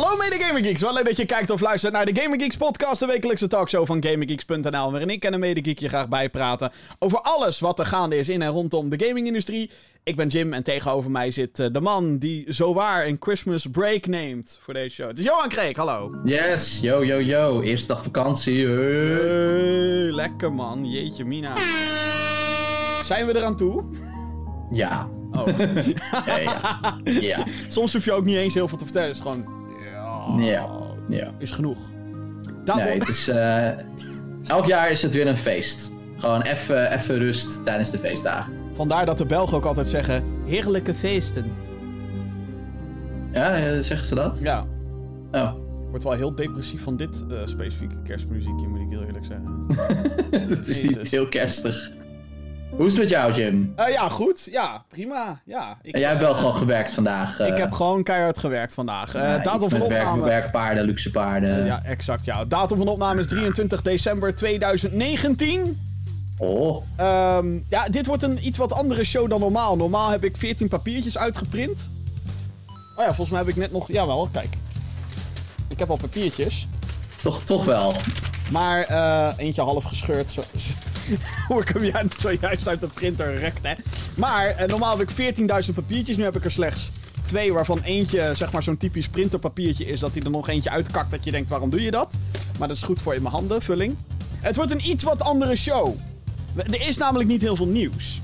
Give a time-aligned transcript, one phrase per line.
[0.00, 2.56] Hallo mede Gamer Geeks, wel leuk dat je kijkt of luistert naar de Gamer Geeks
[2.56, 7.20] podcast, de wekelijkse talkshow van GamerGeeks.nl, waarin ik en een mede je graag bijpraten over
[7.20, 9.70] alles wat er gaande is in en rondom de gamingindustrie.
[10.02, 14.06] Ik ben Jim en tegenover mij zit eh, de man die zowaar een Christmas break
[14.06, 15.08] neemt voor deze show.
[15.08, 16.20] Het is Johan Kreek, hallo.
[16.24, 18.66] Yes, yo yo yo, eerste dag vakantie.
[18.66, 21.56] Hey, lekker man, jeetje mina.
[23.04, 23.84] Zijn we eraan toe?
[24.70, 25.08] Ja.
[25.32, 25.46] Oh.
[26.26, 27.00] Ja, ja.
[27.04, 27.44] Ja.
[27.68, 29.59] Soms hoef je ook niet eens heel veel te vertellen, het is gewoon...
[30.38, 30.68] Ja.
[31.08, 31.30] ja.
[31.38, 31.78] Is genoeg.
[32.64, 33.68] Nee, het is, eh,
[34.46, 35.92] elk jaar is het weer een feest.
[36.16, 38.52] Gewoon even even rust tijdens de feestdagen.
[38.74, 41.52] Vandaar dat de Belgen ook altijd zeggen, heerlijke feesten.
[43.32, 44.40] Ja, eh, zeggen ze dat?
[44.42, 44.66] Ja.
[45.32, 45.52] Oh.
[45.84, 49.66] Ik word wel heel depressief van dit eh, specifieke kerstmuziekje, moet ik heel eerlijk zeggen.
[50.48, 50.96] Het is Jezus.
[50.96, 51.92] niet heel kerstig.
[52.76, 53.72] Hoe is het met jou, Jim?
[53.76, 54.48] Eh, ja, goed.
[54.50, 55.40] Ja, prima.
[55.44, 57.38] Ja, ik, En jij hebt wel gewoon gewerkt vandaag.
[57.40, 59.14] eh, ik heb gewoon keihard gewerkt vandaag.
[59.14, 60.24] Eh, ja, datum van met werk, opname...
[60.24, 61.64] werkpaarden, luxe paarden.
[61.64, 62.44] Ja, exact, ja.
[62.44, 65.80] Datum van opname is 23 december 2019.
[66.38, 69.76] Oh, Ehm, ja, dit wordt een iets wat andere show dan normaal.
[69.76, 71.88] Normaal heb ik 14 papiertjes uitgeprint.
[72.96, 73.92] Oh ja, volgens mij heb ik net nog...
[73.92, 74.54] Jawel, kijk.
[75.68, 76.68] Ik heb al papiertjes.
[77.22, 77.94] toch, toch wel.
[78.50, 80.30] Maar eh, eentje half gescheurd.
[80.30, 80.72] Zo, zo-
[81.48, 83.76] hoe ik hem zojuist uit de printer rekte.
[84.14, 85.34] Maar eh, normaal heb ik
[85.68, 86.16] 14.000 papiertjes.
[86.16, 86.90] Nu heb ik er slechts
[87.22, 90.00] twee, waarvan eentje zeg maar zo'n typisch printerpapiertje is.
[90.00, 91.10] Dat hij er nog eentje uitkakt.
[91.10, 92.16] Dat je denkt, waarom doe je dat?
[92.58, 93.96] Maar dat is goed voor in mijn handen, vulling.
[94.38, 95.94] Het wordt een iets wat andere show.
[96.56, 98.20] Er is namelijk niet heel veel nieuws.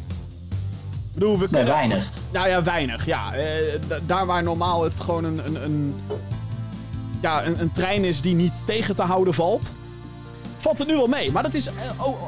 [0.51, 2.09] Ik bedoel, we Nee, kunnen- weinig.
[2.33, 3.07] nou ja, weinig.
[3.07, 3.45] Ja, Eh,
[4.07, 5.95] daar waar normaal het gewoon een, een, een,
[7.23, 9.71] ja, een, een trein is die niet tegen te houden valt.
[10.67, 11.33] Valt het nu wel mee.
[11.33, 11.73] Maar dat is eh,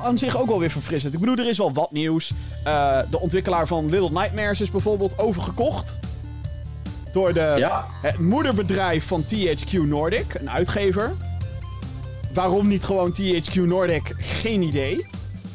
[0.04, 1.14] aan zich ook wel weer verfrissend.
[1.14, 2.32] Ik bedoel, er is wel wat nieuws.
[2.64, 5.98] Eh, de ontwikkelaar van Little Nightmares is bijvoorbeeld overgekocht.
[7.12, 7.86] Door de, Ja.
[8.02, 11.14] het moederbedrijf van THQ Nordic, een uitgever.
[12.34, 14.14] Waarom niet gewoon THQ Nordic?
[14.18, 15.06] Geen idee.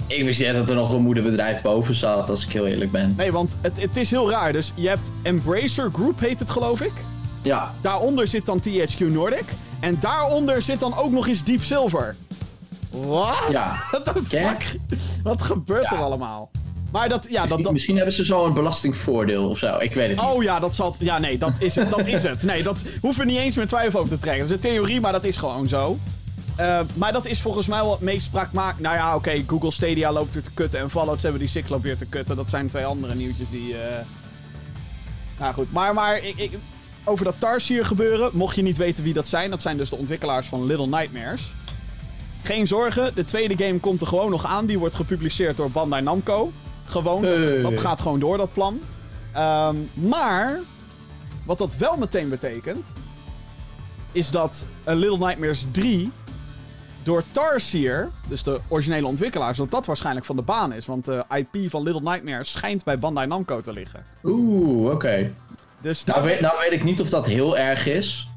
[0.08, 3.14] Ik wist niet dat er nog een moederbedrijf boven zat, als ik heel eerlijk ben.
[3.18, 4.52] Nee, want het, het is heel raar.
[4.52, 6.94] Dus je hebt Embracer Group, heet het geloof ik.
[7.42, 9.46] Ja, Daaronder zit dan THQ Nordic.
[9.80, 12.16] En daaronder zit dan ook nog eens Deep Silver.
[12.94, 13.46] Wat?
[13.50, 13.76] Ja.
[14.28, 14.78] Fuck?
[15.24, 16.52] Wat gebeurt er allemaal?
[16.92, 17.72] Maar dat, ja, dat, misschien, dat...
[17.72, 19.78] misschien hebben ze zo een belastingvoordeel of zo.
[19.78, 20.30] Ik weet het niet.
[20.30, 20.96] Oh ja, dat zal...
[21.00, 22.44] Ja, nee, dat is, dat is het.
[22.44, 24.48] Nee, dat hoeven we niet eens meer twijfel over te trekken.
[24.48, 25.98] Dat is een theorie, maar dat is gewoon zo.
[26.56, 28.30] Eh, maar dat is volgens mij wel het meest.
[28.52, 32.06] Nou ja, oké, Google Stadia loopt weer te kutten en Fallout 76 loopt weer te
[32.06, 32.36] kutten.
[32.36, 33.78] Dat zijn twee andere nieuwtjes die...
[33.78, 33.98] eh
[35.40, 36.52] Nou goed, maar, maar ik, ik,
[37.04, 39.98] over dat Tarsier gebeuren, mocht je niet weten wie dat zijn, dat zijn dus de
[39.98, 41.54] ontwikkelaars van Little Nightmares.
[42.44, 44.66] Geen zorgen, de tweede game komt er gewoon nog aan.
[44.66, 46.52] Die wordt gepubliceerd door Bandai Namco.
[46.86, 47.22] Gewoon,
[47.62, 48.80] dat, gaat gewoon door, dat plan.
[49.34, 50.60] Ehm, maar,
[51.46, 52.86] wat dat wel meteen betekent,
[54.12, 56.12] is dat Little Nightmares 3
[57.04, 60.86] door Tarsier, dus de originele ontwikkelaars, dat dat waarschijnlijk van de baan is.
[60.86, 64.06] Want de IP van Little Nightmares schijnt bij Bandai Namco te liggen.
[64.24, 65.34] Oeh, oké.
[65.82, 68.28] Dus Nou, weet, nou weet ik niet of dat heel erg is.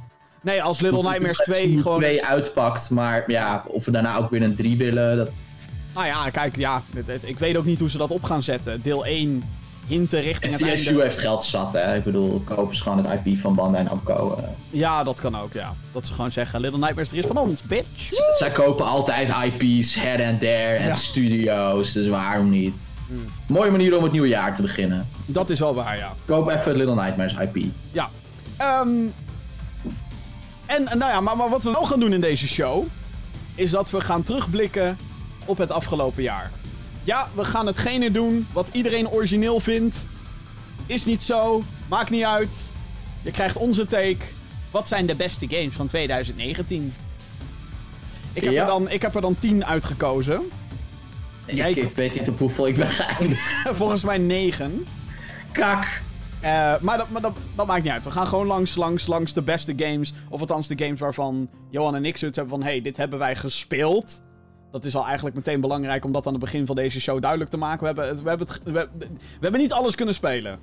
[0.46, 1.98] Nee, als Little Nightmares Als 2 je gewoon...
[1.98, 5.42] 2 uitpakt, maar ja, of we daarna ook weer een 3 willen, dat...
[5.94, 8.42] Nou ja, kijk, ja, het- het- ik weet ook niet hoe ze dat op gaan
[8.42, 8.82] zetten.
[8.82, 9.42] Deel 1
[9.86, 11.02] hinten richting het TSU einde.
[11.02, 11.96] heeft geld zat, hè.
[11.96, 14.36] Ik bedoel, kopen ze gewoon het IP van Bandai Namco.
[14.38, 14.44] eh.
[14.70, 15.74] Ja, dat kan ook, ja.
[15.92, 18.08] Dat ze gewoon zeggen, Little Nightmares 3 is van ons, bitch.
[18.38, 20.94] Zij kopen altijd IP's, her en there, en Ja.
[20.94, 22.92] studio's, dus waarom niet?
[23.08, 23.24] Hmm.
[23.48, 25.08] Mooie manier om het nieuwe jaar te beginnen.
[25.26, 26.14] Dat is wel waar, ja.
[26.24, 27.64] Koop even Little Nightmares IP.
[27.92, 28.08] Ja.
[28.56, 28.88] Ehm,
[30.66, 32.84] en nou ja, maar, maar wat we wel gaan doen in deze show...
[33.54, 34.98] is dat we gaan terugblikken
[35.44, 36.50] op het afgelopen jaar.
[37.02, 40.06] Ja, we gaan hetgene doen wat iedereen origineel vindt.
[40.86, 42.70] Is niet zo, maakt niet uit.
[43.22, 44.16] Je krijgt onze take.
[44.70, 46.94] Wat zijn de beste games van 2019?
[48.32, 48.60] Ik heb, Ja.
[48.60, 50.42] er, dan, ik heb er dan 10 uitgekozen.
[51.46, 53.42] Jij- Ik, ik weet niet op hoeveel ik ben geëindigd.
[53.78, 54.86] Volgens mij 9.
[55.52, 56.02] Kak.
[56.40, 58.04] Eh, maar dat, maar dat, dat maakt niet uit.
[58.04, 60.12] We gaan gewoon langs, langs, langs de beste games.
[60.28, 62.66] Of althans de games waarvan Johan en ik zoiets hebben van...
[62.66, 64.22] hey, dit hebben wij gespeeld.
[64.70, 67.50] Dat is al eigenlijk meteen belangrijk om dat aan het begin van deze show duidelijk
[67.50, 67.80] te maken.
[67.80, 68.88] We hebben, het, we hebben, het, we,
[69.18, 70.58] we hebben niet alles kunnen spelen.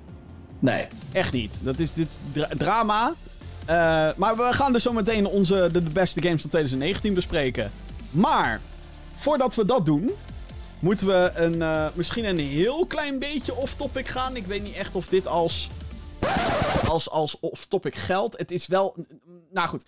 [0.58, 0.86] Nee.
[1.12, 1.58] Echt niet.
[1.62, 3.12] Dat is dit dra- drama.
[3.66, 3.76] Eh,
[4.16, 7.70] maar we gaan dus zo meteen onze, de, de beste games van 2019 bespreken.
[8.10, 8.60] Maar,
[9.16, 10.10] voordat we dat doen...
[10.84, 14.36] moeten we een, eh, misschien een heel klein beetje off-topic gaan.
[14.36, 15.68] Ik weet niet echt of dit als,
[16.88, 18.38] als, als off-topic geldt.
[18.38, 19.06] Het is wel...
[19.52, 19.84] Nou goed.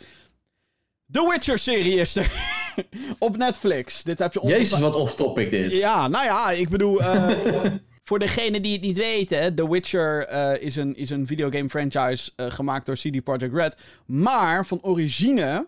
[1.11, 2.33] The Witcher-serie is er.
[3.19, 4.03] Op Netflix.
[4.03, 5.73] Dit heb je Jezus, wat off-topic dit.
[5.73, 7.01] ja, nou ja, ik bedoel...
[7.01, 7.73] eh,
[8.09, 12.31] voor degene die het niet weten, The Witcher eh, is, een, is een videogame franchise
[12.37, 13.77] gemaakt door CD Projekt Red.
[14.07, 15.67] Maar van origine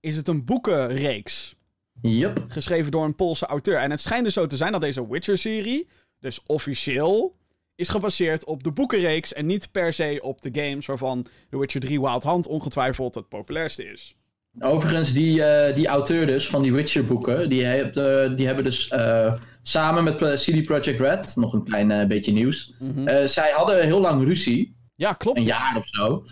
[0.00, 1.55] is het een boekenreeks.
[2.02, 2.44] Yup.
[2.48, 3.76] Geschreven door een Poolse auteur.
[3.78, 5.88] En het schijnt dus zo te zijn dat deze Witcher-serie,
[6.20, 7.36] dus officieel,
[7.74, 11.80] is gebaseerd op de boekenreeks en niet per se op de games waarvan The Witcher
[11.80, 14.16] 3 Wild Hunt ongetwijfeld het populairste is.
[14.60, 18.88] Overigens, die, eh, die auteur dus van die Witcher-boeken, die, heb- eh, die hebben dus
[18.88, 23.26] eh, samen met CD Projekt Red, nog een klein beetje nieuws, Mhm.
[23.26, 25.38] zij hadden heel lang ruzie, Ja, klopt.
[25.38, 26.22] een jaar of zo.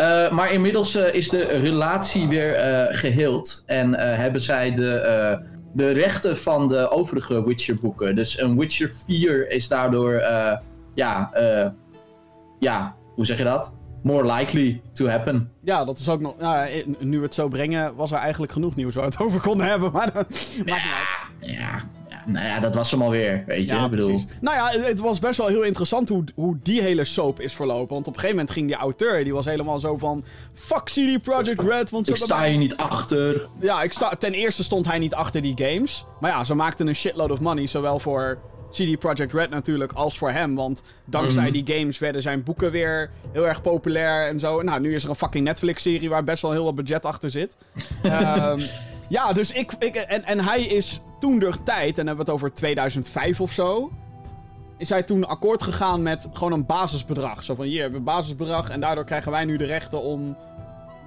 [0.00, 5.38] Eh, maar inmiddels eh, is de relatie weer eh, geheeld en hebben zij de,
[5.74, 8.16] de rechten van de overige Witcher-boeken.
[8.16, 10.22] Dus een Witcher 4 is daardoor,
[10.94, 11.30] ja,
[12.58, 13.78] ja, hoe zeg je dat?
[14.02, 15.52] More likely to happen.
[15.62, 16.38] Ja, dat is ook nog.
[16.38, 19.40] Nou, nu we het zo brengen, was er eigenlijk genoeg nieuws waar we het over
[19.40, 19.92] konden hebben.
[19.92, 21.50] Maar dat maakt niet uit.
[21.50, 21.88] Ja, ja,
[22.32, 23.74] nou ja, dat was hem alweer, weet je.
[23.74, 24.26] Ja, ik bedoel, precies.
[24.40, 27.94] Nou ja, het- was best wel heel interessant hoe, hoe die hele soap is verlopen.
[27.94, 30.24] Want op een gegeven moment ging die auteur, die was helemaal zo van...
[30.52, 33.46] Fuck CD Projekt Red, want ze ik sta hier niet achter.
[33.60, 36.04] Ja, ik sta, ten eerste stond hij niet achter die games.
[36.20, 37.66] Maar ja, ze maakten een shitload of money.
[37.66, 38.38] Zowel voor
[38.70, 40.54] CD Projekt Red natuurlijk als voor hem.
[40.54, 41.52] Want dankzij Mhm.
[41.64, 44.62] die games werden zijn boeken weer heel erg populair en zo.
[44.62, 47.56] Nou, nu is er een fucking Netflix-serie waar best wel heel wat budget achter zit.
[48.02, 48.58] Ehm,
[49.08, 49.72] ja, dus ik...
[49.78, 53.40] ik en, en hij is toen de tijd, en dan hebben we het over 2005
[53.40, 53.90] of zo...
[54.78, 57.44] Is hij toen akkoord gegaan met gewoon een basisbedrag.
[57.44, 60.36] Zo van, hier hebben we een basisbedrag en daardoor krijgen wij nu de rechten om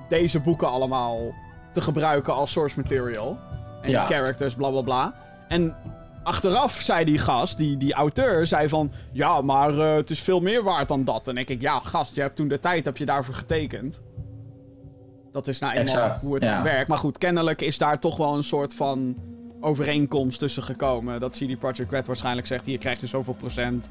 [0.08, 1.34] deze boeken allemaal
[1.72, 3.38] te gebruiken als source material.
[3.82, 4.08] En Ja.
[4.08, 5.14] die characters, bla bla bla.
[5.48, 5.76] En
[6.24, 8.92] achteraf zei die gast, die, die auteur, zei van...
[9.12, 11.28] Ja, maar eh, het is veel meer waard dan dat.
[11.28, 14.02] En denk ik, ja, gast, je hebt toen de tijd heb je daarvoor getekend.
[15.32, 16.64] Dat is nou eenmaal Exact, hoe het ja.
[16.64, 16.88] werkt.
[16.88, 19.16] Maar goed, kennelijk is daar toch wel een soort van
[19.64, 21.20] overeenkomst tussen gekomen.
[21.20, 23.90] Dat CD Projekt Red waarschijnlijk zegt, hier krijg je zoveel procent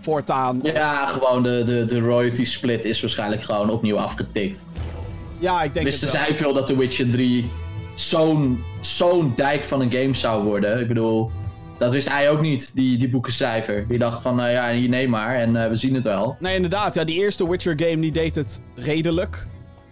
[0.00, 0.60] voortaan.
[0.62, 4.66] Ja, gewoon de, de, de royalty split is waarschijnlijk gewoon opnieuw afgetikt.
[5.38, 6.26] Ja, ik denk Wisten het wel.
[6.26, 7.50] zij veel dat The Witcher 3
[7.94, 10.80] zo'n zo'n dijk van een game zou worden?
[10.80, 11.30] Ik bedoel,
[11.78, 13.88] dat wist hij ook niet, die, die boekenschrijver.
[13.88, 16.36] Die dacht van, nou ja, hier neem maar en eh, we zien het wel.
[16.40, 16.94] Nee, inderdaad.
[16.94, 19.46] Ja, die eerste Witcher game die deed het redelijk.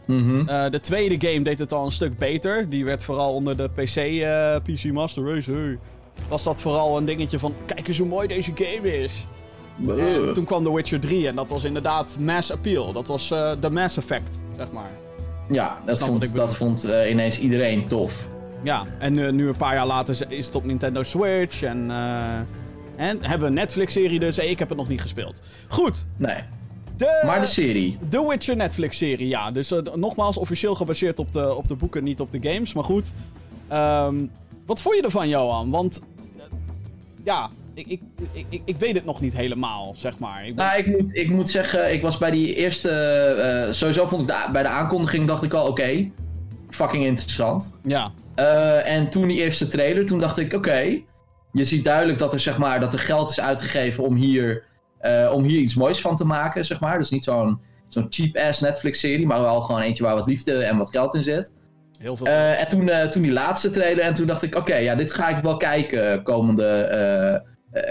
[0.09, 0.49] Mhm.
[0.49, 2.69] Eh, de tweede game deed het al een stuk beter.
[2.69, 5.53] Die werd vooral onder de PC, eh, PC Master Race.
[5.53, 5.79] hey,
[6.29, 9.27] Was dat vooral een dingetje van: kijk eens hoe mooi deze game is.
[9.89, 12.93] En toen kwam The Witcher 3 en dat was inderdaad mass appeal.
[12.93, 14.91] Dat was eh, de mass effect, zeg maar.
[15.51, 18.29] Ja, dat Snap vond, dat vond ineens iedereen tof.
[18.63, 21.63] Ja, en eh, nu een paar jaar later is het op Nintendo Switch.
[21.63, 21.91] En,
[22.97, 24.37] en hebben we een Netflix-serie dus.
[24.37, 25.41] Hey, ik heb het nog niet gespeeld.
[25.69, 26.07] Goed.
[26.17, 26.43] Nee,
[26.99, 27.99] De, maar de serie.
[28.09, 29.51] The Witcher Netflix-serie, ja.
[29.51, 32.73] Dus eh, nogmaals, officieel gebaseerd op de, op de boeken, niet op de games.
[32.73, 33.13] Maar goed.
[33.69, 34.15] Ehm,
[34.67, 35.71] wat vond je ervan, Johan?
[35.71, 36.03] Want,
[36.37, 36.43] eh,
[37.25, 38.01] ja, ik, ik,
[38.49, 40.47] ik, ik, weet het nog niet helemaal, zeg maar.
[40.47, 42.91] Ik ben- Nou, ik moet, ik moet zeggen, ik was bij die eerste.
[42.91, 46.11] eh, sowieso vond ik de, bij de aankondiging dacht ik al, oké,
[46.69, 47.75] fucking interessant.
[47.83, 48.13] ja,
[48.85, 51.01] en toen die eerste trailer, toen dacht ik, oké,
[51.53, 54.65] je ziet duidelijk dat er, zeg maar, dat er geld is uitgegeven om hier,
[54.99, 56.99] eh, om hier iets moois van te maken, zeg maar.
[56.99, 60.91] Dus niet zo'n zo'n cheap-ass Netflix-serie, maar wel gewoon eentje waar wat liefde en wat
[60.91, 61.55] geld in zit.
[61.99, 62.27] heel veel.
[62.27, 65.13] Eh, en toen, eh, toen die laatste trailer, en toen dacht ik, oké, ja, dit
[65.13, 67.47] ga ik wel kijken komende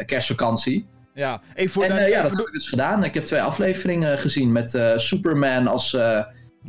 [0.05, 0.87] kerstvakantie.
[1.13, 2.01] ja, even voor En de...
[2.01, 3.03] ja, even dat heb ik dus gedaan.
[3.03, 5.97] Ik heb twee afleveringen gezien met Superman als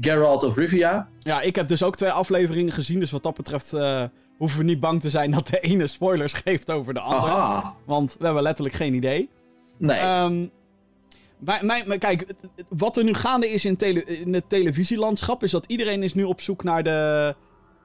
[0.01, 1.09] Geralt of Rivia.
[1.19, 3.01] Ja, ik heb dus ook twee afleveringen gezien.
[3.01, 3.71] Dus wat dat betreft
[4.39, 7.33] hoeven we niet bang te zijn dat de ene spoilers geeft over de andere.
[7.33, 7.75] Aha.
[7.87, 9.29] Want we hebben letterlijk geen idee.
[9.79, 9.99] Nee.
[9.99, 10.47] Ehm,
[11.39, 12.27] maar, maar, maar kijk,
[12.69, 15.43] wat er nu gaande is in, tele, in het televisielandschap...
[15.43, 17.35] is dat iedereen is nu op zoek naar de...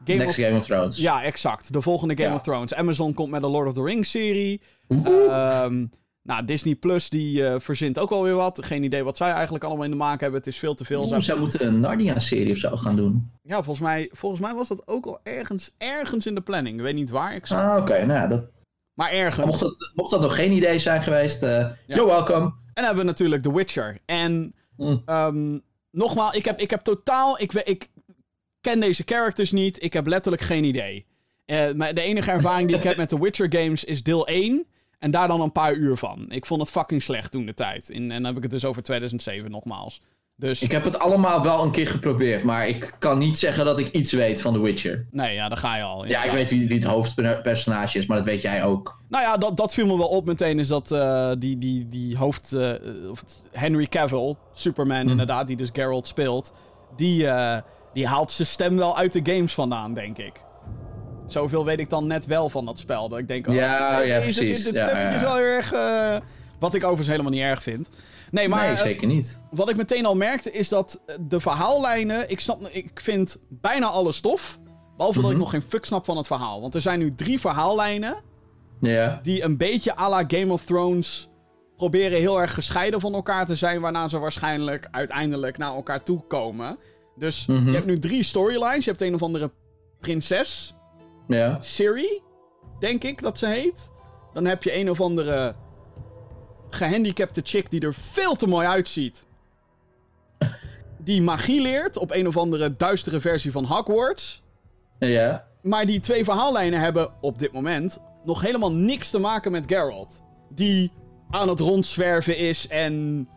[0.06, 0.46] Game Next of...
[0.46, 0.98] Game of Thrones.
[0.98, 1.74] Ja, exact.
[1.74, 2.36] De volgende Game Ja.
[2.36, 2.74] of Thrones.
[2.74, 4.62] Amazon komt met een Lord of the Rings serie.
[4.90, 5.08] Oeh.
[5.08, 5.86] Ehm,
[6.24, 8.66] nou, Disney Plus die eh, verzint ook wel weer wat.
[8.66, 10.40] Geen idee wat zij eigenlijk allemaal in de maak hebben.
[10.40, 11.04] Het is veel te veel.
[11.04, 13.32] Oeh, zij moeten een Narnia-serie of zo gaan doen.
[13.44, 16.76] Ja, volgens mij, volgens mij was dat ook al ergens, ergens in de planning.
[16.76, 17.72] Ik weet niet waar exact.
[17.72, 18.06] Ah, oké.
[18.06, 18.44] Nou ja, dat,
[18.94, 19.46] Maar ergens.
[19.46, 21.76] mocht, dat, mocht dat nog geen idee zijn geweest, eh Ja.
[21.88, 22.44] you're welcome.
[22.46, 23.98] En dan hebben we natuurlijk The Witcher.
[24.06, 25.02] En Mm.
[25.06, 25.58] ehm,
[25.92, 27.42] nogmaals, ik heb, ik heb totaal...
[27.42, 27.88] Ik, ik
[28.62, 29.84] ken deze characters niet.
[29.84, 31.06] Ik heb letterlijk geen idee.
[31.46, 34.66] Eh, maar de enige ervaring die ik heb met The Witcher games is deel 1.
[35.00, 36.26] En daar dan een paar uur van.
[36.30, 37.90] Ik vond het fucking slecht toen de tijd.
[37.90, 40.02] In, en dan heb ik het dus over 2007 nogmaals.
[40.36, 43.80] Dus Ik heb het allemaal wel een keer geprobeerd, maar ik kan niet zeggen dat
[43.80, 45.06] ik iets weet van The Witcher.
[45.12, 46.06] nee, ja, daar ga je al.
[46.06, 49.00] Ja, ik weet wie, wie het hoofdpersonage is, maar dat weet jij ook.
[49.10, 50.60] Nou ja, dat, dat viel me wel op meteen.
[50.60, 52.54] Is dat eh, die, die, die hoofd.
[53.12, 56.54] of het- Henry Cavill, Superman inderdaad, die dus Geralt speelt.
[56.96, 57.62] Die, eh,
[57.94, 60.42] die haalt zijn stem wel uit de games vandaan, denk ik.
[61.28, 63.10] Zoveel weet ik dan net wel van dat spel.
[63.10, 64.64] Dat ik denk, oh, Ja, ja, precies.
[64.64, 65.72] Dit Ja, stemmetje ja, is wel heel erg.
[66.60, 67.90] Wat ik overigens helemaal niet erg vind.
[68.34, 69.42] Nee, maar nee, eh, zeker niet.
[69.52, 72.30] wat ik meteen al merkte is dat de verhaallijnen...
[72.30, 74.60] Ik, snap, ik vind bijna alle stof.
[74.98, 75.44] Behalve dat ik Mhm.
[75.44, 76.62] nog geen fuck snap van het verhaal.
[76.62, 78.16] Want er zijn nu drie verhaallijnen...
[78.82, 79.20] Ja.
[79.24, 81.30] die een beetje à la Game of Thrones
[81.78, 86.22] proberen heel erg gescheiden van elkaar te zijn, waarna ze waarschijnlijk uiteindelijk naar elkaar toe
[86.28, 86.78] komen.
[87.16, 87.68] Dus Mhm.
[87.68, 88.86] je hebt nu drie storylines.
[88.86, 89.52] Je hebt een of andere
[90.00, 90.76] prinses,
[91.28, 91.58] Ja.
[91.62, 92.22] Siri,
[92.80, 93.92] denk ik dat ze heet.
[94.34, 95.56] Dan heb je een of andere
[96.74, 99.26] gehandicapte chick die er veel te mooi uitziet.
[100.98, 104.42] Die magie leert op een of andere duistere versie van Hogwarts.
[105.00, 105.46] Ja.
[105.62, 110.22] Maar die twee verhaallijnen hebben op dit moment nog helemaal niks te maken met Geralt.
[110.50, 110.92] Die
[111.30, 113.28] aan het rondzwerven is en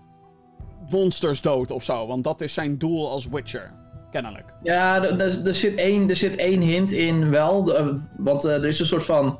[0.90, 2.06] monsters dood of zo.
[2.06, 3.72] Want dat is zijn doel als Witcher.
[4.10, 4.52] Kennelijk.
[4.62, 7.64] Ja, er- zit één, er zit één hint in wel.
[7.64, 7.86] de- eh,
[8.18, 9.24] want eh, er is een soort van.
[9.24, 9.38] Nou,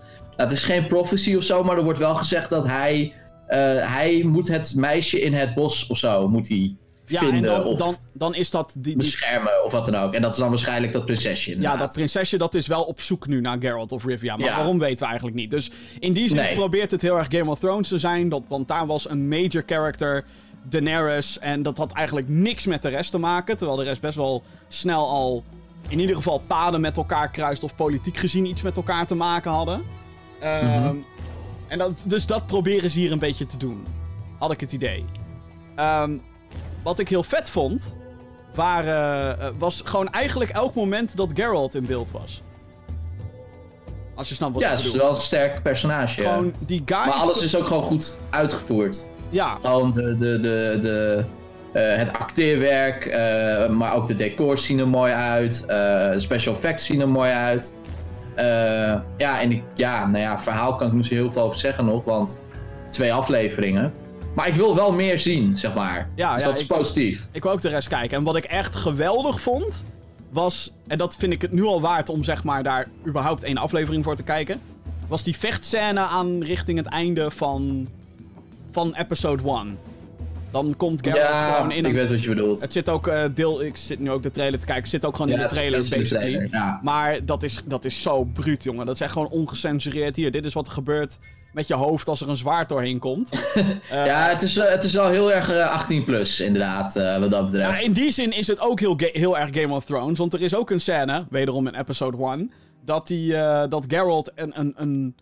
[0.49, 3.15] het is geen prophecy of zo, maar er wordt wel gezegd dat hij.
[3.47, 3.59] Eh,
[3.95, 6.75] hij moet het meisje in het bos of zo moet hij
[7.05, 8.71] Ja, vinden en dan, of dan, dan is dat...
[8.75, 10.15] Die, die, beschermen of wat dan ook.
[10.15, 11.61] En dat is dan waarschijnlijk dat prinsesje.
[11.61, 14.37] ja, dat prinsesje dat is wel op zoek nu naar Geralt of Rivia.
[14.37, 14.57] Maar Ja.
[14.57, 15.51] waarom weten we eigenlijk niet.
[15.51, 16.55] Dus in die zin Nee.
[16.55, 18.29] probeert het heel erg Game of Thrones te zijn.
[18.29, 20.25] Dat, want daar was een major character,
[20.69, 21.39] Daenerys.
[21.39, 23.57] En dat had eigenlijk niks met de rest te maken.
[23.57, 25.45] Terwijl de rest best wel snel al
[25.89, 27.65] in ieder geval paden met elkaar kruist.
[27.65, 29.83] Of politiek gezien iets met elkaar te maken hadden.
[30.41, 30.97] Ehm, Mhm.
[31.69, 33.87] En dat, dus dat proberen ze hier een beetje te doen.
[34.39, 35.05] Had ik het idee.
[35.77, 36.17] Ehm,
[36.83, 37.97] wat ik heel vet vond,
[38.55, 42.43] waren, eh, was gewoon eigenlijk elk moment dat Geralt in beeld was.
[44.15, 45.07] Als je snapt wat Ja, ik het is bedoel.
[45.07, 46.23] wel een sterk personage.
[46.23, 46.33] ja.
[46.33, 46.97] Gewoon die guy.
[46.97, 49.09] Maar alles is ook gewoon goed uitgevoerd.
[49.31, 51.25] Ja, Gewoon de, de, de, de,
[51.73, 55.65] eh, het acteerwerk, eh, maar ook de decors zien er mooi uit.
[55.67, 57.75] de special effects zien er mooi uit.
[58.37, 58.45] Eh,
[59.17, 61.85] ja, en ik, ja, nou ja, verhaal kan ik niet zo heel veel over zeggen
[61.85, 62.41] nog, want
[62.91, 63.93] twee afleveringen.
[64.35, 66.09] Maar ik wil wel meer zien, zeg maar.
[66.15, 67.29] Ja, dus ja, dat is ik- positief.
[67.33, 68.17] ik wil ook de rest kijken.
[68.19, 69.85] En wat ik echt geweldig vond,
[70.31, 70.73] was...
[70.87, 74.05] En dat vind ik het nu al waard om zeg maar daar überhaupt één aflevering
[74.05, 74.61] voor te kijken.
[75.09, 77.89] Was die vechtscène aan richting het einde van,
[78.71, 79.79] van episode 1.
[80.65, 82.61] Dan komt Geralt Ja, gewoon in ik weet wat je bedoelt.
[82.61, 85.05] Het zit ook, eh, deel, ik zit nu ook de trailer te kijken, het zit
[85.05, 86.31] ook gewoon Ja, in de trailer, de basically.
[86.31, 86.81] trailer, ja.
[86.83, 88.87] Maar dat is, dat is zo bruut, jongen.
[88.87, 90.17] Dat is echt gewoon ongecensureerd.
[90.17, 91.19] Hier, dit is wat er gebeurt
[91.53, 93.31] met je hoofd als er een zwaard doorheen komt.
[93.91, 97.19] Eh, ja, het is, eh, het is wel heel erg eh, 18 plus, inderdaad, eh,
[97.19, 97.79] wat dat betreft.
[97.81, 100.19] ja, in die zin is het ook heel, heel erg Game of Thrones.
[100.19, 102.51] Want er is ook een scène, wederom in episode 1,
[102.85, 105.15] dat, die, eh, dat Geralt een, een, een,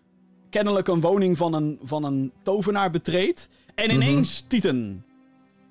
[0.50, 3.48] kennelijk een woning van een, van een tovenaar betreedt.
[3.74, 5.02] En ineens Titan.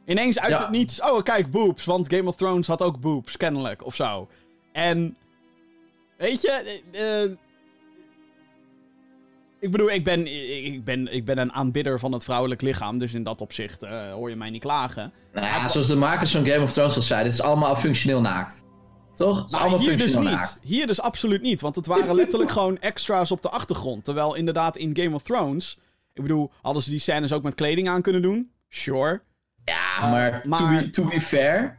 [0.05, 0.60] Ineens uit Ja.
[0.62, 1.01] het niets.
[1.01, 1.86] Oh, kijk, boobs.
[1.86, 4.27] Want Game of Thrones had ook boobs, kennelijk, of zo.
[4.72, 5.17] En.
[6.17, 6.81] Weet je.
[6.91, 7.31] eh, eh,
[9.60, 10.27] ik bedoel, ik ben,
[10.65, 12.98] ik, ben, ik ben een aanbidder van het vrouwelijk lichaam.
[12.98, 15.13] Dus in dat opzicht eh, hoor je mij niet klagen.
[15.33, 18.22] Nou ja, zoals de makers van Game of Thrones al zeiden, het is allemaal functioneel
[18.22, 18.63] naakt.
[19.15, 19.36] Toch?
[19.38, 20.39] Het is Maar allemaal hier dus functioneel niet.
[20.39, 20.60] naakt.
[20.63, 21.62] Hier dus absoluut niet.
[21.62, 24.03] Want het waren letterlijk gewoon extra's op de achtergrond.
[24.03, 25.77] Terwijl inderdaad in Game of Thrones.
[26.13, 28.51] Ik bedoel, hadden ze die scènes ook met kleding aan kunnen doen?
[28.69, 29.22] Sure.
[29.65, 31.77] Ja, maar, To, be, to be fair,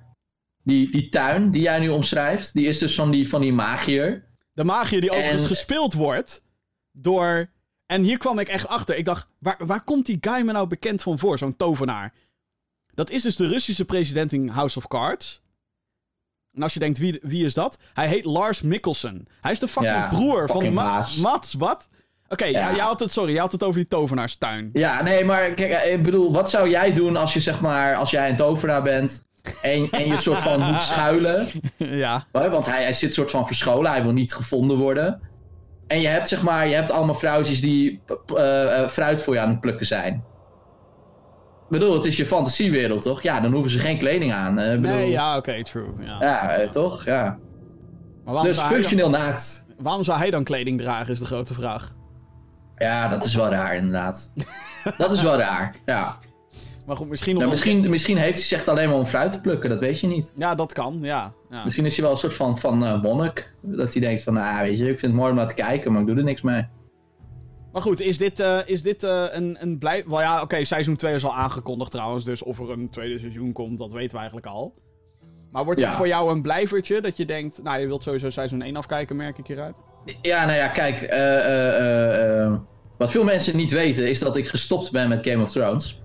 [0.63, 4.25] die, die tuin die jij nu omschrijft, die is dus van die, van die magier.
[4.53, 6.43] De magier die overigens En- gespeeld wordt
[6.93, 7.53] door...
[7.87, 8.97] En hier kwam ik echt achter.
[8.97, 11.39] Ik dacht, waar, waar komt die guy me nou bekend van voor?
[11.39, 12.13] Zo'n tovenaar.
[12.95, 15.43] Dat is dus de Russische president in House of Cards.
[16.53, 17.79] En als je denkt, wie, wie is dat?
[17.95, 19.27] Hij heet Lars Mikkelsen.
[19.41, 21.17] Hij is de fucking Ja, broer van Ma baas.
[21.17, 21.53] Mats.
[21.55, 21.89] Wat?
[22.29, 22.59] Oké, ja.
[22.59, 22.75] Ja.
[22.75, 24.71] jij had het, sorry, jij had het over die tovenaarstuin.
[24.73, 27.95] Ja, nee, maar kijk, eh, ik bedoel, wat zou jij doen als je zeg maar,
[27.95, 29.23] als jij een tovenaar bent
[29.63, 31.47] en, en je soort van moet schuilen?
[31.77, 32.25] ja.
[32.33, 35.21] Want hij, hij zit soort van verscholen, hij wil niet gevonden worden.
[35.87, 38.01] En je hebt zeg maar, je hebt allemaal vrouwtjes die
[38.35, 40.15] eh, eh, fruit voor je aan het plukken zijn.
[41.65, 43.23] Ik bedoel, het is je fantasiewereld, toch?
[43.23, 44.59] Ja, dan hoeven ze geen kleding aan.
[44.59, 45.85] ik bedoel, Nee, ja, oké, true.
[46.01, 46.17] Ja.
[46.21, 47.05] Ja, toch?
[47.05, 47.39] Ja.
[48.25, 49.67] Maar Dus hij dan, functioneel naakt.
[49.79, 51.93] waarom zou hij dan kleding dragen, is de grote vraag.
[52.79, 54.33] Ja, dat is wel raar, inderdaad.
[54.97, 56.19] dat is wel raar, ja.
[56.87, 57.37] Maar goed, misschien...
[57.37, 60.07] Nou, misschien, misschien heeft hij zich alleen maar om fruit te plukken, dat weet je
[60.07, 60.33] niet.
[60.37, 61.33] Ja, dat kan, ja.
[61.51, 61.65] ja.
[61.65, 63.53] Misschien is hij wel een soort van, van eh, monnik.
[63.61, 65.93] Dat hij denkt van, ah, weet je, ik vind het mooi om naar te kijken,
[65.93, 66.67] maar ik doe er niks mee.
[67.73, 70.05] Maar goed, is dit, eh, is dit eh, een, een blij...
[70.07, 72.25] Wel ja, oké, seizoen 2 is al aangekondigd trouwens.
[72.25, 74.75] Dus of er een tweede seizoen komt, dat weten we eigenlijk al.
[75.51, 75.97] Maar wordt het Ja.
[75.97, 77.63] voor jou een blijvertje dat je denkt...
[77.63, 79.81] Nou, je wilt sowieso seizoen 1 afkijken, merk ik hieruit.
[80.23, 82.53] Ja, nou ja, kijk, eh, eh, eh,
[82.99, 86.03] wat veel mensen niet weten is dat ik gestopt ben met Game of Thrones.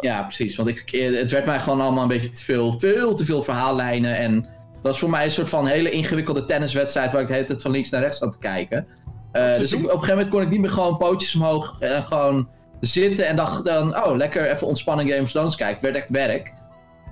[0.00, 0.56] Ja, precies.
[0.56, 0.90] Want ik,
[1.20, 4.16] het werd mij gewoon allemaal een beetje te veel, veel te veel verhaallijnen.
[4.16, 4.34] En
[4.74, 7.62] het was voor mij een soort van hele ingewikkelde tenniswedstrijd waar ik de hele tijd
[7.62, 8.86] van links naar rechts zat te kijken.
[9.32, 12.48] Dus ik, op een gegeven moment kon ik niet meer gewoon pootjes omhoog en gewoon
[12.80, 15.74] zitten en dacht dan, oh, lekker even ontspannen Game of Thrones kijken.
[15.74, 16.54] Het werd echt werk.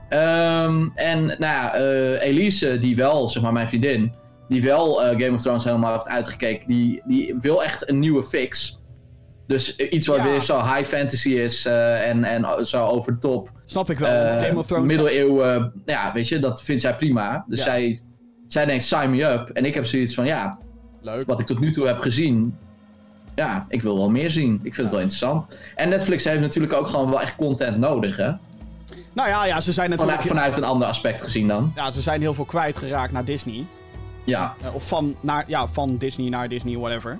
[0.09, 1.75] Ehm, en nou ja,
[2.19, 4.13] Elise, die wel, zeg maar mijn vriendin,
[4.49, 8.25] die wel eh, Game of Thrones helemaal heeft uitgekeken, die, die wil echt een nieuwe
[8.25, 8.81] fix.
[9.47, 10.23] Dus iets wat Ja.
[10.23, 13.51] weer zo high fantasy is eh, en, en zo over de top.
[13.65, 14.87] Snap ik wel, want Eh, Game of Thrones...
[14.87, 17.45] Middeleeuwen, ja, weet je, dat vindt zij prima.
[17.49, 17.65] Dus Ja.
[17.65, 18.03] zij,
[18.47, 19.49] zij denkt, sign me up.
[19.49, 20.59] En ik heb zoiets van, ja,
[21.01, 21.27] Leuk.
[21.27, 22.57] wat ik tot nu toe heb gezien,
[23.35, 24.55] ja, ik wil wel meer zien.
[24.55, 25.59] Ik vind het wel interessant.
[25.75, 28.31] En Netflix heeft natuurlijk ook gewoon wel echt content nodig, hè?
[29.13, 30.21] Nou ja, ja, ze zijn natuurlijk...
[30.23, 31.73] Vanuit, vanuit een ander aspect gezien dan.
[31.77, 33.67] Ja, ze zijn heel veel kwijtgeraakt naar Disney.
[34.29, 37.19] Ja, Eh, of van, naar, ja, van Disney naar Disney, whatever.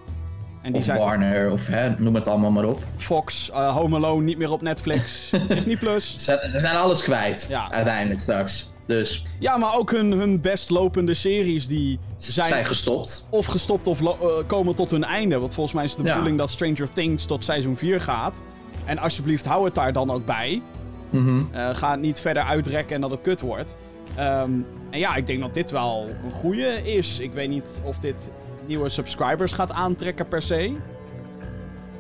[0.63, 2.83] En die of zijn Warner, of hè, noem het allemaal maar op.
[2.97, 6.17] Fox, eh, Home Alone niet meer op Netflix, Disney Plus.
[6.19, 7.71] Ze, ze zijn alles kwijt, Ja.
[7.71, 8.71] uiteindelijk straks.
[8.87, 13.27] Dus Ja, maar ook hun, hun best lopende series die zijn, zijn gestopt.
[13.31, 15.39] of gestopt of eh, komen tot hun einde.
[15.39, 16.11] Want volgens mij is het de Ja.
[16.13, 18.43] bedoeling dat Stranger Things tot seizoen 4 gaat.
[18.85, 20.63] En alsjeblieft, hou het daar dan ook bij.
[21.11, 21.43] Mhm.
[21.73, 23.77] Ga het niet verder uitrekken en dat het kut wordt.
[24.19, 24.51] Ehm,
[24.91, 27.21] en ja, ik denk dat dit wel een goede is.
[27.21, 28.31] Ik weet niet of dit
[28.67, 30.75] nieuwe subscribers gaat aantrekken per se.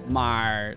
[0.09, 0.71] Maar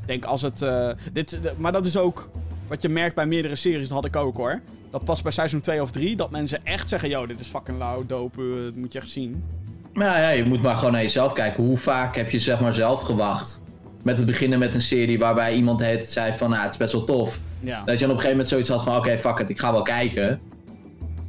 [0.00, 0.62] ik denk als het.
[0.62, 2.28] eh, dit, maar dat is ook
[2.66, 3.88] wat je merkt bij meerdere series.
[3.88, 4.60] Dat had ik ook hoor.
[4.90, 6.16] Dat pas bij seizoen 2 of 3.
[6.16, 8.40] Dat mensen echt zeggen: Yo, dit is fucking lauw, dope.
[8.42, 9.44] eh, dat moet je echt zien.
[9.92, 11.64] Nou ja, je moet maar gewoon naar jezelf kijken.
[11.64, 13.62] Hoe vaak heb je zeg maar zelf gewacht?
[14.02, 16.92] Met het beginnen met een serie waarbij iemand het zei van, nou, het is best
[16.92, 17.40] wel tof.
[17.60, 17.84] Ja.
[17.84, 19.72] Dat je dan op een gegeven moment zoiets had van, oké, fuck it, ik ga
[19.72, 20.40] wel kijken.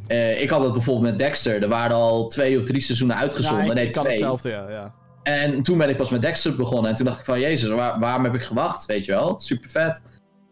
[0.10, 1.62] Eh, ik had het bijvoorbeeld met Dexter.
[1.62, 3.64] Er waren al twee of drie seizoenen uitgezonden.
[3.64, 4.16] Ja, ik, nee, ik kan twee.
[4.16, 4.70] hetzelfde, ja.
[4.70, 4.94] ja.
[5.24, 6.90] En toen ben ik pas met Dexter begonnen.
[6.90, 8.86] En toen dacht ik van, jezus, waar- waarom heb ik gewacht?
[8.86, 10.02] Weet je wel, super vet.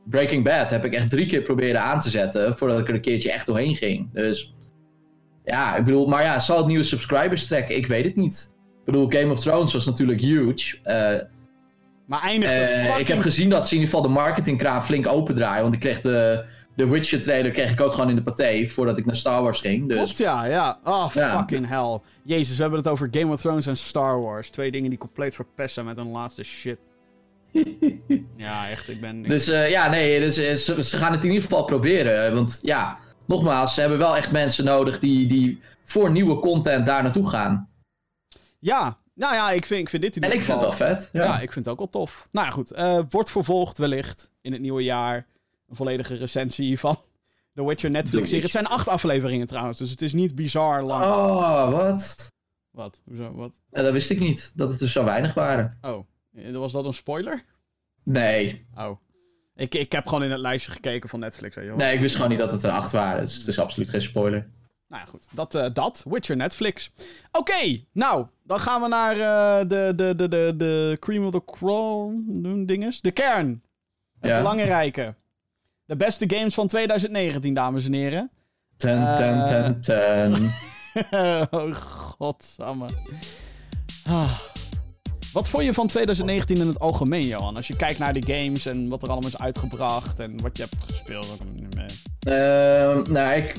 [0.09, 2.57] Breaking Bad heb ik echt drie keer proberen aan te zetten...
[2.57, 4.09] voordat ik er een keertje echt doorheen ging.
[4.13, 4.53] Dus
[5.43, 6.07] ja, ik bedoel...
[6.07, 7.75] Maar ja, zal het nieuwe subscribers trekken?
[7.75, 8.55] Ik weet het niet.
[8.79, 10.77] Ik bedoel, Game of Thrones was natuurlijk huge.
[10.83, 11.15] Eh,
[12.07, 12.97] Maar eindigt eh, de fucking...
[12.97, 15.61] ik heb gezien dat ze in ieder geval de marketingkraan flink opendraaien.
[15.61, 16.43] Want ik kreeg de,
[16.77, 18.65] de Witcher trailer kreeg ik ook gewoon in de paté...
[18.65, 19.87] voordat ik naar Star Wars ging.
[19.87, 20.79] Dus Klopt, ja, ja.
[20.83, 21.37] Oh, Ja.
[21.37, 21.99] fucking hell.
[22.23, 24.49] Jezus, we hebben het over Game of Thrones en Star Wars.
[24.49, 26.79] Twee dingen die compleet verpesten met hun laatste shit.
[28.37, 29.23] ja, echt, ik ben...
[29.23, 32.33] Dus eh, ja, nee, dus, eh, ze, ze gaan het in ieder geval proberen.
[32.35, 37.03] Want ja, nogmaals, ze hebben wel echt mensen nodig die, die voor nieuwe content daar
[37.03, 37.69] naartoe gaan.
[38.59, 40.87] Ja, nou ja, ik vind, ik vind dit in En ieder ik vind het geval...
[40.87, 41.09] wel vet.
[41.11, 41.23] Ja.
[41.23, 41.33] Ja.
[41.39, 42.27] ik vind het ook wel tof.
[42.31, 42.71] Nou ja, goed.
[42.71, 45.25] eh, wordt vervolgd wellicht in het nieuwe jaar.
[45.67, 46.99] Een volledige recensie van
[47.53, 48.43] The Witcher Netflix-serie.
[48.43, 51.03] Het zijn acht afleveringen trouwens, dus het is niet bizar lang.
[51.05, 52.27] Oh, wat?
[52.71, 53.01] Wat?
[53.05, 53.33] Hoezo?
[53.33, 53.61] Wat?
[53.69, 55.77] Eh, dat wist ik niet, dat het er zo weinig waren.
[55.81, 57.43] Oh, eh, was dat een spoiler?
[58.03, 58.99] Nee, Oh.
[59.55, 61.55] Ik, ik heb gewoon in het lijstje gekeken van Netflix.
[61.55, 61.75] Wel.
[61.75, 63.21] nee, ik wist gewoon niet dat het er acht waren.
[63.21, 64.49] Dus het is absoluut geen spoiler.
[64.87, 65.27] Nou ja, goed.
[65.31, 66.03] Dat, eh, dat.
[66.07, 66.91] Witcher Netflix.
[67.31, 68.27] Oké, nou.
[68.43, 72.11] Dan gaan we naar eh, de, de, de, de, de cream of the crop
[72.67, 73.01] dinges.
[73.01, 73.63] De kern.
[74.19, 74.37] Het Ja.
[74.37, 75.15] belangrijke.
[75.87, 78.31] De beste games van 2019, dames en heren.
[78.77, 79.47] Ten, ten, Eh.
[79.47, 80.53] ten, ten.
[81.59, 81.73] oh,
[82.17, 82.85] godsamme.
[84.05, 84.31] Ah.
[85.33, 87.55] Wat vond je van 2019 in het algemeen, Johan?
[87.55, 90.63] Als je kijkt naar de games en wat er allemaal is uitgebracht en wat je
[90.69, 91.27] hebt gespeeld.
[91.75, 91.85] mee-
[92.19, 93.55] Ehm, nou, ik,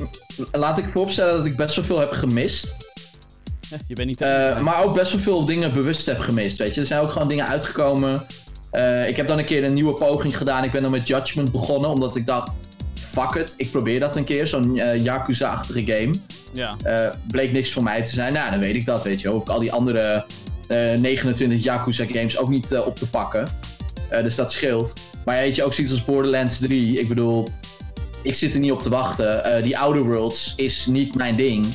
[0.53, 2.77] laat ik vooropstellen dat ik best wel veel heb gemist.
[3.87, 4.21] Je bent niet...
[4.21, 6.81] Eh, maar ook best wel veel dingen bewust heb gemist, weet je.
[6.81, 8.27] Er zijn ook gewoon dingen uitgekomen.
[8.70, 10.64] Eh, ik heb dan een keer een nieuwe poging gedaan.
[10.64, 12.57] Ik ben dan met Judgment begonnen, omdat ik dacht...
[13.09, 16.14] Fuck it, ik probeer dat een keer, zo'n eh, Yakuza-achtige game.
[16.52, 16.76] Ja.
[16.83, 18.33] Eh, bleek niks voor mij te zijn.
[18.33, 19.28] Nou, dan weet ik dat, weet je.
[19.28, 20.24] Hoef ik al die andere
[20.68, 23.48] eh, 29 Yakuza-games ook niet op te pakken.
[24.22, 24.94] Dus dat scheelt.
[25.24, 26.98] Maar weet je, ook zoiets als Borderlands 3.
[26.98, 27.48] Ik bedoel,
[28.22, 29.62] ik zit er niet op te wachten.
[29.62, 31.66] Die Outer Worlds is niet mijn ding.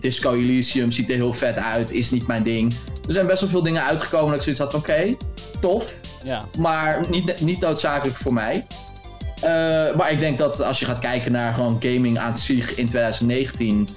[0.00, 2.74] Disco Elysium ziet er heel vet uit, is niet mijn ding.
[3.06, 5.16] Er zijn best wel veel dingen uitgekomen dat ik zoiets had van oké,
[5.60, 6.00] tof.
[6.24, 6.44] Ja.
[6.58, 8.66] Maar niet, niet noodzakelijk voor mij.
[9.42, 12.88] Eh, maar ik denk dat als je gaat kijken naar gewoon gaming aan zich in
[12.88, 13.88] 2019.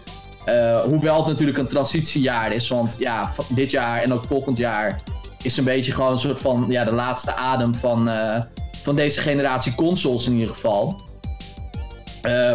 [0.45, 2.67] eh, hoewel het natuurlijk een transitiejaar is.
[2.67, 4.99] Want ja, dit jaar en ook volgend jaar
[5.41, 8.41] is een beetje gewoon een soort van ja, de laatste adem van, eh,
[8.81, 11.01] van deze generatie consoles in ieder geval.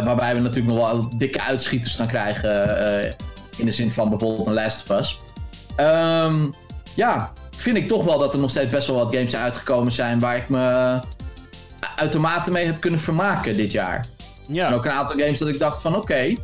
[0.03, 3.15] Waarbij we natuurlijk nog wel dikke uitschieters gaan krijgen.
[3.57, 5.19] in de zin van bijvoorbeeld een Last of Us.
[5.75, 6.45] Ehm,
[6.93, 10.19] ja, vind ik toch wel dat er nog steeds best wel wat games uitgekomen zijn
[10.19, 10.99] waar ik me
[11.95, 14.05] uitermate mee heb kunnen vermaken dit jaar.
[14.47, 14.73] En Ja.
[14.73, 16.35] ook een aantal games dat ik dacht van oké,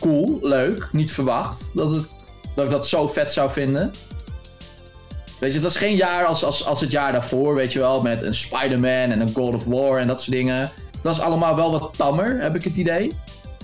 [0.00, 2.08] cool, leuk, niet verwacht dat, het,
[2.54, 3.90] dat ik dat zo vet zou vinden.
[5.38, 8.02] Weet je, dat is geen jaar als, als, als het jaar daarvoor, weet je wel,
[8.02, 10.70] met een Spider-Man en een God of War en dat soort dingen.
[11.02, 13.12] Dat is allemaal wel wat tammer, heb ik het idee.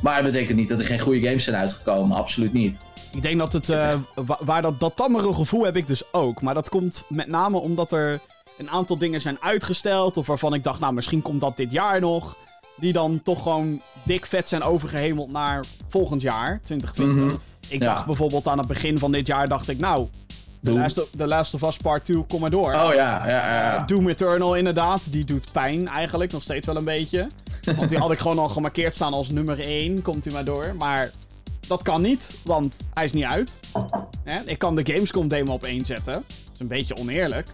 [0.02, 2.78] Maar dat betekent niet dat er geen goede games zijn uitgekomen, absoluut niet.
[3.12, 3.94] Ik denk dat het, uh,
[4.40, 6.42] waar dat, dat tammere gevoel heb ik dus ook.
[6.42, 8.20] Maar dat komt met name omdat er
[8.58, 10.16] een aantal dingen zijn uitgesteld.
[10.16, 12.36] Of waarvan ik dacht, nou misschien komt dat dit jaar nog.
[12.76, 17.24] Die dan toch gewoon dik vet zijn overgehemeld naar volgend jaar, 2020.
[17.24, 17.34] Mhm.
[17.68, 20.08] Ik dacht bijvoorbeeld aan het begin van dit jaar, dacht ik, nou,
[20.64, 22.74] The Last, of, The Last of Us Part 2, kom maar door.
[22.74, 23.80] Oh ja, ja, ja.
[23.80, 27.26] Uh, Doom Eternal inderdaad, die doet pijn eigenlijk, nog steeds wel een beetje.
[27.76, 30.74] Want die had ik gewoon al gemarkeerd staan als nummer 1, komt u maar door.
[30.78, 31.10] Maar
[31.68, 33.60] dat kan niet, want hij is niet uit.
[34.44, 36.12] Ik kan de Gamescom demo op 1 zetten.
[36.12, 37.48] Dat is een beetje oneerlijk.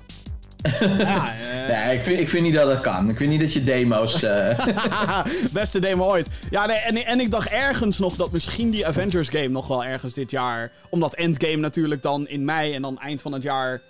[0.98, 1.68] ja, uh...
[1.68, 3.08] nee, ik vind, ik vind niet dat dat kan.
[3.08, 4.22] Ik vind niet dat je demo's.
[4.22, 4.66] Uh...
[5.52, 6.28] Beste demo ooit.
[6.50, 9.84] Ja, nee, en, en ik dacht ergens nog dat misschien die Avengers game nog wel
[9.84, 10.70] ergens dit jaar.
[10.88, 13.80] Omdat Endgame natuurlijk dan in mei en dan eind van het jaar.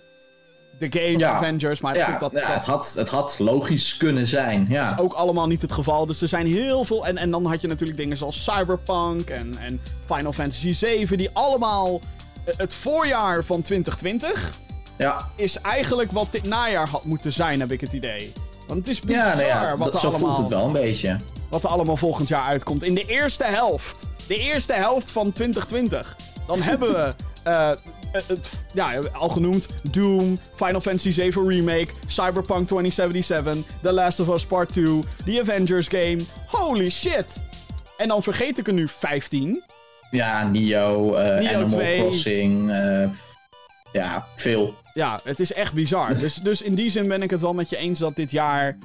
[0.79, 1.81] De game Avengers.
[1.81, 4.67] Maar ja, dat, ja, Het, had, het had logisch kunnen zijn.
[4.69, 4.85] Ja.
[4.85, 6.07] Dat is ook allemaal niet het geval.
[6.07, 7.07] Dus er zijn heel veel.
[7.07, 11.19] En, en dan had je natuurlijk dingen zoals Cyberpunk en, en Final Fantasy 7.
[11.19, 12.01] Die allemaal
[12.57, 14.51] het voorjaar van 2020
[14.97, 15.29] ja.
[15.37, 18.33] is eigenlijk wat dit najaar had moeten zijn, heb ik het idee.
[18.67, 20.35] Want het is bizar ja, nou ja, wat er zo allemaal...
[20.35, 21.17] voelt het wel een beetje.
[21.49, 22.83] Wat er allemaal volgend jaar uitkomt.
[22.83, 24.07] In de eerste helft.
[24.27, 26.17] De eerste helft van 2020.
[26.47, 27.15] Dan hebben we...
[27.47, 27.81] Uh, het,
[28.73, 29.69] ja, al genoemd.
[29.91, 35.89] Doom, Final Fantasy VII Remake, Cyberpunk 2077, The Last of Us Part 2, The Avengers
[35.89, 36.19] game.
[36.47, 37.45] Holy shit!
[37.97, 39.63] En dan vergeet ik er nu 15.
[40.11, 41.99] Ja, Nio, uh, Nio Animal 2.
[41.99, 43.09] Crossing, uh,
[43.93, 44.75] ja, veel.
[44.95, 46.15] Ja, het is echt bizar.
[46.21, 48.79] Dus, dus in die zin ben ik het wel met je eens dat dit jaar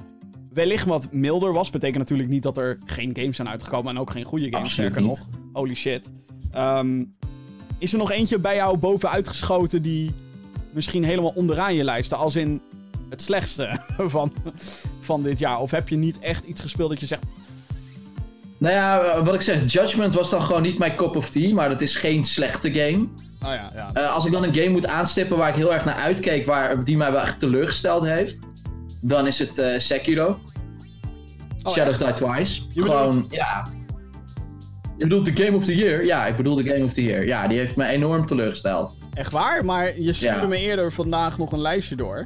[0.52, 1.70] wellicht wat milder was.
[1.70, 4.72] Betekent natuurlijk niet dat er geen games zijn uitgekomen en ook geen goede games.
[4.72, 5.26] Sterker nog.
[5.52, 6.10] Holy shit.
[6.56, 7.10] Um,
[7.80, 10.14] is er nog eentje bij jou bovenuit geschoten die
[10.72, 12.60] misschien helemaal onderaan je lijst, als in
[13.10, 14.32] het slechtste van,
[15.00, 15.60] van dit jaar?
[15.60, 17.22] Of heb je niet echt iets gespeeld dat je zegt.
[18.58, 21.68] Nou ja, wat ik zeg, Judgment was dan gewoon niet mijn cup of tea, maar
[21.68, 23.08] dat is geen slechte game.
[23.44, 23.90] Oh ja, ja.
[23.94, 26.84] Uh, als ik dan een game moet aanstippen waar ik heel erg naar uitkeek, waar,
[26.84, 28.38] die mij wel echt teleurgesteld heeft,
[29.00, 30.40] dan is het uh, Sekiro.
[31.62, 32.62] Oh, Shadows Die Twice.
[32.68, 33.34] Je Gewoon, bedoelt...
[33.34, 33.66] ja.
[35.00, 36.04] Je bedoelt de Game of the Year?
[36.04, 37.26] Ja, ik bedoel de Game of the Year.
[37.26, 38.98] Ja, die heeft me enorm teleurgesteld.
[39.14, 39.64] Echt waar?
[39.64, 42.24] Maar je stuurde me eerder vandaag nog een lijstje door.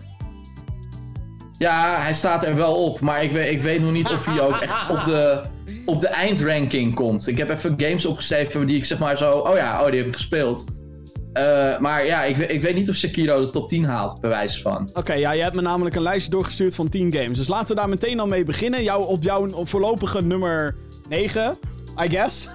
[1.59, 4.41] Ja, hij staat er wel op, maar ik weet, ik weet nog niet of hij
[4.41, 5.43] ook echt op de,
[5.85, 7.27] op de eindranking komt.
[7.27, 10.07] Ik heb even games opgeschreven die ik zeg maar zo, oh ja, oh die heb
[10.07, 10.65] ik gespeeld.
[11.33, 14.61] Uh, maar ja, ik, ik, weet niet of Sekiro de top 10 haalt, bij wijze
[14.61, 14.91] van.
[14.95, 17.39] Oké, ja, je hebt me namelijk een lijstje doorgestuurd van 10 games.
[17.39, 18.83] Dus laten we daar meteen al mee beginnen.
[18.83, 20.77] Jou, op jouw op voorlopige nummer
[21.09, 21.57] 9,
[22.05, 22.49] I guess,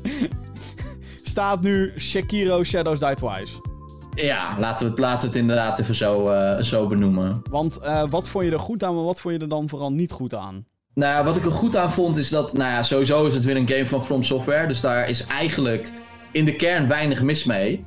[1.22, 3.70] staat nu Sekiro Shadows Die Twice.
[4.14, 7.42] Ja, laten we het, laten we het inderdaad even zo, uh, zo benoemen.
[7.50, 9.92] Want uh, wat vond je er goed aan, maar wat vond je er dan vooral
[9.92, 10.66] niet goed aan?
[10.94, 13.56] Nou, wat ik er goed aan vond is dat, nou ja, sowieso is het weer
[13.56, 14.66] een game van From Software.
[14.66, 15.92] Dus daar is eigenlijk
[16.32, 17.84] in de kern weinig mis mee.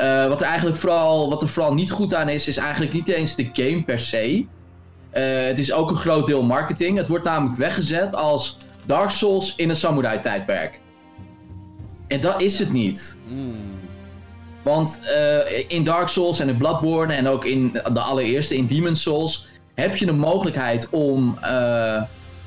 [0.00, 3.08] Uh, wat, er eigenlijk vooral, wat er vooral niet goed aan is, is eigenlijk niet
[3.08, 4.46] eens de game per se.
[5.10, 6.96] Het is ook een groot deel marketing.
[6.96, 10.80] Het wordt namelijk weggezet als Dark Souls in een samurai-tijdperk.
[12.10, 13.20] En dat is het niet.
[13.28, 13.78] Mm.
[14.62, 18.96] Want uh, in Dark Souls en in Bloodborne en ook in de allereerste, in Demon
[18.96, 21.38] Souls, heb je de mogelijkheid om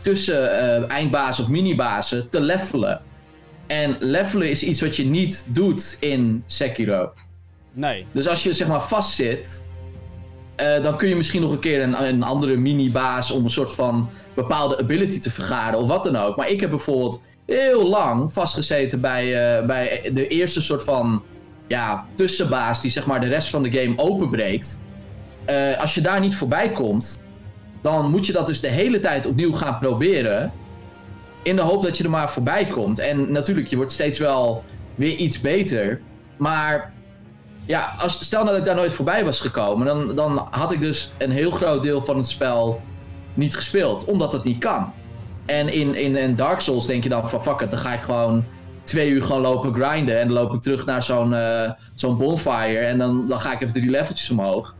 [0.01, 3.01] tussen eindbazen of minibazen te levelen.
[3.67, 7.13] En levelen is iets wat je niet doet in Sekiro.
[7.73, 8.05] Nee.
[8.11, 9.65] Dus als je zeg maar vastzit,
[10.61, 13.75] uh, dan kun je misschien nog een keer een, een andere mini-baas om een soort
[13.75, 16.35] van bepaalde ability te vergaren of wat dan ook.
[16.35, 19.25] Maar ik heb bijvoorbeeld heel lang vastgezeten bij,
[19.59, 21.23] uh, bij de eerste soort van
[21.67, 24.79] ja, tussenbaas die zeg maar de rest van de game openbreekt.
[25.49, 27.23] Uh, als je daar niet voorbij komt,
[27.81, 30.51] dan moet je dat dus de hele tijd opnieuw gaan proberen.
[31.41, 32.99] In de hoop dat je er maar voorbij komt.
[32.99, 34.63] En natuurlijk, je wordt steeds wel
[34.95, 36.01] weer iets beter.
[36.37, 36.93] Maar
[37.65, 41.11] ja, als, stel dat ik daar nooit voorbij was gekomen, dan, dan had ik dus
[41.17, 42.81] een heel groot deel van het spel
[43.33, 44.93] niet gespeeld, omdat het niet kan.
[45.45, 48.01] En in, in, in Dark Souls denk je dan van fuck it, dan ga ik
[48.01, 48.45] gewoon
[48.83, 50.19] twee uur gewoon lopen grinden.
[50.19, 53.61] En dan loop ik terug naar zo'n uh, zo'n bonfire en dan, dan ga ik
[53.61, 54.75] even drie leveltjes omhoog.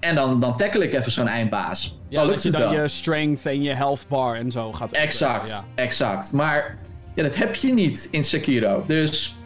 [0.00, 1.98] En dan, dan tackle ik even zo'n eindbaas.
[2.08, 4.92] Ja, dan dat je dan je strength en je health bar en zo gaat...
[4.92, 6.32] Exact, exact.
[6.32, 6.78] Maar
[7.14, 8.84] ja, dat heb je niet in Sekiro.
[8.86, 9.36] Dus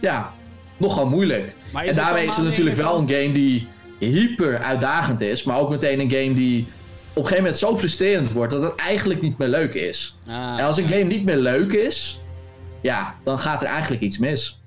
[0.00, 0.32] ja,
[0.76, 1.54] nogal moeilijk.
[1.72, 6.00] En daarmee is het natuurlijk wel een game die hyper uitdagend is, maar ook meteen
[6.00, 6.68] een game die
[7.16, 10.16] een gegeven moment zo frustrerend wordt dat het eigenlijk niet meer leuk is.
[10.26, 12.20] Ah, en als een game niet meer leuk is,
[12.80, 14.60] ja, dan gaat er eigenlijk iets mis.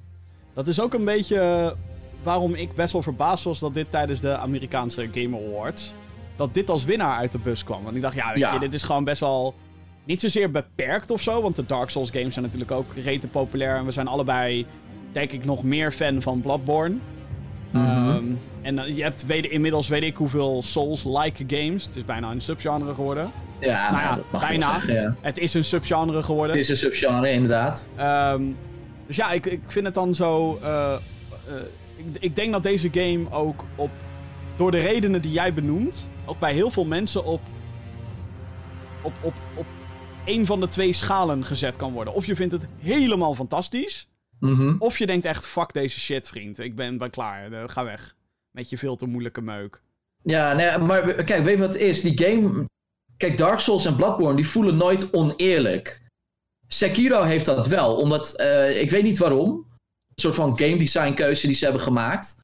[0.54, 1.76] Dat is ook een beetje
[2.24, 5.94] waarom ik best wel verbaasd was dat dit tijdens de Amerikaanse Game Awards.
[6.36, 7.84] dat dit als winnaar uit de bus kwam.
[7.84, 9.56] Want ik dacht, ja, weet je, dit is gewoon best wel.
[10.04, 11.42] niet zozeer beperkt of zo.
[11.42, 13.76] Want de Dark Souls games zijn natuurlijk ook rete populair.
[13.76, 14.66] En we zijn allebei
[15.12, 16.96] denk ik nog meer fan van Bloodborne.
[17.74, 17.86] Mhm.
[17.86, 18.24] Ehm,
[18.62, 21.86] en dan- je hebt weet, inmiddels weet ik hoeveel Souls-like games.
[21.86, 23.32] Het is bijna een subgenre geworden.
[23.60, 24.72] Ja, Nou ja, dat bijna.
[24.72, 25.16] zeggen, ja.
[25.22, 26.52] Het is een subgenre geworden.
[26.56, 27.90] Het is een subgenre, inderdaad.
[27.96, 28.42] Ehm,
[29.08, 30.60] dus ja, ik, ik vind het dan zo.
[30.62, 31.00] eh, eh,
[31.96, 33.90] ik, ik denk dat deze game ook op.
[34.56, 36.08] Door de redenen die jij benoemt.
[36.26, 37.42] Ook bij heel veel mensen op.
[39.02, 39.66] Op, op, op
[40.26, 42.14] een van de twee schalen gezet kan worden.
[42.14, 44.08] Of je vindt het helemaal fantastisch.
[44.44, 44.76] Mhm.
[44.80, 46.60] Of je denkt echt: fuck deze shit, vriend.
[46.60, 47.52] Ik ben, ben klaar.
[47.52, 48.16] Eh, ga weg.
[48.52, 49.82] Met je veel te moeilijke meuk.
[50.22, 52.02] Ja, nee, maar kijk, weet je wat het is?
[52.02, 52.66] Die game...
[53.18, 56.02] Kijk, Dark Souls en Bloodborne, die voelen nooit oneerlijk.
[56.68, 58.34] Sekiro heeft dat wel, omdat...
[58.34, 59.50] eh, ik weet niet waarom.
[59.50, 62.36] Een soort van game design keuze die ze hebben gemaakt.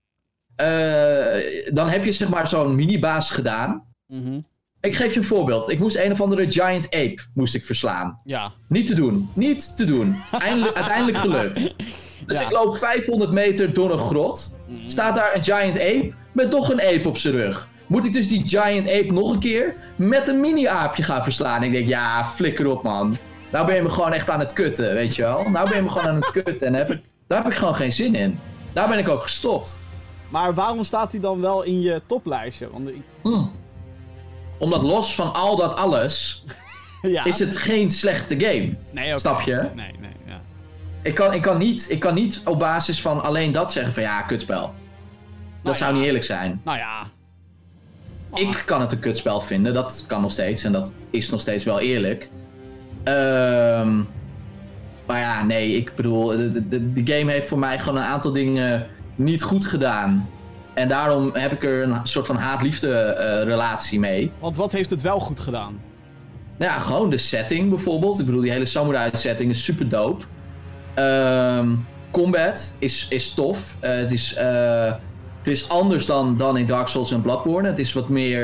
[0.56, 3.94] Eh, dan heb je zeg maar zo'n minibaas gedaan.
[4.08, 4.40] Mhm.
[4.82, 5.72] Ik geef je een voorbeeld.
[5.72, 8.20] Ik moest een of andere giant ape moest ik verslaan.
[8.24, 8.52] Ja.
[8.68, 9.30] Niet te doen.
[9.34, 10.16] Niet te doen.
[10.40, 11.74] Eindelijk, uiteindelijk gelukt.
[12.26, 12.46] Dus Ja.
[12.46, 14.58] ik loop 500 meter door een grot.
[14.68, 14.90] Mhm.
[14.90, 17.68] Staat daar een giant ape met nog een ape op zijn rug.
[17.88, 21.64] Moet ik dus die giant ape nog een keer met een mini-aapje gaan verslaan?
[21.64, 23.18] Ik denk, ja, flikker op man.
[23.52, 25.50] Nou ben je me gewoon echt aan het kutten, weet je wel.
[25.50, 27.76] Nou ben je me gewoon aan het kutten en heb ik, daar heb ik gewoon
[27.76, 28.40] geen zin in.
[28.74, 29.82] Daar ben ik ook gestopt.
[30.30, 32.70] Maar waarom staat hij dan wel in je toplijstje?
[32.72, 33.44] Want ik, Hm.
[34.60, 36.44] Omdat los van al dat alles,
[37.02, 37.26] ja.
[37.26, 38.76] is het geen slechte game.
[38.92, 39.20] Nee, oké.
[39.20, 39.70] Snap je?
[39.76, 40.42] Nee, nee, ja.
[41.02, 44.04] Ik kan, ik, kan niet, ik kan niet op basis van alleen dat zeggen van
[44.04, 44.62] ja, kutspel.
[44.62, 44.74] Dat
[45.64, 45.98] Nou zou ja.
[45.98, 46.62] niet eerlijk zijn.
[46.64, 47.08] Nou ja.
[48.34, 50.64] Ik kan het een kutspel vinden, dat kan nog steeds.
[50.64, 52.30] En dat is nog steeds wel eerlijk.
[53.04, 54.02] Ehm,
[55.06, 58.32] maar ja, nee, ik bedoel, de, de, de game heeft voor mij gewoon een aantal
[58.32, 60.30] dingen niet goed gedaan.
[60.80, 64.32] En daarom heb ik er een soort van haat-liefde eh, relatie mee.
[64.40, 65.82] Want wat heeft het wel goed gedaan?
[66.58, 68.20] Nou ja, gewoon de setting bijvoorbeeld.
[68.20, 70.24] Ik bedoel, die hele samurai setting is super dope.
[70.94, 71.76] Ehm,
[72.12, 73.78] combat is, is tof.
[73.80, 74.94] Eh, het, is, eh,
[75.38, 77.68] het is anders dan, dan in Dark Souls en Bloodborne.
[77.68, 78.42] Het is wat meer...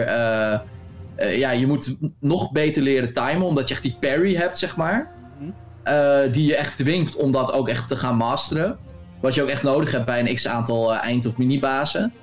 [1.18, 5.12] ja, je moet nog beter leren timen, omdat je echt die parry hebt, zeg maar.
[5.40, 6.32] Mhm.
[6.32, 8.78] Die je echt dwingt om dat ook echt te gaan masteren.
[9.22, 12.14] Wat je ook echt nodig hebt bij een x-aantal eind- of minibazen.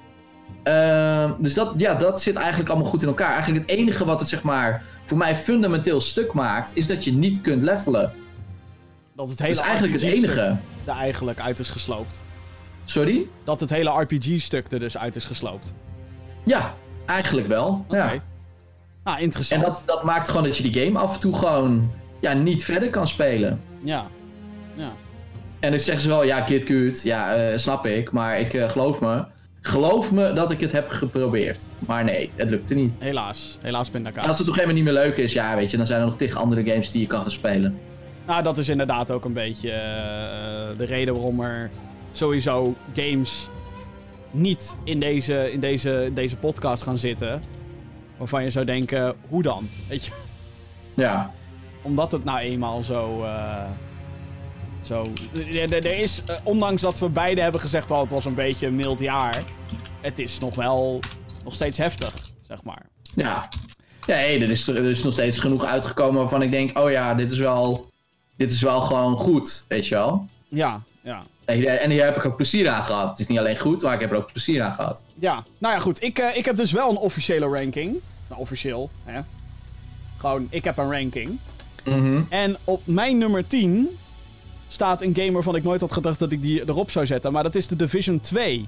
[0.62, 3.32] Ehm, dus dat, ja, dat zit eigenlijk allemaal goed in elkaar.
[3.32, 7.12] Eigenlijk het enige wat het zeg maar voor mij fundamenteel stuk maakt, is dat je
[7.12, 8.12] niet kunt levelen.
[9.16, 10.56] Dat het Dat hele is eigenlijk het RPG-stuk enige.
[10.84, 12.20] er eigenlijk uit is gesloopt.
[12.84, 13.26] Sorry?
[13.44, 15.72] Dat het hele RPG-stuk er dus uit is gesloopt.
[16.44, 16.74] Ja,
[17.06, 17.84] eigenlijk wel.
[17.88, 18.06] Ja.
[19.04, 19.62] Nou, En interessant.
[19.64, 22.90] dat, dat maakt gewoon dat je die game af en toe gewoon ja, niet verder
[22.90, 23.60] kan spelen.
[23.84, 24.06] Ja.
[24.74, 24.92] Ja.
[25.60, 28.68] En dan zeggen ze wel, ja, Kid Cute, ja, eh, snap ik, maar ik eh,
[28.70, 29.24] geloof me.
[29.64, 31.64] Geloof me dat ik het heb geprobeerd.
[31.78, 32.92] Maar nee, het lukte niet.
[32.98, 33.58] Helaas.
[33.60, 34.26] Helaas En pindakaas.
[34.26, 36.16] als het toch helemaal niet meer leuk is, ja, weet je, dan zijn er nog
[36.16, 37.78] tig andere games die je kan gaan spelen.
[38.26, 41.70] Nou, dat is inderdaad ook een beetje eh, de reden waarom er
[42.12, 43.48] sowieso games
[44.30, 47.42] niet in deze, in, deze, in deze podcast gaan zitten.
[48.16, 49.68] Waarvan je zou denken, hoe dan?
[49.88, 50.12] Weet je?
[50.94, 51.30] Ja,
[51.82, 53.22] Omdat het nou eenmaal zo.
[53.22, 53.64] eh,
[54.82, 58.66] zo er, is, eh, ondanks dat we beide hebben gezegd, oh, het was een beetje
[58.66, 59.42] een mild jaar.
[60.00, 61.00] Het is nog wel.
[61.44, 62.86] nog steeds heftig, zeg maar.
[63.14, 63.48] ja.
[64.06, 67.14] Ja, hey, er, is, er is nog steeds genoeg uitgekomen waarvan ik denk, oh ja,
[67.14, 67.90] dit is wel,
[68.36, 70.26] dit is wel gewoon goed, weet je wel.
[70.48, 71.22] Ja, ja.
[71.44, 73.10] En hier, heb ik ook plezier aan gehad.
[73.10, 75.04] Het is niet alleen goed, maar ik heb er ook plezier aan gehad.
[75.18, 76.02] Ja, nou ja, goed.
[76.02, 77.96] Ik, eh, ik heb dus wel een officiële ranking.
[78.28, 79.20] Nou, officieel, hè.
[80.16, 81.38] Gewoon, ik heb een ranking.
[81.84, 82.22] Mhm.
[82.28, 83.98] En op mijn nummer 10
[84.72, 87.32] staat een game waarvan ik nooit had gedacht dat ik die erop zou zetten.
[87.32, 88.66] Maar dat is de Division 2.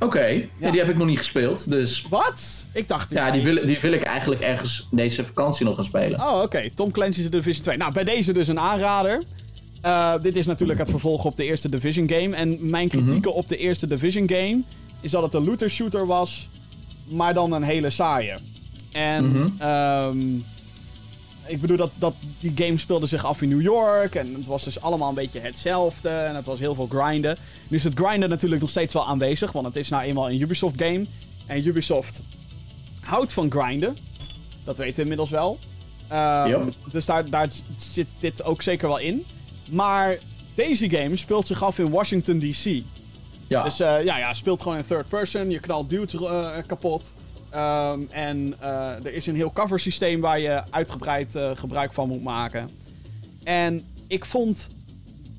[0.00, 0.42] Oké, Ja.
[0.60, 2.06] ja, die heb ik nog niet gespeeld, dus...
[2.10, 2.66] Wat?
[2.72, 3.10] Ik dacht...
[3.12, 6.20] Ja, die wil, die wil ik eigenlijk ergens deze vakantie nog gaan spelen.
[6.20, 6.70] Oh, oké.
[6.74, 7.76] Tom Clancy's The Division 2.
[7.76, 9.22] Nou, bij deze dus een aanrader.
[9.80, 12.36] Eh, dit is natuurlijk het vervolg op de eerste Division game.
[12.36, 14.62] En mijn kritieken op de eerste Division game
[15.00, 16.48] is dat het een looter shooter was,
[17.04, 18.38] maar dan een hele saaie.
[18.92, 19.48] En Mhm.
[19.58, 20.18] ehm,
[21.46, 24.64] ik bedoel dat, dat die game speelde zich af in New York en het was
[24.64, 27.38] dus allemaal een beetje hetzelfde en het was heel veel grinden.
[27.68, 30.40] Nu is het grinden natuurlijk nog steeds wel aanwezig, want het is nou eenmaal een
[30.40, 31.06] Ubisoft game.
[31.46, 32.22] En Ubisoft
[33.00, 33.96] houdt van grinden.
[34.64, 35.58] Dat weten we inmiddels wel.
[36.08, 36.74] Ehm, Yep.
[36.90, 39.26] Dus daar, daar zit dit ook zeker wel in.
[39.70, 40.18] Maar
[40.54, 42.82] deze game speelt zich af in Washington DC.
[43.48, 45.50] Ja, Dus eh, ja, ja, speelt gewoon in third person.
[45.50, 47.14] Je knalt dudes eh, kapot.
[47.56, 52.08] Ehm, en eh, er is een heel cover systeem waar je uitgebreid eh, gebruik van
[52.08, 52.70] moet maken.
[53.44, 54.70] En ik vond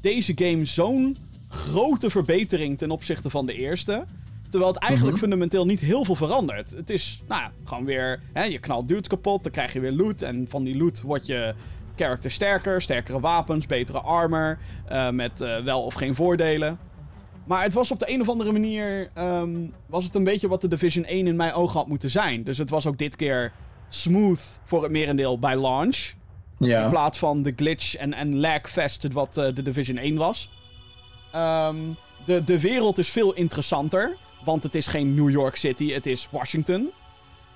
[0.01, 4.05] deze game zo'n grote verbetering ten opzichte van de eerste.
[4.49, 5.21] Terwijl het eigenlijk Mhm.
[5.23, 6.69] fundamenteel niet heel veel verandert.
[6.71, 8.19] Het is, nou ja, gewoon weer...
[8.33, 10.21] Hè, je knalt dudes kapot, dan krijg je weer loot.
[10.21, 11.53] En van die loot word je
[11.95, 16.79] character sterker, sterkere wapens, betere armor, eh, met wel of geen voordelen.
[17.47, 19.49] Maar het was op de een of andere manier, ehm,
[19.85, 22.43] was het een beetje wat de Division 1 in mijn ogen had moeten zijn.
[22.43, 23.51] Dus het was ook dit keer
[23.89, 25.97] smooth voor het merendeel bij launch.
[26.59, 26.89] In Ja.
[26.89, 30.49] plaats van de glitch en, en lagfest wat eh, de Division 1 was.
[31.31, 31.75] Ehm,
[32.25, 34.17] de, de wereld is veel interessanter.
[34.45, 36.89] Want het is geen New York City, het is Washington.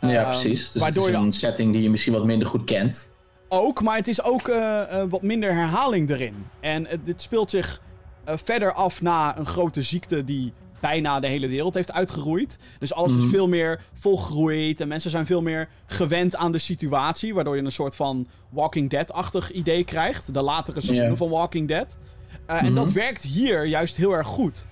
[0.01, 0.71] Ja, Ehm, precies.
[0.71, 3.09] Dus waardoor het is een setting die je misschien wat minder goed kent.
[3.49, 6.45] Ook, maar het is ook eh, eh, wat minder herhaling erin.
[6.59, 7.81] En het- dit speelt zich
[8.23, 12.57] eh, verder af na een grote ziekte die bijna de hele wereld heeft uitgeroeid.
[12.79, 13.29] Dus alles is Mhm.
[13.29, 17.33] veel meer volgroeid en mensen zijn veel meer gewend aan de situatie.
[17.33, 20.33] Waardoor je een soort van Walking Dead-achtig idee krijgt.
[20.33, 21.97] De latere seizoenen van Walking Dead.
[22.45, 22.75] Eh, En Mhm.
[22.75, 24.65] dat werkt hier juist heel erg goed.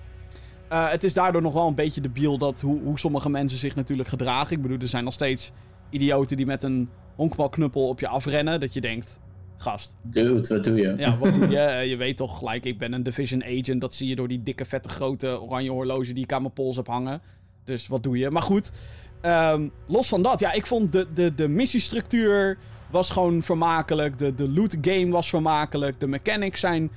[0.68, 3.74] Eh, het is daardoor nog wel een beetje debiel dat hoe, hoe sommige mensen zich
[3.74, 4.56] natuurlijk gedragen.
[4.56, 5.52] Ik bedoel, er zijn nog steeds
[5.90, 8.60] idioten die met een honkbalknuppel op je afrennen.
[8.60, 9.18] Dat je denkt,
[9.60, 10.94] gast, Dude, wat doe je?
[10.96, 11.58] ja, wat doe je?
[11.70, 13.80] Eh, je weet toch gelijk, ik ben een Division Agent.
[13.80, 16.76] Dat zie je door die dikke, vette, grote oranje horloge die ik aan mijn pols
[16.76, 17.22] heb hangen.
[17.64, 18.30] Dus wat doe je?
[18.30, 18.72] Maar goed,
[19.20, 20.40] ehm, los van dat.
[20.40, 22.58] Ja, ik vond de, de, de missiestructuur
[22.90, 24.18] was gewoon vermakelijk.
[24.18, 26.00] De, de loot game was vermakelijk.
[26.00, 26.90] De mechanics zijn...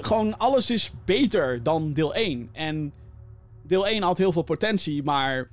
[0.00, 2.48] Gewoon alles is beter dan deel 1.
[2.52, 2.92] En
[3.62, 5.48] deel 1 had heel veel potentie, maar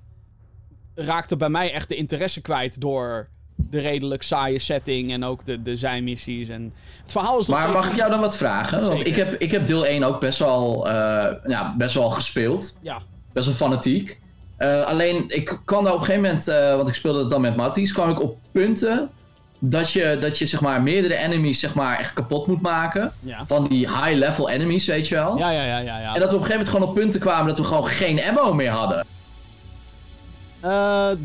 [0.96, 5.62] raakte bij mij echt de interesse kwijt door de redelijk saaie setting en ook de,
[5.62, 6.50] de zijmissies.
[6.50, 8.82] En het verhaal is Maar mag ik jou dan wat vragen?
[8.84, 12.78] Want ik heb, ik heb deel 1 ook best wel, eh, ja, best wel gespeeld.
[12.82, 13.02] Ja,
[13.34, 14.22] Best wel fanatiek.
[14.58, 17.42] Eh, alleen, ik kwam daar op een gegeven moment, eh, want ik speelde het dan
[17.42, 19.10] met Matties, kwam ik op punten
[19.60, 23.14] dat je, dat je zeg maar meerdere enemies zeg maar echt kapot moet maken.
[23.20, 23.44] ja.
[23.48, 25.38] Van die high-level enemies, weet je wel.
[25.38, 26.00] Ja, ja, ja, ja.
[26.00, 26.14] ja.
[26.14, 28.24] En dat we op een gegeven moment gewoon op punten kwamen dat we gewoon geen
[28.24, 29.06] ammo meer hadden.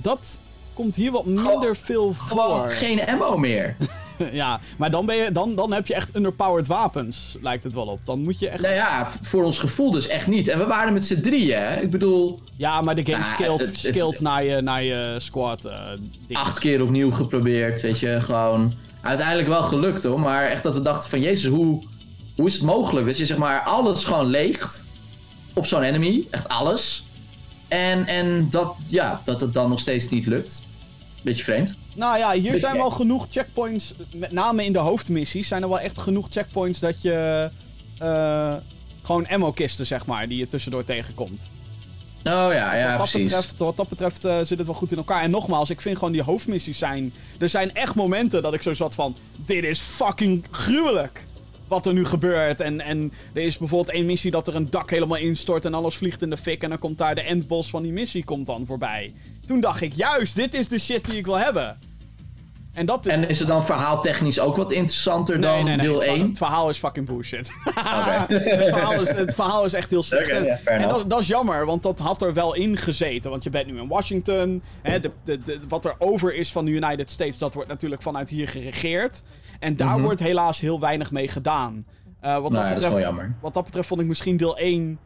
[0.02, 0.38] Dat
[0.74, 2.70] komt hier wat minder veel Gewoon voor.
[2.70, 3.76] geen ammo meer.
[4.32, 7.86] ja, maar dan, ben je, dan, dan heb je echt underpowered wapens, lijkt het wel
[7.86, 8.00] op.
[8.04, 8.60] Dan moet je echt...
[8.62, 10.48] nou ja, voor ons gevoel dus echt niet.
[10.48, 11.80] En we waren met z'n drieën, hè.
[11.80, 15.64] Ik bedoel, Ja, maar de game Nou, scaled naar, je, naar je squad.
[15.64, 15.80] eh
[16.32, 18.72] acht keer opnieuw geprobeerd, weet je, gewoon...
[19.00, 21.82] Uiteindelijk wel gelukt hoor, maar echt dat we dachten van, jezus, hoe,
[22.36, 24.86] hoe is het mogelijk dat je zeg maar alles gewoon leegt
[25.54, 27.04] op zo'n enemy, echt alles.
[27.72, 30.62] En, en dat, ja, dat het dan nog steeds niet lukt.
[31.22, 31.76] Beetje vreemd.
[31.94, 35.68] Nou ja, hier Beetje zijn wel genoeg checkpoints, met name in de hoofdmissies, zijn er
[35.68, 37.50] wel echt genoeg checkpoints dat je
[37.98, 38.56] eh,
[39.02, 41.48] gewoon ammo-kisten, zeg maar, die je tussendoor tegenkomt.
[42.24, 43.22] Oh ja, ja, wat, dat precies.
[43.22, 45.22] betreft, wat dat betreft eh, zit het wel goed in elkaar.
[45.22, 47.14] En nogmaals, ik vind gewoon die hoofdmissies zijn...
[47.38, 49.16] Er zijn echt momenten dat ik zo zat van...
[49.44, 51.26] Dit is fucking gruwelijk.
[51.72, 52.60] Wat er nu gebeurt.
[52.60, 55.94] En, en er is bijvoorbeeld één missie dat er een dak helemaal instort en alles
[55.94, 56.62] vliegt in de fik.
[56.62, 59.14] En dan komt daar de endboss van die missie komt dan voorbij.
[59.46, 61.78] Toen dacht ik, juist, dit is de shit die ik wil hebben.
[62.72, 65.86] En dat En is het dan verhaaltechnisch ook wat interessanter Nee, dan nee, nee.
[65.86, 66.28] deel het, verhaal, 1?
[66.28, 67.52] het verhaal is fucking bullshit.
[68.28, 70.28] Het, verhaal is, het verhaal is echt heel slecht.
[70.64, 73.30] En- dat, dat is jammer, want dat had er wel in gezeten.
[73.30, 74.62] Want je bent nu in Washington.
[74.82, 78.02] Hè, de, de, de- wat er over is van de United States, dat wordt natuurlijk
[78.02, 79.22] vanuit hier geregeerd.
[79.60, 80.02] En daar Mhm.
[80.02, 81.86] wordt helaas heel weinig mee gedaan.
[82.20, 83.36] Eh, wat, Nou dat is betreft, wel jammer.
[83.40, 84.98] wat dat betreft vond ik misschien deel 1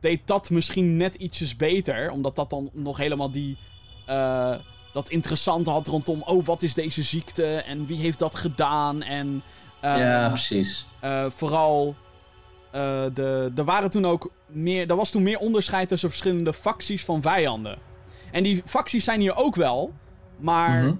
[0.00, 2.10] deed dat misschien net ietsjes beter.
[2.10, 3.58] Omdat dat dan nog helemaal die...
[4.06, 4.54] eh,
[4.98, 6.22] dat interessante had rondom...
[6.22, 7.44] Oh, wat is deze ziekte?
[7.46, 9.02] En wie heeft dat gedaan?
[9.02, 9.42] En...
[9.80, 10.86] eh, ja, precies.
[11.00, 11.96] eh, vooral,
[12.70, 17.04] eh, de, er waren toen ook meer, er was toen meer onderscheid tussen verschillende facties
[17.04, 17.78] van vijanden.
[18.30, 19.92] En die facties zijn hier ook wel,
[20.36, 20.94] maar Mhm.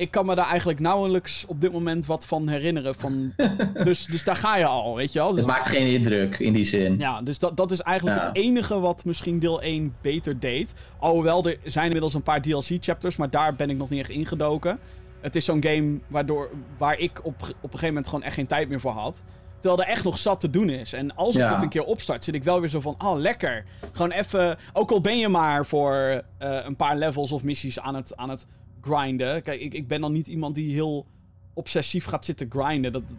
[0.00, 2.94] Ik kan me daar eigenlijk nauwelijks op dit moment wat van herinneren.
[2.94, 3.32] Van,
[3.84, 5.28] dus, dus daar ga je al, weet je wel.
[5.30, 6.98] Dus, Het maakt geen indruk in die zin.
[6.98, 8.26] ja, dus dat, dat is eigenlijk Ja.
[8.26, 10.74] het enige wat misschien deel 1 beter deed.
[10.98, 14.78] Alhoewel, er zijn inmiddels een paar DLC-chapters, maar daar ben ik nog niet echt ingedoken.
[15.20, 18.46] Het is zo'n game waardoor, waar ik op, op een gegeven moment gewoon echt geen
[18.46, 19.22] tijd meer voor had.
[19.60, 20.92] Terwijl er echt nog zat te doen is.
[20.92, 21.52] En als ik Ja.
[21.54, 22.94] het een keer opstart, zit ik wel weer zo van...
[22.98, 23.64] Oh, lekker.
[23.92, 24.56] Gewoon even...
[24.72, 28.30] Ook al ben je maar voor eh, een paar levels of missies aan het, aan
[28.30, 28.46] het
[28.80, 29.42] grinden.
[29.42, 31.06] Kijk, ik, ik ben dan niet iemand die heel
[31.54, 32.92] obsessief gaat zitten grinden.
[32.92, 33.16] Dat, dat-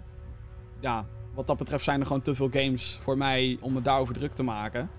[0.80, 4.14] ja, wat dat betreft zijn er gewoon te veel games voor mij om me daarover
[4.14, 4.90] druk te maken.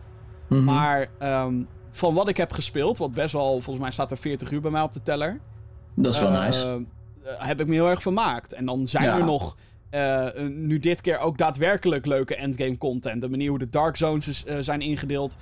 [0.48, 0.64] Mhm.
[0.64, 3.50] Maar ehm, van wat ik heb gespeeld, wat best wel...
[3.52, 5.40] Volgens mij staat er 40 uur bij mij op de teller.
[5.94, 6.84] dat is wel Eh, nice.
[7.24, 8.52] eh, heb ik me heel erg vermaakt.
[8.52, 9.18] En dan zijn Ja.
[9.18, 9.56] er nog,
[9.90, 13.20] eh, nu dit keer ook daadwerkelijk leuke endgame content.
[13.20, 15.36] De manier hoe de Dark Zones is, eh, zijn ingedeeld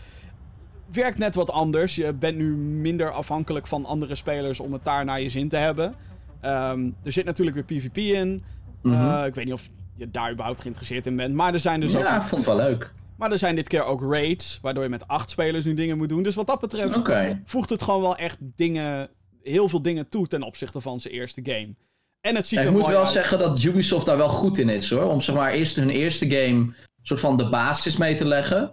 [0.92, 1.94] werkt net wat anders.
[1.94, 5.56] Je bent nu minder afhankelijk van andere spelers om het daar naar je zin te
[5.56, 5.94] hebben.
[6.40, 8.44] Ehm, er zit natuurlijk weer PvP in.
[8.82, 8.94] Mhm.
[8.94, 11.34] Eh, ik weet niet of je daar überhaupt geïnteresseerd in bent.
[11.34, 12.92] Maar er zijn dus ja, ook ik vond het wel leuk.
[13.16, 16.08] maar er zijn dit keer ook raids, waardoor je met acht spelers nu dingen moet
[16.08, 16.22] doen.
[16.22, 16.98] Dus wat dat betreft
[17.44, 19.08] voegt het gewoon wel echt dingen,
[19.42, 21.74] heel veel dingen toe ten opzichte van zijn eerste game.
[22.20, 23.08] En het ziet Ja, er ik moet wel uit.
[23.08, 25.02] zeggen dat Ubisoft daar wel goed in is hoor.
[25.02, 26.72] Om zeg maar eerst hun eerste game
[27.02, 28.72] soort van de basis mee te leggen.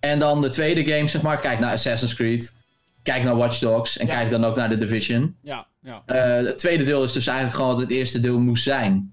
[0.00, 2.54] En dan de tweede game, zeg maar, kijk naar Assassin's Creed.
[3.02, 3.96] Kijk naar Watch Dogs.
[3.98, 4.12] En Ja.
[4.14, 5.36] kijk dan ook naar The Division.
[5.42, 6.02] Ja, ja.
[6.06, 9.12] Eh, het tweede deel is dus eigenlijk gewoon wat het eerste deel moest zijn.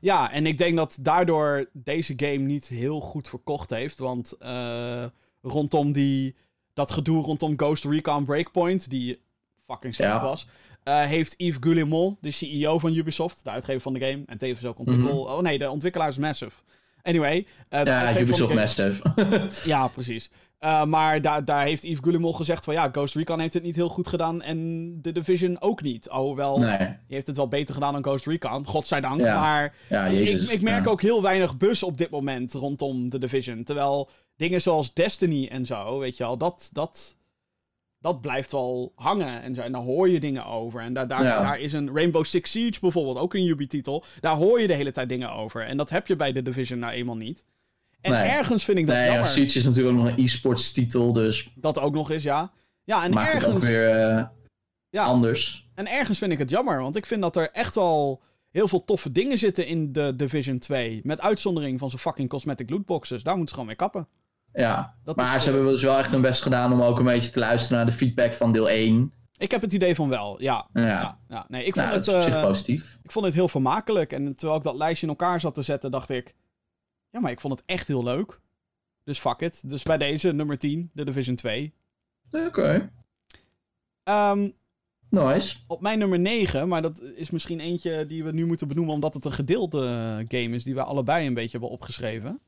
[0.00, 3.98] ja, en ik denk dat daardoor deze game niet heel goed verkocht heeft.
[3.98, 5.04] Want eh,
[5.42, 6.34] rondom die,
[6.74, 9.20] dat gedoe rondom Ghost Recon Breakpoint, die
[9.66, 10.22] fucking slecht Ja.
[10.22, 10.46] was,
[10.82, 14.64] eh, heeft Yves Guillemot, de CEO van Ubisoft, de uitgever van de game, en tevens
[14.66, 15.18] ook ontwikkel...
[15.22, 16.62] Oh nee, de ontwikkelaar is Massive.
[17.02, 17.46] Anyway.
[17.68, 19.02] de Ja, Ubisoft Massive.
[19.72, 20.30] Ja, precies.
[20.62, 23.76] Eh, maar daar, daar heeft Yves Guillemot gezegd van ja, Ghost Recon heeft het niet
[23.76, 26.08] heel goed gedaan en The Division ook niet.
[26.08, 29.20] Alhoewel, nee, die heeft het wel beter gedaan dan Ghost Recon, godzijdank.
[29.20, 29.40] Ja.
[29.40, 30.90] Maar ja, ik, ik merk ja.
[30.90, 33.64] ook heel weinig bus op dit moment rondom The Division.
[33.64, 37.16] Terwijl dingen zoals Destiny en zo, weet je wel, dat, dat,
[38.02, 39.42] dat blijft wel hangen.
[39.42, 39.60] En, zo.
[39.62, 40.80] en daar hoor je dingen over.
[40.80, 41.40] En daar, daar, Ja.
[41.42, 44.04] daar is een Rainbow Six Siege bijvoorbeeld, ook een Ubi-titel.
[44.20, 45.66] Daar hoor je de hele tijd dingen over.
[45.66, 47.44] En dat heb je bij The Division nou eenmaal niet.
[48.00, 48.20] En Nee.
[48.28, 49.30] ergens vind ik dat Nee, ja, jammer.
[49.30, 52.52] Siege is natuurlijk ook nog een e-sports titel, dus Dat ook nog eens, ja.
[52.84, 54.24] Ja, en maakt het ook ergens, weer eh,
[54.88, 55.04] Ja.
[55.04, 55.70] anders.
[55.74, 56.82] en ergens vind ik het jammer.
[56.82, 60.58] Want ik vind dat er echt wel heel veel toffe dingen zitten in de Division
[60.58, 61.00] 2.
[61.02, 63.22] Met uitzondering van zo'n fucking cosmetic lootboxes.
[63.22, 64.08] Daar moeten ze gewoon mee kappen.
[64.52, 66.98] Ja, Dat maar is, ze eh, hebben dus wel echt hun best gedaan om ook
[66.98, 69.12] een beetje te luisteren naar de feedback van deel 1.
[69.36, 70.68] Ik heb het idee van wel, ja.
[70.72, 71.44] Ja, ja, ja.
[71.48, 72.98] Nee, ik vond, nou, dat het, is op zich eh, positief.
[73.02, 74.12] ik vond het heel vermakelijk.
[74.12, 76.34] En terwijl ik dat lijstje in elkaar zat te zetten, dacht ik...
[77.10, 78.40] Ja, maar ik vond het echt heel leuk.
[79.04, 79.70] Dus fuck it.
[79.70, 81.74] Dus bij deze, nummer 10, de Division 2.
[82.30, 82.90] Oké,
[84.02, 84.48] Ehm,
[85.08, 85.56] nice.
[85.66, 89.14] op mijn nummer 9, maar dat is misschien eentje die we nu moeten benoemen omdat
[89.14, 92.40] het een gedeelde eh, game is die we allebei een beetje hebben opgeschreven.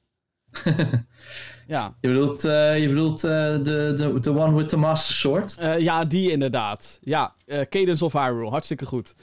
[1.66, 5.56] ja, Je bedoelt, eh, je bedoelt eh, de, de, de one with the master sword?
[5.58, 6.98] Eh, ja, die inderdaad.
[7.02, 9.14] Ja, Cadence of Hyrule, hartstikke goed.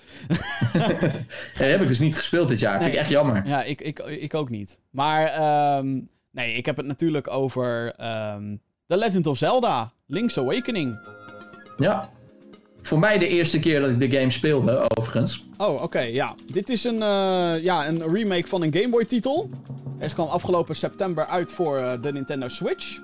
[1.54, 2.82] Ja, heb ik dus niet gespeeld dit jaar.
[2.82, 3.48] Vind ik echt jammer.
[3.48, 4.80] Ja, ik, ik, ik ook niet.
[4.90, 6.00] Maar ehm,
[6.32, 8.56] nee, ik heb het natuurlijk over ehm,
[8.88, 11.00] The Legend of Zelda, Link's Awakening.
[11.78, 12.10] Ja.
[12.82, 15.46] Voor mij de eerste keer dat ik de game speelde, overigens.
[15.58, 16.36] Oh, oké, ja.
[16.52, 19.50] Dit is een, eh, ja, een remake van een Game Boy titel.
[20.00, 23.00] Deze kwam afgelopen september uit voor eh, de Nintendo Switch.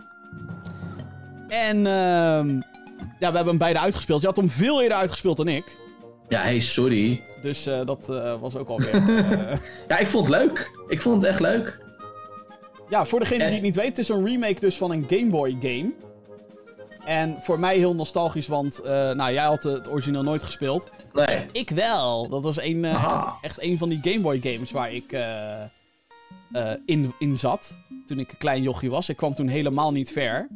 [1.47, 2.49] En ehm,
[3.19, 4.21] ja, we hebben hem beide uitgespeeld.
[4.21, 5.78] Je had hem veel eerder uitgespeeld dan ik.
[6.30, 7.21] Ja, hey, sorry.
[7.41, 8.07] Dus eh, dat
[8.39, 9.03] was ook alweer...
[9.88, 10.71] Ja, ik vond het leuk.
[10.88, 11.80] Ik vond het echt leuk.
[12.89, 15.30] ja, voor degene die het niet weet, het is een remake dus van een Game
[15.30, 15.91] Boy game.
[17.08, 20.89] En voor mij heel nostalgisch, want eh, nou, jij had het origineel nooit gespeeld.
[21.14, 21.45] Nee.
[21.51, 22.28] Ik wel.
[22.30, 23.24] Dat was een, eh, Ah.
[23.24, 27.78] echt, echt een van die Game Boy games waar ik eh, in, in zat.
[28.05, 29.10] Toen ik een klein jochie was.
[29.10, 30.47] Ik kwam toen helemaal niet ver.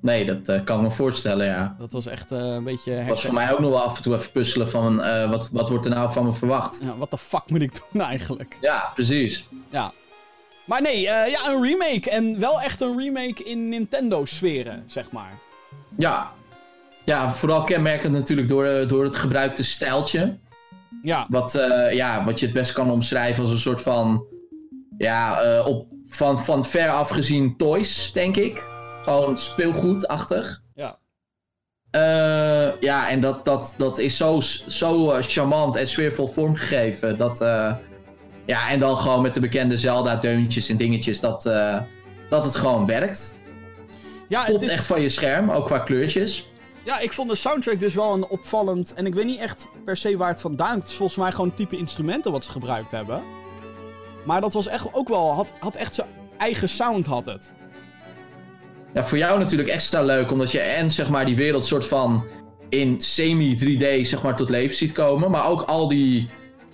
[0.00, 1.76] Nee, dat kan ik me voorstellen, ja.
[1.78, 2.90] Dat was echt een beetje...
[2.94, 4.96] was herken- voor mij ook nog wel af en toe even puzzelen van
[5.30, 6.80] wat, wat wordt er nou van me verwacht.
[6.82, 8.56] Ja, wat de fuck moet ik doen eigenlijk?
[8.60, 9.46] Ja, precies.
[9.70, 9.92] Ja.
[10.64, 12.10] Maar nee, ja, een remake.
[12.10, 15.32] En wel echt een remake in Nintendo-sferen, zeg maar.
[15.96, 16.32] Ja.
[17.08, 20.38] Ja, vooral kenmerkend natuurlijk door, eh, door het gebruikte stijltje.
[21.02, 24.24] Ja, Wat, eh, ja, wat je het best kan omschrijven als een soort van.
[24.98, 28.68] Ja, eh, op, van, van ver afgezien toys, denk ik.
[29.02, 30.62] Gewoon speelgoedachtig.
[30.74, 30.98] ja.
[32.80, 37.18] Ja, en dat, dat, dat is zo, zo charmant en sfeervol vormgegeven.
[37.18, 37.38] Dat,
[38.46, 41.20] ja, en dan gewoon met de bekende Zelda-deuntjes en dingetjes.
[41.20, 41.42] Dat,
[42.28, 43.37] dat het gewoon werkt.
[44.28, 46.50] Ja, het Komt is, echt van je scherm, ook qua kleurtjes.
[46.84, 48.94] ja, ik vond de soundtrack dus wel een opvallend...
[48.94, 50.78] En ik weet niet echt per se waar het vandaan...
[50.78, 53.22] Het is volgens mij gewoon het type instrumenten wat ze gebruikt hebben.
[54.24, 55.32] Maar dat was echt ook wel...
[55.32, 57.52] Had, had echt zijn eigen sound, had het.
[58.94, 62.24] Ja, voor jou natuurlijk extra leuk, omdat je en zeg maar die wereld soort van
[62.68, 65.30] in semi-3D zeg maar tot leven ziet komen.
[65.30, 66.28] Maar ook al die,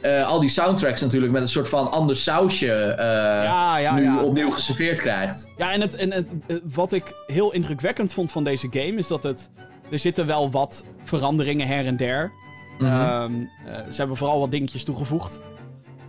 [0.04, 3.06] eh, al die soundtracks natuurlijk met een soort van ander sausje eh,
[3.44, 4.22] Ja, ja, nu ja.
[4.22, 5.50] opnieuw geserveerd krijgt.
[5.56, 9.06] Ja, en, het, en het, het- wat ik heel indrukwekkend vond van deze game is
[9.06, 9.50] dat het.
[9.90, 12.32] Er zitten wel wat veranderingen her en der.
[12.78, 12.90] Mhm.
[12.92, 13.32] Ehm,
[13.66, 15.40] eh, ze hebben vooral wat dingetjes toegevoegd.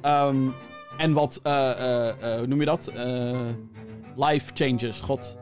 [0.02, 0.38] Ehm,
[0.98, 2.88] en wat, eh, eh, eh, hoe noem je dat?
[2.88, 3.40] Eh,
[4.16, 5.38] life changes, god.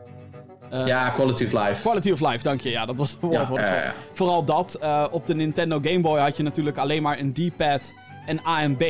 [0.69, 1.81] Eh, ja, quality of life.
[1.81, 2.69] Quality of life, dank je.
[2.69, 3.93] Ja, dat was het woord Ja, ja, ja.
[4.11, 4.73] Vooral dat.
[4.73, 7.93] eh, op de Nintendo Game Boy had je natuurlijk alleen maar een D-pad
[8.25, 8.83] en A en B.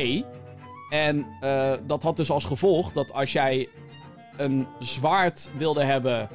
[0.90, 3.68] En eh, dat had dus als gevolg dat als jij
[4.36, 6.28] een zwaard wilde hebben,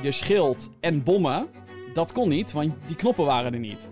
[0.00, 1.48] je schild en bommen,
[1.94, 3.90] dat kon niet, want die knoppen waren er niet.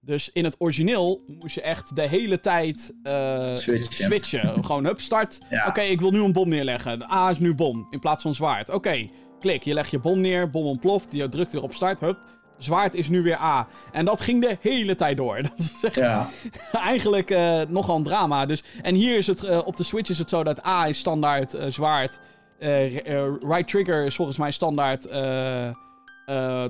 [0.00, 4.04] Dus in het origineel moest je echt de hele tijd eh, Switchen.
[4.04, 4.54] switchen.
[4.64, 5.38] Gewoon, hup, start.
[5.50, 5.66] Ja.
[5.66, 6.98] Oké, ik wil nu een bom neerleggen.
[6.98, 8.70] De A is nu bom, in plaats van zwaard.
[8.70, 9.08] Oké,
[9.40, 12.18] klik, je legt je bom neer, bom ontploft, je drukt weer op start, hup.
[12.64, 13.66] Zwaard is nu weer A.
[13.92, 15.42] En dat ging de hele tijd door.
[15.42, 16.26] Dat is echt Ja.
[16.72, 18.46] eigenlijk eh, nogal een drama.
[18.46, 20.98] Dus, en hier is het, eh, op de Switch is het zo dat A is
[20.98, 22.20] standaard eh, zwaard.
[22.58, 25.72] Right trigger is volgens mij standaard de,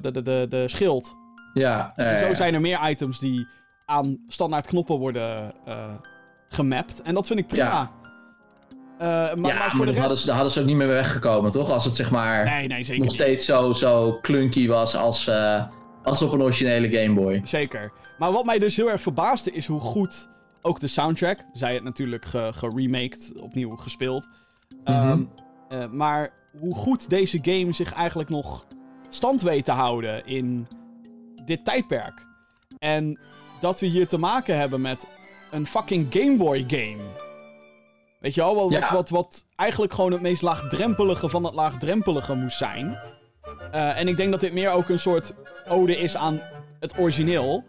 [0.01, 1.15] de, de, de schild.
[1.55, 3.47] Ja, En zo zijn er meer items die
[3.87, 5.53] aan standaard knoppen worden
[6.49, 7.03] gemapt.
[7.03, 7.65] En dat vind ik prima.
[7.65, 7.91] Ja.
[8.99, 9.99] Maar, ja, maar maar, voor de dat rest...
[9.99, 11.71] hadden ze, daar hadden ze ook niet meer weggekomen, toch?
[11.71, 15.29] Als het zeg maar Nee, nee, zeker nog steeds zo, zo clunky was als,
[16.03, 17.41] als op een originele Game Boy.
[17.45, 17.93] Zeker.
[18.19, 20.29] Maar wat mij dus heel erg verbaasde is hoe goed
[20.63, 21.39] ook de soundtrack.
[21.53, 24.29] Zij het natuurlijk ge- geremaked, opnieuw gespeeld.
[24.85, 25.23] Ehm,
[25.69, 28.67] eh, maar hoe goed deze game zich eigenlijk nog
[29.09, 30.67] stand weet te houden in
[31.45, 32.27] dit tijdperk.
[32.79, 33.19] En
[33.61, 35.07] dat we hier te maken hebben met
[35.51, 37.03] een fucking Game Boy game.
[38.21, 42.57] Weet je wel, wat, wat, wat eigenlijk gewoon het meest laagdrempelige van het laagdrempelige moest
[42.59, 42.99] zijn.
[43.71, 45.35] Eh, en ik denk dat dit meer ook een soort
[45.69, 46.41] ode is aan
[46.81, 47.65] het origineel.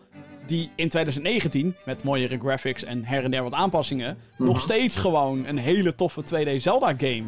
[0.46, 5.46] Die in 2019, met mooiere graphics en her en der wat aanpassingen, nog steeds gewoon
[5.46, 7.24] een hele toffe 2D Zelda game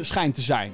[0.00, 0.72] schijnt te zijn.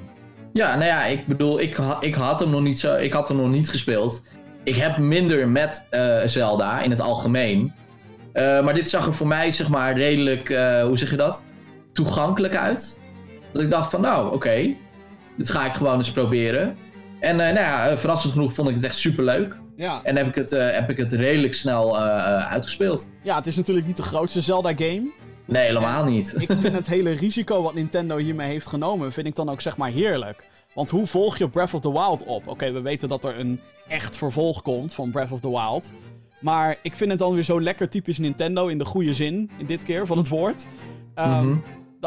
[0.52, 3.36] Ja, nou ja, ik bedoel, ik, ik had hem nog niet zo, ik had hem
[3.36, 4.22] nog niet gespeeld.
[4.64, 7.72] Ik heb minder met eh, Zelda in het algemeen.
[8.32, 10.48] Eh, maar dit zag er voor mij, zeg maar, redelijk,
[10.82, 11.44] hoe zeg je dat?
[11.92, 13.00] Toegankelijk uit.
[13.52, 14.76] Dat ik dacht van, nou, oké,
[15.36, 16.76] dit ga ik gewoon eens proberen.
[17.20, 19.58] En eh, nou ja, eh, verrassend genoeg vond ik het echt super leuk.
[19.76, 20.00] Ja.
[20.02, 23.10] En heb ik het, eh, heb ik het redelijk snel uitgespeeld.
[23.22, 25.10] ja, het is natuurlijk niet de grootste Zelda game.
[25.44, 26.34] Nee, helemaal niet.
[26.38, 29.76] Ik vind het hele risico wat Nintendo hiermee heeft genomen, vind ik dan ook zeg
[29.76, 30.46] maar heerlijk.
[30.74, 32.46] Want hoe volg je Breath of the Wild op?
[32.46, 35.90] Oké, we weten dat er een echt vervolg komt van Breath of the Wild.
[36.40, 39.66] Maar ik vind het dan weer zo lekker typisch Nintendo in de goede zin, in
[39.66, 40.66] dit keer van het woord.
[41.14, 41.58] Nou,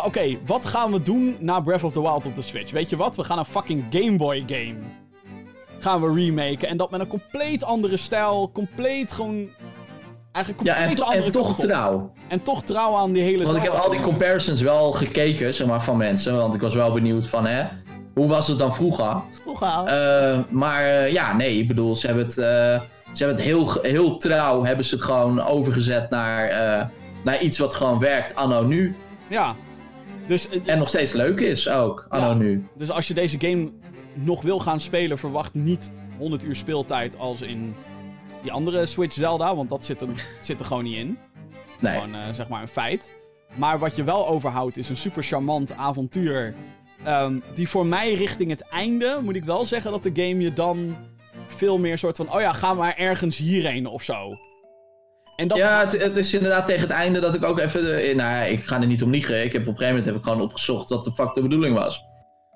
[0.05, 2.71] Oké, wat gaan we doen na Breath of the Wild op de Switch?
[2.71, 3.15] Weet je wat?
[3.15, 4.75] We gaan een fucking Game Boy game.
[5.79, 6.67] Gaan we remaken.
[6.67, 8.51] En dat met een compleet andere stijl.
[8.53, 9.49] Compleet gewoon.
[10.31, 12.13] Eigenlijk Ja, compleet en, to- andere en toch trouw.
[12.27, 15.67] En toch trouw aan die hele Want ik heb al die comparisons wel gekeken, zeg
[15.67, 16.35] maar, van mensen.
[16.37, 17.65] Want ik was wel benieuwd van, hè,
[18.13, 19.21] hoe was het dan vroeger?
[19.41, 19.85] Vroeger.
[19.85, 22.45] Eh, maar eh, ja, nee, ik bedoel, ze hebben het, eh,
[23.11, 26.47] ze hebben het heel, heel trouw, hebben ze het gewoon overgezet naar,
[27.23, 28.95] naar iets wat gewoon werkt anno nu.
[29.27, 29.55] Ja.
[30.29, 32.33] Dus, eh, En nog steeds leuk is ook, anno Ja.
[32.33, 32.63] nu.
[32.77, 33.69] dus als je deze game
[34.13, 37.75] nog wil gaan spelen, verwacht niet 100 uur speeltijd als in
[38.41, 39.55] die andere Switch Zelda.
[39.55, 40.07] Want dat zit er,
[40.41, 41.17] zit er gewoon niet in.
[41.79, 41.93] Nee.
[41.93, 43.11] Gewoon eh, zeg maar een feit.
[43.55, 46.53] Maar wat je wel overhoudt is een super charmant avontuur.
[47.03, 50.53] ehm, die voor mij richting het einde, moet ik wel zeggen dat de game je
[50.53, 50.95] dan
[51.47, 52.33] veel meer soort van...
[52.33, 54.37] Oh ja, ga maar ergens hierheen of zo.
[55.39, 57.81] En dat, Ja, het, het is inderdaad tegen het einde dat ik ook even...
[58.01, 59.43] eh, nou, ja, ik ga er niet om liegen.
[59.43, 61.75] Ik heb op een gegeven moment heb ik gewoon opgezocht wat de fuck de bedoeling
[61.77, 62.01] was.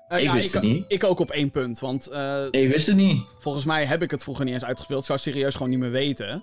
[0.08, 0.84] eh, ik ja, wist het niet.
[0.88, 3.22] Ik ook op één punt, want eh, Ik wist het niet.
[3.38, 5.04] Volgens mij heb ik het vroeger niet eens uitgespeeld.
[5.04, 6.42] Zou serieus gewoon niet meer weten.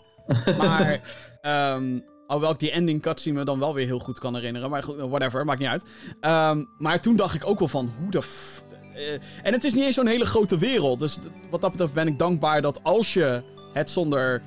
[0.58, 1.00] Maar,
[1.42, 4.70] ehm alhoewel ik die ending cutscene me dan wel weer heel goed kan herinneren.
[4.70, 5.84] Maar goed, whatever, maakt niet uit.
[6.20, 8.64] Ehm, maar toen dacht ik ook wel van, hoe de f...
[8.96, 9.14] eh,
[9.44, 11.00] en het is niet eens zo'n hele grote wereld.
[11.00, 11.18] Dus
[11.52, 13.42] wat dat betreft ben ik dankbaar dat als je
[13.74, 14.42] het zonder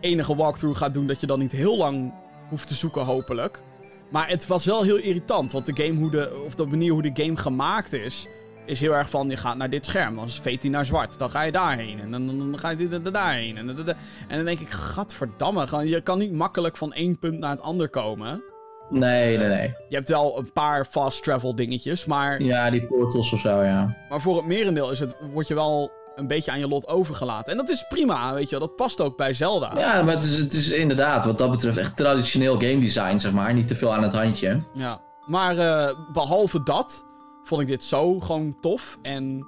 [0.00, 1.06] enige walkthrough gaat doen...
[1.06, 2.14] dat je dan niet heel lang
[2.48, 3.62] hoeft te zoeken, hopelijk.
[4.10, 5.52] Maar het was wel heel irritant.
[5.52, 8.26] Want de game, hoe de, of de manier hoe de game gemaakt is
[8.66, 11.30] is heel erg van, je gaat naar dit scherm, dan veet hij naar zwart, dan
[11.30, 13.82] ga je daarheen, en dan, dan, dan ga je da- da- daarheen, en, da- da-
[13.82, 13.96] da-
[14.28, 17.60] en dan denk ik, gadverdamme, gewoon, je kan niet makkelijk van één punt naar het
[17.60, 18.42] ander komen.
[18.90, 19.74] Nee, nee, nee.
[19.88, 23.96] Je hebt wel een paar fast travel dingetjes, maar, Ja, die portals of zo, ja.
[24.08, 25.90] maar voor het merendeel is het, word je wel
[26.20, 27.52] een beetje aan je lot overgelaten.
[27.52, 29.72] En dat is prima, weet je wel, dat past ook bij Zelda.
[29.76, 33.32] Ja, maar het is, het is inderdaad wat dat betreft echt traditioneel game design, zeg
[33.32, 33.54] maar.
[33.54, 34.60] Niet te veel aan het handje.
[34.74, 35.00] Ja.
[35.26, 37.04] Maar eh, behalve dat,
[37.44, 38.98] vond ik dit zo gewoon tof.
[39.02, 39.46] En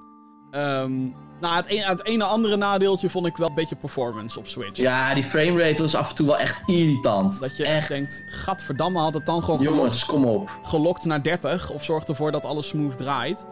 [0.51, 1.01] ehm,
[1.41, 4.81] nou, het, een, het ene andere nadeeltje vond ik wel een beetje performance op Switch.
[4.81, 7.41] Ja, die framerate was af en toe wel echt irritant.
[7.41, 10.59] Dat je echt denkt, gadverdamme, had het dan gewoon gelokt, Jongens, kom op.
[10.63, 11.71] gelokt naar 30.
[11.71, 13.47] Of zorgt ervoor dat alles smooth draait.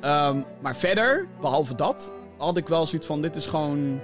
[0.00, 4.00] Ehm, maar verder, behalve dat, had ik wel zoiets van, dit is gewoon...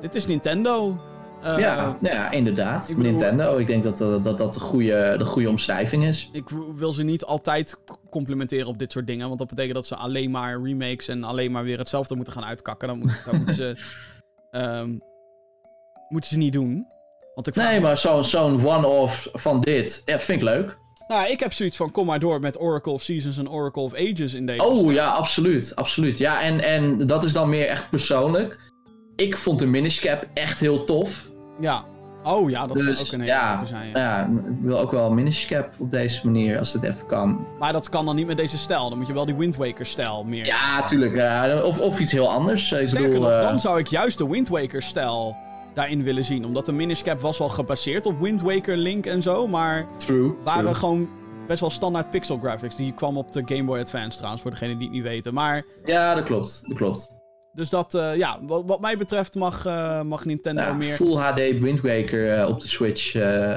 [0.00, 1.00] Dit is Nintendo.
[1.42, 2.88] Eh, ja, nou ja, inderdaad.
[2.88, 6.28] ik bedoel- Nintendo, ik denk dat dat, dat, dat de, goede, de goede omschrijving is.
[6.32, 7.76] Ik wil ze niet altijd
[8.10, 9.26] complimenteren op dit soort dingen.
[9.26, 12.44] Want dat betekent dat ze alleen maar remakes en alleen maar weer hetzelfde moeten gaan
[12.44, 12.88] uitkakken.
[12.88, 13.74] Dan, moet, dan moeten ze.
[14.50, 14.90] ehm,
[16.08, 16.86] moeten ze niet doen.
[17.34, 20.78] Want ik Nee, maar zo'n zo'n one-off van dit, ja, vind ik leuk.
[21.10, 23.94] Nou, ik heb zoiets van: kom maar door met Oracle of Seasons en Oracle of
[23.94, 24.64] Ages in deze.
[24.64, 25.76] Oh ja, absoluut.
[25.76, 26.18] absoluut.
[26.18, 28.58] Ja, en, en dat is dan meer echt persoonlijk.
[29.16, 31.30] Ik vond de Minish Cap echt heel tof.
[31.60, 31.84] Ja.
[32.24, 33.88] Oh ja, dat zou Dus ook een hele ja, zijn.
[33.88, 33.98] Ja.
[33.98, 37.46] ja, ik wil ook wel een Minish Cap op deze manier, als het even kan.
[37.58, 38.88] Maar dat kan dan niet met deze stijl.
[38.88, 40.46] Dan moet je wel die Wind Waker stijl meer.
[40.46, 41.14] Ja, tuurlijk.
[41.16, 42.72] ja, of, of iets heel anders.
[42.72, 45.36] Ik Sterker bedoel, nog, eh, dan zou ik juist de Wind Waker stijl
[45.74, 46.44] daarin willen zien.
[46.44, 49.46] Omdat de Minish Cap was wel gebaseerd op Wind Waker, Link en zo.
[49.46, 50.34] Maar True.
[50.44, 50.74] waren true.
[50.74, 51.08] gewoon
[51.46, 52.76] best wel standaard pixel graphics.
[52.76, 55.34] Die kwam op de Game Boy Advance trouwens, voor degenen die het niet weten.
[55.34, 56.62] Maar, Ja, dat klopt.
[56.66, 57.19] Dat klopt.
[57.52, 60.94] Dus dat, eh, ja, wat, wat mij betreft mag, eh, mag Nintendo Ja, meer...
[60.94, 63.10] Full HD Wind Waker eh, op de Switch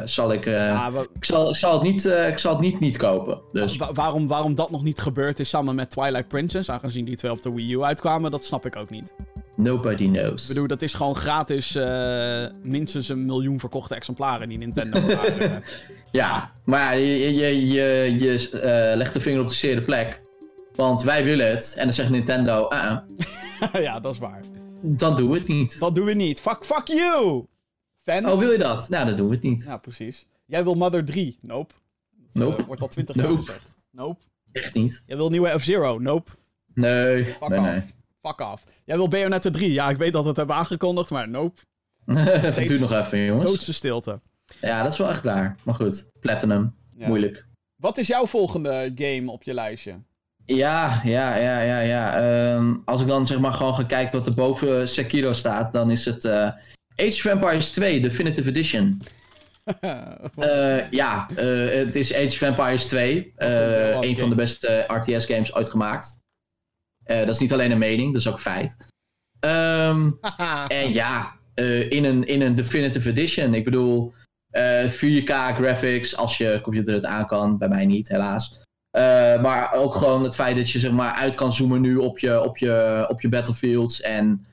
[0.05, 0.45] zal ik...
[0.45, 3.39] Ja, wa- ik, zal, ik, zal het niet, ik zal het niet niet kopen.
[3.51, 7.15] Dus wa- waarom, waarom dat nog niet gebeurd is samen met Twilight Princess, aangezien die
[7.15, 9.13] twee op de Wii U uitkwamen, dat snap ik ook niet.
[9.55, 10.41] nobody knows.
[10.41, 11.77] Ik bedoel, dat is gewoon gratis
[12.63, 14.99] minstens een miljoen verkochte exemplaren die Nintendo.
[16.11, 18.49] Ja, maar je, je, je, je
[18.97, 20.21] legt de vinger op de zere plek.
[20.75, 21.75] Want wij willen het.
[21.77, 22.97] En dan zegt Nintendo, ah,
[23.59, 24.41] ah, ja, dat is waar.
[24.81, 25.79] dan doen we het niet.
[25.79, 26.41] Dat doen we niet.
[26.41, 27.45] Fuck, fuck you!
[28.03, 28.29] Fan?
[28.29, 28.89] Oh, wil je dat?
[28.89, 29.63] Nou, dan doen we het niet.
[29.63, 30.27] Ja, precies.
[30.45, 31.37] Jij wil Mother 3?
[31.41, 31.73] Nope.
[32.31, 32.61] Nope.
[32.61, 33.37] Eh, wordt al 20 jaar Nope.
[33.41, 33.75] gezegd.
[33.91, 34.21] Nope.
[34.51, 35.03] Echt niet.
[35.05, 35.99] Jij wil nieuwe F-Zero?
[35.99, 36.31] Nope.
[36.73, 37.81] Nee, Fuck nee.
[38.21, 38.63] Fuck off.
[38.85, 39.71] Jij wil Bayonetta 3?
[39.73, 41.61] Ja, ik weet dat we het hebben aangekondigd, maar nope.
[42.11, 43.45] Het duurt nog even, jongens.
[43.45, 44.21] Doodse stilte.
[44.59, 45.57] Ja, dat is wel echt raar.
[45.63, 46.75] Maar goed, Platinum.
[46.95, 47.07] Ja.
[47.07, 47.45] Moeilijk.
[47.75, 50.01] Wat is jouw volgende game op je lijstje?
[50.45, 52.19] Ja, ja, ja, ja, ja.
[52.21, 55.91] Ehm, als ik dan zeg maar gewoon ga kijken wat er boven Sekiro staat, dan
[55.91, 56.33] is het eh,
[56.95, 59.01] Age of Empires 2 Definitive Edition.
[60.35, 63.33] Eh, ja, eh, het is Age of Empires 2.
[63.35, 66.17] eh, Wat een- van de beste RTS games ooit gemaakt.
[67.05, 68.75] Dat is niet alleen een mening, dat is ook feit.
[69.39, 70.11] Ehm,
[70.67, 71.31] en ja,
[71.89, 73.53] in, een, in een Definitive Edition.
[73.53, 74.13] Ik bedoel,
[74.49, 77.57] eh, 4K graphics als je computer het aan kan.
[77.57, 78.62] Bij mij niet, helaas.
[78.93, 82.19] Eh, maar ook gewoon het feit dat je zeg maar uit kan zoomen nu op
[82.19, 84.01] je, op je, op je battlefields.
[84.01, 84.45] En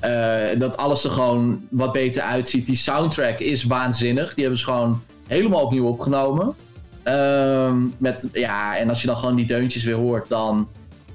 [0.00, 2.66] eh, dat alles er gewoon wat beter uitziet.
[2.66, 4.34] Die soundtrack is waanzinnig.
[4.34, 6.54] Die hebben ze gewoon helemaal opnieuw opgenomen.
[7.02, 10.68] Ehm, met, ja, en als je dan gewoon die deuntjes weer hoort, dan,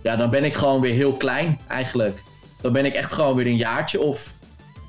[0.04, 2.22] ja, dan ben ik gewoon weer heel klein eigenlijk.
[2.62, 4.34] Dan ben ik echt gewoon weer een jaartje of,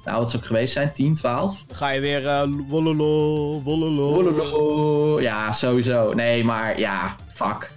[0.04, 1.64] nou wat zou ik geweest zijn, 10, 12?
[1.66, 4.12] Dan ga je weer eh wololo, wololo.
[4.12, 5.20] Wololo.
[5.20, 6.12] Ja, sowieso.
[6.12, 7.70] Nee, maar ja, fuck.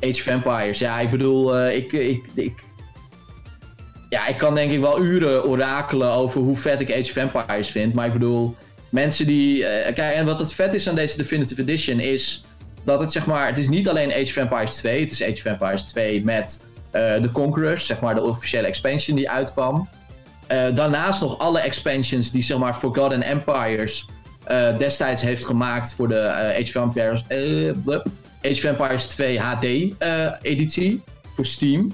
[0.00, 0.78] Age of Empires.
[0.78, 2.52] Ja, ik bedoel, eh, ik, ik, ik...
[4.08, 7.70] Ja, ik kan denk ik wel uren orakelen over hoe vet ik Age of Empires
[7.70, 7.94] vind.
[7.94, 8.56] Maar ik bedoel,
[8.88, 9.64] mensen die...
[9.64, 12.44] eh, kijk, en wat het vet is aan deze Definitive Edition is...
[12.84, 13.46] Dat het zeg maar...
[13.46, 15.00] Het is niet alleen Age of Empires 2.
[15.00, 17.86] Het is Age of Empires 2 met eh de Conquerors.
[17.86, 19.88] Zeg maar de officiële expansion die uitkwam.
[20.74, 24.06] Daarnaast nog alle expansions die zeg maar Forgotten Empires
[24.78, 27.22] destijds heeft gemaakt voor de Age of Empires.
[28.42, 29.64] Age of Empires 2 HD
[29.98, 31.00] eh, editie
[31.34, 31.92] voor Steam.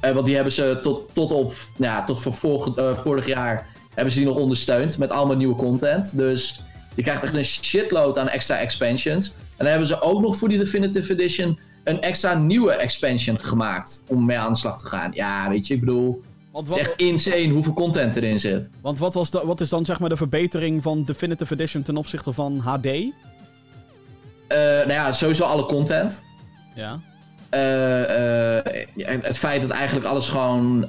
[0.00, 3.26] Eh, want die hebben ze tot, tot op, nou ja, tot voor vorig, eh, vorig
[3.26, 6.16] jaar hebben ze die nog ondersteund met allemaal nieuwe content.
[6.16, 6.62] Dus
[6.94, 9.26] je krijgt echt een shitload aan extra expansions.
[9.28, 14.02] En dan hebben ze ook nog voor die Definitive Edition een extra nieuwe expansion gemaakt
[14.06, 15.10] om mee aan de slag te gaan.
[15.14, 16.22] Ja, weet je, ik bedoel,
[16.52, 18.70] Want het is echt insane hoeveel content erin zit.
[18.80, 21.96] want wat, was da- wat is dan zeg maar de verbetering van Definitive Edition ten
[21.96, 22.86] opzichte van HD?
[24.50, 26.24] Eh, nou ja, sowieso alle content.
[26.74, 27.00] Ja.
[27.50, 28.64] Eh, eh,
[29.22, 30.88] het feit dat eigenlijk alles gewoon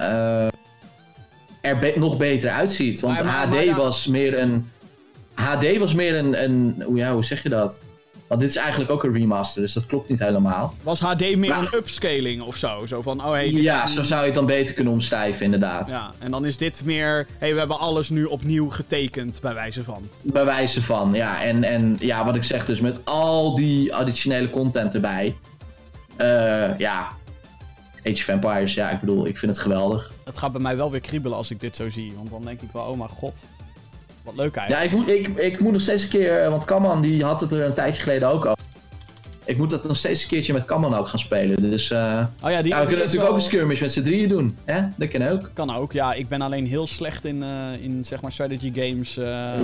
[1.61, 2.99] er be- nog beter uitziet.
[2.99, 3.75] Want Maar- maar- HD maar ja.
[3.75, 4.69] was meer een.
[5.33, 6.43] HD was meer een.
[6.43, 7.83] een hoe, ja, hoe zeg je dat?
[8.31, 10.73] Want dit is eigenlijk ook een remaster, dus dat klopt niet helemaal.
[10.83, 12.85] Was HD meer Maar- een upscaling of zo?
[12.85, 15.89] Zo van, oh hey, Ja, zo zou je het dan beter kunnen omschrijven, inderdaad.
[15.89, 19.83] Ja, en dan is dit meer, hey, we hebben alles nu opnieuw getekend, bij wijze
[19.83, 20.09] van.
[20.21, 21.43] Bij wijze van, ja.
[21.43, 25.35] En, en ja, wat ik zeg dus, met al die additionele content erbij.
[26.17, 27.07] eh, ja.
[28.03, 30.11] Age of Empires, ja, ik bedoel, ik vind het geweldig.
[30.23, 32.61] Het gaat bij mij wel weer kriebelen als ik dit zo zie, want dan denk
[32.61, 33.39] ik wel, oh mijn god.
[34.23, 35.09] Wat leuk Ja, eigenlijk.
[35.09, 37.51] ik moet, ik, ik moet nog steeds een keer, eh, want Kamman die had het
[37.51, 38.59] er een tijdje geleden ook over.
[39.45, 41.61] Ik moet dat nog steeds een keertje met Kamman ook gaan spelen.
[41.61, 44.01] Dus eh oh ja, die, ja, we kunnen natuurlijk wel- ook een skirmish met z'n
[44.01, 44.57] drieën doen.
[44.65, 44.81] Hè?
[44.95, 45.49] Dat kan ook.
[45.53, 46.13] Kan ook, ja.
[46.13, 49.17] Ik ben alleen heel slecht in, eh, in zeg maar, strategy games.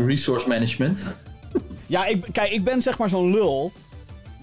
[0.05, 1.15] Resource management.
[1.89, 3.71] Ja, ik, kijk, ik ben zeg maar zo'n lul.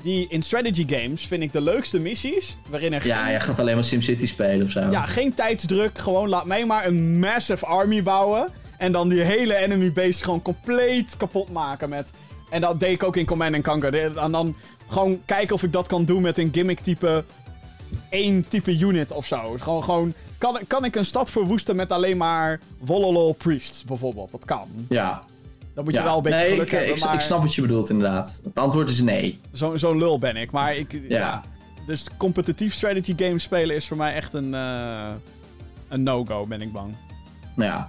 [0.03, 2.57] Die in strategy games vind ik de leukste missies.
[2.69, 4.81] Waarin er Ja, geen, jij gaat alleen maar SimCity spelen of zo.
[4.81, 5.99] ja, geen tijdsdruk.
[5.99, 8.49] Gewoon laat mij maar een massive army bouwen.
[8.79, 12.13] En dan die hele enemy base gewoon compleet kapot maken met...
[12.51, 14.17] En dat deed ik ook in Command Conquer.
[14.17, 14.57] En dan
[14.89, 17.25] gewoon kijken of ik dat kan doen met een gimmick type...
[18.09, 19.57] één type unit of zo.
[19.59, 24.33] Gewoon, gewoon kan, kan ik een stad verwoesten met alleen maar Wololo Priests bijvoorbeeld?
[24.33, 24.69] Dat kan.
[24.89, 25.23] Ja.
[25.75, 26.05] Dan moet je ja.
[26.05, 27.15] wel een beetje nee, geluk ik, hebben, ik, maar...
[27.15, 28.41] ik snap wat je bedoelt inderdaad.
[28.45, 29.41] Het antwoord is nee.
[29.53, 30.51] Zo'n zo'n lul ben ik.
[30.51, 30.93] Maar ik.
[30.93, 30.99] Ja.
[31.09, 31.43] Ja.
[31.87, 34.55] Dus competitief strategy games spelen is voor mij echt een.
[34.55, 35.13] eh,
[35.89, 36.97] een no-go, ben ik bang.
[37.55, 37.89] Nou ja.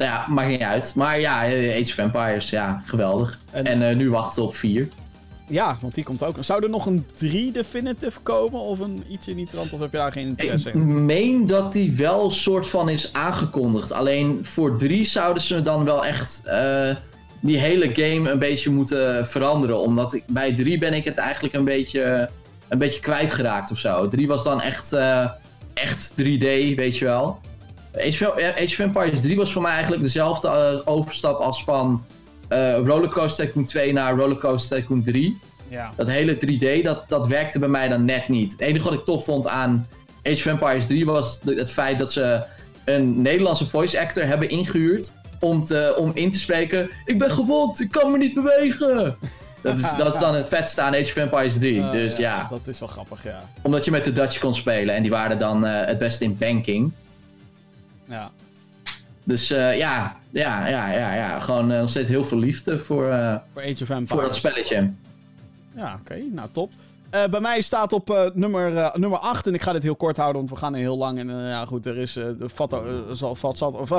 [0.00, 0.92] Nou ja, maakt niet uit.
[0.96, 3.38] Maar ja, eh, Age of Empires, ja, geweldig.
[3.50, 4.88] En- En, eh, nu wachten we op 4.
[5.48, 6.36] Ja, want die komt ook.
[6.40, 8.60] Zou er nog een 3 Definitive komen?
[8.60, 9.72] Of een iets in die trant?
[9.72, 11.04] Of heb je daar geen interesse Ik in?
[11.04, 13.92] meen dat die wel soort van is aangekondigd.
[13.92, 16.94] Alleen voor 3 zouden ze dan wel echt eh,
[17.40, 19.80] die hele game een beetje moeten veranderen.
[19.80, 22.28] Omdat ik, bij 3 ben ik het eigenlijk een beetje,
[22.68, 24.08] een beetje kwijtgeraakt of zo.
[24.08, 24.92] 3 was dan echt,
[25.74, 27.40] echt 3D, weet je wel.
[27.96, 32.04] Age of, Age of Empires 3 was voor mij eigenlijk dezelfde eh, overstap als van
[32.48, 35.38] eh Rollercoaster Tycoon 2 naar Rollercoaster Tycoon 3
[35.68, 35.92] Ja.
[35.96, 38.52] dat hele 3D, dat, dat werkte bij mij dan net niet.
[38.52, 39.86] Het enige wat ik tof vond aan
[40.22, 42.42] Age of Empires 3 was het feit dat ze
[42.84, 46.90] een Nederlandse voice actor hebben ingehuurd om, te, om in te spreken.
[47.04, 49.16] Ik ben gewond, ik kan me niet bewegen.
[49.62, 51.80] Dat is, dat is dan het vetste aan Age of Empires 3.
[51.80, 53.42] Eh, dus ja, Dat is wel grappig, ja.
[53.62, 56.36] omdat je met de Dutch kon spelen en die waren dan eh, het beste in
[56.38, 56.92] banking.
[58.10, 58.30] Ja.
[59.24, 63.08] Dus eh, ja, ja, ja, ja, ja, gewoon eh, nog steeds heel veel liefde voor,
[63.08, 64.90] eh, Voor Age of voor dat spelletje.
[65.76, 66.16] Ja, oké.
[66.32, 66.72] Nou, top.
[67.10, 70.50] Bij mij staat op nummer, nummer 8, en ik ga dit heel kort houden, want
[70.50, 71.18] we gaan er heel lang.
[71.18, 72.12] En ja, goed, er is.
[72.12, 72.82] de vat,
[73.12, 73.90] zal, vat, zat, of.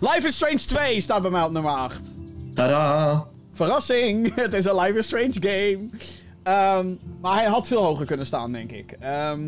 [0.00, 2.10] Life is Strange 2 staat bij mij op nummer 8.
[2.54, 3.24] Tada!
[3.52, 4.34] Verrassing!
[4.34, 5.88] Het is een Life is Strange game.
[6.42, 8.96] Ehm, maar hij had veel hoger kunnen staan, denk ik.
[9.00, 9.40] Ehm,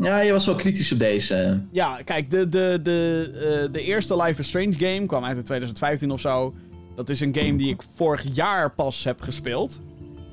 [0.00, 1.60] Ja, je was wel kritisch op deze.
[1.70, 3.30] ja, kijk, de, de, de,
[3.66, 6.54] eh, de eerste Life is Strange game kwam uit in 2015 of zo.
[6.94, 9.80] Dat is een game die ik vorig jaar pas heb gespeeld.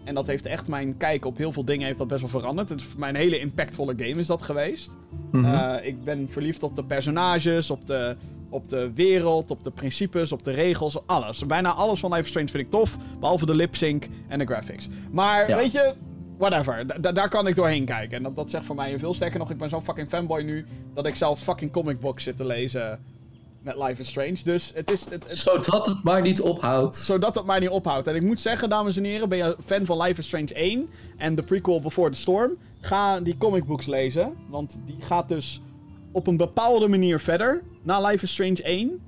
[0.06, 2.70] En dat heeft echt mijn kijk op heel veel dingen heeft dat best wel veranderd.
[2.70, 4.92] Het is voor mij een hele impactvolle game is dat geweest.
[5.32, 5.46] Mhm.
[5.46, 8.16] Eh, ik ben verliefd op de personages, op de,
[8.50, 11.46] op de wereld, op de principes, op de regels, alles.
[11.46, 14.46] Bijna alles van Life is Strange vind ik tof, behalve de lip sync en de
[14.46, 14.88] graphics.
[15.12, 15.58] Maar Ja.
[15.58, 15.94] weet je,
[16.50, 16.88] whatever.
[16.88, 18.18] Da- da- daar kan ik doorheen kijken.
[18.18, 19.50] En dat, dat zegt voor mij veel sterker nog.
[19.52, 23.00] Ik ben zo'n fucking fanboy nu dat ik zelf fucking comic books zit te lezen
[23.62, 24.38] met Life is Strange.
[24.44, 25.04] Dus het is.
[25.10, 26.96] Het, het- Zodat het maar niet ophoudt.
[26.96, 28.08] zodat het maar niet ophoudt.
[28.08, 30.90] En ik moet zeggen, dames en heren, ben je fan van Life is Strange 1
[31.18, 32.56] en de prequel Before the Storm?
[32.82, 35.62] Ga die comic books lezen, want die gaat dus
[36.12, 39.00] op een bepaalde manier verder na Life is Strange 1.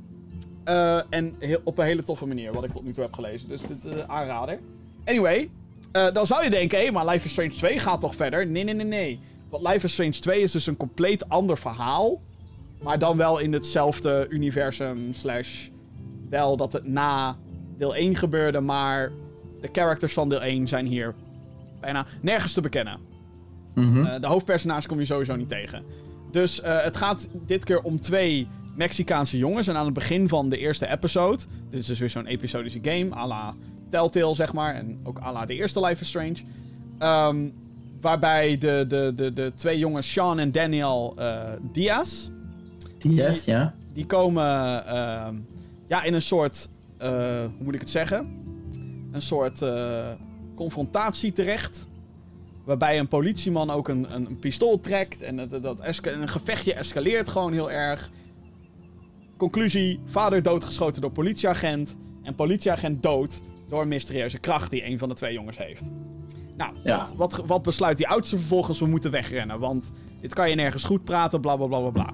[0.63, 3.49] Eh, en heel- op een hele toffe manier, wat ik tot nu toe heb gelezen.
[3.49, 4.59] Dus dit eh, aanrader.
[5.05, 5.49] Anyway,
[5.95, 8.47] eh, dan zou je denken, hé, maar Life is Strange 2 gaat toch verder?
[8.47, 9.19] Nee, nee, nee, nee.
[9.49, 12.21] Want Life is Strange 2 is dus een compleet ander verhaal.
[12.81, 15.67] Maar dan wel in hetzelfde universum slash...
[16.29, 17.37] Wel dat het na
[17.77, 19.11] deel 1 gebeurde, maar
[19.61, 21.13] de characters van deel 1 zijn hier
[21.79, 22.99] bijna nergens te bekennen.
[23.75, 24.05] Mhm.
[24.05, 25.83] Eh, de hoofdpersonages kom je sowieso niet tegen.
[26.31, 29.67] Dus eh, het gaat dit keer om twee Mexicaanse jongens.
[29.67, 31.43] En aan het begin van de eerste episode...
[31.69, 33.55] Dit is dus weer zo'n episodische game, à la
[33.95, 34.75] Telltale, zeg maar.
[34.75, 36.35] En ook à la de eerste Life is Strange.
[36.99, 37.49] Ehm,
[38.01, 42.29] waarbij de, de, de, de twee jongens, Sean en Daniel eh, Diaz...
[42.97, 43.73] Yes, ja.
[43.93, 45.35] Die komen ehm,
[45.87, 48.43] ja, in een soort, eh, hoe moet ik het zeggen?
[49.11, 50.07] Een soort eh,
[50.55, 51.87] confrontatie terecht.
[52.63, 55.21] Waarbij een politieman ook een, een, een pistool trekt.
[55.21, 58.11] En dat, dat een gevechtje escaleert gewoon heel erg.
[59.37, 61.97] Conclusie: vader doodgeschoten door politieagent.
[62.23, 65.89] En politieagent dood door een mysterieuze kracht die een van de twee jongens heeft.
[66.57, 66.97] Nou, Ja.
[66.99, 68.79] wat, wat, wat besluit die oudste vervolgens?
[68.79, 69.59] We moeten wegrennen.
[69.59, 69.91] Want
[70.21, 72.13] dit kan je nergens goed praten, bla bla bla bla bla.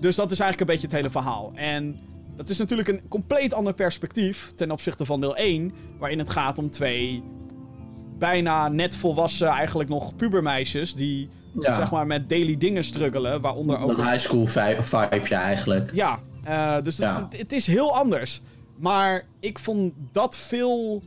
[0.00, 1.52] Dus dat is eigenlijk een beetje het hele verhaal.
[1.54, 1.98] En
[2.36, 6.58] dat is natuurlijk een compleet ander perspectief ten opzichte van deel 1, waarin het gaat
[6.58, 7.22] om twee
[8.18, 11.28] bijna net volwassen, eigenlijk nog pubermeisjes, die
[11.60, 11.74] Ja.
[11.76, 13.88] zeg maar met daily dingen struggelen, waaronder ook...
[13.96, 15.90] Dat high school vibe, vibe eigenlijk.
[15.94, 17.28] Ja, eh, dus Ja.
[17.30, 18.40] Het, het is heel anders.
[18.80, 21.02] Maar ik vond dat veel...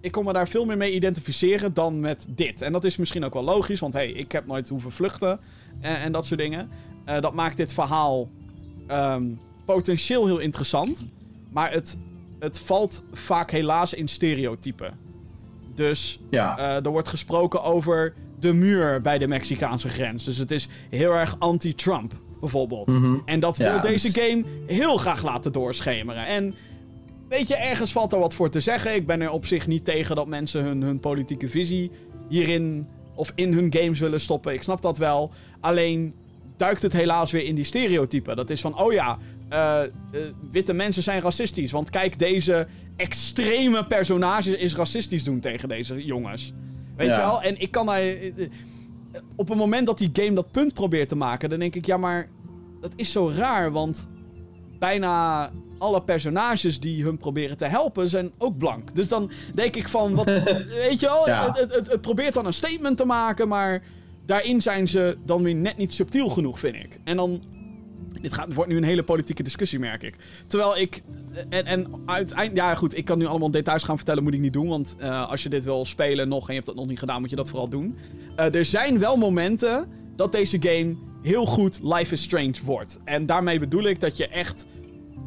[0.00, 2.62] Ik kon me daar veel meer mee identificeren dan met dit.
[2.62, 5.40] En dat is misschien ook wel logisch, want hey, ik heb nooit hoeven vluchten
[5.80, 6.68] en, en dat soort dingen.
[7.04, 8.28] Eh, dat maakt dit verhaal
[8.86, 9.24] ehm,
[9.64, 11.06] potentieel heel interessant.
[11.52, 11.98] Maar het,
[12.38, 14.98] het valt vaak helaas in stereotypen.
[15.74, 16.58] Dus Ja.
[16.58, 20.24] eh, er wordt gesproken over de muur bij de Mexicaanse grens.
[20.24, 22.86] Dus het is heel erg anti-Trump, bijvoorbeeld.
[22.86, 23.16] Mhm.
[23.24, 26.26] En dat wil Ja, deze dus- game heel graag laten doorschemeren.
[26.26, 26.54] En
[27.28, 28.94] weet je, ergens valt er wat voor te zeggen.
[28.94, 31.90] Ik ben er op zich niet tegen dat mensen hun, hun politieke visie
[32.28, 34.52] hierin of in hun games willen stoppen.
[34.52, 35.30] Ik snap dat wel.
[35.60, 36.14] Alleen
[36.56, 38.36] duikt het helaas weer in die stereotypen.
[38.36, 39.18] Dat is van, oh ja,
[39.48, 39.88] eh, eh,
[40.50, 41.70] witte mensen zijn racistisch.
[41.70, 42.66] Want kijk, deze
[42.96, 46.52] extreme personages is racistisch doen tegen deze jongens.
[46.96, 47.14] Weet Ja.
[47.14, 47.42] je wel?
[47.42, 48.00] En ik kan daar...
[48.02, 48.30] eh,
[49.36, 51.96] Op het moment dat die game dat punt probeert te maken, dan denk ik, ja,
[51.96, 52.28] maar
[52.80, 54.08] dat is zo raar, want
[54.78, 58.94] bijna alle personages die hun proberen te helpen zijn ook blank.
[58.94, 60.24] Dus dan denk ik van, wat,
[60.88, 61.46] weet je wel, Ja.
[61.46, 63.82] het, het, het, het probeert dan een statement te maken, maar
[64.26, 67.00] daarin zijn ze dan weer net niet subtiel genoeg, vind ik.
[67.04, 67.42] En dan
[68.20, 70.16] Dit gaat, wordt nu een hele politieke discussie, merk ik.
[70.46, 71.02] Terwijl ik.
[71.48, 72.56] En, en uiteindelijk.
[72.66, 74.68] Ja, goed, ik kan nu allemaal details gaan vertellen, moet ik niet doen.
[74.68, 77.20] Want uh, als je dit wil spelen nog en je hebt dat nog niet gedaan,
[77.20, 77.96] moet je dat vooral doen.
[78.38, 80.96] Uh, er zijn wel momenten dat deze game
[81.26, 82.98] heel goed Life is Strange wordt.
[83.04, 84.66] En daarmee bedoel ik dat je echt.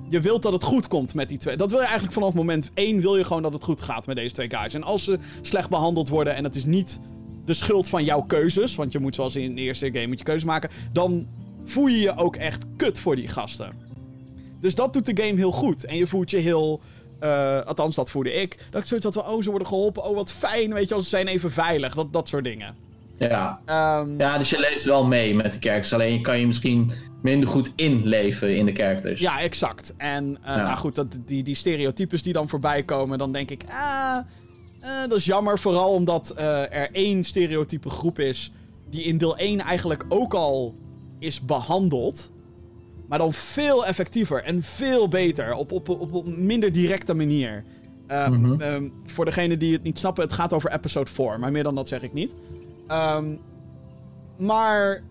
[0.10, 1.58] Je wilt dat het goed komt met die twee.
[1.58, 4.16] Dat wil je eigenlijk vanaf moment 1 wil je gewoon dat het goed gaat met
[4.16, 4.74] deze twee guys.
[4.74, 7.00] En als ze slecht behandeld worden en het is niet
[7.45, 10.24] de schuld van jouw keuzes, want je moet zoals in de eerste game moet je
[10.24, 11.28] keuzes maken, dan
[11.66, 13.74] voel je je ook echt kut voor die gasten.
[14.60, 15.86] Dus dat doet de game heel goed.
[15.86, 16.82] En je voelt je heel.
[17.24, 18.58] Uh, althans, dat voelde ik.
[18.70, 20.04] Dat ik zoiets had van, oh, ze worden geholpen.
[20.04, 20.74] Oh, wat fijn.
[20.74, 21.95] Weet je, als ze zijn even veilig.
[21.95, 22.88] Dat, dat soort dingen.
[23.20, 23.59] Ja.
[24.01, 25.93] Um, ja, dus je leeft wel mee met de characters.
[25.93, 26.91] Alleen kan je misschien
[27.22, 29.22] minder goed inleven in de characters.
[29.22, 29.93] Ja, exact.
[29.97, 33.63] En uh, nou goed, dat, die, die stereotypes die dan voorbij komen, dan denk ik,
[33.70, 34.17] ah,
[34.82, 35.59] uh, dat is jammer.
[35.59, 36.34] Vooral omdat
[36.70, 38.51] er één stereotype groep is
[38.89, 40.76] die in deel 1 eigenlijk ook al
[41.20, 42.32] is behandeld.
[43.07, 45.53] Maar dan veel effectiever en veel beter.
[45.53, 47.63] Op, op, op, op een minder directe manier.
[48.07, 51.39] Um, um, voor degene die het niet snappen, het gaat over episode 4.
[51.39, 52.36] Maar meer dan dat zeg ik niet.
[52.91, 53.39] Um,
[54.37, 55.03] maar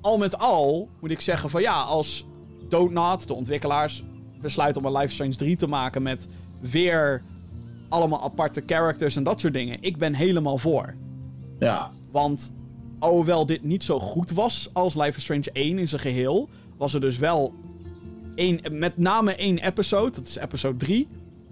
[0.00, 2.26] al met al moet ik zeggen van ja, als
[2.68, 4.04] Doodnot, de ontwikkelaars,
[4.40, 6.28] besluiten om een Life Strange 3 te maken met
[6.60, 7.22] weer
[7.88, 9.78] allemaal aparte characters en dat soort dingen.
[9.80, 10.94] Ik ben helemaal voor.
[11.58, 11.90] Ja.
[12.10, 12.52] Want
[12.98, 16.94] alhoewel dit niet zo goed was als Life is Strange 1 in zijn geheel, was
[16.94, 17.54] er dus wel
[18.34, 21.08] één, met name één episode, dat is episode 3.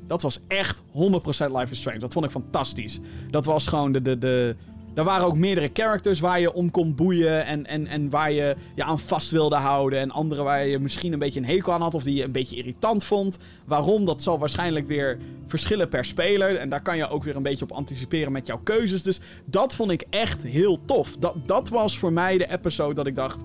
[0.07, 1.99] Dat was echt 100% Life is Strange.
[1.99, 3.01] Dat vond ik fantastisch.
[3.31, 4.57] Dat was gewoon de, de, de,
[4.97, 7.45] er waren ook meerdere characters waar je om kon boeien.
[7.45, 9.99] En, en, en waar je je aan vast wilde houden.
[9.99, 11.95] En andere waar je misschien een beetje een hekel aan had.
[11.95, 13.39] Of die je een beetje irritant vond.
[13.65, 14.05] Waarom?
[14.05, 16.57] Dat zal waarschijnlijk weer verschillen per speler.
[16.57, 19.03] En daar kan je ook weer een beetje op anticiperen met jouw keuzes.
[19.03, 21.17] Dus dat vond ik echt heel tof.
[21.17, 23.43] Dat, dat was voor mij de episode dat ik dacht.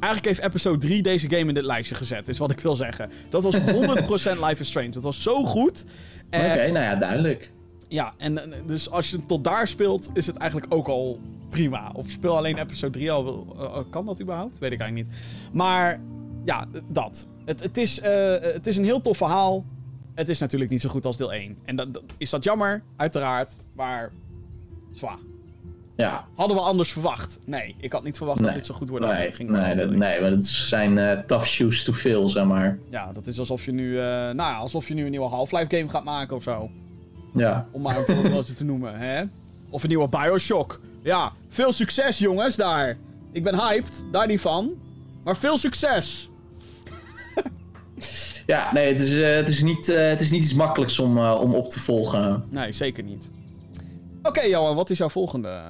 [0.00, 3.10] Eigenlijk heeft episode 3 deze game in dit lijstje gezet, is wat ik wil zeggen.
[3.28, 3.60] Dat was 100%
[4.46, 4.88] Life is Strange.
[4.88, 5.84] Dat was zo goed.
[6.30, 7.51] Oké, nou ja, duidelijk.
[7.92, 11.20] Ja, en dus als je tot daar speelt, is het eigenlijk ook al
[11.50, 11.90] prima.
[11.94, 13.46] Of speel alleen episode 3 al.
[13.60, 14.58] Uh, kan dat überhaupt?
[14.58, 15.18] Weet ik eigenlijk niet.
[15.52, 16.00] Maar
[16.44, 17.28] ja, dat.
[17.44, 18.06] Het, het, is, uh,
[18.40, 19.64] het is een heel tof verhaal.
[20.14, 21.58] Het is natuurlijk niet zo goed als deel 1.
[21.64, 21.88] En dat,
[22.18, 23.56] is dat jammer, uiteraard.
[23.72, 24.12] Maar
[24.92, 25.18] zwaar.
[25.96, 26.24] Ja.
[26.34, 27.38] Hadden we anders verwacht?
[27.44, 28.46] Nee, ik had niet verwacht nee.
[28.46, 29.06] dat dit zo goed wordt.
[29.06, 32.78] Nee, ging nee, dat, nee, maar dat zijn uh, tough shoes to fill, zeg maar.
[32.90, 35.76] Ja, dat is alsof je nu, uh, nou ja, alsof je nu een nieuwe Half-Life
[35.76, 36.70] game gaat maken of zo.
[37.32, 37.68] Ja.
[37.70, 39.24] Om maar een voorbeeldje te noemen, hè?
[39.70, 40.80] Of een nieuwe Bioshock.
[41.02, 42.96] Ja, veel succes jongens daar.
[43.32, 44.72] Ik ben hyped, daar niet van.
[45.24, 46.30] Maar veel succes.
[48.46, 51.18] ja, nee, het is, uh, het is, niet, uh, het is niet iets makkelijks om,
[51.18, 52.44] uh, om op te volgen.
[52.48, 53.30] Nee, zeker niet.
[54.18, 55.60] Oké, okay, Johan, wat is jouw volgende?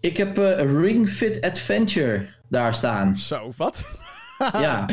[0.00, 3.16] Ik heb Ring Fit Adventure daar staan.
[3.16, 3.86] Zo, wat?
[4.52, 4.86] Ja.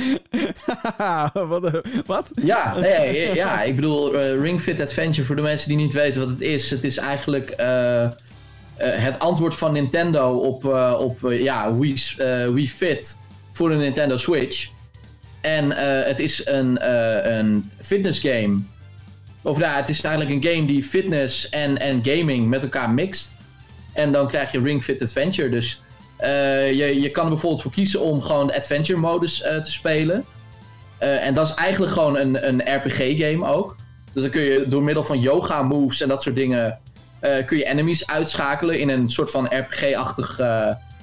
[1.47, 2.31] wat, wat?
[2.33, 6.21] Ja, nee, ja, ik bedoel, uh, Ring Fit Adventure, voor de mensen die niet weten
[6.21, 6.69] wat het is.
[6.69, 8.09] Het is eigenlijk uh, uh,
[8.77, 10.65] het antwoord van Nintendo op,
[10.99, 11.95] op ja, Wii,
[12.53, 13.17] Wii Fit
[13.51, 14.69] voor de Nintendo Switch.
[15.41, 15.71] En
[16.05, 16.89] het is een,
[17.35, 18.59] een fitness game.
[19.41, 23.35] Of nou, het is eigenlijk een game die fitness en, en gaming met elkaar mixt.
[23.93, 25.49] En dan krijg je Ring Fit Adventure.
[25.49, 25.81] Dus
[26.21, 29.71] uh, je, je kan er bijvoorbeeld voor kiezen om gewoon de adventure modus uh, te
[29.71, 30.25] spelen.
[31.01, 33.75] Uh, en dat is eigenlijk gewoon een, een RPG-game ook.
[34.13, 36.79] Dus dan kun je door middel van yoga moves en dat soort dingen.
[37.45, 40.39] kun je enemies uitschakelen in een soort van RPG-achtig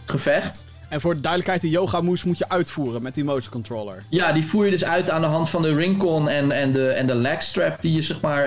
[0.05, 0.67] gevecht.
[0.89, 4.03] En voor de duidelijkheid, de yoga moves moet je uitvoeren met die motion controller.
[4.11, 6.89] Ja, die voer je dus uit aan de hand van de ringcon en, en, de,
[6.89, 8.45] en de leg strap die je zeg maar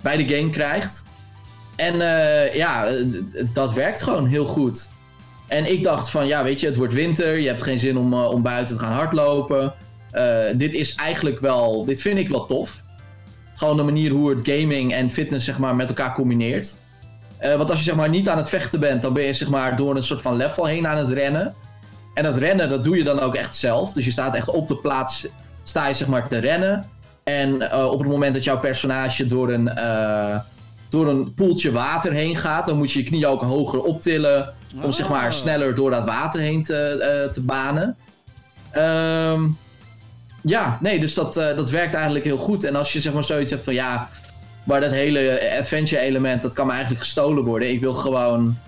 [0.00, 1.06] bij de game krijgt.
[1.76, 1.96] En
[2.54, 2.88] ja,
[3.52, 4.88] dat werkt gewoon heel goed.
[5.54, 7.38] En ik dacht van, ja, weet je, het wordt winter.
[7.38, 9.74] Je hebt geen zin om, uh, om buiten te gaan hardlopen.
[10.12, 12.84] Uh, dit is eigenlijk wel, dit vind ik wel tof.
[13.54, 16.76] Gewoon de manier hoe het gaming en fitness zeg maar met elkaar combineert.
[17.40, 19.48] Uh, want als je zeg maar niet aan het vechten bent, dan ben je zeg
[19.48, 21.54] maar door een soort van level heen aan het rennen.
[22.14, 23.92] En dat rennen, dat doe je dan ook echt zelf.
[23.92, 25.26] Dus je staat echt op de plaats,
[25.62, 26.84] sta je zeg maar te rennen.
[27.24, 29.70] En op het moment dat jouw personage door een,
[30.88, 34.54] door een poeltje water heen gaat, dan moet je je knieën ook hoger optillen.
[34.82, 35.32] Om zeg maar ah.
[35.32, 37.96] sneller door dat water heen te, uh, te banen.
[38.76, 39.56] Um,
[40.40, 42.64] ja, nee, dus dat, uh, dat werkt eigenlijk heel goed.
[42.64, 44.08] En als je zeg maar zoiets hebt van ja,
[44.64, 47.70] maar dat hele adventure element, dat kan me eigenlijk gestolen worden.
[47.70, 48.58] Ik wil gewoon,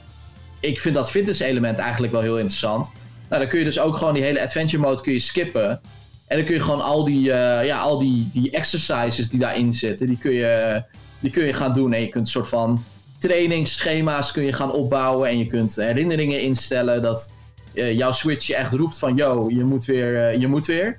[0.61, 2.93] ik vind dat fitness element eigenlijk wel heel interessant.
[3.29, 5.81] Nou, dan kun je dus ook gewoon die hele adventure mode kun je skippen.
[6.27, 9.75] En dan kun je gewoon al die, uh, ja, al die, die exercises die daarin
[9.75, 10.83] zitten, die kun, je,
[11.21, 11.93] die kun je gaan doen.
[11.93, 12.85] En je kunt een soort van
[13.19, 17.03] trainingsschema's kun je gaan opbouwen en je kunt herinneringen instellen.
[17.03, 17.33] Dat,
[17.77, 20.99] eh, jouw Switch je echt roept van, yo, je moet weer, eh, je moet weer.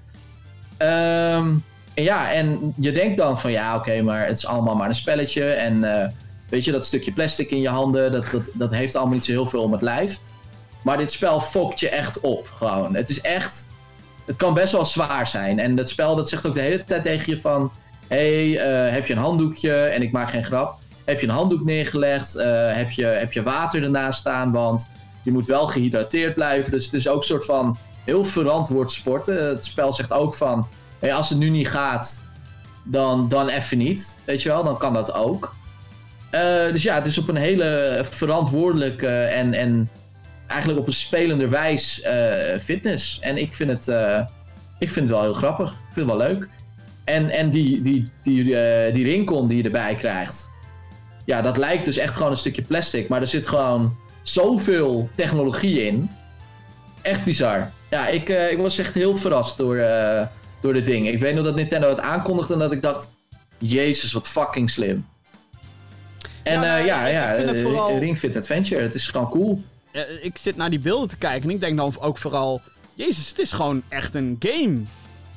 [0.77, 1.55] Ehm,
[1.93, 4.95] en ja, en je denkt dan van, ja, oké, maar het is allemaal maar een
[4.95, 5.43] spelletje.
[5.43, 6.09] En eh,
[6.49, 9.31] weet je, dat stukje plastic in je handen, dat, dat, dat heeft allemaal niet zo
[9.31, 10.19] heel veel om het lijf.
[10.83, 12.95] Maar dit spel fokt je echt op, gewoon.
[12.95, 13.67] Het is echt...
[14.25, 15.59] Het kan best wel zwaar zijn.
[15.59, 17.71] En het spel dat zegt ook de hele tijd tegen je van...
[18.07, 18.49] Hey,
[18.91, 19.73] heb je een handdoekje?
[19.73, 20.79] En ik maak geen grap.
[21.07, 22.35] Heb je een handdoek neergelegd?
[22.35, 24.51] Uh, heb, je, heb je water ernaast staan?
[24.51, 24.89] Want
[25.21, 26.71] je moet wel gehydrateerd blijven.
[26.71, 29.47] Dus het is ook een soort van heel verantwoord sporten.
[29.47, 30.67] Het spel zegt ook van...
[31.11, 32.21] Als het nu niet gaat,
[32.83, 34.17] dan, dan even niet.
[34.25, 35.55] Weet je wel, dan kan dat ook.
[36.31, 39.89] Uh, dus ja, het is op een hele verantwoordelijke en, en
[40.47, 43.19] eigenlijk op een spelende wijs uh, fitness.
[43.19, 43.87] En ik vind, het,
[44.79, 45.71] ik vind het wel heel grappig.
[45.71, 46.47] Ik vind het wel leuk.
[47.03, 48.43] En, en die, die, die,
[48.93, 50.55] die rincon die je erbij krijgt.
[51.27, 53.07] Ja, dat lijkt dus echt gewoon een stukje plastic.
[53.07, 56.09] Maar er zit gewoon zoveel technologie in.
[57.01, 57.71] Echt bizar.
[57.89, 59.81] Ja, ik, ik was echt heel verrast door,
[60.61, 61.07] door dit ding.
[61.07, 63.09] Ik weet nog dat Nintendo het aankondigde en dat ik dacht...
[63.57, 65.05] Jezus, wat fucking slim.
[66.43, 67.97] En ja, ja, ja vooral...
[67.97, 68.81] Ring Fit Adventure.
[68.81, 69.63] Het is gewoon cool.
[70.21, 72.61] Ik zit naar die beelden te kijken en ik denk dan ook vooral...
[72.93, 74.81] Jezus, het is gewoon echt een game.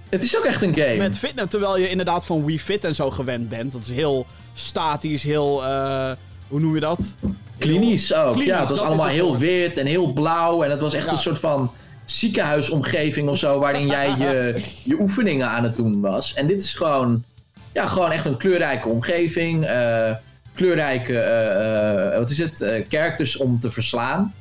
[0.09, 0.97] Het is ook echt een game.
[0.97, 3.73] Met fitness, terwijl je inderdaad van Wii Fit en zo gewend bent.
[3.73, 4.27] Dat is heel
[4.67, 5.63] statisch, heel...
[5.63, 6.11] Uh,
[6.49, 7.15] hoe noem je dat?
[7.59, 8.33] Klinisch ook.
[8.33, 10.63] Klinisch, ja, het was allemaal heel wit en heel blauw.
[10.63, 11.13] En het was echt ja.
[11.13, 11.73] een soort van
[12.05, 13.59] ziekenhuisomgeving of zo...
[13.59, 16.35] waarin jij je, je oefeningen aan het doen was.
[16.35, 17.25] En dit is gewoon...
[17.73, 19.65] Ja, gewoon echt een kleurrijke omgeving.
[19.65, 20.11] Uh,
[20.55, 24.35] kleurrijke, uh, uh, wat is het, characters om te verslaan.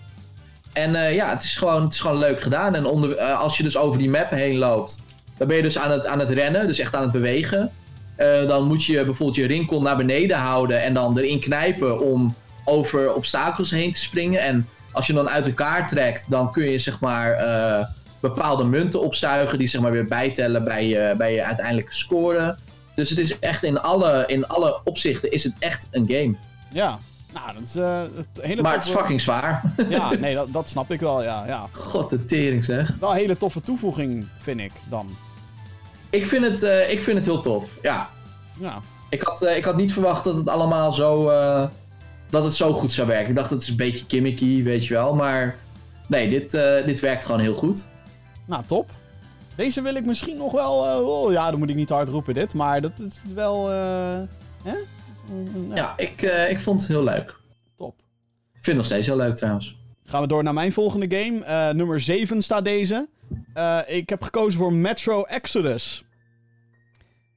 [0.74, 2.76] En ja, het is, gewoon, het is gewoon leuk gedaan.
[2.76, 5.00] En onder, als je dus over die map heen loopt,
[5.38, 7.72] dan ben je dus aan het, aan het rennen, dus echt aan het bewegen.
[8.48, 13.14] Dan moet je bijvoorbeeld je rinkel naar beneden houden en dan erin knijpen om over
[13.14, 14.42] obstakels heen te springen.
[14.42, 17.38] En als je dan uit elkaar trekt, dan kun je zeg maar
[18.20, 22.58] bepaalde munten opzuigen die zeg maar weer bijtellen bij je, bij je uiteindelijke score.
[22.96, 26.36] Dus het is echt in alle, in alle opzichten is het echt een game.
[26.72, 27.00] Ja,
[27.34, 29.62] nou, dat is uh, het hele Maar het is fucking zwaar.
[29.90, 31.44] Ja, nee, dat, dat snap ik wel, ja.
[31.48, 31.68] ja.
[31.72, 32.96] God, de tering zeg.
[33.00, 35.10] Wel een hele toffe toevoeging, vind ik dan.
[36.10, 38.10] Ik vind het, uh, ik vind het heel tof, ja.
[38.60, 38.82] Ja.
[39.10, 41.26] Ik had, uh, ik had niet verwacht dat het allemaal zo...
[42.30, 43.30] dat het zo goed zou werken.
[43.30, 45.16] Ik dacht, het is een beetje gimmicky, weet je wel.
[45.16, 45.56] Maar
[46.08, 46.52] nee, dit,
[46.86, 47.88] dit werkt gewoon heel goed.
[48.46, 48.90] Nou, top.
[49.56, 51.04] Deze wil ik misschien nog wel.
[51.06, 52.54] Oh, ja, dan moet ik niet hard roepen, dit.
[52.54, 53.68] Maar dat is wel.
[53.68, 54.76] Hè?
[55.70, 57.36] Ja, ja ik, ik vond het heel leuk.
[57.78, 57.96] Top.
[58.54, 59.78] Ik vind het nog steeds heel leuk trouwens.
[60.06, 61.74] Gaan we door naar mijn volgende game.
[61.74, 63.08] nummer 7 staat deze.
[63.88, 66.04] Ik heb gekozen voor Metro Exodus.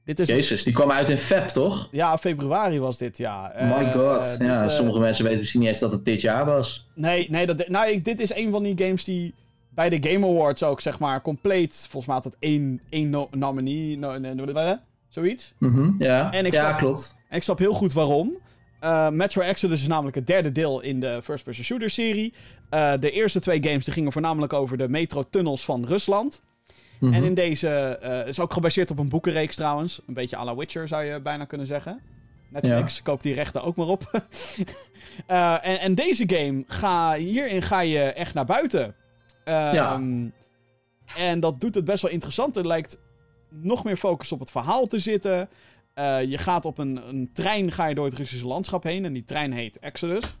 [0.05, 0.27] Dit is...
[0.27, 1.87] Jezus, die kwam uit in Feb, toch?
[1.91, 3.53] Ja, februari was dit, ja.
[3.59, 4.35] my god.
[4.39, 6.87] ja, dit, sommige mensen weten misschien niet eens dat het dit jaar was.
[6.95, 9.33] Nee, nee dat, nou, ik, dit is een van die games die
[9.69, 11.75] bij de Game Awards ook, zeg maar, compleet.
[11.89, 13.97] Volgens mij had het één, één no nominee.
[13.97, 14.77] No, no,
[15.09, 15.53] zoiets.
[15.57, 17.17] Mm -hmm, ja, en ik ja snap, klopt.
[17.29, 18.37] En ik snap heel goed waarom.
[18.83, 22.33] Uh, Metro Exodus is namelijk het derde deel in de first-person shooter serie.
[22.73, 26.41] Uh, de eerste twee games die gingen voornamelijk over de metro-tunnels van Rusland.
[26.99, 27.17] Mm -hmm.
[27.17, 30.01] En in deze uh, is ook gebaseerd op een boekenreeks trouwens.
[30.07, 32.01] Een beetje à la Witcher zou je bijna kunnen zeggen.
[32.49, 33.01] Netflix, ja.
[33.03, 34.11] koop die rechten ook maar op.
[35.61, 38.83] en, en deze game, ga, hierin ga je echt naar buiten.
[38.83, 38.93] Um,
[39.45, 40.01] ja.
[41.17, 42.57] En dat doet het best wel interessant.
[42.57, 42.99] Er lijkt
[43.49, 45.49] nog meer focus op het verhaal te zitten.
[46.27, 49.05] Je gaat op een, een, trein ga je door het Russische landschap heen.
[49.05, 50.37] En die trein heet Exodus.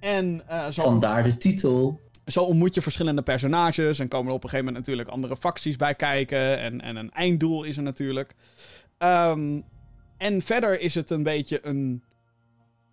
[0.00, 2.00] En, uh, zo, Vandaar de titel.
[2.26, 3.98] Zo ontmoet je verschillende personages.
[3.98, 6.58] En komen er op een gegeven moment natuurlijk andere facties bij kijken.
[6.58, 8.34] En, en een einddoel is er natuurlijk.
[8.98, 9.64] Um,
[10.16, 12.02] en verder is het een beetje een.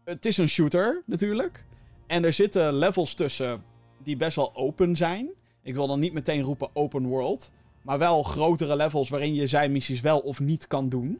[0.04, 1.66] Het is een shooter natuurlijk.
[2.08, 3.64] En er zitten levels tussen
[4.04, 5.30] die best wel open zijn.
[5.64, 7.52] Ik wil dan niet meteen roepen open world.
[7.82, 11.08] Maar wel grotere levels waarin je zijn missies wel of niet kan doen.
[11.08, 11.20] Mm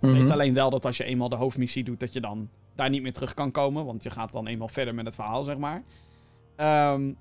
[0.00, 0.12] -hmm.
[0.12, 3.02] Weet alleen wel dat als je eenmaal de hoofdmissie doet, dat je dan daar niet
[3.02, 3.84] meer terug kan komen.
[3.84, 5.82] Want je gaat dan eenmaal verder met het verhaal, zeg maar.
[6.92, 7.16] Um,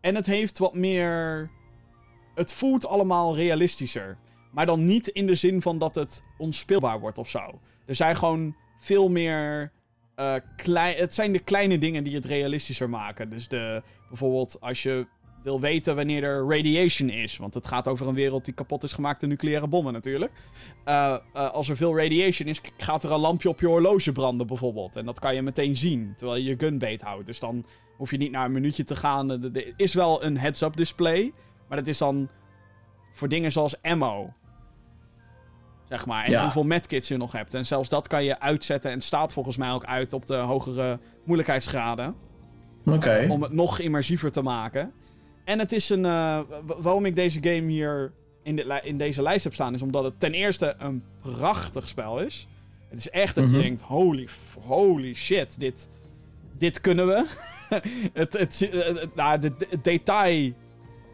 [0.00, 1.50] en het heeft wat meer.
[2.34, 4.18] Het voelt allemaal realistischer.
[4.50, 7.60] Maar dan niet in de zin van dat het onspeelbaar wordt of zo.
[7.86, 9.72] Er zijn gewoon veel meer
[10.16, 10.34] uh,
[10.96, 13.30] het zijn de kleine dingen die het realistischer maken.
[13.30, 15.06] Dus de, bijvoorbeeld als je
[15.46, 17.36] wil weten wanneer er radiation is.
[17.36, 20.32] Want het gaat over een wereld die kapot is gemaakt door nucleaire bommen natuurlijk.
[20.88, 24.46] Uh, uh, als er veel radiation is, gaat er een lampje op je horloge branden
[24.46, 24.96] bijvoorbeeld.
[24.96, 27.26] En dat kan je meteen zien, terwijl je je gun beet houdt.
[27.26, 27.66] Dus dan
[27.96, 29.30] hoef je niet naar een minuutje te gaan.
[29.30, 31.32] Er is wel een heads-up display.
[31.68, 32.28] Maar dat is dan
[33.12, 34.32] voor dingen zoals ammo.
[35.88, 36.24] Zeg maar.
[36.24, 36.42] En ja.
[36.42, 37.54] hoeveel medkits je nog hebt.
[37.54, 38.90] En zelfs dat kan je uitzetten.
[38.90, 42.14] En staat volgens mij ook uit op de hogere moeilijkheidsgraden.
[42.86, 43.28] Okay.
[43.28, 44.92] Om het nog immersiever te maken.
[45.46, 46.04] En het is een.
[46.04, 46.10] eh,
[46.66, 50.04] wa- waarom ik deze game hier in, dit in deze lijst heb staan, is omdat
[50.04, 52.46] het ten eerste een prachtig spel is.
[52.88, 53.54] Het is echt dat Mhm.
[53.56, 54.28] je denkt: holy,
[54.60, 55.88] holy shit, dit,
[56.58, 57.24] dit kunnen we.
[58.12, 60.52] het, het, het, het- nou, het detail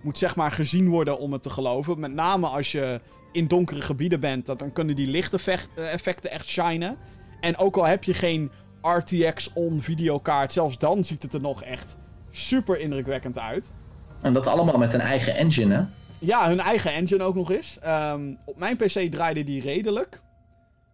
[0.02, 2.00] moet zeg maar gezien worden om het te geloven.
[2.00, 3.00] Met name als je
[3.32, 6.96] in donkere gebieden bent, dat, dan kunnen die lichteffecten echt shinen.
[7.40, 8.50] En ook al heb je geen
[8.82, 11.96] RTX-on videokaart, zelfs dan ziet het er nog echt
[12.30, 13.74] super indrukwekkend uit.
[14.22, 15.84] En dat allemaal met een eigen engine, hè?
[16.18, 17.78] Ja, hun eigen engine ook nog eens.
[17.78, 20.22] Ehm, op mijn PC draaide die redelijk.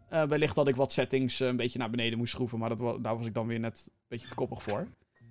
[0.09, 3.05] Eh wellicht dat ik wat settings eh, een beetje naar beneden moest schroeven, maar dat,
[3.05, 4.87] daar was ik dan weer net een beetje te koppig voor.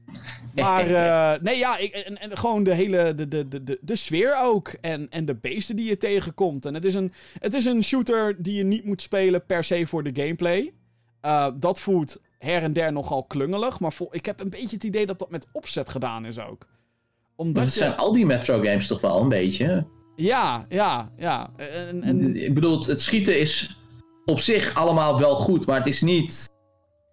[0.55, 3.95] Maar eh, nee, ja, ik, en, en gewoon de hele de, de, de, de, de
[3.95, 4.67] sfeer ook.
[4.81, 6.65] En, en de beesten die je tegenkomt.
[6.65, 9.87] En het is, een, het is een shooter die je niet moet spelen per se
[9.87, 10.73] voor de gameplay.
[11.59, 13.79] Dat voelt her en der nogal klungelig.
[13.79, 16.67] Maar vol, ik heb een beetje het idee dat dat met opzet gedaan is ook.
[17.37, 19.87] Omdat Dat je- zijn al die Metro games toch wel een beetje.
[20.15, 21.49] Ja, ja, ja.
[21.57, 23.77] En, en, Ik bedoel, het schieten is
[24.25, 26.49] op zich allemaal wel goed, maar het is niet.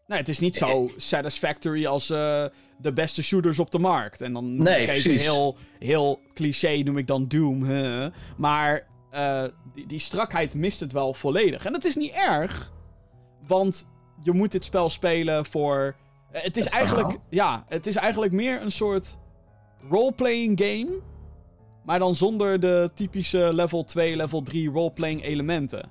[0.06, 2.44] nee, het is niet zo satisfactory als eh,
[2.78, 4.20] de beste shooters op de markt.
[4.20, 5.22] En dan Nee, kijk, precies.
[5.22, 7.64] heel, heel cliché noem ik dan Doom.
[7.64, 8.06] Huh?
[8.36, 9.44] Maar eh,
[9.74, 11.64] die, die strakheid mist het wel volledig.
[11.66, 12.72] En dat is niet erg,
[13.46, 13.88] want
[14.22, 15.94] je moet dit spel spelen voor...
[16.32, 17.26] eh, het is Het eigenlijk, verhaal.
[17.30, 19.18] ja, het is eigenlijk meer een soort
[19.90, 20.88] roleplaying game.
[21.84, 25.90] Maar dan zonder de typische level 2, level 3 roleplaying elementen.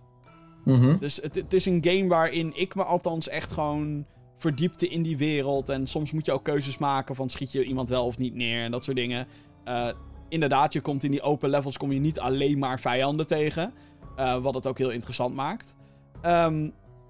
[0.65, 0.97] Mhm.
[0.99, 4.05] Dus het, het is een game waarin ik me althans echt gewoon
[4.37, 5.69] verdiepte in die wereld.
[5.69, 8.63] En soms moet je ook keuzes maken van schiet je iemand wel of niet neer
[8.63, 9.27] en dat soort dingen.
[9.63, 9.89] Eh,
[10.29, 13.73] inderdaad, je komt in die open levels kom je niet alleen maar vijanden tegen.
[14.15, 15.75] eh, wat het ook heel interessant maakt.
[16.21, 16.69] Ehm,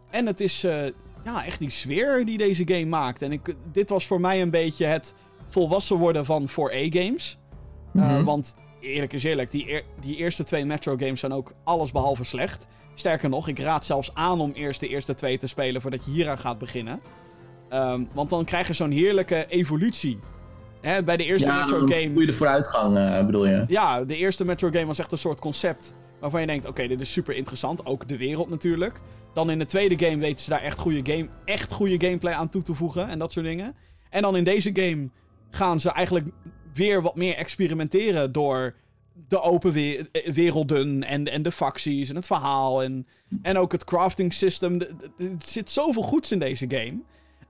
[0.09, 0.85] en het is eh,
[1.23, 3.21] ja, echt die sfeer die deze game maakt.
[3.21, 5.13] En ik, dit was voor mij een beetje het
[5.53, 7.37] volwassen worden van 4A-games.
[7.91, 8.23] Mhm.
[8.23, 12.67] Want eerlijk is eerlijk, die, eer- die eerste twee Metro-games zijn ook alles behalve slecht.
[12.93, 16.11] Sterker nog, ik raad zelfs aan om eerst de eerste twee te spelen voordat je
[16.11, 17.01] hieraan gaat beginnen.
[17.69, 20.19] Ehm, want dan krijg je zo'n heerlijke evolutie.
[20.81, 21.87] Hè, bij de eerste Ja, voel
[22.19, 23.65] je de vooruitgang, eh, bedoel je?
[23.67, 27.01] Ja, de eerste Metro game was echt een soort concept waarvan je denkt, oké, dit
[27.01, 27.85] is super interessant.
[27.85, 29.01] Ook de wereld natuurlijk.
[29.33, 32.49] Dan in de tweede game weten ze daar echt goede, game, echt goede gameplay aan
[32.49, 33.75] toe te voegen en dat soort dingen.
[34.09, 35.09] En dan in deze game
[35.55, 36.27] gaan ze eigenlijk
[36.73, 38.75] weer wat meer experimenteren door
[39.27, 43.07] de open we- werelden en, en de facties en het verhaal en,
[43.41, 44.81] en ook het crafting system.
[44.81, 44.89] Er
[45.37, 47.01] zit zoveel goeds in deze game.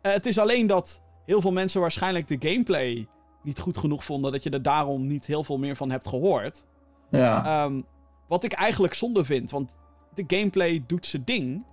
[0.01, 3.07] Eh, het is alleen dat heel veel mensen waarschijnlijk de gameplay
[3.43, 4.31] niet goed genoeg vonden.
[4.31, 6.65] Dat je er daarom niet heel veel meer van hebt gehoord.
[7.11, 7.45] Ja.
[7.45, 7.81] Ehm,
[8.27, 9.51] wat ik eigenlijk zonde vind.
[9.51, 9.77] Want
[10.13, 11.65] de gameplay doet zijn ding.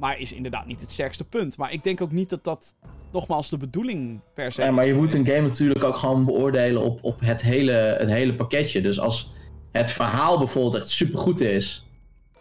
[0.00, 1.56] Maar is inderdaad niet het sterkste punt.
[1.56, 2.76] Maar ik denk ook niet dat dat
[3.12, 6.82] nogmaals de bedoeling per se Ja, maar je moet een game natuurlijk ook gewoon beoordelen
[6.82, 8.80] op, op het, hele, het hele pakketje.
[8.80, 9.30] Dus als
[9.72, 11.86] het verhaal bijvoorbeeld echt supergoed is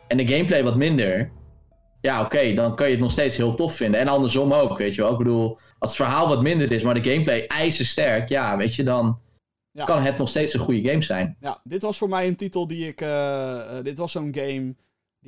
[0.07, 1.31] en de gameplay wat minder,
[2.01, 3.99] ja oké, dan kan je het nog steeds heel tof vinden.
[3.99, 5.11] En andersom ook, weet je wel.
[5.11, 8.83] Ik bedoel, als het verhaal wat minder is, maar de gameplay ijzersterk, ja, weet je,
[8.83, 9.19] dan
[9.71, 9.83] Ja.
[9.85, 11.37] kan het nog steeds een goede game zijn.
[11.39, 13.01] Ja, dit was voor mij een titel die ik...
[13.01, 14.75] eh, eh, dit was zo'n game...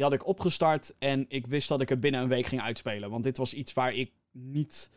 [0.01, 3.09] Die had ik opgestart en ik wist dat ik het binnen een week ging uitspelen.
[3.09, 4.91] Want dit was iets waar ik niet...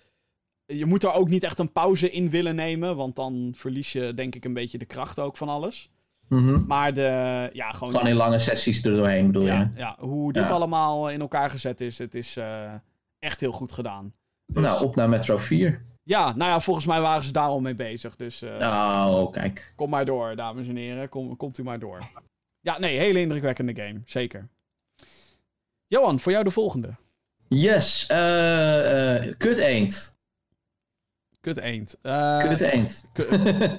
[0.66, 2.96] Je moet er ook niet echt een pauze in willen nemen.
[2.96, 5.90] Want dan verlies je denk ik een beetje de kracht ook van alles.
[6.28, 6.66] Mhm.
[6.66, 7.50] Maar de...
[7.52, 7.92] Ja, gewoon...
[7.92, 9.70] Gewoon in lange sessies er doorheen, bedoel ja, je?
[9.80, 10.54] ja, hoe dit Ja.
[10.54, 12.72] allemaal in elkaar gezet is, het is eh,
[13.18, 14.14] echt heel goed gedaan.
[14.46, 15.84] Dus- Nou, op naar Metro 4.
[16.02, 18.16] Ja, nou ja, volgens mij waren ze daar al mee bezig.
[18.16, 19.72] Dus Oh, kijk.
[19.76, 21.08] kom maar door, dames en heren.
[21.08, 21.98] Kom, komt u maar door.
[22.60, 24.00] Ja, nee, hele indrukwekkende game.
[24.04, 24.48] Zeker.
[25.94, 26.88] Johan, voor jou de volgende.
[27.48, 30.12] Yes, eh kut eend.
[31.40, 31.96] Kut eend.
[32.02, 33.10] Eh, Kut eend.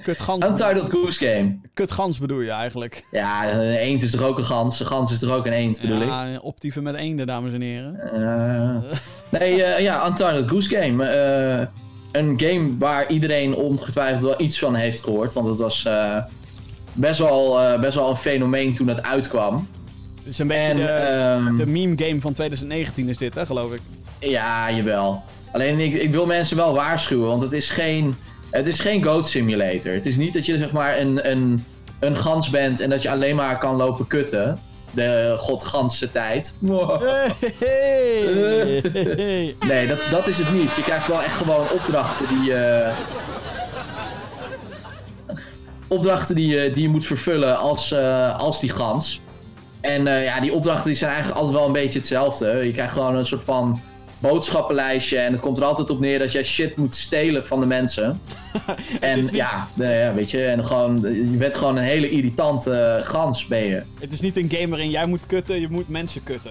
[0.02, 0.44] kut gans.
[0.44, 1.58] Untitled Goose Game.
[1.74, 3.04] Kut gans bedoel je eigenlijk.
[3.10, 4.80] Ja, een eend is toch ook een gans?
[4.80, 6.08] Een gans is toch ook een eend, bedoel ik?
[6.08, 8.82] Ja, optieven met eenden, dames en heren.
[9.30, 11.04] Nee, ja, Untitled Goose Game.
[12.12, 15.34] Een game waar iedereen ongetwijfeld wel iets van heeft gehoord.
[15.34, 15.86] Want het was
[16.92, 19.68] best, wel, eh, best wel een fenomeen toen het uitkwam.
[20.26, 23.46] Het is een beetje En de, ehm, de meme game van 2019 is dit, hè,
[23.46, 23.80] geloof ik.
[24.18, 25.22] ja, jawel.
[25.52, 28.16] Alleen ik, ik wil mensen wel waarschuwen, want het is geen,
[28.50, 29.92] het is geen Goat Simulator.
[29.92, 31.64] Het is niet dat je zeg maar een, een,
[32.00, 34.58] een gans bent en dat je alleen maar kan lopen kutten.
[34.90, 36.56] De godganse tijd.
[37.58, 38.82] Hey.
[39.68, 40.76] Nee, dat, dat is het niet.
[40.76, 42.90] Je krijgt wel echt gewoon opdrachten die je.
[45.88, 49.20] opdrachten die je, die je moet vervullen als, eh, als die gans.
[49.86, 52.46] En eh, ja, die opdrachten die zijn eigenlijk altijd wel een beetje hetzelfde.
[52.46, 53.80] Je krijgt gewoon een soort van
[54.18, 55.18] boodschappenlijstje.
[55.18, 58.20] En het komt er altijd op neer dat jij shit moet stelen van de mensen.
[59.00, 63.46] en niet- ja, ja, weet je, en gewoon, je bent gewoon een hele irritante gans,
[63.46, 63.82] ben je.
[64.00, 66.50] Het is niet een game waarin jij moet kutten, je moet mensen kutten.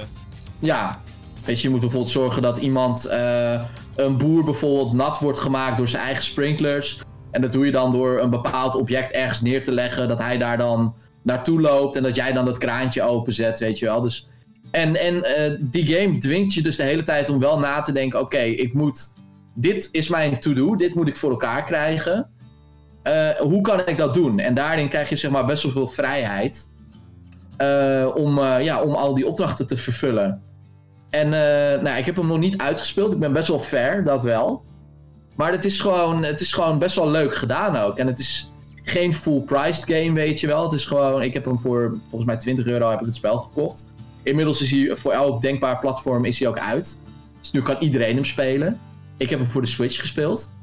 [0.60, 1.02] Ja,
[1.45, 3.62] weet je, je moet bijvoorbeeld zorgen dat iemand, eh,
[3.95, 6.99] een boer bijvoorbeeld, nat wordt gemaakt door zijn eigen sprinklers.
[7.32, 10.38] En dat doe je dan door een bepaald object ergens neer te leggen, dat hij
[10.38, 10.95] daar dan
[11.26, 14.02] naartoe loopt en dat jij dan dat kraantje openzet, weet je wel.
[14.02, 14.27] Dus,
[14.72, 17.91] en en eh, die game dwingt je dus de hele tijd om wel na te
[17.91, 19.14] denken, oké, ik moet,
[19.56, 22.30] dit is mijn to-do, dit moet ik voor elkaar krijgen.
[23.03, 24.39] Eh, hoe kan ik dat doen?
[24.39, 26.68] En daarin krijg je zeg maar best wel veel vrijheid.
[27.57, 30.41] eh, om, ja, om al die opdrachten te vervullen.
[31.10, 31.30] En
[31.84, 33.14] nou, ik heb hem nog niet uitgespeeld.
[33.14, 34.64] Ik ben best wel fair, dat wel.
[35.35, 37.97] Maar het is, gewoon, het is gewoon best wel leuk gedaan ook.
[37.97, 38.52] En het is
[38.86, 40.64] geen full-priced game, weet je wel.
[40.64, 43.38] Het is gewoon, ik heb hem voor volgens mij 20 euro heb ik het spel
[43.38, 43.86] gekocht.
[44.24, 47.02] Inmiddels is hij voor elk denkbaar platform is hij ook uit.
[47.40, 48.80] Dus nu kan iedereen hem spelen.
[49.18, 50.56] Ik heb hem voor de Switch gespeeld.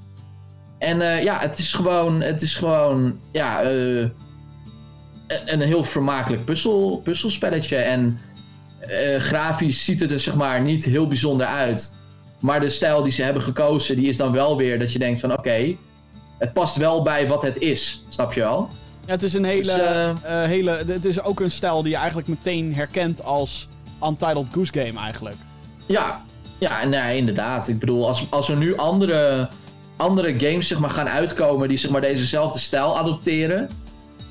[0.78, 4.10] En eh, ja, het is gewoon, het is gewoon, ja, eh, een,
[5.46, 7.76] een heel vermakelijk puzzel, puzzelspelletje.
[7.76, 8.18] En
[8.80, 11.96] eh, grafisch ziet het er zeg maar niet heel bijzonder uit.
[12.40, 15.20] Maar de stijl die ze hebben gekozen, die is dan wel weer dat je denkt
[15.20, 15.76] van oké,
[16.42, 18.04] het past wel bij wat het is.
[18.08, 18.68] Snap je wel?
[19.06, 20.16] Ja, het is een hele, Dus, eh, eh,
[20.48, 20.70] hele...
[20.86, 23.68] Het is ook een stijl die je eigenlijk meteen herkent als
[24.04, 25.36] Untitled Goose Game eigenlijk.
[25.86, 26.22] Ja,
[26.58, 27.68] ja nee, inderdaad.
[27.68, 29.48] Ik bedoel, als, als er nu andere,
[29.96, 33.68] andere games zeg maar, gaan uitkomen die zeg maar, dezezelfde stijl adopteren,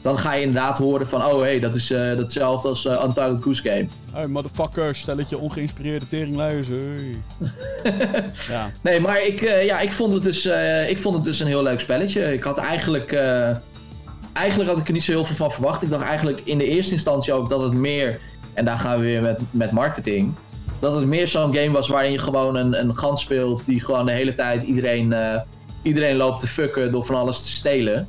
[0.01, 3.03] dan ga je inderdaad horen van, oh hé, hey, dat is eh, datzelfde als eh,
[3.03, 3.87] Untitled Goose Game.
[4.11, 6.67] Hey, motherfucker, stelletje ongeïnspireerde teringluis.
[6.67, 7.15] Hey.
[8.49, 8.71] ja.
[8.81, 11.47] Nee, maar ik, eh, ja, ik, vond het dus, eh, ik vond het dus een
[11.47, 12.33] heel leuk spelletje.
[12.33, 13.55] Ik had eigenlijk, eh,
[14.33, 15.81] eigenlijk had ik er niet zo heel veel van verwacht.
[15.81, 18.19] Ik dacht eigenlijk in de eerste instantie ook dat het meer,
[18.53, 20.33] en daar gaan we weer met, met marketing,
[20.79, 24.05] dat het meer zo'n game was waarin je gewoon een, een gans speelt die gewoon
[24.05, 25.41] de hele tijd iedereen, eh,
[25.81, 28.07] iedereen loopt te fucken door van alles te stelen.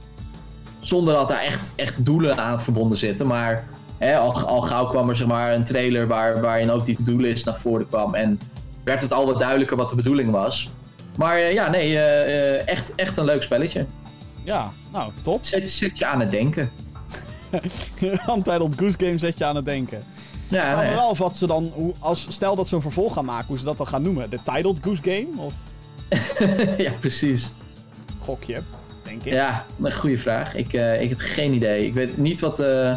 [0.83, 3.27] Zonder dat daar echt, echt doelen aan verbonden zitten.
[3.27, 3.65] Maar
[3.99, 7.45] hè, al, al gauw kwam er zeg maar, een trailer waar, waarin ook die doellist
[7.45, 8.15] naar voren kwam.
[8.15, 8.41] En
[8.85, 10.71] werd het al wat duidelijker wat de bedoeling was.
[11.17, 13.87] Maar eh, ja, nee, eh, eh, echt, echt een leuk spelletje.
[14.45, 15.45] ja, nou, top.
[15.45, 16.71] Zet, zet je aan het denken.
[18.35, 20.03] Untitled Goose Game zet je aan het denken.
[20.49, 20.95] Ja, nee.
[20.95, 21.73] wel wat ze dan...
[21.99, 24.31] Als, stel dat ze een vervolg gaan maken, hoe ze dat dan gaan noemen.
[24.31, 25.29] De Titled Goose Game?
[25.37, 25.55] Of
[26.87, 27.51] ja, precies.
[28.21, 28.63] gokje,
[29.13, 29.33] denk ik.
[29.33, 30.55] Ja, een goede vraag.
[30.55, 31.87] Ik, eh, ik heb geen idee.
[31.87, 32.97] Ik weet niet wat, eh,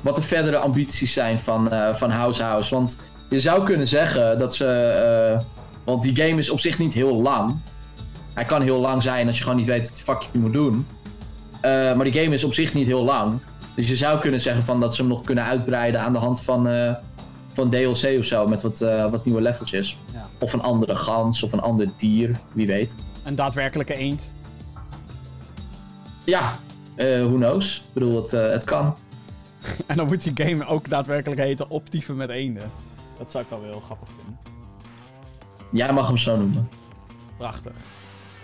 [0.00, 2.74] wat de verdere ambities zijn van, eh, van House House.
[2.74, 5.52] Want je zou kunnen zeggen dat ze.
[5.84, 7.58] want die game is op zich niet heel lang.
[8.34, 10.52] Hij kan heel lang zijn als je gewoon niet weet wat de fuck je moet
[10.52, 10.86] doen.
[11.62, 13.40] Maar die game is op zich niet heel lang.
[13.74, 16.42] Dus je zou kunnen zeggen van dat ze hem nog kunnen uitbreiden aan de hand
[16.42, 16.68] van,
[17.52, 18.46] van DLC of zo.
[18.46, 18.78] Met wat,
[19.10, 19.98] wat nieuwe leveltjes.
[20.12, 20.28] Ja.
[20.40, 22.96] Of een andere gans of een ander dier, wie weet.
[23.22, 24.33] Een daadwerkelijke eend.
[26.24, 26.58] Ja,
[26.94, 27.78] eh who knows?
[27.78, 28.96] Ik bedoel, het, eh, het kan.
[29.86, 32.70] En dan moet die game ook daadwerkelijk heten Optieven met eenden.
[33.18, 34.38] Dat zou ik dan wel heel grappig vinden.
[35.72, 36.68] Jij mag hem zo noemen.
[37.36, 37.72] Prachtig.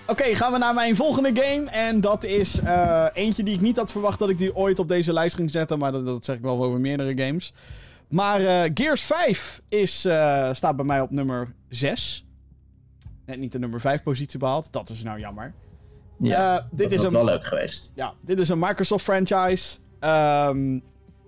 [0.07, 1.70] Oké, gaan we naar mijn volgende game.
[1.70, 4.89] En dat is eh, eentje die ik niet had verwacht dat ik die ooit op
[4.89, 5.78] deze lijst ging zetten.
[5.78, 7.52] Maar dat, dat zeg ik wel over meerdere games.
[8.09, 9.98] Maar Gears 5 is,
[10.52, 12.27] staat bij mij op nummer 6.
[13.27, 14.73] Net niet de nummer 5 positie behaald.
[14.73, 15.55] Dat is nou jammer.
[16.29, 17.91] Ja, Eh, dit dat is een wel leuk geweest.
[17.95, 19.79] ja, dit is een Microsoft franchise.
[20.01, 20.79] Ehm,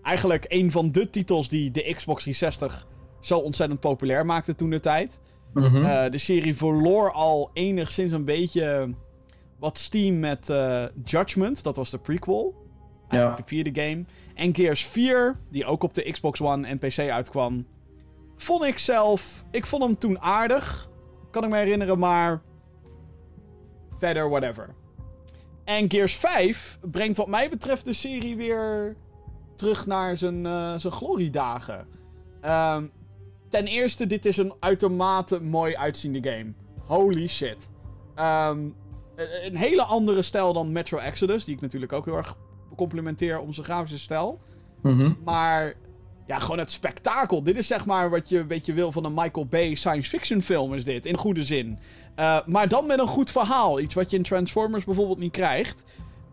[0.03, 2.87] eigenlijk een van de titels die de Xbox 360
[3.21, 5.21] zo ontzettend populair maakte toen de tijd.
[5.55, 5.85] Mhm.
[5.85, 8.95] Eh, de serie verloor al enigszins een beetje
[9.59, 11.63] wat steam met eh, Judgment.
[11.63, 12.55] Dat was de prequel.
[13.09, 14.05] Eigenlijk de vierde game.
[14.35, 17.67] En Gears 4, die ook op de Xbox One en PC uitkwam.
[18.37, 19.45] Vond ik zelf...
[19.51, 20.91] Ik vond hem toen aardig.
[21.31, 22.43] Kan ik me herinneren, maar...
[23.99, 24.75] Verder, whatever.
[25.65, 28.97] En Gears 5 brengt wat mij betreft de serie weer
[29.57, 31.87] terug naar zijn, eh, zijn gloriedagen.
[32.41, 32.87] Ehm,
[33.49, 36.53] ten eerste, dit is een uitermate mooi uitziende game.
[36.87, 37.71] Holy shit.
[38.15, 38.59] Ehm,
[39.17, 42.37] een een hele andere stijl dan Metro Exodus, die ik natuurlijk ook heel erg
[42.77, 44.41] complimenteer om zijn grafische stijl.
[44.83, 45.13] Mhm.
[45.25, 45.75] Maar
[46.27, 47.43] ja, gewoon het spektakel.
[47.43, 50.43] Dit is zeg maar wat je een beetje wil van een Michael Bay science fiction
[50.43, 51.07] film is dit.
[51.07, 51.79] In goede zin.
[52.17, 53.81] Uh, maar dan met een goed verhaal.
[53.81, 55.85] Iets wat je in Transformers bijvoorbeeld niet krijgt.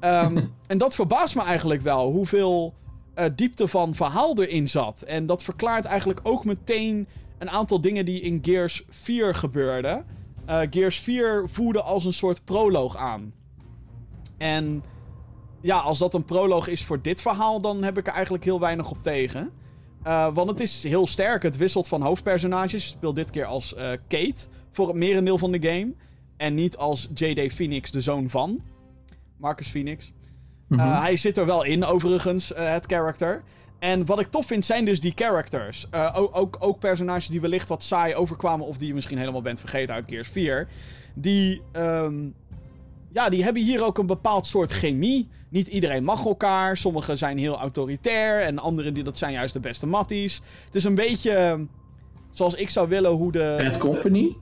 [0.01, 2.11] Um, en dat verbaast me eigenlijk wel.
[2.11, 2.73] Hoeveel
[3.19, 5.01] uh, diepte van verhaal erin zat.
[5.01, 7.07] En dat verklaart eigenlijk ook meteen
[7.37, 10.05] een aantal dingen die in Gears 4 gebeurden.
[10.49, 13.33] Uh, Gears 4 voerde als een soort proloog aan.
[14.37, 14.83] En
[15.61, 18.59] ja, als dat een proloog is voor dit verhaal, dan heb ik er eigenlijk heel
[18.59, 19.51] weinig op tegen.
[20.07, 21.43] Uh, want het is heel sterk.
[21.43, 22.83] Het wisselt van hoofdpersonages.
[22.83, 24.47] Je speelt dit keer als uh, Kate
[24.79, 25.93] voor het merendeel van de game.
[26.37, 27.53] En niet als J.D.
[27.53, 28.61] Phoenix, de zoon van
[29.37, 30.11] Marcus Phoenix.
[30.67, 30.91] Mm -hmm.
[30.91, 33.43] hij zit er wel in, overigens, het character.
[33.79, 35.87] En wat ik tof vind, zijn dus die characters.
[36.13, 38.65] Ook, ook, ook, personages die wellicht wat saai overkwamen...
[38.65, 40.67] of die je misschien helemaal bent vergeten uit Gears 4.
[41.13, 41.61] Die...
[41.73, 42.35] Um,
[43.11, 45.27] ja, die hebben hier ook een bepaald soort chemie.
[45.49, 46.77] Niet iedereen mag elkaar.
[46.77, 48.41] Sommigen zijn heel autoritair.
[48.41, 50.41] En anderen die, dat zijn juist de beste matties.
[50.65, 51.65] Het is een beetje ehm,
[52.31, 53.55] zoals ik zou willen hoe de...
[53.63, 54.35] Bad Company?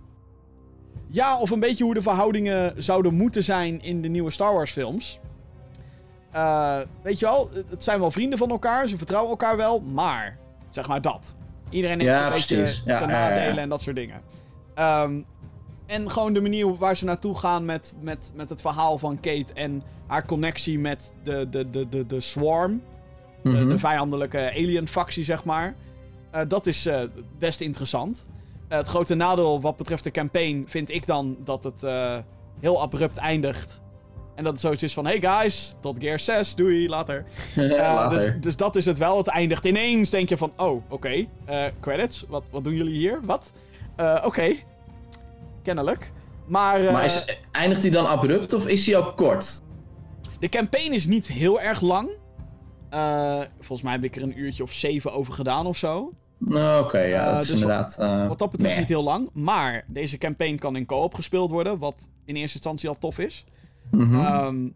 [1.10, 4.72] Ja, of een beetje hoe de verhoudingen zouden moeten zijn in de nieuwe Star Wars
[4.72, 5.20] films.
[6.36, 8.88] Uh, weet je wel, het zijn wel vrienden van elkaar.
[8.88, 9.80] Ze vertrouwen elkaar wel.
[9.80, 10.38] Maar,
[10.70, 11.36] zeg maar dat.
[11.70, 14.22] Iedereen heeft ja, een beetje Ja, zijn ja, nadelen en dat soort dingen.
[14.80, 15.26] Um,
[15.86, 19.54] en gewoon de manier waar ze naartoe gaan met, met, met het verhaal van Kate
[19.54, 22.72] en haar connectie met de, de, de, de, de Swarm.
[22.72, 22.82] Mm
[23.42, 23.58] Mhm.
[23.58, 25.76] de, de, vijandelijke alien-factie, zeg maar.
[26.36, 27.02] Uh, dat is uh,
[27.40, 28.26] best interessant.
[28.70, 31.82] Uh, het grote nadeel wat betreft de campaign vind ik dan dat het
[32.60, 33.82] heel abrupt eindigt.
[34.36, 37.26] En dat het zoiets is van: hey guys, tot Gear 6, doei, later.
[37.56, 38.20] later.
[38.20, 39.18] Dus, dus, dat is het wel.
[39.18, 41.30] Het eindigt ineens, denk je van: oh, oké, okay,
[41.80, 43.20] credits, wat, wat doen jullie hier?
[43.24, 43.52] Wat?
[43.98, 44.26] oké.
[44.26, 44.64] Okay
[45.68, 46.12] kennelijk.
[46.46, 49.62] Maar, maar is, eindigt hij dan abrupt of is hij ook kort?
[50.40, 52.10] De campaign is niet heel erg lang.
[53.56, 56.14] Volgens mij heb ik er een uurtje of zeven over gedaan of zo.
[56.46, 57.96] Oké, okay, ja, Uh, dat is dus inderdaad...
[57.96, 59.30] Wat, wat dat betreft niet heel lang.
[59.34, 63.46] Maar deze campaign kan in co-op gespeeld worden, wat in eerste instantie al tof is.
[63.92, 64.44] Mhm.
[64.46, 64.76] Um,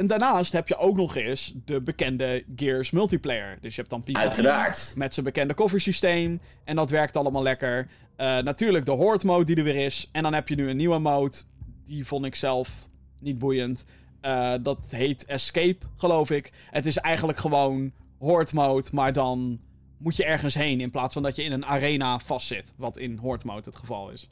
[0.00, 3.58] en daarnaast heb je ook nog eens de bekende Gears multiplayer.
[3.60, 4.92] Dus je hebt dan PvP Uiteraard.
[4.96, 6.40] met zijn bekende coversysteem.
[6.64, 7.88] En dat werkt allemaal lekker.
[8.20, 10.08] Uh, natuurlijk de Horde mode die er weer is.
[10.12, 11.36] En dan heb je nu een nieuwe mode.
[11.84, 13.84] Die vond ik zelf niet boeiend.
[14.22, 16.52] Uh, dat heet Escape, geloof ik.
[16.70, 19.60] Het is eigenlijk gewoon Horde mode, maar dan
[20.00, 20.80] moet je ergens heen.
[20.80, 22.72] In plaats van dat je in een arena vastzit.
[22.76, 24.28] Wat in Horde mode het geval is.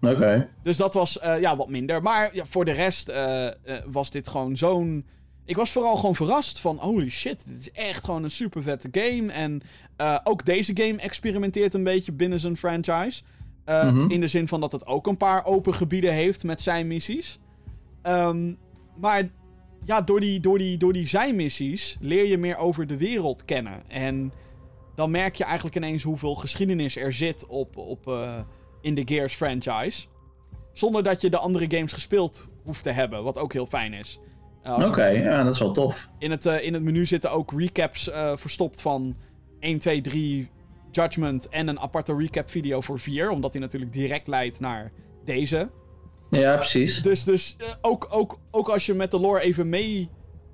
[0.00, 0.14] Oké.
[0.14, 0.48] Okay.
[0.62, 2.02] Dus dat was uh, ja, wat minder.
[2.02, 5.06] Maar ja, voor de rest uh, uh, was dit gewoon zo'n.
[5.44, 8.88] Ik was vooral gewoon verrast van holy shit, dit is echt gewoon een super vette
[8.90, 9.32] game.
[9.32, 9.62] En
[10.24, 13.22] ook deze game experimenteert een beetje binnen zijn franchise.
[13.64, 14.10] Mhm.
[14.10, 17.38] In de zin van dat het ook een paar open gebieden heeft met zijn missies.
[18.02, 18.58] Um,
[18.96, 19.28] maar
[19.84, 23.82] ja, door die, door, die, door die zijmissies leer je meer over de wereld kennen.
[23.88, 24.32] En
[24.94, 28.40] dan merk je eigenlijk ineens hoeveel geschiedenis er zit op, op, uh,
[28.80, 30.06] in de Gears franchise.
[30.72, 34.18] Zonder dat je de andere games gespeeld hoeft te hebben, wat ook heel fijn is.
[34.66, 36.08] Uh, Oké, okay, ja, dat is wel tof.
[36.18, 39.16] In het, uh, in het menu zitten ook recaps verstopt van
[39.60, 40.50] 1, 2, 3
[40.90, 43.30] Judgment en een aparte recap video voor 4.
[43.30, 44.92] Omdat die natuurlijk direct leidt naar
[45.24, 45.70] deze.
[46.30, 47.02] Ja, precies.
[47.02, 50.10] Dus, dus ook, ook, ook als je met de lore even mee...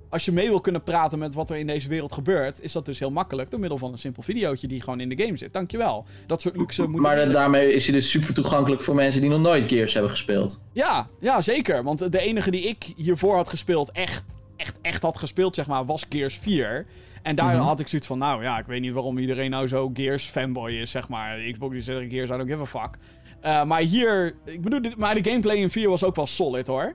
[0.09, 2.61] Als je mee wil kunnen praten met wat er in deze wereld gebeurt...
[2.61, 5.23] is dat dus heel makkelijk door middel van een simpel videootje die gewoon in de
[5.23, 5.53] game zit.
[5.53, 6.05] Dankjewel.
[6.27, 9.29] Dat soort luxe moet Maar de, daarmee is hij dus super toegankelijk voor mensen die
[9.29, 10.63] nog nooit Gears hebben gespeeld.
[10.71, 11.83] Ja, ja, zeker.
[11.83, 14.23] Want de enige die ik hiervoor had gespeeld, echt,
[14.57, 16.85] echt, echt had gespeeld, zeg maar, was Gears 4.
[17.21, 17.53] En daar Mhm.
[17.53, 17.69] mm -hmm.
[17.69, 20.71] had ik zoiets van, nou ja, ik weet niet waarom iedereen nou zo Gears fanboy
[20.71, 21.37] is, zeg maar.
[21.51, 22.97] Xbox die zegt Gears, I don't give a fuck.
[23.45, 26.93] Uh, maar hier, ik bedoel, maar de gameplay in 4 was ook wel solid hoor.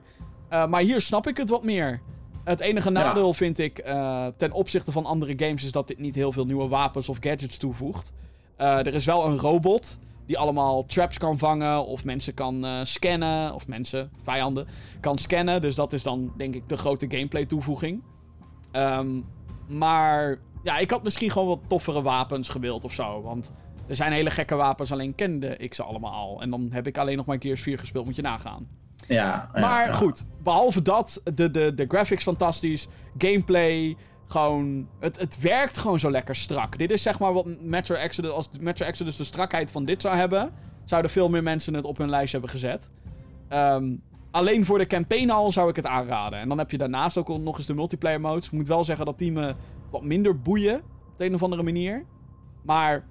[0.53, 2.01] Uh, maar hier snap ik het wat meer.
[2.45, 3.33] Het enige nadeel ja.
[3.33, 6.67] vind ik uh, ten opzichte van andere games is dat dit niet heel veel nieuwe
[6.67, 8.13] wapens of gadgets toevoegt.
[8.57, 12.79] Uh, er is wel een robot die allemaal traps kan vangen of mensen kan uh,
[12.83, 14.67] scannen, of mensen, vijanden,
[14.99, 15.61] kan scannen.
[15.61, 18.03] Dus dat is dan denk ik de grote gameplay toevoeging.
[18.71, 19.25] Um,
[19.67, 23.21] maar ja, ik had misschien gewoon wat toffere wapens gewild of zo.
[23.21, 23.51] Want
[23.87, 26.41] er zijn hele gekke wapens, alleen kende ik ze allemaal al.
[26.41, 28.67] En dan heb ik alleen nog maar Gears 4 gespeeld, moet je nagaan.
[29.07, 29.91] Ja, maar ja.
[29.91, 32.87] goed, behalve dat, de, de, de graphics fantastisch,
[33.17, 36.77] gameplay, gewoon, het, het werkt gewoon zo lekker strak.
[36.77, 40.15] Dit is zeg maar wat Metro Exodus, als Metro Exodus de strakheid van dit zou
[40.15, 40.53] hebben,
[40.85, 42.89] zouden veel meer mensen het op hun lijst hebben gezet.
[43.49, 44.01] Um,
[44.31, 46.39] alleen voor de campaign al zou ik het aanraden.
[46.39, 48.45] En dan heb je daarnaast ook nog eens de multiplayer modes.
[48.45, 49.55] Ik moet wel zeggen dat die me
[49.89, 52.05] wat minder boeien, op de een of andere manier.
[52.61, 53.05] Maar,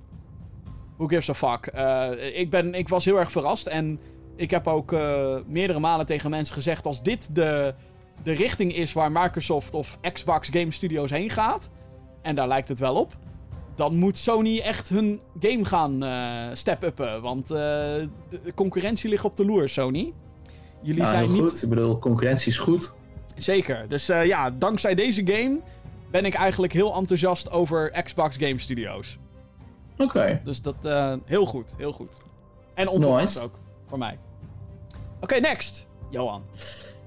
[0.97, 1.73] who gives a fuck.
[1.75, 4.01] Uh, ik, ben, ik was heel erg verrast en
[4.37, 6.87] ik heb ook uh, meerdere malen tegen mensen gezegd...
[6.87, 7.75] als dit de,
[8.23, 11.71] de richting is waar Microsoft of Xbox Game Studios heen gaat...
[12.23, 13.17] en daar lijkt het wel op...
[13.75, 17.23] dan moet Sony echt hun game gaan uh, step-uppen.
[17.23, 18.09] Want uh, de
[18.55, 20.13] concurrentie ligt op de loer, Sony.
[20.83, 21.41] Jullie zijn niet...
[21.41, 21.63] goed.
[21.63, 22.95] Ik bedoel, concurrentie is goed.
[23.37, 23.89] Zeker.
[23.89, 25.61] Dus ja, dankzij deze game
[26.11, 29.19] ben ik eigenlijk heel enthousiast over Xbox Game Studios.
[29.93, 30.03] Oké.
[30.03, 30.41] Okay.
[30.45, 30.77] Dus dat
[31.25, 32.19] heel goed, heel goed.
[32.75, 33.47] En onverwachts nice.
[33.47, 33.59] ook,
[33.89, 34.19] voor mij.
[34.89, 35.89] Oké, okay, next.
[36.11, 36.43] Johan.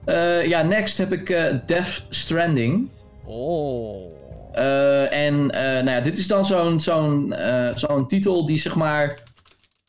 [0.06, 2.90] Uh, ja, next heb ik uh, Death Stranding.
[3.26, 4.18] Oh.
[4.58, 8.76] Eh, en eh, nou ja, dit is dan zo'n zo'n eh, zo'n titel die zeg
[8.76, 9.24] maar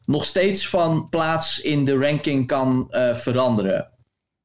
[0.05, 3.91] nog steeds van plaats in de ranking kan eh, veranderen.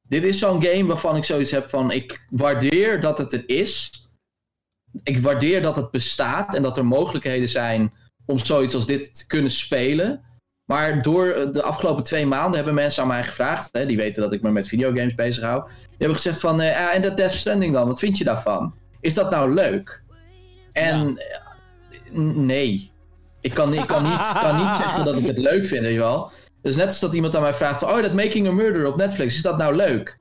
[0.02, 3.90] Dit is zo'n game waarvan ik zoiets heb van ik waardeer dat het er is.
[5.02, 7.92] Ik waardeer dat het bestaat en dat er mogelijkheden zijn
[8.26, 10.24] om zoiets als dit te kunnen spelen.
[10.64, 14.32] Maar door de afgelopen twee maanden hebben mensen aan mij gevraagd, hè, die weten dat
[14.32, 17.74] ik me met videogames bezighoud, die hebben gezegd van, eh, ja, en dat Death Stranding
[17.74, 18.74] dan, wat vind je daarvan?
[19.00, 20.02] Is dat nou leuk?
[20.72, 22.92] En eh, nee.
[23.40, 25.98] Ik kan, ik kan, niet, kan niet zeggen dat ik het leuk vind, weet je
[25.98, 26.30] wel.
[26.62, 28.96] Dus net als dat iemand aan mij vraagt van, oh, dat Making a Murder op
[28.96, 30.18] Netflix, is dat nou leuk?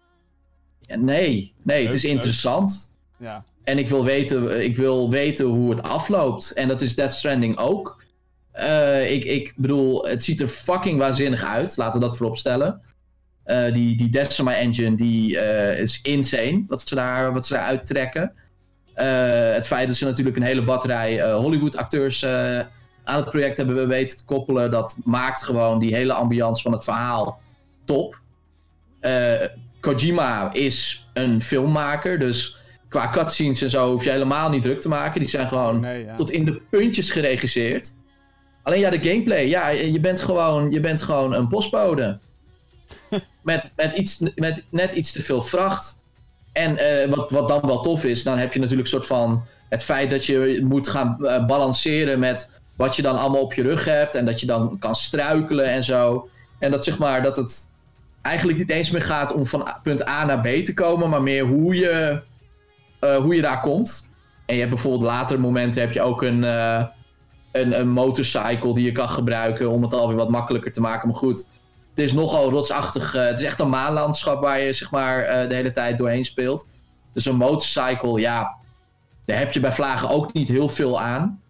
[0.79, 2.11] Ja, nee, nee, het is leuk.
[2.11, 2.97] interessant.
[3.17, 3.43] Ja.
[3.63, 6.53] En ik wil, weten, ik wil weten hoe het afloopt.
[6.53, 8.02] En dat is Death Stranding ook.
[8.53, 11.77] Eh, ik, ik bedoel, het ziet er fucking waanzinnig uit.
[11.77, 12.81] Laten we dat voorop stellen.
[13.43, 16.63] Eh, die, die Decima engine die, eh, is insane.
[16.67, 17.57] Wat ze, daar, wat ze
[18.95, 22.25] het feit dat ze natuurlijk een hele batterij Hollywood acteurs
[23.03, 24.71] aan het project hebben weten te koppelen.
[24.71, 27.41] Dat maakt gewoon die hele ambiance van het verhaal
[27.85, 28.21] top.
[29.79, 32.19] Kojima is een filmmaker.
[32.19, 32.57] Dus
[32.89, 35.19] qua cutscenes en zo hoef je helemaal niet druk te maken.
[35.19, 36.15] Die zijn gewoon Nee, ja.
[36.15, 37.95] tot in de puntjes geregisseerd.
[38.63, 39.47] Alleen ja, de gameplay.
[39.47, 42.19] Ja, je bent gewoon, je bent gewoon een postbode.
[43.41, 46.03] met, met, iets, met net iets te veel vracht.
[46.51, 49.45] En eh, wat, wat dan wel tof is, dan heb je natuurlijk een soort van...
[49.69, 53.61] Het feit dat je moet gaan eh, balanceren met wat je dan allemaal op je
[53.61, 54.15] rug hebt.
[54.15, 56.29] En dat je dan kan struikelen en zo.
[56.59, 57.59] En dat zeg maar, dat het
[58.21, 61.09] eigenlijk niet eens meer gaat om van punt A naar B te komen.
[61.09, 62.21] Maar meer hoe je,
[62.99, 64.09] eh, hoe je daar komt.
[64.45, 66.43] En je hebt bijvoorbeeld later momenten heb je ook een,
[67.53, 71.07] een, een motorcycle die je kan gebruiken om het alweer wat makkelijker te maken.
[71.07, 71.47] Maar goed,
[71.89, 73.15] het is nogal rotsachtig.
[73.15, 76.25] eh, het is echt een maanlandschap waar je zeg maar eh, de hele tijd doorheen
[76.25, 76.67] speelt.
[77.13, 78.55] Dus een motorcycle, ja,
[79.25, 81.41] daar heb je bij vlagen ook niet heel veel aan.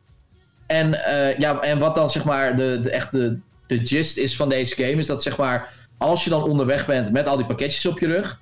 [0.67, 4.35] En, eh, ja, en wat dan zeg maar de, de, echt de, de gist is
[4.35, 7.45] van deze game, is dat zeg maar als je dan onderweg bent met al die
[7.45, 8.39] pakketjes op je rug,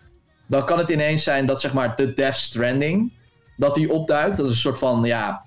[0.47, 3.11] dan kan het ineens zijn dat zeg maar de Death Stranding,
[3.57, 4.37] dat die opduikt.
[4.37, 5.45] Dat is een soort van, ja,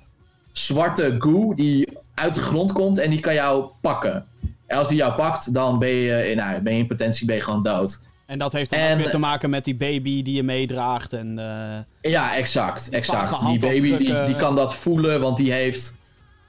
[0.52, 4.26] zwarte goo die uit de grond komt en die kan jou pakken.
[4.66, 7.36] En als die jou pakt, dan ben je, eh, nou, ben je in potentie ben
[7.36, 8.00] je gewoon dood.
[8.26, 11.12] En dat heeft dan En- ook weer te maken met die baby die je meedraagt.
[11.12, 13.28] En, eh, Ja, exact, exact.
[13.28, 15.98] vage Die baby die, die kan dat voelen, want die heeft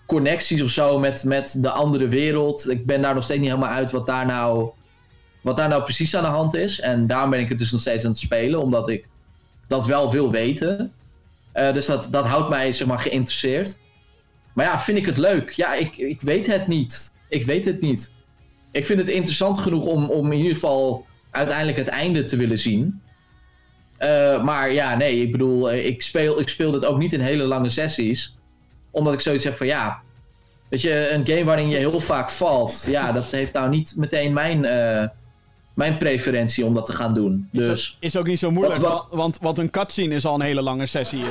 [0.06, 2.70] connecties of zo met, met de andere wereld.
[2.70, 4.70] Ik ben daar nog steeds niet helemaal uit wat daar nou,
[5.42, 6.80] wat daar nou precies aan de hand is.
[6.80, 9.08] En daarom ben ik het dus nog steeds aan het spelen, omdat ik
[9.68, 10.92] dat wel wil weten.
[11.52, 13.78] Eh, dus dat, dat houdt mij zeg maar geïnteresseerd.
[14.56, 15.50] Maar ja, vind ik het leuk?
[15.50, 17.12] Ja, ik, ik weet het niet.
[17.30, 18.12] Ik weet het niet.
[18.72, 22.60] Ik vind het interessant genoeg om, om in ieder geval uiteindelijk het einde te willen
[22.60, 23.02] zien.
[23.98, 27.20] Eh, maar ja, nee, ik bedoel, eh, ik speel, ik speel dit ook niet in
[27.22, 28.36] hele lange sessies.
[28.92, 30.02] Omdat ik zoiets heb van ja.
[30.70, 32.86] Weet je, een game waarin je heel vaak valt.
[32.88, 35.08] Ja, dat heeft nou niet meteen mijn, eh,
[35.74, 37.50] mijn preferentie om dat te gaan doen.
[37.52, 37.98] is, Dus.
[38.00, 40.36] dat, is ook niet zo moeilijk, Wat- wat- wa- want, want een cutscene is al
[40.36, 41.24] een hele lange sessie.
[41.24, 41.30] Eh,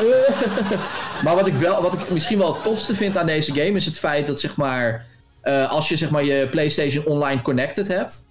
[1.24, 3.84] Maar wat ik, wel, wat ik misschien wel het tofste vind aan deze game is
[3.84, 5.06] het feit dat zeg maar.
[5.40, 8.26] eh, als je zeg maar je PlayStation Online connected hebt.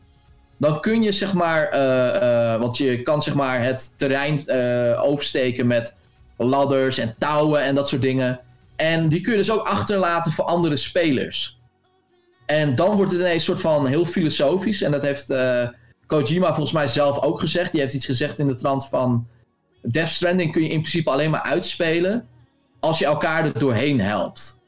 [0.57, 1.67] Dan kun je zeg maar.
[1.69, 4.51] eh, eh, want je kan zeg maar het terrein
[4.99, 5.95] oversteken met
[6.37, 8.39] ladders en touwen en dat soort dingen.
[8.75, 11.59] En die kun je dus ook achterlaten voor andere spelers.
[12.45, 14.81] En dan wordt het ineens een soort van heel filosofisch.
[14.81, 15.33] En dat heeft
[16.05, 17.71] Kojima volgens mij zelf ook gezegd.
[17.71, 19.27] Die heeft iets gezegd in de trant van.
[19.81, 22.27] Death Stranding kun je in principe alleen maar uitspelen
[22.79, 24.61] als je elkaar er doorheen helpt.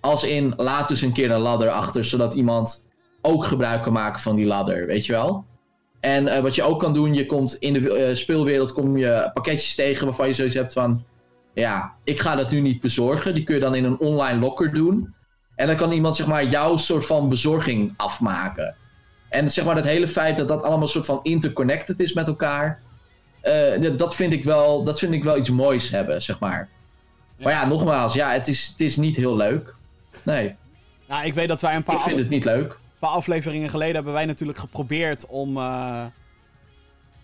[0.00, 2.88] Als in, laat dus een keer een ladder achter, zodat iemand
[3.22, 5.44] ook gebruik kan maken van die ladder, weet je wel?
[6.00, 9.30] En eh, wat je ook kan doen, je komt in de eh, speelwereld kom je
[9.34, 11.04] pakketjes tegen waarvan je zoiets hebt van...
[11.54, 13.34] Ja, ik ga dat nu niet bezorgen.
[13.34, 15.14] Die kun je dan in een online locker doen.
[15.54, 18.74] En dan kan iemand zeg maar jouw soort van bezorging afmaken.
[19.28, 22.80] En zeg maar dat hele feit dat dat allemaal soort van interconnected is met elkaar...
[23.40, 26.68] eh, dat, vind ik wel, dat vind ik wel iets moois hebben, zeg maar.
[27.38, 29.74] Maar ja, nogmaals, ja, het is, het is niet heel leuk.
[30.22, 30.54] Nee,
[31.08, 32.78] nou, ik weet dat wij een paar, ik vind het niet leuk.
[32.98, 36.04] paar afleveringen geleden hebben wij natuurlijk geprobeerd om eh,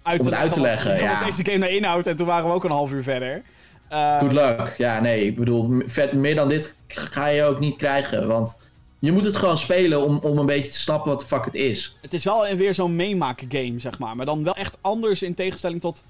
[0.03, 1.25] uit, Om het uit te leggen, wat ja.
[1.25, 2.07] deze game nou inhoudt.
[2.07, 3.43] En toen waren we ook een half uur verder.
[3.89, 4.75] Eh, Good luck.
[4.79, 8.27] Ja, nee, ik bedoel, vet, meer dan dit ga je ook niet krijgen.
[8.27, 11.45] Want je moet het gewoon spelen om, om een beetje te snappen wat de fuck
[11.45, 11.97] het is.
[12.01, 14.17] Het is wel weer zo'n meemaken game, zeg maar.
[14.17, 16.05] Maar dan wel echt anders in tegenstelling tot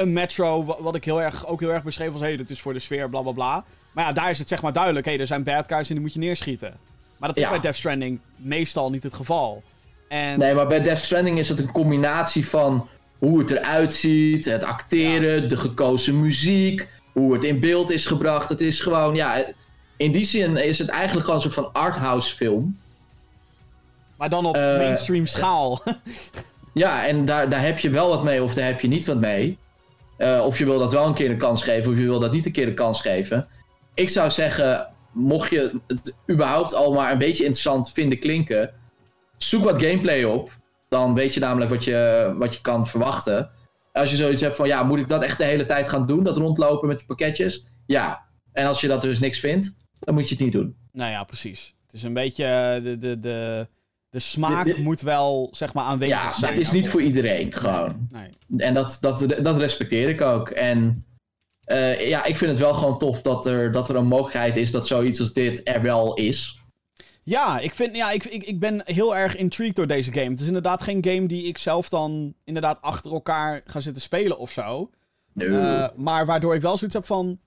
[0.00, 0.64] een Metro.
[0.64, 2.20] wa- Wat ik heel erg, ook heel erg beschreef als...
[2.20, 3.64] Hé, hey, dit is voor de sfeer, bla bla bla.
[3.92, 5.04] Maar ja, daar is het zeg maar duidelijk.
[5.04, 6.76] Hé, hey, er zijn bad guys en die moet je neerschieten.
[7.16, 7.50] Maar dat is Ja.
[7.50, 9.62] bij Death Stranding meestal niet het geval.
[10.08, 14.44] En Nee, maar bij Death Stranding is het een combinatie van hoe het eruit ziet,
[14.44, 18.48] het acteren, de gekozen muziek, hoe hoe het in beeld is gebracht.
[18.48, 19.44] Het is gewoon, ja,
[19.96, 22.78] in die zin is het eigenlijk gewoon een soort van arthouse film.
[24.16, 25.82] Maar dan op Eh, mainstream schaal.
[26.74, 29.16] Ja, en daar, daar heb je wel wat mee of daar heb je niet wat
[29.20, 29.58] mee.
[30.20, 32.32] Eh, of je wil dat wel een keer een kans geven of je wil dat
[32.32, 33.48] niet een keer een kans geven.
[33.94, 38.70] Ik zou zeggen, mocht je het überhaupt al maar een beetje interessant vinden klinken,
[39.36, 40.58] zoek wat gameplay op.
[40.88, 43.50] Dan weet je namelijk wat je, wat je kan verwachten.
[43.92, 46.22] Als je zoiets hebt van, ja, moet ik dat echt de hele tijd gaan doen?
[46.24, 47.64] Dat rondlopen met die pakketjes?
[47.86, 48.26] Ja.
[48.52, 50.76] En als je dat dus niks vindt, dan moet je het niet doen.
[50.92, 51.74] nou ja, precies.
[51.82, 52.44] Het is een beetje...
[52.44, 53.68] eh, De, de, de,
[54.10, 56.50] de smaak De- de- moet wel, zeg maar, aanwezig Ja, zijn.
[56.52, 58.08] het is niet voor iedereen, gewoon.
[58.10, 58.30] Nee.
[58.66, 60.48] En dat, dat, dat respecteer ik ook.
[60.50, 61.04] En
[61.64, 64.70] eh, ja, ik vind het wel gewoon tof dat er, dat er een mogelijkheid is
[64.70, 66.58] dat zoiets als dit er wel is.
[67.22, 70.30] Ja, ik, vind, ja ik, ik, ik ben heel erg intrigued door deze game.
[70.30, 74.38] Het is inderdaad geen game die ik zelf dan inderdaad achter elkaar ga zitten spelen
[74.38, 74.90] of zo.
[75.34, 77.40] Eh, maar waardoor ik wel zoiets heb van...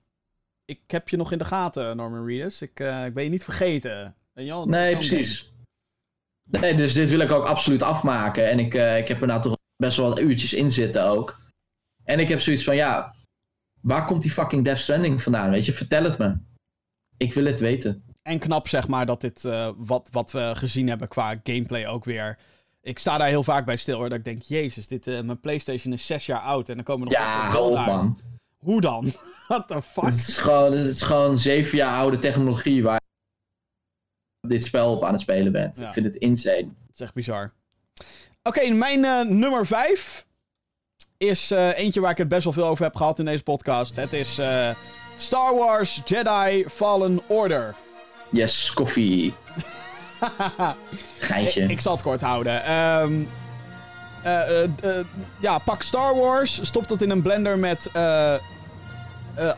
[0.64, 2.62] Ik heb je nog in de gaten, Norman Reedus.
[2.62, 4.14] Ik, eh, ik ben je niet vergeten.
[4.64, 5.52] Nee, precies.
[6.50, 8.50] Nee, dus dit wil ik ook absoluut afmaken.
[8.50, 11.40] En ik, eh, ik heb er nou toch best wel wat uurtjes in zitten ook.
[12.04, 13.14] En ik heb zoiets van, ja,
[13.80, 15.50] waar komt die fucking Death Stranding vandaan?
[15.50, 16.36] Weet je, vertel het me.
[17.16, 18.04] Ik wil het weten.
[18.22, 22.04] En knap zeg maar dat dit, eh, wat, wat we gezien hebben qua gameplay ook
[22.04, 22.38] weer...
[22.82, 24.42] Ik sta daar heel vaak bij stil hoor, dat ik denk...
[24.42, 27.50] Jezus, dit, eh, mijn Playstation is zes jaar oud en dan komen er nog Ja,
[27.50, 27.86] hou uit.
[27.86, 28.18] man.
[28.58, 29.12] Hoe dan?
[29.48, 30.04] What the fuck?
[30.04, 33.00] Het is, gewoon, het is gewoon zeven jaar oude technologie waar
[34.46, 35.78] dit spel op aan het spelen bent.
[35.78, 35.86] Ja.
[35.86, 36.62] Ik vind het insane.
[36.62, 37.52] Dat is echt bizar.
[38.42, 40.26] Oké, mijn eh, nummer 5
[41.16, 43.96] is eh, eentje waar ik het best wel veel over heb gehad in deze podcast.
[43.96, 44.70] Het is eh,
[45.16, 47.74] Star Wars Jedi Fallen Order.
[48.30, 49.34] Yes, koffie.
[51.18, 51.62] Geintje.
[51.62, 52.64] Ik, ik zal het kort houden.
[52.64, 53.22] Ehm,
[54.24, 55.04] eh, eh, eh,
[55.38, 57.90] ja, pak Star Wars, stop dat in een blender met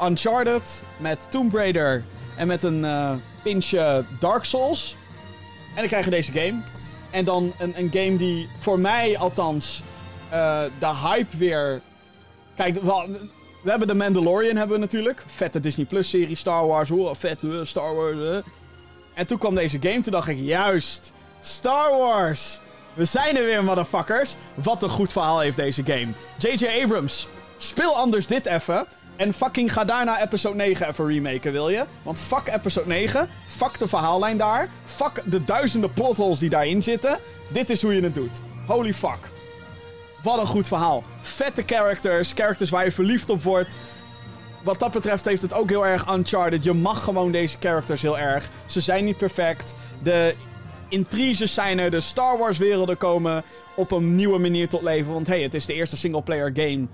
[0.03, 2.03] Uncharted, met Tomb Raider
[2.37, 2.81] en met een
[3.47, 4.97] pinchje Dark Souls.
[5.69, 6.63] En dan krijg je deze game.
[7.11, 9.83] En dan een, een game die voor mij althans
[10.29, 11.81] eh, de hype weer...
[12.57, 15.23] Kijk, we, hebben de Mandalorian hebben we natuurlijk.
[15.27, 16.89] Vette Disney Plus serie, Star Wars.
[16.89, 18.17] Hoe vet, eh, Star Wars.
[18.17, 18.53] eh.
[19.15, 22.61] En toen kwam deze game, toen dacht ik, juist, Star Wars.
[22.95, 24.37] We zijn er weer, motherfuckers.
[24.55, 26.09] Wat een goed verhaal heeft deze game.
[26.39, 26.83] J.J.
[26.83, 28.87] Abrams, speel anders dit even.
[29.17, 31.85] En fucking ga daarna episode 9 even remaken, wil je?
[32.03, 33.29] Want fuck episode 9.
[33.47, 34.69] Fuck de verhaallijn daar.
[34.85, 37.19] Fuck de duizenden plotholes die daarin zitten.
[37.53, 38.41] Dit is hoe je het doet.
[38.67, 39.19] Holy fuck.
[40.23, 41.05] Wat een goed verhaal.
[41.23, 42.33] Vette characters.
[42.33, 43.79] Characters waar je verliefd op wordt
[44.67, 46.65] wat dat betreft heeft het ook heel erg Uncharted.
[46.65, 48.49] Je mag gewoon deze characters heel erg.
[48.67, 49.75] Ze zijn niet perfect.
[50.03, 50.35] De
[50.89, 51.91] intriges zijn er.
[51.91, 53.43] De Star Wars werelden komen
[53.75, 55.13] op een nieuwe manier tot leven.
[55.13, 56.87] Want hey, het is de eerste single-player game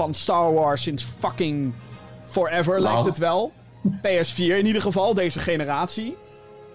[0.00, 1.72] van Star Wars sinds fucking
[2.26, 3.52] forever, lijkt het wel.
[3.98, 6.16] PS4 in ieder geval, deze generatie.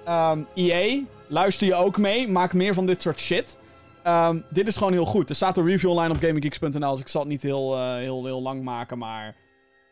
[0.06, 2.28] Ehm EA, luister je ook mee.
[2.28, 3.58] Maak meer van dit soort shit.
[4.04, 5.30] Ehm, dit is gewoon heel goed.
[5.30, 8.26] Er staat een review online op GamingGeeks.nl, dus ik zal het niet heel, eh, heel,
[8.26, 9.36] heel lang maken, maar...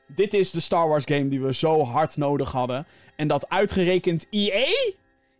[0.08, 2.86] Dit is de Star Wars game die we zo hard nodig hadden.
[3.16, 4.94] En dat uitgerekend EA?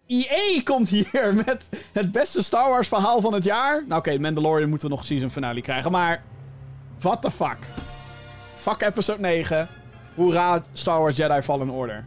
[0.08, 3.84] EA komt hier met het beste Star Wars verhaal van het jaar.
[3.88, 6.33] Nou oké, Mandalorian moeten we nog season finale krijgen, maar...
[7.04, 7.58] What the fuck?
[8.56, 9.68] Fuck episode 9.
[10.16, 12.06] Hoera, Star Wars Jedi Fallen Order.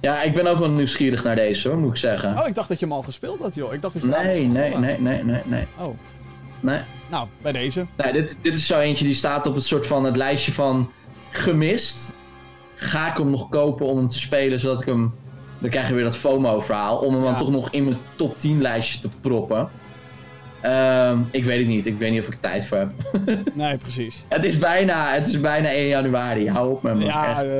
[0.00, 2.38] Ja, ik ben ook wel nieuwsgierig naar deze hoor, moet ik zeggen.
[2.38, 3.72] Oh, ik dacht dat je hem al gespeeld had, joh.
[3.72, 5.64] Ik dacht dat je nee, nee, nee, nee, nee, nee.
[5.78, 5.98] Oh,
[6.60, 6.80] nee.
[7.10, 7.86] nou, bij deze.
[7.96, 10.90] Nee, dit, dit is zo eentje die staat op het soort van het lijstje van
[11.30, 12.14] gemist.
[12.74, 15.14] Ga ik hem nog kopen om hem te spelen, zodat ik hem...
[15.58, 17.28] Dan krijg je weer dat FOMO-verhaal, om hem Ja.
[17.28, 19.68] dan toch nog in mijn top 10 lijstje te proppen.
[20.62, 22.90] Ehm, ik weet het niet, ik weet niet of ik er tijd voor heb.
[23.54, 24.24] Nee, precies.
[24.28, 27.04] het, is bijna, het is bijna 1 januari, hou op met me.
[27.04, 27.50] Ja, echt.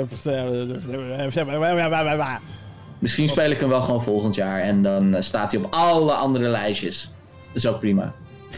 [2.99, 6.12] Misschien speel ik hem wel gewoon volgend jaar en dan eh, staat hij op alle
[6.12, 7.11] andere lijstjes.
[7.47, 8.12] Dat is ook prima.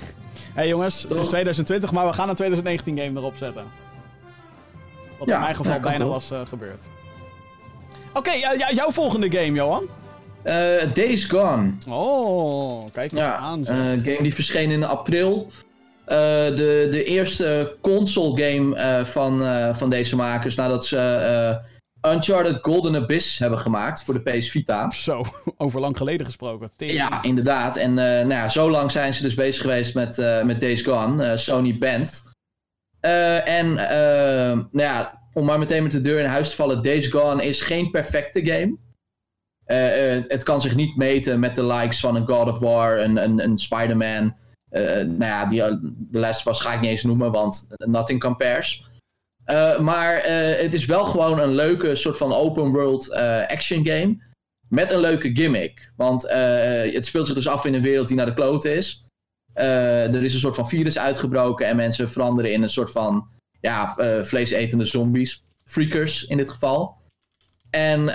[0.55, 1.27] hey jongens, het is Toch?
[1.27, 3.65] 2020, maar we gaan een 2019 game erop zetten.
[5.19, 6.87] Wat Ja, in mijn geval ja, kan bijna was eh, gebeurd.
[8.13, 8.31] Oké,
[8.75, 9.89] jouw volgende game, Johan.
[10.45, 11.71] Eh, Days Gone.
[11.89, 13.59] Oh, kijk eens Ja, aan.
[13.59, 13.77] een zeg.
[14.05, 15.51] game die verscheen in april.
[16.05, 16.17] Eh,
[16.55, 22.59] de, de eerste console game eh, van, eh, van deze makers nadat ze eh, Uncharted
[22.63, 24.91] Golden Abyss hebben gemaakt voor de PS Vita.
[24.91, 25.23] Zo,
[25.57, 26.71] over lang geleden gesproken.
[26.77, 27.77] Ja, inderdaad.
[27.77, 30.83] En eh, nou ja, zo lang zijn ze dus bezig geweest met, eh, met Days
[30.83, 31.25] Gone.
[31.25, 32.23] eh, Sony Band.
[33.01, 36.83] Eh, en eh, nou ja, om maar meteen met de deur in huis te vallen.
[36.83, 38.77] Days Gone is geen perfecte game.
[39.65, 42.99] Eh, eh, het kan zich niet meten met de likes van een God of War,
[42.99, 44.37] een, een, een Spider-Man.
[44.71, 45.63] Eh, nou ja, die,
[46.11, 48.85] de les ik niet eens noemen, want nothing compares.
[49.51, 50.23] Uh, maar
[50.57, 54.17] het is wel gewoon een leuke soort van open world uh, action game.
[54.69, 55.93] Met een leuke gimmick.
[55.97, 56.23] Want
[56.93, 59.05] het speelt zich dus af in een wereld die naar de klote is.
[59.55, 63.29] er is een soort van virus uitgebroken en mensen veranderen in een soort van
[63.61, 65.45] ja, vleesetende zombies.
[65.65, 66.97] Freakers in dit geval.
[67.75, 68.07] En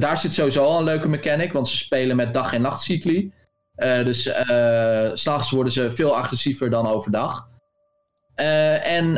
[0.00, 3.32] daar zit sowieso al een leuke mechanic, want ze spelen met dag- en nachtcycli.
[3.76, 7.48] dus uh, s'nachts worden ze veel agressiever dan overdag.
[8.34, 9.12] en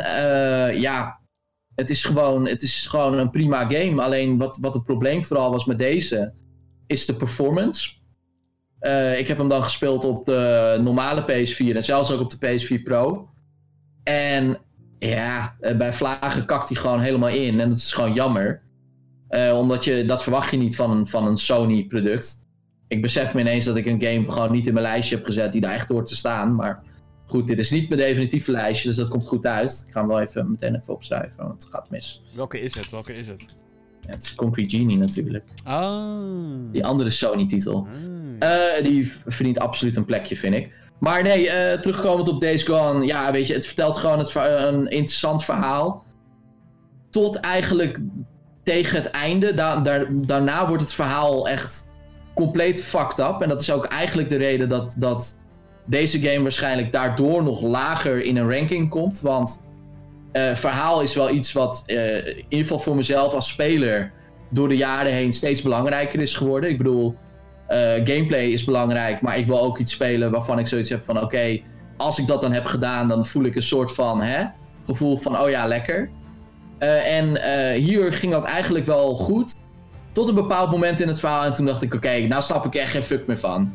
[0.79, 1.19] ja,
[1.75, 4.01] het is, gewoon, het is gewoon een prima game.
[4.01, 6.33] Alleen wat, wat het probleem vooral was met deze,
[6.87, 7.89] is de performance.
[9.17, 12.83] Ik heb hem dan gespeeld op de normale PS4 en zelfs ook op de PS4
[12.83, 13.29] Pro.
[14.03, 14.57] En
[14.99, 17.59] ja, eh, bij vlagen kakt hij gewoon helemaal in.
[17.59, 18.61] En dat is gewoon jammer.
[19.35, 22.37] Uh, omdat je, dat verwacht je niet van een, van een Sony product.
[22.87, 25.51] Ik besef me ineens dat ik een game gewoon niet in mijn lijstje heb gezet
[25.51, 26.55] die daar echt hoort te staan.
[26.55, 26.83] Maar
[27.27, 29.83] Goed, dit is niet mijn definitieve lijstje, dus dat komt goed uit.
[29.87, 32.23] Ik ga hem wel even meteen even opschrijven, want het gaat mis.
[32.35, 32.89] Welke is het?
[32.89, 33.45] Welke is het?
[34.01, 35.43] Ja, het is Concrete Genie natuurlijk.
[35.63, 36.17] Ah.
[36.71, 37.87] Die andere Sony-titel.
[38.39, 38.77] Ah.
[38.77, 40.73] Uh, die verdient absoluut een plekje, vind ik.
[40.99, 43.05] Maar nee, uh, terugkomend op Days Gone.
[43.05, 46.05] Ja, weet je, het vertelt gewoon het, een interessant verhaal.
[47.09, 47.99] Tot eigenlijk
[48.65, 49.53] tegen het einde.
[49.53, 51.93] Da daar, daarna wordt het verhaal echt
[52.33, 53.41] compleet fucked up.
[53.41, 55.43] En dat is ook eigenlijk de reden dat, dat
[55.85, 59.21] deze game waarschijnlijk daardoor nog lager in een ranking komt.
[59.21, 59.67] Want
[60.33, 64.11] uh, verhaal is wel iets wat uh, in ieder geval voor mezelf als speler
[64.49, 66.69] door de jaren heen steeds belangrijker is geworden.
[66.69, 67.15] Ik bedoel,
[67.69, 71.21] uh, gameplay is belangrijk, maar ik wil ook iets spelen waarvan ik zoiets heb van
[71.21, 71.61] oké,
[71.97, 74.45] als ik dat dan heb gedaan, dan voel ik een soort van hè,
[74.85, 76.09] gevoel van oh ja, lekker.
[76.79, 77.37] En
[77.75, 79.53] hier ging dat eigenlijk wel goed.
[80.15, 81.43] Tot een bepaald moment in het verhaal.
[81.43, 83.71] En toen dacht ik, oké, nou snap ik echt geen fuck meer van.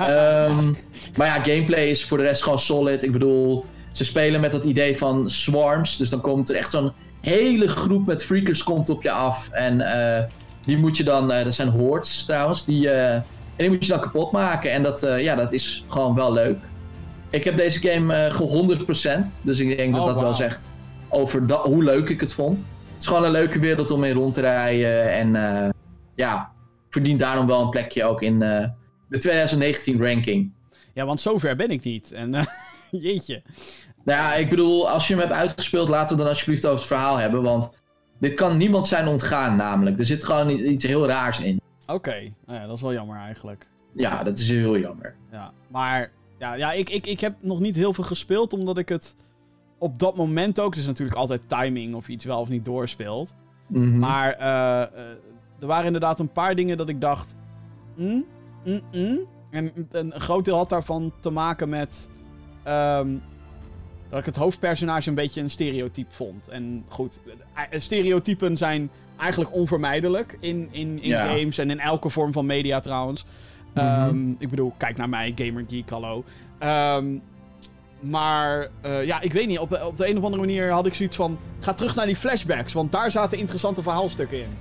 [0.00, 0.76] um,
[1.16, 3.04] maar ja, gameplay is voor de rest gewoon solid.
[3.04, 5.96] Ik bedoel, ze spelen met dat idee van swarms.
[5.96, 9.50] Dus dan komt er echt zo'n hele groep met freakers komt op je af.
[9.50, 10.18] En uh,
[10.64, 13.24] die moet je dan, uh, dat zijn hordes trouwens, die, uh, en
[13.56, 14.72] die moet je dan kapot maken.
[14.72, 16.58] En dat, ja, dat is gewoon wel leuk.
[17.30, 19.42] Ik heb deze game ge 100%.
[19.42, 20.72] Dus ik denk dat oh, dat wel zegt
[21.08, 22.58] over dat, hoe leuk ik het vond.
[22.58, 25.12] Het is gewoon een leuke wereld om in rond te rijden.
[25.12, 25.68] En uh,
[26.14, 26.52] ja,
[26.88, 28.66] verdient daarom wel een plekje ook in uh,
[29.08, 30.52] de 2019 ranking.
[30.94, 32.12] Ja, want zover ben ik niet.
[32.12, 32.44] En uh,
[33.02, 33.42] jeetje.
[34.04, 36.86] Nou ja, ik bedoel, als je hem hebt uitgespeeld, laten we dan alsjeblieft over het
[36.86, 37.42] verhaal hebben.
[37.42, 37.70] Want
[38.20, 39.98] dit kan niemand zijn ontgaan, namelijk.
[39.98, 41.60] Er zit gewoon iets heel raars in.
[41.86, 43.66] Oké, nou ja, dat is wel jammer eigenlijk.
[43.92, 45.14] Ja, dat is heel jammer.
[45.32, 48.88] Ja, maar ja, ja ik, ik, ik heb nog niet heel veel gespeeld, omdat ik
[48.88, 49.14] het
[49.78, 50.70] op dat moment ook.
[50.70, 53.34] Het is natuurlijk altijd timing of iets wel of niet doorspeelt.
[53.66, 53.98] Mhm.
[53.98, 54.80] Maar uh,
[55.60, 57.36] er waren inderdaad een paar dingen dat ik dacht.
[57.96, 58.24] Mm,
[58.64, 59.18] mm, mm.
[59.50, 62.08] En een groot deel had daarvan te maken met.
[62.68, 63.22] Um,
[64.08, 66.48] dat ik het hoofdpersonage een beetje een stereotype vond.
[66.48, 67.20] En goed,
[67.54, 72.80] eh, stereotypen zijn eigenlijk onvermijdelijk in, in, in games en in elke vorm van media
[72.80, 73.24] trouwens.
[73.74, 76.24] Mm ik bedoel, kijk naar mij, Gamer Geek, hallo.
[76.62, 77.22] Um,
[78.00, 79.58] maar uh, ja, ik weet niet.
[79.58, 81.38] Op, op de een of andere manier had ik zoiets van.
[81.60, 84.56] Ga terug naar die flashbacks, want daar zaten interessante verhaalstukken in.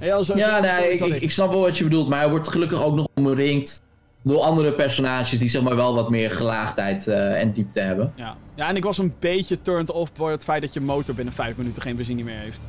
[0.00, 2.08] Ja, zo, ja nee, ik, ik, ik, snap wel wat je bedoelt.
[2.08, 3.82] Maar hij wordt gelukkig ook nog omringd
[4.22, 8.12] door andere personages die zeg maar wel wat meer gelaagdheid uh, en diepte hebben.
[8.16, 8.36] Ja.
[8.54, 11.34] ja, en ik was een beetje turned off door het feit dat je motor binnen
[11.34, 12.66] 5 minuten geen benzine meer heeft.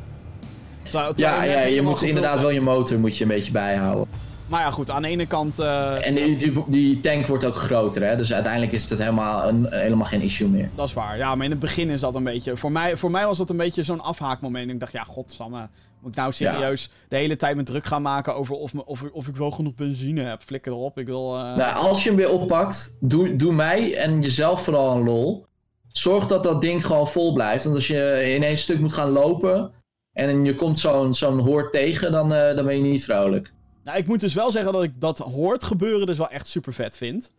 [0.81, 4.07] Terwijl, ja, ja, je moet inderdaad wel je motor moet je een beetje bijhouden.
[4.49, 5.59] Maar ja, goed, aan de ene kant...
[5.59, 6.05] Uh...
[6.07, 8.15] En die, die, tank wordt ook groter, hè?
[8.15, 10.69] Dus uiteindelijk is het helemaal, een, helemaal geen issue meer.
[10.75, 11.17] Dat is waar.
[11.17, 12.57] Ja, maar in het begin is dat een beetje...
[12.57, 14.71] Voor mij, voor mij was dat een beetje zo'n afhaakmoment.
[14.71, 15.67] Ik dacht, ja, godsamme...
[16.01, 19.03] Moet ik nou serieus de hele tijd me druk gaan maken over of, me, of,
[19.11, 20.41] of ik wel genoeg benzine heb?
[20.41, 21.35] Flikker erop, ik wil...
[21.35, 21.55] Uh...
[21.55, 25.45] Nou, als je hem weer oppakt, doe, doe mij en jezelf vooral een lol.
[25.87, 27.63] Zorg dat dat ding gewoon vol blijft.
[27.63, 29.71] Want als je in één stuk moet gaan lopen...
[30.13, 33.51] en je komt zo'n zo'n hoort tegen, dan, uh, dan ben je niet vrolijk.
[33.83, 36.73] Nou, ik moet dus wel zeggen dat ik dat hoort gebeuren dus wel echt super
[36.73, 37.37] vet vind.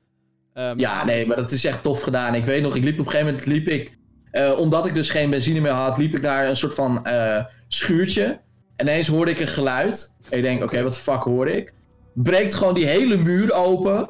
[0.54, 2.34] Um, ja, nee, maar dat is echt tof gedaan.
[2.34, 3.98] Ik weet nog, ik liep op een gegeven moment, liep ik,
[4.32, 7.44] uh, omdat ik dus geen benzine meer had, liep ik naar een soort van uh,
[7.68, 8.40] schuurtje.
[8.76, 10.16] En ineens hoorde ik een geluid.
[10.28, 11.72] En ik denk, oké, wat de fuck hoor ik?
[12.14, 14.08] Breekt gewoon die hele muur open.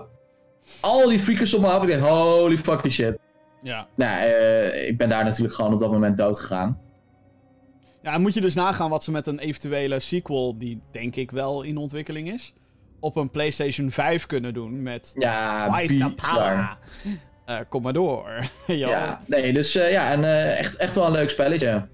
[0.80, 1.82] Al die freakers om me af.
[1.82, 3.18] Ik denk, holy fucking shit.
[3.62, 3.86] Ja.
[3.96, 6.80] Nou, uh, ik ben daar natuurlijk gewoon op dat moment dood gegaan.
[8.02, 11.62] Ja, moet je dus nagaan wat ze met een eventuele sequel, die denk ik wel
[11.62, 12.52] in ontwikkeling is,
[13.00, 16.78] op een PlayStation 5 kunnen doen met ja, Twice the Power.
[17.46, 18.50] Uh, kom maar door.
[18.66, 21.88] ja, nee, dus uh, ja, en, uh, echt, echt wel een leuk spelletje.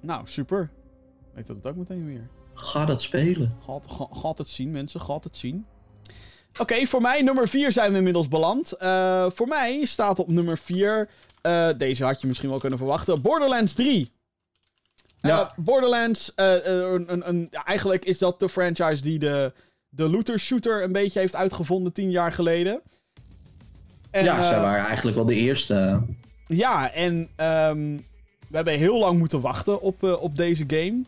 [0.00, 0.70] Nou, super.
[1.34, 2.28] Weet dat het ook meteen weer.
[2.54, 3.56] Ga dat spelen.
[3.66, 5.00] Gaat, ga, gaat het zien, mensen.
[5.00, 5.66] Gaat het zien.
[6.50, 8.68] Oké, okay, voor mij nummer 4 zijn we inmiddels beland.
[9.34, 11.08] voor mij staat op nummer 4.
[11.76, 13.22] deze had je misschien wel kunnen verwachten.
[13.22, 14.12] Borderlands 3.
[15.22, 15.52] Ja.
[15.56, 19.52] Borderlands, eh, eh, een, een, een, eigenlijk is dat de franchise die de,
[19.88, 22.80] de looter-shooter een beetje heeft uitgevonden tien jaar geleden.
[24.10, 26.00] En, ja, zij eh, waren eigenlijk wel de eerste.
[26.46, 27.96] Ja, en ehm,
[28.48, 31.02] we hebben heel lang moeten wachten op, op deze game.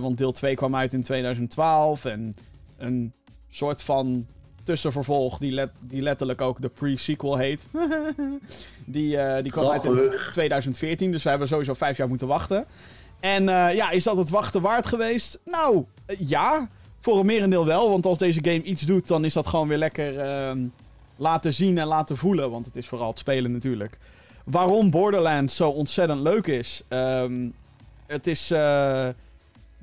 [0.00, 2.36] Want deel 2 kwam uit in 2012 en
[2.78, 3.12] een
[3.50, 4.26] soort van
[4.62, 7.66] tussenvervolg die, let- die letterlijk ook de pre-sequel heet.
[8.86, 10.30] die, die kwam uit in Grappig.
[10.32, 12.66] 2014, dus we hebben sowieso vijf jaar moeten wachten.
[13.20, 15.38] En eh, ja, is dat het wachten waard geweest?
[15.44, 16.68] Nou, eh, ja.
[17.00, 19.78] Voor een merendeel wel, want als deze game iets doet, dan is dat gewoon weer
[19.78, 20.58] lekker ehm,
[21.16, 22.50] laten zien en laten voelen.
[22.50, 23.98] Want het is vooral het spelen natuurlijk.
[24.44, 26.82] Waarom Borderlands zo ontzettend leuk is.
[26.88, 27.48] Ehm,
[28.06, 29.08] het is, eh,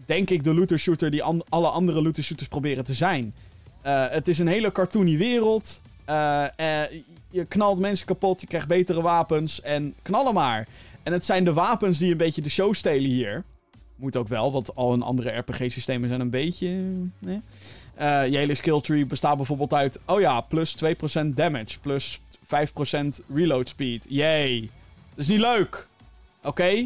[0.05, 3.33] denk ik, de looter shooter die alle andere looter shooters proberen te zijn.
[3.81, 5.81] Het is een hele cartoony wereld.
[7.29, 10.67] Je knalt mensen kapot, je krijgt betere wapens en knallen maar.
[11.05, 13.43] En het zijn de wapens die een beetje de show stelen hier.
[13.95, 16.67] Moet ook wel, want al hun andere RPG-systemen zijn een beetje...
[17.25, 19.99] eh, eh, je hele skill tree bestaat bijvoorbeeld uit...
[20.05, 20.87] Oh ja, plus 2%
[21.25, 24.05] damage, plus 5% reload speed.
[24.09, 24.69] Yay.
[25.09, 25.87] Dat is niet leuk.
[26.43, 26.85] Oké?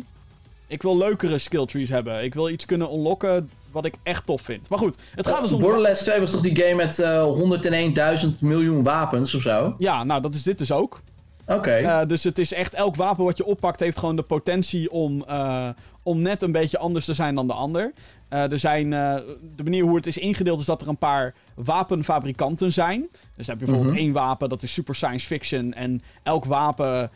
[0.67, 2.23] Ik wil leukere skill trees hebben.
[2.23, 4.69] Ik wil iets kunnen unlocken wat ik echt tof vind.
[4.69, 5.59] Maar goed, het gaat dus om...
[5.59, 9.75] Borderlands 2 was toch die game met eh 101.000 miljoen wapens of zo?
[9.77, 11.01] Ja, nou, dat is dit dus ook.
[11.49, 11.71] Oké.
[11.71, 15.23] Eh, dus het is echt, elk wapen wat je oppakt heeft gewoon de potentie om,
[15.27, 15.69] eh,
[16.03, 17.93] om net een beetje anders te zijn dan de ander.
[18.29, 22.73] Eh, er zijn, de manier hoe het is ingedeeld is dat er een paar wapenfabrikanten
[22.73, 23.07] zijn.
[23.35, 24.03] Dus dan heb je bijvoorbeeld Mhm.
[24.03, 25.73] één wapen dat is super science fiction.
[25.73, 27.11] En elk wapen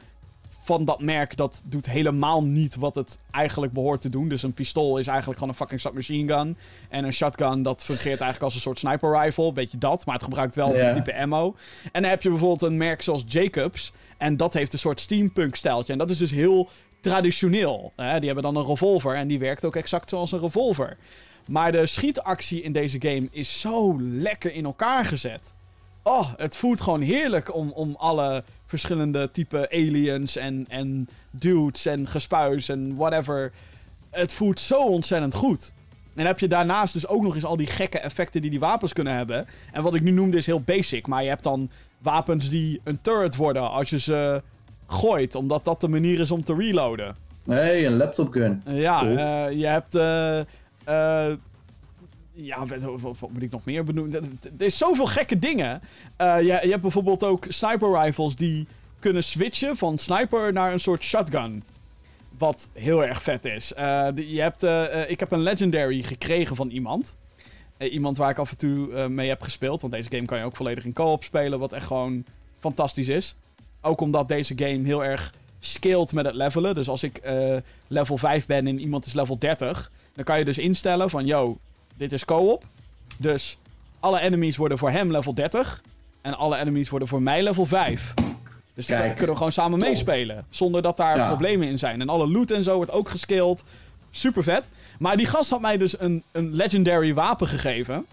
[0.63, 4.27] van dat merk dat doet helemaal niet wat het eigenlijk behoort te doen.
[4.27, 6.57] Dus een pistool is eigenlijk gewoon een fucking submachine gun.
[6.89, 9.53] En een shotgun dat fungeert eigenlijk als een soort sniper rifle.
[9.53, 11.55] Beetje dat, maar het gebruikt wel een type ammo.
[11.91, 13.91] En dan heb je bijvoorbeeld een merk zoals Jacobs.
[14.17, 15.93] En dat heeft een soort steampunk stijltje.
[15.93, 16.69] En dat is dus heel
[17.01, 17.93] traditioneel.
[17.95, 18.17] Hè?
[18.17, 20.97] Die hebben dan een revolver en die werkt ook exact zoals een revolver.
[21.47, 25.53] Maar de schietactie in deze game is zo lekker in elkaar gezet.
[26.03, 32.07] Oh, het voelt gewoon heerlijk om, om alle verschillende type aliens en, en dudes en
[32.07, 33.51] gespuis en whatever.
[34.09, 35.71] Het voelt zo ontzettend goed.
[36.15, 38.93] En heb je daarnaast dus ook nog eens al die gekke effecten die die wapens
[38.93, 39.45] kunnen hebben.
[39.71, 41.07] En wat ik nu noemde is heel basic.
[41.07, 44.41] Maar je hebt dan wapens die een turret worden als je ze
[44.87, 45.35] gooit.
[45.35, 47.15] Omdat dat de manier is om te reloaden.
[47.45, 48.61] hey, een laptop gun.
[48.65, 49.17] Ja, Cool.
[49.17, 49.95] eh, je hebt...
[49.95, 51.31] eh,
[52.33, 54.39] ja, wat, wat- moet ik nog meer benoemen?
[54.57, 55.81] Er- is zoveel gekke dingen.
[56.15, 58.67] Eh, je, je hebt bijvoorbeeld ook sniper rifles die
[58.99, 61.63] kunnen switchen van sniper naar een soort shotgun.
[62.37, 63.73] Wat heel erg vet is.
[63.73, 67.15] Eh, je hebt, eh, ik heb een legendary gekregen van iemand.
[67.77, 69.81] Iemand waar ik af en toe mee heb gespeeld.
[69.81, 71.59] Want deze game kan je ook volledig in co-op spelen.
[71.59, 72.25] Wat echt gewoon
[72.59, 73.35] fantastisch is.
[73.81, 76.75] Ook omdat deze game heel erg scaled met het levelen.
[76.75, 77.21] Dus als ik
[77.87, 79.91] level 5 ben en iemand is level 30.
[80.13, 81.25] Dan kan je dus instellen van...
[81.25, 81.57] Yo,
[81.97, 82.63] dit is co-op.
[83.17, 83.57] Dus
[83.99, 85.81] alle enemies worden voor hem level 30.
[86.21, 88.13] En alle enemies worden voor mij level 5.
[88.73, 90.45] Dus dan kunnen we gewoon samen meespelen.
[90.49, 91.27] Zonder dat daar Ja.
[91.27, 92.01] problemen in zijn.
[92.01, 93.63] En alle loot en zo wordt ook gescaled.
[94.11, 94.69] Super vet.
[94.99, 98.05] Maar die gast had mij dus een, een legendary wapen gegeven.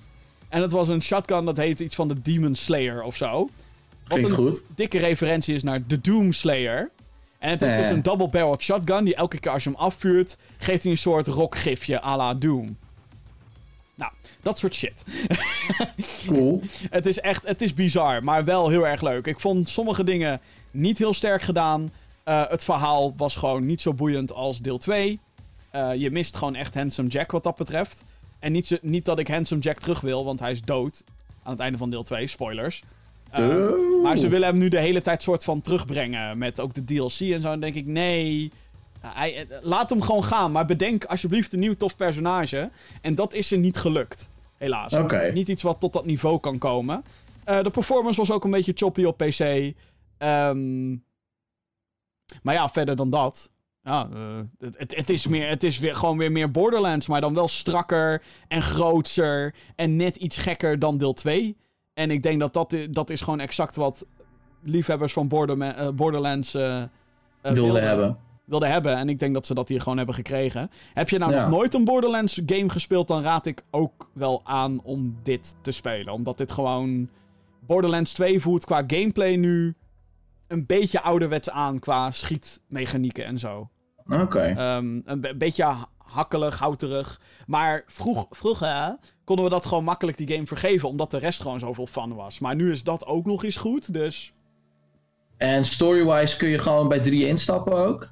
[0.49, 3.49] En dat was een shotgun dat heet iets van de Demon Slayer of zo.
[4.09, 4.65] Wat een goed.
[4.75, 6.91] dikke referentie is naar de Doom Slayer.
[7.39, 7.77] En het is Eh.
[7.79, 11.27] dus een double-barreled shotgun die elke keer als je hem afvuurt, geeft hij een soort
[11.27, 12.77] rockgifje à la Doom.
[14.43, 15.03] Dat soort shit.
[16.27, 16.63] Cool.
[16.91, 19.27] Het is echt, het is bizar, maar wel heel erg leuk.
[19.27, 20.41] Ik vond sommige dingen
[20.71, 21.93] niet heel sterk gedaan.
[22.25, 25.19] Eh, het verhaal was gewoon niet zo boeiend als deel 2.
[25.71, 28.03] Eh, je mist gewoon echt Handsome Jack wat dat betreft.
[28.39, 31.05] En niet, zo, niet dat ik Handsome Jack terug wil, want hij is dood.
[31.43, 32.83] Aan het einde van deel 2, spoilers.
[33.31, 33.57] Eh,
[34.03, 36.39] maar ze willen hem nu de hele tijd soort van terugbrengen.
[36.39, 37.35] Met ook de DLC en zo.
[37.35, 38.53] En dan denk ik, nee.
[39.07, 40.53] Hij, eh, laat hem gewoon gaan.
[40.53, 42.71] Maar bedenk alsjeblieft een nieuw tof personage.
[43.01, 44.29] En dat is er niet gelukt.
[44.57, 44.95] Helaas.
[45.33, 47.05] Niet iets wat tot dat niveau kan komen.
[47.45, 49.73] Eh, de performance was ook een beetje choppy op PC.
[50.19, 50.91] Ehm,
[52.43, 53.51] maar ja, verder dan dat.
[53.83, 57.07] Ja, eh, het, het, het is, meer, het is weer, gewoon weer meer Borderlands.
[57.07, 59.55] Maar dan wel strakker en grootser.
[59.77, 61.57] En net iets gekker dan deel 2.
[61.95, 64.07] En ik denk dat dat, dat is gewoon exact wat
[64.63, 66.89] liefhebbers van Borderlands Wilde
[67.41, 68.19] wilden- hebben.
[68.51, 68.97] Wilden hebben.
[68.97, 70.71] En ik denk dat ze dat hier gewoon hebben gekregen.
[70.95, 71.41] Heb je nou Ja.
[71.43, 75.73] nog nooit een Borderlands game gespeeld, dan raad ik ook wel aan om dit te
[75.73, 76.13] spelen.
[76.13, 77.09] Omdat dit gewoon...
[77.67, 79.75] Borderlands 2 voelt qua gameplay nu
[80.47, 83.71] een beetje ouderwets aan qua schietmechanieken en zo.
[84.09, 84.41] Oké.
[84.41, 87.21] Ehm, een be- beetje ha- hakkelig, houterig.
[87.47, 91.59] Maar vroeg, vroeger konden we dat gewoon makkelijk die game vergeven, omdat de rest gewoon
[91.61, 92.39] zoveel fun was.
[92.39, 94.33] Maar nu is dat ook nog eens goed, dus...
[95.37, 98.09] En story-wise kun je gewoon bij drie instappen ook?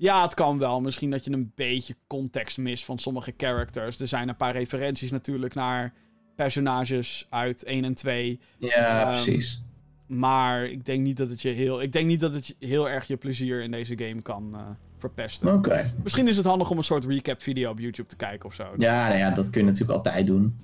[0.00, 0.80] Ja, het kan wel.
[0.80, 4.00] Misschien dat je een beetje context mist van sommige characters.
[4.00, 5.92] Er zijn een paar referenties natuurlijk naar
[6.36, 8.40] personages uit 1 en 2.
[8.58, 9.62] Ja, Ehm, precies.
[10.06, 13.06] Maar ik denk niet dat het je heel, ik denk niet dat het heel erg
[13.06, 14.60] je plezier in deze game kan eh,
[14.98, 15.54] verpesten.
[15.54, 15.94] Oké.
[16.02, 18.74] Misschien is het handig om een soort recap video op YouTube te kijken of zo.
[18.78, 20.58] Ja, nou ja, dat kun je natuurlijk altijd doen.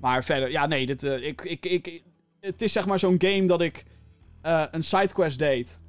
[0.00, 2.02] Maar verder, ja, nee, dit, eh, ik, ik, ik,
[2.40, 3.84] het is zeg maar zo'n game dat ik
[4.42, 5.80] eh, een sidequest deed.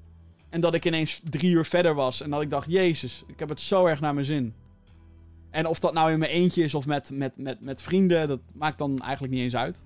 [0.58, 2.22] En dat ik ineens drie uur verder was.
[2.22, 4.54] En dat ik dacht, jezus, ik heb het zo erg naar mijn zin.
[5.52, 8.40] En of dat nou in mijn eentje is of met, met, met, met vrienden, dat
[8.54, 9.82] maakt dan eigenlijk niet eens uit.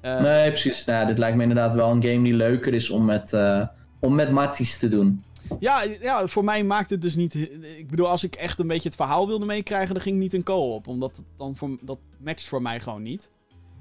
[0.00, 0.84] Eh, Nee, precies.
[0.84, 3.66] Nou, dit lijkt me inderdaad wel een game die leuker is om met, eh
[4.00, 5.24] om met matties te doen.
[5.60, 7.34] ja, ja, voor mij maakt het dus niet...
[7.76, 10.34] Ik bedoel, als ik echt een beetje het verhaal wilde meekrijgen, dan ging ik niet
[10.34, 10.86] in co-op.
[10.86, 13.30] Omdat het dan voor, dat matcht voor mij gewoon niet.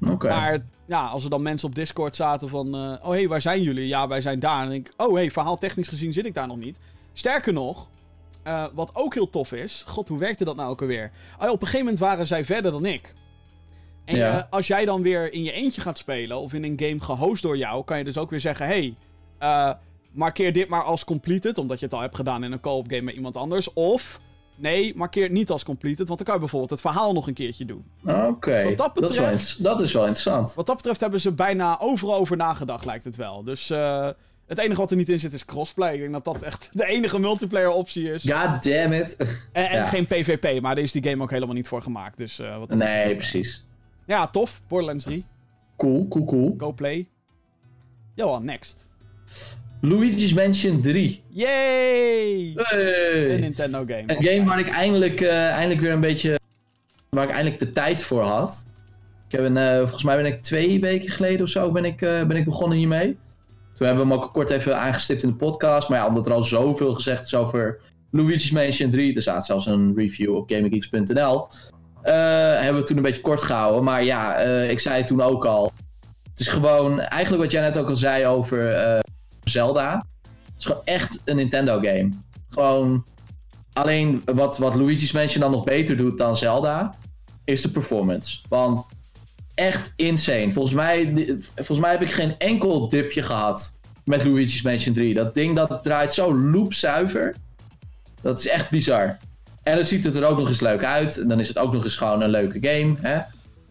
[0.07, 0.27] Oké.
[0.27, 2.75] Maar ja, als er dan mensen op Discord zaten van...
[2.75, 3.87] eh, oh, hé, hey, waar zijn jullie?
[3.87, 4.63] Ja, wij zijn daar.
[4.63, 6.79] En denk ik, oh, hé, hey, verhaaltechnisch gezien zit ik daar nog niet.
[7.13, 7.89] Sterker nog,
[8.43, 9.83] eh, wat ook heel tof is...
[9.87, 11.11] God, hoe werkte dat nou ook alweer?
[11.37, 13.13] Oh, ja, op een gegeven moment waren zij verder dan ik.
[14.05, 14.37] En Ja.
[14.37, 16.39] eh, als jij dan weer in je eentje gaat spelen...
[16.39, 17.83] of in een game gehost door jou...
[17.83, 18.65] kan je dus ook weer zeggen...
[18.65, 18.95] hey,
[19.37, 19.71] eh,
[20.11, 21.57] markeer dit maar als completed...
[21.57, 23.73] omdat je het al hebt gedaan in een co-op game met iemand anders.
[23.73, 24.19] Of...
[24.59, 27.33] Nee, markeer het niet als completed, want dan kan je bijvoorbeeld het verhaal nog een
[27.33, 27.85] keertje doen.
[28.05, 28.63] Oké.
[28.63, 30.53] Wat dat Dat, is wel betreft- dat is wel interessant.
[30.53, 33.43] Wat dat betreft hebben ze bijna overal over nagedacht, lijkt het wel.
[33.43, 34.09] Dus eh,
[34.47, 35.93] het enige wat er niet in zit is crossplay.
[35.93, 38.23] Ik denk dat dat echt de enige multiplayer optie is.
[38.31, 39.15] God damn it.
[39.51, 39.85] en en ja.
[39.85, 42.17] geen PvP, maar daar is die game ook helemaal niet voor gemaakt.
[42.17, 43.65] Dus, eh, wat Nee, betreft, precies.
[44.05, 44.61] Ja, tof.
[44.67, 45.25] Borderlands 3.
[45.77, 46.53] Cool, cool, cool.
[46.57, 47.07] Go play.
[48.15, 48.87] Johan, next.
[49.81, 51.23] Luigi's Mansion 3.
[51.29, 52.53] Yay!
[52.55, 53.37] Een Hey.
[53.39, 54.03] Nintendo game.
[54.07, 56.37] Een game waar ik eindelijk, eh, eindelijk weer een beetje.
[57.09, 58.67] waar ik eindelijk de tijd voor had.
[59.27, 62.01] Ik heb een, eh, volgens mij ben ik twee weken geleden of zo ben ik,
[62.01, 63.17] eh, ben ik begonnen hiermee.
[63.73, 65.89] Toen hebben we hem ook kort even aangestipt in de podcast.
[65.89, 67.79] Maar ja, omdat er al zoveel gezegd is over
[68.11, 69.15] Luigi's Mansion 3.
[69.15, 71.47] Er staat zelfs een review op gaminggeeks.nl.
[72.01, 72.13] eh,
[72.53, 73.83] hebben we het toen een beetje kort gehouden.
[73.83, 75.71] Maar ja, ik zei het toen ook al.
[76.29, 78.73] Het is gewoon, eigenlijk wat jij net ook al zei over
[79.49, 80.05] Zelda.
[80.21, 82.09] Het is gewoon echt een Nintendo game.
[82.49, 83.05] Gewoon
[83.79, 86.95] Alleen wat, wat Luigi's Mansion dan nog beter doet dan Zelda,
[87.45, 88.39] is de performance.
[88.49, 88.87] Want
[89.55, 90.51] echt insane.
[90.51, 91.13] Volgens mij,
[91.55, 95.13] volgens mij heb ik geen enkel dipje gehad met Luigi's Mansion 3.
[95.13, 97.35] Dat ding dat draait zo loopzuiver.
[98.21, 99.17] Dat is echt bizar.
[99.63, 101.17] En dan ziet het er ook nog eens leuk uit.
[101.17, 102.95] En dan is het ook nog eens gewoon een leuke game.
[103.01, 103.19] Hè?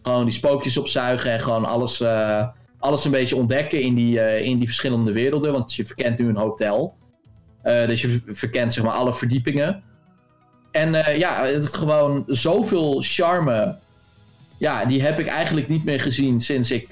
[0.01, 2.47] Gewoon die spookjes opzuigen en gewoon alles, eh,
[2.79, 5.51] alles een beetje ontdekken in die, eh, in die verschillende werelden.
[5.51, 6.95] Want je verkent nu een hotel.
[7.61, 9.83] Eh, dus je ver- verkent zeg maar alle verdiepingen.
[10.71, 13.75] En eh, ja, het is gewoon zoveel charme.
[14.57, 16.87] Ja, die heb ik eigenlijk niet meer gezien sinds ik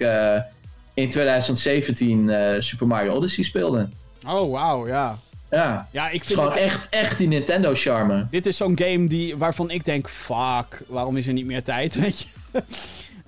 [0.93, 3.89] in 2017 eh, Super Mario Odyssey speelde.
[4.27, 5.17] Oh, wauw, ja.
[5.51, 8.27] Ja, Ja, ik het is vind gewoon echt, echt die Nintendo charme.
[8.31, 11.95] Dit is zo'n game die, waarvan ik denk, fuck, waarom is er niet meer tijd,
[12.01, 12.27] weet je?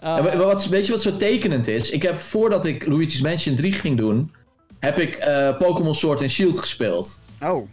[0.02, 1.90] Wat, weet je wat zo tekenend is?
[1.90, 4.32] Ik heb voordat ik Luigi's Mansion 3 ging doen,
[4.80, 7.20] heb ik eh, Pokémon Sword and Shield gespeeld.
[7.42, 7.68] oh,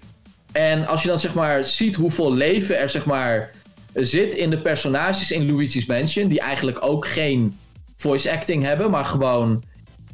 [0.53, 3.51] En als je dan zeg maar ziet hoeveel leven er zeg maar
[3.93, 7.59] zit in de personages in Luigi's Mansion, die eigenlijk ook geen
[7.97, 9.63] voice acting hebben, maar gewoon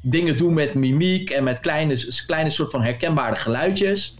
[0.00, 4.14] dingen doen met mimiek en met kleine, kleine soort van herkenbare geluidjes.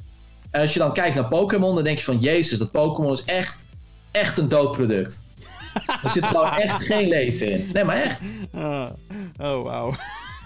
[0.51, 3.25] En als je dan kijkt naar Pokémon, dan denk je van jezus, dat Pokémon is
[3.25, 3.67] echt,
[4.11, 5.27] echt een dood product.
[6.03, 7.71] Er zit gewoon echt geen leven in.
[7.73, 8.33] Nee, maar echt.
[8.55, 8.87] Ah,
[9.41, 9.95] oh, wauw.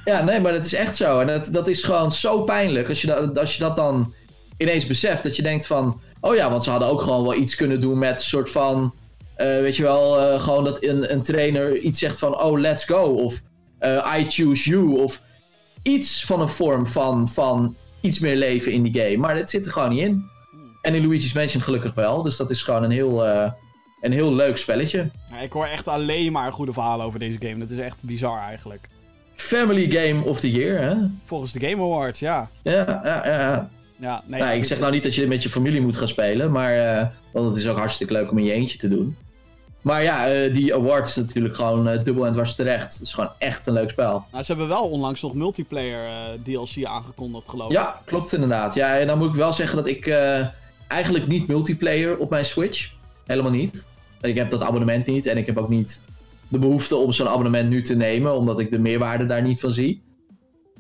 [0.05, 1.21] Ja, nee, maar dat is echt zo.
[1.21, 4.13] En dat, dat is gewoon zo pijnlijk als je, dat, als je dat dan
[4.57, 5.23] ineens beseft.
[5.23, 7.99] Dat je denkt van, oh ja, want ze hadden ook gewoon wel iets kunnen doen
[7.99, 8.95] met een soort van...
[9.35, 12.85] eh, weet je wel, eh, gewoon dat een, een trainer iets zegt van, oh, let's
[12.85, 13.03] go.
[13.03, 13.43] Of
[13.79, 14.99] eh, I choose you.
[15.03, 15.23] Of
[15.83, 19.17] iets van een vorm van, van iets meer leven in die game.
[19.17, 20.25] Maar dat zit er gewoon niet in.
[20.83, 22.23] En in Luigi's Mansion gelukkig wel.
[22.23, 23.25] Dus dat is gewoon een heel,
[24.01, 25.09] een heel leuk spelletje.
[25.31, 27.59] Ja, ik hoor echt alleen maar goede verhalen over deze game.
[27.59, 28.89] Dat is echt bizar eigenlijk.
[29.35, 30.95] Family Game of the Year, hè?
[31.25, 32.51] Volgens de Game Awards, ja.
[32.63, 33.69] Ja, ja, ja.
[33.97, 34.23] ja.
[34.27, 36.53] Nee, Nou, ik zeg nou niet dat je dit met je familie moet gaan spelen,
[36.53, 39.17] maar eh, want het is ook hartstikke leuk om in je eentje te doen.
[39.83, 42.93] Maar ja, eh, die award is natuurlijk gewoon eh, dubbel en dwars terecht.
[42.93, 44.25] Het is gewoon echt een leuk spel.
[44.33, 46.09] Nou, ze hebben wel onlangs nog multiplayer
[46.45, 47.77] DLC aangekondigd, geloof ik.
[47.77, 48.75] Ja, klopt inderdaad.
[48.75, 50.09] Ja, en dan moet ik wel zeggen dat ik
[50.89, 52.95] eigenlijk niet multiplayer op mijn Switch.
[53.27, 53.87] Helemaal niet.
[54.21, 56.01] Ik heb dat abonnement niet en ik heb ook niet
[56.49, 59.73] de behoefte om zo'n abonnement nu te nemen, omdat ik de meerwaarde daar niet van
[59.73, 60.03] zie.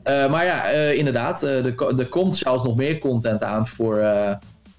[0.03, 3.67] Eh, maar ja, eh, inderdaad, eh, er, ko- er komt zelfs nog meer content aan
[3.67, 4.07] voor,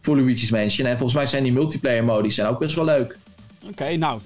[0.02, 0.88] voor Luigi's Mansion.
[0.88, 3.18] En volgens mij zijn die multiplayer modi zijn ook best wel leuk.
[3.70, 4.22] Oké, nou,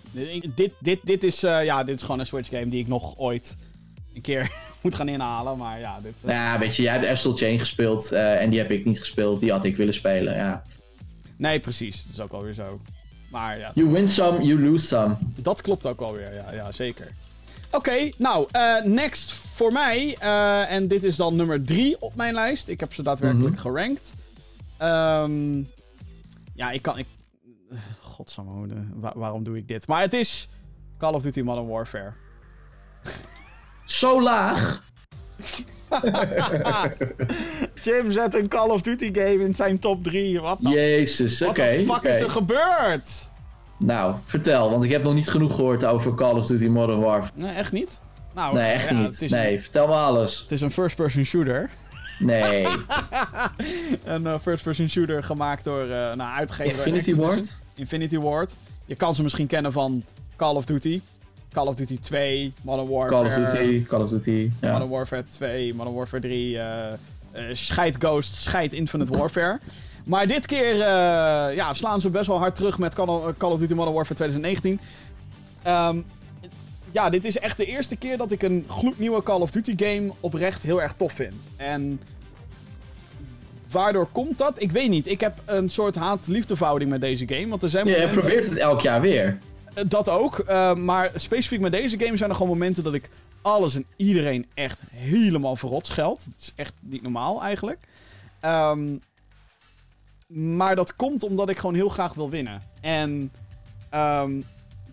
[0.55, 3.55] dit, dit, dit, is, ja, dit is gewoon een Switch game die ik nog ooit
[4.15, 4.51] een keer
[4.81, 5.57] moet gaan inhalen.
[5.57, 6.13] Maar ja, dit...
[6.25, 9.39] ja, weet je, jij hebt Astral Chain gespeeld en die heb ik niet gespeeld.
[9.41, 10.63] Die had ik willen spelen, ja.
[11.37, 12.03] Nee, precies.
[12.03, 12.79] Dat is ook alweer zo.
[13.31, 15.15] Maar ja, You win some, you lose some.
[15.35, 16.33] dat klopt ook alweer.
[16.33, 17.11] Ja, ja zeker.
[17.71, 20.15] Oké, nou, eh, next voor mij.
[20.19, 22.67] eh, en dit is dan nummer 3 op mijn lijst.
[22.67, 24.13] Ik heb ze daadwerkelijk gerankt.
[24.77, 25.57] Ehm,
[26.53, 26.97] ja, ik kan.
[26.97, 27.07] Ik,
[27.99, 29.87] Godsamme, wa- waarom doe ik dit?
[29.87, 30.49] Maar het is
[30.97, 32.11] Call of Duty Modern Warfare.
[33.85, 34.83] Zo laag.
[37.83, 40.41] Jim zet een Call of Duty game in zijn top 3.
[40.41, 41.83] Wat de Jezus, oké.
[41.85, 43.29] what the fuck is er gebeurd?
[43.77, 47.31] Nou, vertel, want ik heb nog niet genoeg gehoord over Call of Duty Modern Warfare.
[47.35, 48.01] Nee, echt niet?
[48.33, 49.29] Nou, Nee, echt ja, niet.
[49.29, 50.39] Nee, vertel me alles.
[50.39, 51.69] het is een first-person shooter.
[52.19, 52.65] Nee.
[54.03, 57.15] Een eh, first-person shooter gemaakt door uh, nou, uitgever Infinity.
[57.15, 57.61] Ward?
[57.75, 58.55] Infinity Ward.
[58.85, 60.03] Je kan ze misschien kennen van
[60.35, 61.01] Call of Duty.
[61.53, 63.31] Call of Duty 2, Modern Warfare.
[63.31, 64.51] Call of Duty, Call of Duty.
[64.61, 64.71] Ja.
[64.71, 66.93] Modern Warfare 2, Modern Warfare 3, eh
[67.31, 69.59] eh, Scheid Ghost, Scheid Infinite Warfare.
[70.05, 73.51] Maar dit keer eh, ja, slaan ze best wel hard terug met Call of, Call
[73.51, 74.79] of Duty Modern Warfare 2019.
[75.63, 75.97] Ehm,
[76.91, 80.11] ja, dit is echt de eerste keer dat ik een gloednieuwe Call of Duty game
[80.19, 81.35] oprecht heel erg tof vind.
[81.55, 82.01] En
[83.71, 84.61] waardoor komt dat?
[84.61, 85.07] Ik weet niet.
[85.07, 87.47] Ik heb een soort haat-liefdeverhouding met deze game.
[87.47, 88.17] Want er zijn Je momenten...
[88.17, 89.37] probeert het elk jaar weer.
[89.73, 90.39] Eh, Dat ook.
[90.39, 93.09] eh, maar specifiek met deze game zijn er gewoon momenten dat ik
[93.41, 96.23] alles en iedereen echt helemaal verrot scheld.
[96.25, 97.79] Het is echt niet normaal eigenlijk.
[98.39, 98.95] Ehm,
[100.27, 102.61] maar dat komt omdat ik gewoon heel graag wil winnen.
[102.81, 103.31] En
[103.89, 104.41] ehm,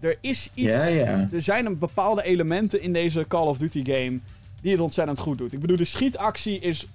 [0.01, 0.77] er is iets.
[1.33, 4.19] Er zijn een bepaalde elementen in deze Call of Duty game
[4.63, 5.53] die het ontzettend goed doet.
[5.53, 6.87] Ik bedoel, de schietactie is.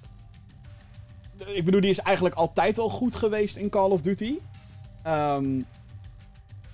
[1.46, 4.34] Ik bedoel, die is eigenlijk altijd al goed geweest in Call of Duty.
[5.02, 5.60] Ehm,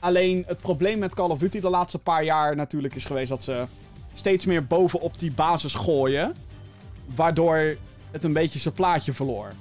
[0.01, 3.44] alleen het probleem met Call of Duty de laatste paar jaar natuurlijk is geweest dat
[3.44, 3.64] ze
[4.12, 6.35] steeds meer bovenop die basis gooien.
[7.14, 7.77] Waardoor
[8.10, 9.52] het een beetje zijn plaatje verloor.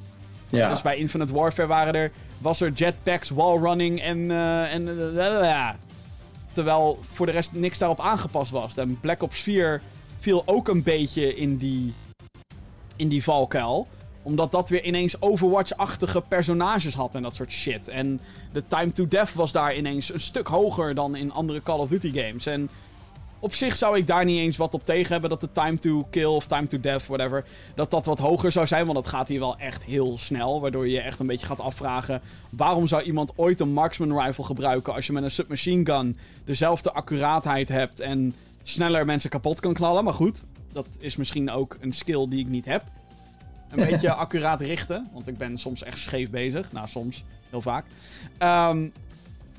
[0.49, 0.69] Ja.
[0.69, 4.31] Dus bij Infinite Warfare waren er, was er jetpacks, wallrunning en...
[4.31, 4.95] eh, en
[5.43, 5.75] ja.
[6.51, 8.77] Terwijl voor de rest niks daarop aangepast was.
[8.77, 9.81] En Black Ops 4
[10.19, 11.93] viel ook een beetje in die,
[12.95, 13.87] in die valkuil.
[14.23, 17.87] Omdat dat weer ineens Overwatch-achtige personages had en dat soort shit.
[17.87, 18.19] En
[18.51, 21.89] de time to death was daar ineens een stuk hoger dan in andere Call of
[21.89, 22.45] Duty games.
[22.45, 22.69] En
[23.41, 26.07] op zich zou ik daar niet eens wat op tegen hebben dat de time to
[26.09, 28.83] kill of time to death, whatever, dat dat wat hoger zou zijn.
[28.83, 30.61] Want dat gaat hier wel echt heel snel.
[30.61, 34.43] Waardoor je je echt een beetje gaat afvragen: waarom zou iemand ooit een marksman rifle
[34.43, 38.33] gebruiken als je met een submachine gun dezelfde accuraatheid hebt en
[38.63, 40.03] sneller mensen kapot kan knallen?
[40.03, 42.83] Maar goed, dat is misschien ook een skill die ik niet heb.
[43.69, 46.71] Een beetje accuraat richten, want ik ben soms echt scheef bezig.
[46.71, 47.85] Nou, soms, heel vaak.
[48.37, 48.87] Ehm,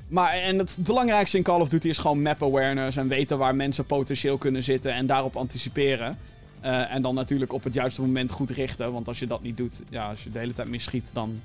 [0.07, 3.55] maar en het belangrijkste in Call of Duty is gewoon map awareness en weten waar
[3.55, 6.17] mensen potentieel kunnen zitten en daarop anticiperen.
[6.61, 8.91] Eh, en dan natuurlijk op het juiste moment goed richten.
[8.91, 11.41] Want als je dat niet doet, ja, als je de hele tijd misschiet, dan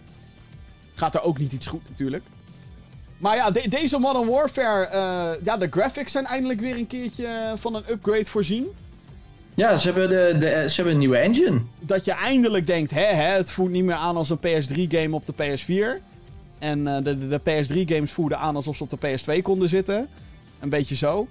[0.94, 2.24] gaat er ook niet iets goed natuurlijk.
[3.18, 7.52] Maar ja, de- deze Modern Warfare, eh, ja, de graphics zijn eindelijk weer een keertje
[7.56, 8.66] van een upgrade voorzien.
[9.56, 11.60] Ja, ze hebben, de, de, ze hebben een nieuwe engine.
[11.80, 15.26] Dat je eindelijk denkt, hè, hè, het voelt niet meer aan als een PS3-game op
[15.26, 16.02] de PS4.
[16.58, 20.08] En eh, de, de, de PS3-games voelden aan alsof ze op de PS2 konden zitten.
[20.60, 21.28] Een beetje zo.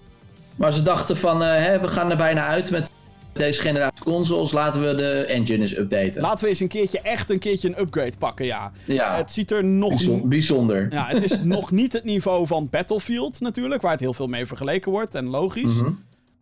[0.56, 2.90] Maar ze dachten van, eh, hè, we gaan er bijna uit met
[3.34, 4.52] deze generatie consoles.
[4.52, 6.22] Laten we de engine eens updaten.
[6.22, 8.72] Laten we eens een keertje echt een keertje een upgrade pakken, ja.
[8.86, 9.90] ja, Het ziet er nog...
[9.90, 10.88] bijzon- bijzonder.
[10.92, 14.46] Ja, het is nog niet het niveau van Battlefield natuurlijk, waar het heel veel mee
[14.46, 15.74] vergeleken wordt en logisch.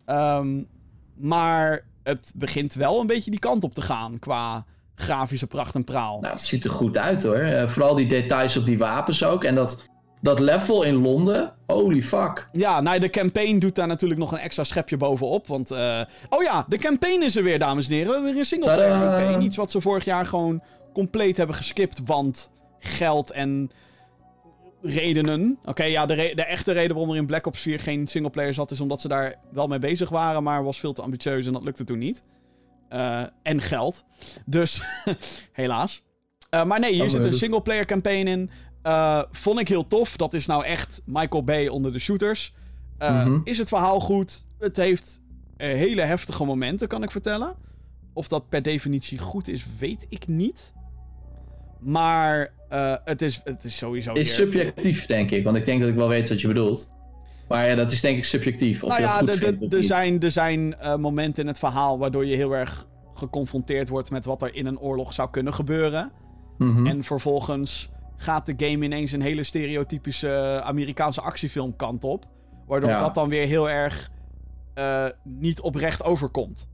[0.05, 0.61] Ehm,
[1.15, 4.65] maar het begint wel een beetje die kant op te gaan qua
[4.95, 6.19] grafische pracht en praal.
[6.21, 7.35] Nou, het ziet er goed uit hoor.
[7.35, 9.43] Eh, vooral die details op die wapens ook.
[9.43, 9.89] En dat,
[10.21, 12.49] dat level in Londen, holy fuck.
[12.51, 15.47] Ja, nou, de campaign doet daar natuurlijk nog een extra schepje bovenop.
[15.47, 18.23] Want, eh, oh ja, de campaign is er weer, dames en heren.
[18.23, 19.41] Weer een singleplayer campaign.
[19.41, 20.61] Iets wat ze vorig jaar gewoon
[20.93, 22.49] compleet hebben geskipt, want
[22.79, 23.71] geld en
[24.85, 25.57] redenen.
[25.65, 28.53] Oké, ja, de, re- de echte reden waarom er in Black Ops 4 geen singleplayer
[28.53, 31.53] zat, is omdat ze daar wel mee bezig waren, maar was veel te ambitieus en
[31.53, 32.23] dat lukte toen niet.
[32.89, 34.03] Eh, en geld.
[34.45, 34.81] Dus,
[35.51, 36.03] helaas.
[36.49, 38.49] Eh, maar nee, hier Oh, zit een dat- singleplayer campaign in.
[38.81, 40.15] Eh, vond ik heel tof.
[40.17, 42.53] Dat is nou echt Michael Bay onder de shooters.
[42.99, 43.39] Mhm.
[43.43, 44.45] Is het verhaal goed?
[44.59, 45.21] Het heeft
[45.57, 47.55] hele heftige momenten, kan ik vertellen.
[48.13, 50.73] Of dat per definitie goed is, weet ik niet.
[51.83, 54.13] Maar eh, het, is, het is sowieso.
[54.13, 55.43] Is weer- subjectief, denk ik.
[55.43, 56.91] Want ik denk dat ik wel weet wat je bedoelt.
[57.47, 58.83] Maar ja, dat is denk ik subjectief.
[58.83, 59.21] Of nou ja,
[59.69, 64.09] er- zijn, er zijn eh, momenten in het verhaal waardoor je heel erg geconfronteerd wordt
[64.11, 66.11] met wat er in een oorlog zou kunnen gebeuren.
[66.57, 66.87] Mhm.
[66.87, 72.25] En vervolgens gaat de game ineens een hele stereotypische Amerikaanse actiefilm kant op.
[72.67, 72.99] Waardoor Ja.
[72.99, 74.11] dat dan weer heel erg
[74.73, 76.67] eh, niet oprecht overkomt.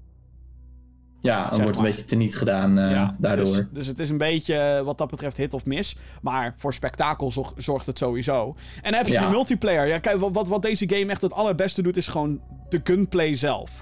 [1.22, 1.92] Ja, dan wordt een maar.
[1.92, 3.46] beetje teniet gedaan eh, daardoor.
[3.46, 5.96] Dus, dus het is een beetje eh, wat dat betreft hit of miss.
[6.22, 8.56] Maar voor spektakel zorg- zorgt het sowieso.
[8.76, 9.22] En dan heb je Ja.
[9.22, 9.88] die multiplayer.
[9.88, 13.36] Ja, kijk, wat, wat, wat deze game echt het allerbeste doet, is gewoon de gunplay
[13.36, 13.82] zelf.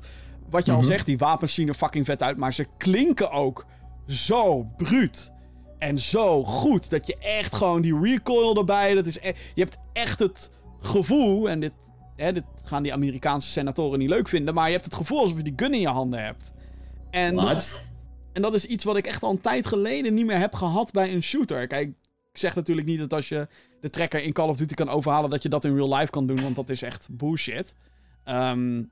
[0.49, 0.87] Wat je al Mhm.
[0.87, 3.65] zegt, die wapens zien er fucking vet uit, maar ze klinken ook
[4.07, 5.31] zo bruut.
[5.79, 6.89] En zo goed.
[6.89, 8.93] Dat je echt gewoon die recoil erbij.
[8.93, 11.49] Dat is e- je hebt echt het gevoel.
[11.49, 11.73] En dit,
[12.15, 14.53] hè, dit gaan die Amerikaanse senatoren niet leuk vinden.
[14.53, 16.51] Maar je hebt het gevoel alsof je die gun in je handen hebt.
[17.09, 17.89] En dat, Wat?
[18.33, 20.91] en dat is iets wat ik echt al een tijd geleden niet meer heb gehad
[20.91, 21.67] bij een shooter.
[21.67, 21.87] Kijk,
[22.31, 23.47] ik zeg natuurlijk niet dat als je
[23.81, 26.27] de trekker in Call of Duty kan overhalen, dat je dat in real life kan
[26.27, 27.75] doen, want dat is echt bullshit.
[28.23, 28.83] Ehm,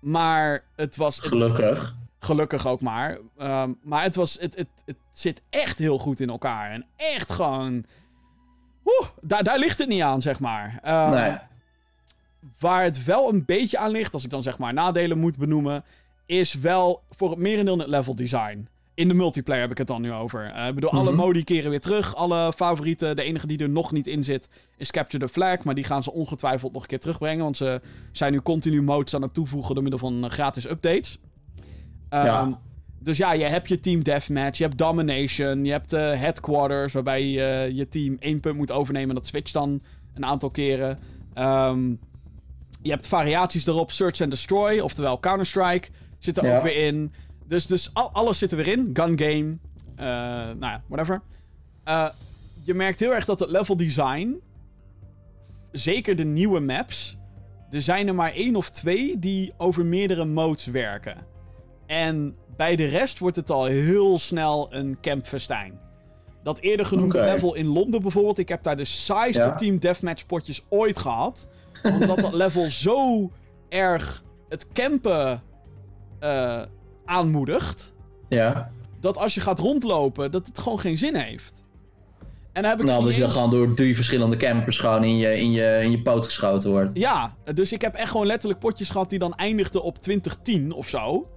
[0.00, 1.18] maar het was.
[1.20, 1.96] Gelukkig.
[2.18, 3.18] gelukkig ook maar.
[3.38, 6.70] Ehm, maar het, was, het, het, het zit echt heel goed in elkaar.
[6.70, 7.84] En echt gewoon.
[8.84, 10.78] Oeh, daar, daar ligt het niet aan, zeg maar.
[10.82, 11.36] Ehm, nee.
[12.58, 15.84] Waar het wel een beetje aan ligt, als ik dan zeg maar nadelen moet benoemen,
[16.26, 18.68] is wel voor het merendeel het level design.
[18.94, 20.44] In de multiplayer heb ik het dan nu over.
[20.50, 21.20] Eh, ik bedoel, alle Mhm.
[21.20, 22.14] modi keren weer terug.
[22.14, 23.16] Alle favorieten.
[23.16, 25.64] De enige die er nog niet in zit is Capture the Flag.
[25.64, 27.44] Maar die gaan ze ongetwijfeld nog een keer terugbrengen.
[27.44, 27.80] Want ze
[28.12, 31.18] zijn nu continu modes aan het toevoegen door middel van eh, gratis updates.
[32.08, 32.60] Ehm, Ja.
[33.00, 37.26] Dus ja, je hebt je team deathmatch, je hebt domination, je hebt eh, headquarters, waarbij
[37.26, 39.82] je je team één punt moet overnemen en dat switcht dan
[40.14, 40.98] een aantal keren.
[41.34, 41.88] Ehm,
[42.82, 45.88] je hebt variaties erop, search and destroy, oftewel Counter-Strike,
[46.24, 46.56] zit er Ja.
[46.56, 47.12] ook weer in.
[47.46, 49.56] Dus, dus al- alles zit er weer in, gun game,
[49.96, 50.06] eh,
[50.56, 51.22] nou ja, whatever.
[51.84, 52.08] Eh,
[52.62, 54.40] je merkt heel erg dat het level design,
[55.72, 57.16] zeker de nieuwe maps,
[57.70, 61.16] er zijn er maar één of twee die over meerdere modes werken.
[61.86, 65.78] En bij de rest wordt het al heel snel een campfestijn.
[66.42, 68.38] Dat eerder genoemde level in Londen bijvoorbeeld.
[68.38, 69.54] Ik heb daar de saaiste Ja.
[69.54, 71.48] team deathmatch potjes ooit gehad.
[71.82, 73.30] Omdat dat level zo
[73.68, 75.42] erg het campen
[76.24, 76.62] eh,
[77.04, 77.92] aanmoedigt.
[78.28, 78.70] Ja.
[79.00, 81.64] Dat als je gaat rondlopen, dat het gewoon geen zin heeft.
[82.52, 85.16] En dan heb ik Nou, dat je dan gewoon door drie verschillende campers gewoon in
[85.16, 86.94] je, in je, in je poot geschoten wordt.
[86.94, 90.88] Ja, dus ik heb echt gewoon letterlijk potjes gehad die dan eindigden op 2010 of
[90.88, 91.28] zo.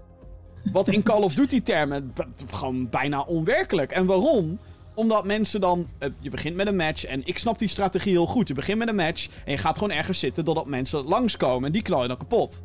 [0.72, 2.14] Wat in Call of Duty termen
[2.52, 3.92] gewoon bijna onwerkelijk.
[3.92, 4.60] En waarom?
[4.96, 5.88] Omdat mensen dan...
[6.00, 8.48] eh, je begint met een match en ik snap die strategie heel goed.
[8.48, 11.72] Je begint met een match en je gaat gewoon ergens zitten totdat mensen langskomen en
[11.72, 12.64] die knal je dan kapot.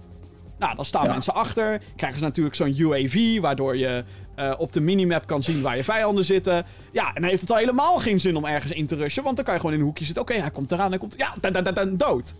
[0.62, 1.10] Nou, dan staan Ja.
[1.12, 1.80] mensen achter.
[1.96, 5.84] Krijgen ze natuurlijk zo'n UAV, waardoor je eh, op de minimap kan zien waar je
[5.84, 6.64] vijanden zitten.
[6.92, 9.36] Ja, en dan heeft het al helemaal geen zin om ergens in te rushen, want
[9.36, 10.22] dan kan je gewoon in een hoekje zitten.
[10.22, 11.14] Oké, hij komt eraan, hij komt...
[11.16, 12.34] Ja, dan, dan, dan, dan, dood.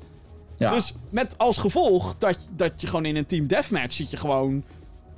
[0.57, 0.71] Ja.
[0.73, 4.65] Dus met als gevolg dat, dat je gewoon in een team deathmatch zit je gewoon...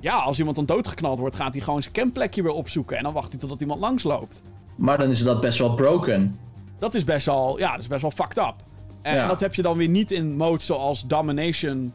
[0.01, 2.97] Ja, als iemand dan doodgeknald wordt, gaat hij gewoon zijn campplekje weer opzoeken.
[2.97, 4.43] En dan wacht hij totdat iemand langsloopt.
[4.77, 6.39] Maar dan is dat best wel broken.
[6.79, 8.55] Dat is best wel, ja, dat is best wel fucked up.
[9.03, 9.29] En Ja.
[9.29, 11.93] dat heb je dan weer niet in modes zoals Domination.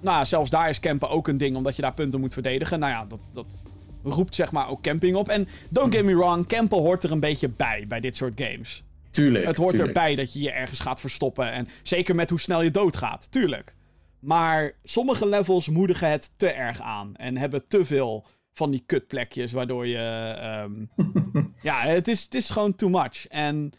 [0.00, 2.78] Nou, zelfs daar is campen ook een ding, omdat je daar punten moet verdedigen.
[2.78, 3.62] Nou ja, dat, dat
[4.02, 5.28] roept zeg maar ook camping op.
[5.28, 8.82] En don't get me wrong, campen hoort er een beetje bij, bij dit soort games.
[9.10, 9.44] Tuurlijk.
[9.44, 9.96] Het hoort tuurlijk.
[9.96, 11.52] erbij dat je je ergens gaat verstoppen.
[11.52, 13.74] En zeker met hoe snel je doodgaat, tuurlijk.
[14.20, 17.16] Maar sommige levels moedigen het te erg aan.
[17.16, 19.98] En hebben te veel van die kutplekjes, waardoor je...
[20.40, 21.04] ehm,
[21.68, 23.26] ja, het is, het is gewoon too much.
[23.26, 23.70] En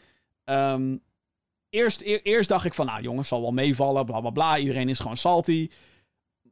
[0.44, 0.98] ehm,
[1.70, 4.58] eerst, e- eerst dacht ik van, nou jongens, zal wel meevallen, bla bla bla.
[4.58, 5.70] Iedereen is gewoon salty.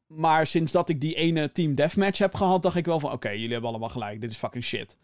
[0.09, 3.29] Maar sinds dat ik die ene team deathmatch heb gehad, dacht ik wel van, oké,
[3.29, 4.97] jullie hebben allemaal gelijk, dit is fucking shit.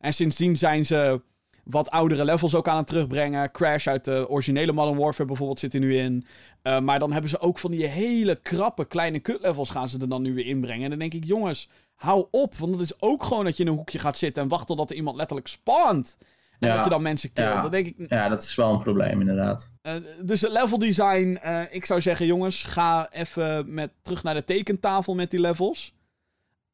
[0.00, 1.20] En sindsdien zijn ze
[1.64, 3.50] wat oudere levels ook aan het terugbrengen.
[3.50, 6.26] Crash uit de originele Modern Warfare bijvoorbeeld zit er nu in.
[6.62, 10.08] Uh, maar dan hebben ze ook van die hele krappe kleine kutlevels gaan ze er
[10.08, 10.84] dan nu weer inbrengen.
[10.84, 12.54] En dan denk ik, jongens, hou op.
[12.54, 14.90] Want dat is ook gewoon dat je in een hoekje gaat zitten en wacht totdat
[14.90, 16.16] er iemand letterlijk spawnt.
[16.62, 16.74] En Ja.
[16.74, 17.48] dat je dan mensen killt.
[17.48, 17.60] Ja.
[17.60, 19.72] Dan denk ik, Ja, dat is wel een probleem inderdaad.
[19.82, 24.34] uh, dus het level design, uh, ik zou zeggen, jongens, ga even met, terug naar
[24.34, 25.94] de tekentafel met die levels.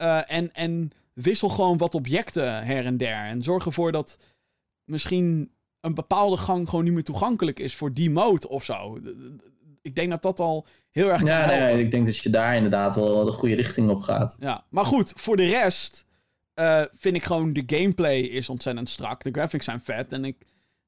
[0.02, 3.24] Uh, en, en wissel gewoon wat objecten her en der.
[3.26, 4.18] En zorg ervoor dat
[4.84, 5.50] misschien
[5.80, 8.98] een bepaalde gang gewoon niet meer toegankelijk is voor die mode of zo.
[9.82, 11.22] Ik denk dat dat al heel erg.
[11.24, 14.36] Ja, nee, ik denk dat je daar inderdaad wel de goede richting op gaat.
[14.40, 16.06] Ja, maar goed, voor de rest
[16.58, 19.22] uh, vind ik gewoon de gameplay is ontzettend strak.
[19.22, 20.12] De graphics zijn vet.
[20.12, 20.36] En ik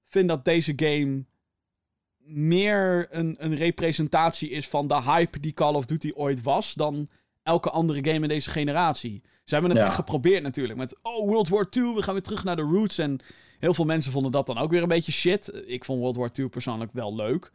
[0.08, 1.24] vind dat deze game
[2.18, 7.08] meer een, een representatie is van de hype die Call of Duty ooit was dan
[7.42, 9.22] elke andere game in deze generatie.
[9.44, 9.86] Ze hebben het Ja.
[9.86, 10.78] echt geprobeerd natuurlijk.
[10.78, 12.98] Met, oh, World War II, we gaan weer terug naar de roots.
[12.98, 13.18] En
[13.58, 15.62] heel veel mensen vonden dat dan ook weer een beetje shit.
[15.66, 17.52] Ik vond World War II persoonlijk wel leuk.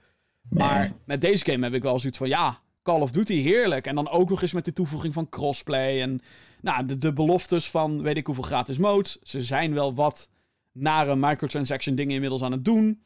[0.49, 0.91] Maar Nee.
[1.05, 3.87] met deze game heb ik wel zoiets van, ja, Call of Duty, heerlijk.
[3.87, 6.01] En dan ook nog eens met de toevoeging van crossplay.
[6.01, 6.19] En
[6.65, 9.19] nou, de, de beloftes van weet ik hoeveel gratis modes.
[9.21, 10.29] Ze zijn wel wat
[10.71, 13.01] nare microtransaction dingen inmiddels aan het doen.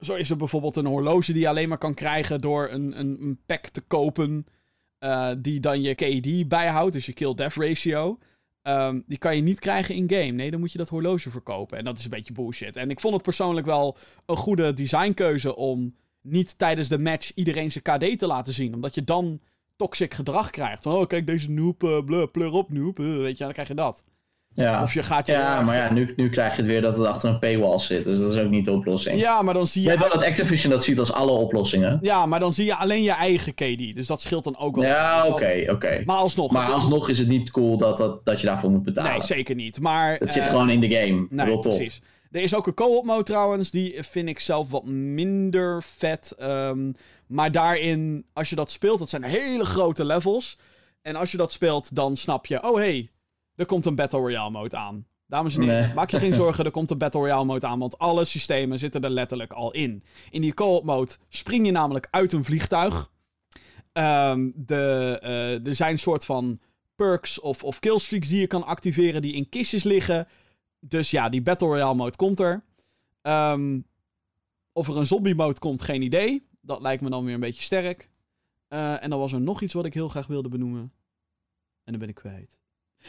[0.00, 3.16] Zo is er bijvoorbeeld een horloge die je alleen maar kan krijgen door een, een,
[3.20, 4.46] een pack te kopen.
[4.98, 8.18] eh, die dan je KD bijhoudt, dus je kill-death ratio.
[8.62, 10.30] Ehm, die kan je niet krijgen in-game.
[10.30, 11.78] Nee, dan moet je dat horloge verkopen.
[11.78, 12.76] En dat is een beetje bullshit.
[12.76, 17.70] En ik vond het persoonlijk wel een goede designkeuze om niet tijdens de match iedereen
[17.70, 18.74] zijn KD te laten zien.
[18.74, 19.40] Omdat je dan
[19.76, 20.82] toxic gedrag krijgt.
[20.82, 22.98] Van, oh, kijk, deze noob, uh, blur, pleur op, noob.
[22.98, 24.04] Uh, weet je, dan krijg je dat.
[24.56, 25.32] Ja, Of je gaat je...
[25.32, 28.04] ja maar ja, nu, nu krijg je het weer dat het achter een paywall zit.
[28.04, 29.20] Dus dat is ook niet de oplossing.
[29.20, 29.96] Ja, maar dan zie Je je...
[29.96, 31.98] weet wel dat Activision dat ziet als alle oplossingen.
[32.02, 33.94] Ja, maar dan zie je alleen je eigen KD.
[33.94, 34.84] Dus dat scheelt dan ook wel.
[34.84, 36.02] Ja, Dus oké, oké.
[36.04, 36.52] Maar alsnog.
[36.52, 39.10] Maar alsnog is het niet cool dat, dat, dat je daarvoor moet betalen.
[39.10, 39.80] Nee, zeker niet.
[39.80, 40.16] Maar...
[40.16, 41.26] Het zit eh, gewoon in de game.
[41.30, 42.00] Nee, Rot precies.
[42.30, 43.70] Er is ook een co-op mode trouwens.
[43.70, 46.34] Die vind ik zelf wat minder vet.
[46.38, 46.90] Ehm,
[47.26, 50.58] maar daarin, als je dat speelt, dat zijn hele grote levels.
[51.02, 52.62] En als je dat speelt, dan snap je...
[52.62, 53.10] Oh, hey,
[53.54, 55.06] er komt een Battle Royale mode aan.
[55.26, 55.94] Dames en heren, Nee.
[55.94, 57.78] maak je geen zorgen, er komt een Battle Royale mode aan.
[57.78, 60.02] Want alle systemen zitten er letterlijk al in.
[60.30, 63.10] In die co-op mode spring je namelijk uit een vliegtuig.
[63.92, 66.60] Ehm, de, eh, er zijn soort van
[66.96, 69.22] perks of, of killstreaks die je kan activeren...
[69.22, 70.28] die in kistjes liggen...
[70.80, 72.64] Dus ja, die Battle Royale mode komt er.
[73.22, 73.80] Ehm,
[74.72, 76.46] of er een zombie mode komt, geen idee.
[76.66, 78.10] Dat lijkt me dan weer een beetje sterk.
[78.68, 80.92] Eh, en dan was er nog iets wat ik heel graag wilde benoemen.
[81.84, 82.58] En dan ben ik kwijt.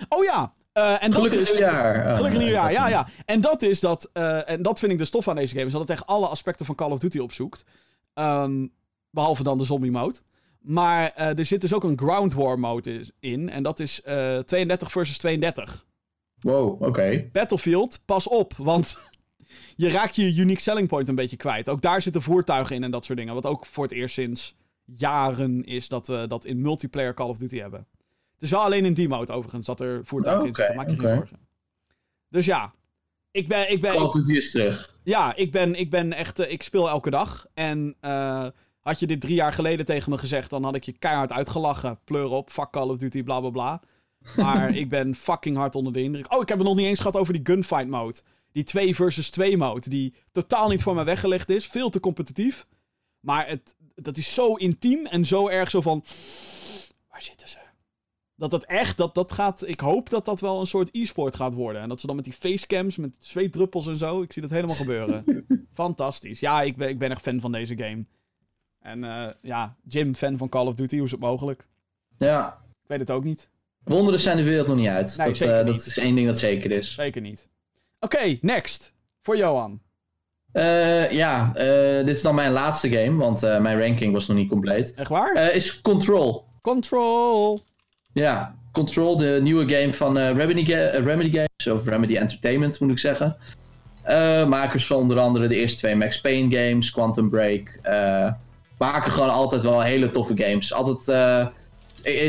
[0.10, 0.54] Oh ja!
[0.74, 1.54] eh, en Gelukkig dat is...
[1.54, 2.10] nieuwjaar.
[2.10, 3.08] Oh, Gelukkig nieuwjaar, ja, ja.
[3.26, 4.10] En dat is dat...
[4.14, 5.66] eh, en dat vind ik dus tof aan deze game.
[5.66, 7.64] Is dat het echt alle aspecten van Call of Duty opzoekt.
[8.14, 8.68] Ehm,
[9.10, 10.20] behalve dan de zombie mode.
[10.60, 13.50] Maar er zit dus ook een ground war mode in.
[13.50, 15.86] En dat is eh 32 versus 32.
[16.40, 17.30] Wow, oké.
[17.32, 18.98] Battlefield, pas op, want
[19.76, 21.70] je raakt je unique selling point een beetje kwijt.
[21.70, 23.34] Ook daar zitten voertuigen in en dat soort dingen.
[23.34, 24.56] Wat ook voor het eerst sinds
[24.86, 27.88] jaren is dat we dat in multiplayer Call of Duty hebben.
[28.34, 30.76] Het is wel alleen in die mode overigens dat er voertuigen in zitten.
[30.76, 31.16] Maak je geen oké.
[31.16, 31.40] zorgen.
[32.30, 32.74] Dus ja,
[33.32, 34.96] ik ben, ik ben, Call of Duty is terug.
[35.04, 37.46] ja, ik ben, ik ben echt, eh, ik speel elke dag.
[37.54, 38.48] En eh,
[38.80, 42.00] had je dit drie jaar geleden tegen me gezegd, dan had ik je keihard uitgelachen.
[42.04, 43.82] Pleur op, fuck Call of Duty, bla bla bla.
[44.36, 46.34] Maar ik ben fucking hard onder de indruk.
[46.34, 48.20] Oh, ik heb het nog niet eens gehad over die gunfight mode.
[48.52, 51.68] Die 2 versus 2 mode, die totaal niet voor mij weggelegd is.
[51.68, 52.68] Veel te competitief.
[53.20, 56.04] Maar het, dat is zo intiem en zo erg zo van...
[57.10, 57.58] Waar zitten ze?
[58.36, 59.68] Dat dat echt, dat, dat gaat...
[59.68, 61.82] Ik hoop dat dat wel een soort e-sport gaat worden.
[61.82, 64.22] En dat ze dan met die facecams, met zweetdruppels en zo...
[64.22, 65.46] Ik zie dat helemaal gebeuren.
[65.74, 66.40] Fantastisch.
[66.40, 68.06] Ja, ik ben, ik ben echt fan van deze game.
[68.80, 70.96] En eh, ja, Jim, fan van Call of Duty.
[70.96, 71.68] Hoe is het mogelijk?
[72.18, 72.62] Ja.
[72.84, 73.50] Ik weet het ook niet.
[73.84, 75.18] Wonderen zijn de wereld nog niet uit.
[75.18, 75.78] Nee, dat, zeker eh, niet.
[75.78, 76.94] dat is één ding dat zeker is.
[76.94, 77.50] Zeker niet.
[78.00, 78.94] Oké, next.
[79.22, 79.82] Voor Johan.
[80.52, 84.38] Eh, ja, eh, dit is dan mijn laatste game, want eh, mijn ranking was nog
[84.38, 84.94] niet compleet.
[84.94, 85.54] Echt waar?
[85.54, 86.46] Is Control.
[86.62, 87.60] Control.
[88.14, 93.38] Ja, Control, de nieuwe game van Remedy, Remedy Games, of Remedy Entertainment moet ik zeggen.
[94.48, 97.80] Makers van onder andere de eerste twee Max Payne games, Quantum Break.
[98.78, 100.74] maken gewoon altijd wel hele toffe games.
[100.74, 101.04] Altijd,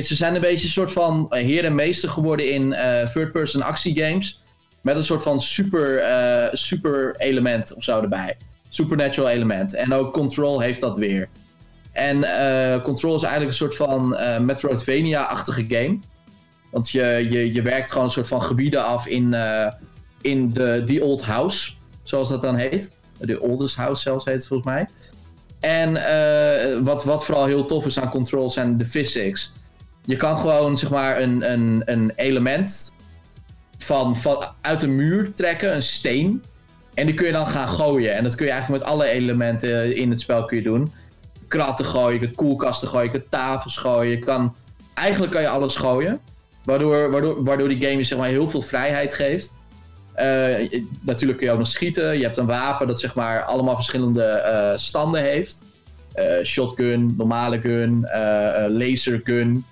[0.05, 2.71] ze zijn een beetje een soort van heer en meester geworden in
[3.13, 4.41] third-person actiegames.
[4.81, 8.37] Met een soort van super, eh, super element of zo erbij.
[8.69, 9.75] Supernatural element.
[9.75, 11.29] En ook Control heeft dat weer.
[11.93, 15.99] En eh, Control is eigenlijk een soort van eh, Metroidvania-achtige game.
[16.71, 19.37] Want je, je, je werkt gewoon een soort van gebieden af in,
[20.21, 21.73] in de The Old House,
[22.03, 22.97] zoals dat dan heet.
[23.19, 24.89] De Oldest House zelfs heet het volgens mij.
[25.61, 25.93] En
[26.85, 29.53] wat, wat vooral heel tof is aan Control zijn de physics.
[30.05, 32.93] Je kan gewoon zeg maar een, een, een element
[34.17, 36.43] van, uit een muur trekken, een steen.
[36.95, 38.15] En die kun je dan gaan gooien.
[38.15, 40.93] En dat kun je eigenlijk met alle elementen in het spel kun je doen.
[41.49, 44.11] Kratten gooien, je kunt koelkasten gooien, je kunt tafels gooien.
[44.11, 44.57] Je kan,
[44.95, 46.21] eigenlijk kan je alles gooien.
[46.65, 49.55] Waardoor, waardoor, waardoor die game je zeg maar heel veel vrijheid geeft.
[50.15, 50.71] Eh,
[51.01, 52.19] natuurlijk kun je ook nog schieten.
[52.19, 55.67] Je hebt een wapen dat zeg maar allemaal verschillende eh, standen heeft.
[56.19, 59.65] Eh, shotgun, normale gun, eh, eh, lasergun.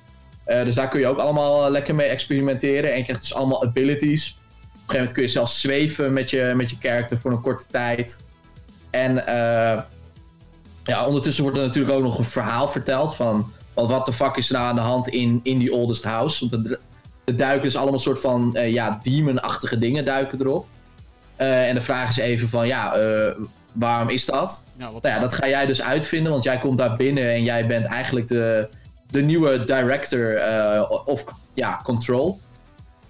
[0.47, 2.91] Eh, dus daar kun je ook allemaal eh, lekker mee experimenteren.
[2.91, 4.31] En je krijgt dus allemaal abilities.
[4.31, 7.41] Op een gegeven moment kun je zelfs zweven met je, met je character voor een
[7.41, 8.23] korte tijd.
[8.91, 9.83] En eh,
[10.85, 13.53] ja, ondertussen wordt er natuurlijk ook nog een verhaal verteld van...
[13.75, 16.49] wat de fuck is er nou aan de hand in, in die oldest house.
[16.49, 16.79] Want er,
[17.25, 20.67] er duiken dus allemaal soort van ja, demon-achtige dingen duiken erop.
[21.37, 22.97] En de vraag is even van ja,
[23.73, 24.65] waarom is dat?
[24.79, 27.67] Wat Nou ja, dat ga jij dus uitvinden, want jij komt daar binnen en jij
[27.67, 28.69] bent eigenlijk de,
[29.11, 31.25] de nieuwe director eh, of
[31.55, 32.41] ja, Control.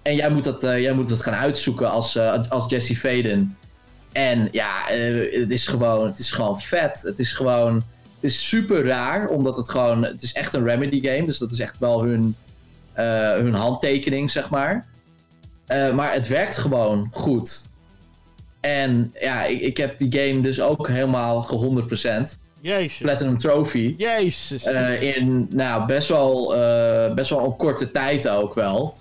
[0.01, 3.57] En jij moet dat, eh, jij moet dat gaan uitzoeken als, eh, als Jesse Faden.
[4.11, 4.83] En ja,
[5.31, 7.01] het, is gewoon, het is gewoon vet.
[7.01, 7.75] Het is gewoon.
[8.15, 10.03] Het is super raar, omdat het gewoon.
[10.03, 12.35] Het is echt een Remedy game, dus dat is echt wel hun,
[12.93, 14.85] hun handtekening, zeg maar.
[15.67, 17.69] Maar het werkt gewoon goed.
[18.59, 22.46] En ja, ik, ik heb die game dus ook helemaal ge 100%.
[22.67, 22.97] Jezus.
[22.97, 23.93] Platinum Trophy.
[23.97, 24.65] Jezus.
[24.65, 28.95] Uh, in nou, best, wel, uh, best wel een korte tijd ook wel.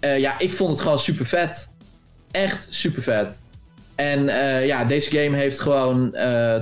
[0.00, 1.70] Uh, ja, ik vond het gewoon super vet.
[2.30, 3.42] Echt super vet.
[3.94, 4.24] En
[4.66, 6.10] ja, deze game heeft gewoon,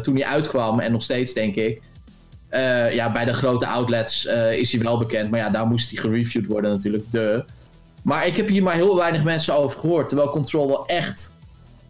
[0.02, 1.82] toen hij uitkwam, en nog steeds denk ik.
[2.92, 5.30] ja, bij de grote outlets is hij wel bekend.
[5.30, 7.04] Maar ja, daar moest hij gereviewd worden natuurlijk.
[7.10, 7.44] De.
[8.02, 10.08] Maar ik heb hier maar heel weinig mensen over gehoord.
[10.08, 11.34] Terwijl Control wel echt,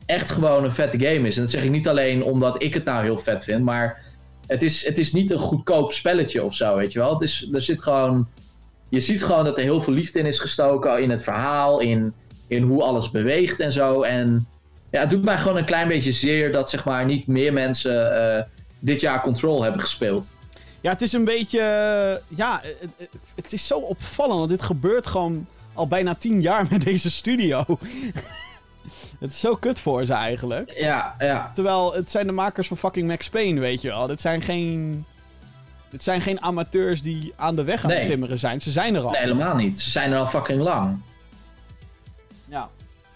[0.06, 1.36] echt gewoon een vette game is.
[1.36, 3.64] En dat zeg ik niet alleen omdat ik het nou heel vet vind.
[3.64, 4.09] Maar
[4.50, 7.12] het is, het is niet een goedkoop spelletje of zo, weet je wel.
[7.12, 8.28] Het is, er zit gewoon...
[8.88, 11.02] Je ziet gewoon dat er heel veel liefde in is gestoken.
[11.02, 12.12] In het verhaal, in,
[12.46, 14.02] in hoe alles beweegt en zo.
[14.02, 14.46] En
[14.90, 18.12] ja, het doet mij gewoon een klein beetje zeer dat zeg maar niet meer mensen
[18.12, 18.42] uh,
[18.78, 20.30] dit jaar Control hebben gespeeld.
[20.80, 21.60] Ja, het is een beetje...
[22.28, 24.38] ja, het, het is zo opvallend.
[24.38, 27.64] Want dit gebeurt gewoon al bijna tien jaar met deze studio.
[29.20, 30.72] het is zo kut voor ze eigenlijk.
[30.76, 31.50] Ja, ja.
[31.54, 34.06] Terwijl het zijn de makers van fucking Max Payne, weet je wel.
[34.06, 35.04] Dit zijn geen...
[35.90, 38.60] Dit zijn geen amateurs die aan de weg aan het timmeren zijn.
[38.60, 39.10] Ze zijn er al.
[39.10, 39.80] Nee, helemaal niet.
[39.80, 41.00] Ze zijn er al fucking lang.
[42.48, 42.68] Ja.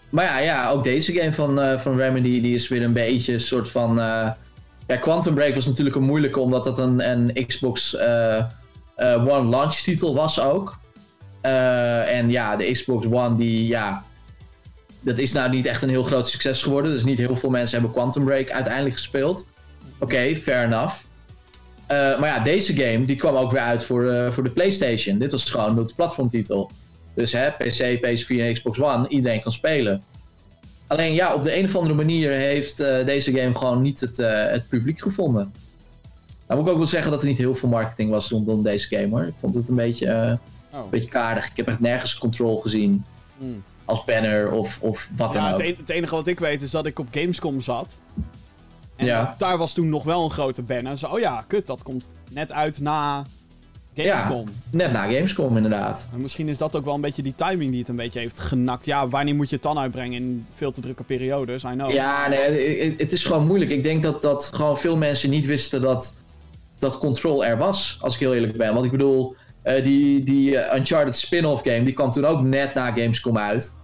[0.09, 3.33] Maar ja, ja ook deze game van, uh, van Remedy die is weer een beetje
[3.33, 3.99] een soort van...
[3.99, 4.31] Uh...
[4.87, 8.45] Ja, Quantum Break was natuurlijk een moeilijke omdat dat een, een Xbox uh,
[9.27, 10.77] One launch titel was ook.
[11.41, 14.03] En ja, de Xbox One, die, ja,
[15.05, 16.91] dat is nou niet echt een heel groot succes geworden.
[16.91, 19.45] Dus niet heel veel mensen hebben Quantum Break uiteindelijk gespeeld.
[19.99, 20.95] Oké, fair enough.
[21.91, 25.17] Uh, maar ja, deze game die kwam ook weer uit voor, uh, voor de PlayStation.
[25.17, 26.71] Dit was gewoon een multiplatform titel.
[27.13, 30.03] Dus hè, PC, PS4 en Xbox One, iedereen kan spelen.
[30.87, 34.67] Alleen ja, op de een of andere manier heeft deze game gewoon niet het, het
[34.67, 35.53] publiek gevonden.
[36.47, 38.87] Nou moet ik ook wel zeggen dat er niet heel veel marketing was rondom deze
[38.87, 39.27] game hoor.
[39.27, 40.39] Ik vond het een beetje een
[40.71, 40.89] oh.
[40.89, 41.45] beetje kaardig.
[41.45, 43.05] Ik heb echt nergens control gezien.
[43.37, 43.63] Hmm.
[43.85, 45.61] Als banner of, of wat dan ook.
[45.61, 47.97] Het, het, enige wat ik weet is dat ik op Gamescom zat.
[48.95, 49.35] En ja.
[49.37, 50.97] daar was toen nog wel een grote banner.
[50.97, 53.25] Zo, oh ja, kut, dat komt net uit na
[53.95, 54.47] Gamescom.
[54.47, 56.09] Ja, net na Gamescom inderdaad.
[56.13, 58.39] En misschien is dat ook wel een beetje die timing die het een beetje heeft
[58.39, 58.85] genakt.
[58.85, 61.63] Ja, wanneer moet je het dan uitbrengen in veel te drukke periodes?
[61.63, 61.91] I know.
[61.91, 63.71] Ja, nee, het is gewoon moeilijk.
[63.71, 66.13] Ik denk dat, dat gewoon veel mensen niet wisten dat,
[66.79, 68.73] dat Control er was, als ik heel eerlijk ben.
[68.73, 69.35] Want ik bedoel,
[69.65, 73.77] uh, die die uh, Uncharted spin-off game, die kwam toen ook net na Gamescom uit.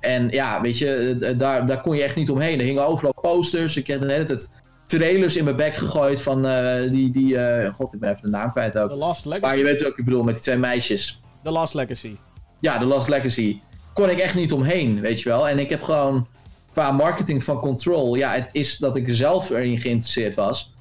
[0.00, 2.58] En ja, weet je, eh, daar, daar kon je echt niet omheen.
[2.58, 3.76] Er hingen overal posters.
[3.76, 6.42] Ik heb de hele tijd trailers in mijn bek gegooid van
[6.90, 7.10] die...
[7.10, 7.38] die
[7.72, 8.88] God, ik ben even de naam kwijt ook.
[8.88, 9.46] The Last Legacy.
[9.46, 11.20] Maar je weet ook, ik bedoel, met die twee meisjes.
[11.42, 12.16] The Last Legacy.
[12.60, 13.60] Ja, The Last Legacy.
[13.94, 15.48] Kon ik echt niet omheen, weet je wel.
[15.48, 16.26] En ik heb gewoon,
[16.72, 18.14] qua marketing van Control...
[18.14, 20.72] Ja, het is dat ik zelf erin geïnteresseerd was.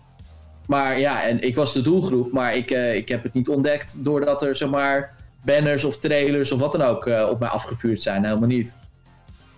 [0.70, 4.04] Maar ja, en ik was de doelgroep, maar ik, uh, ik heb het niet ontdekt
[4.04, 5.16] doordat er zeg maar
[5.46, 8.24] banners of trailers of wat dan ook uh, op mij afgevuurd zijn.
[8.26, 8.78] Helemaal niet.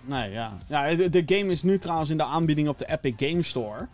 [0.02, 0.58] Nee, ja.
[0.68, 3.88] ja de, de, game is nu trouwens in de aanbieding op de Epic Game Store.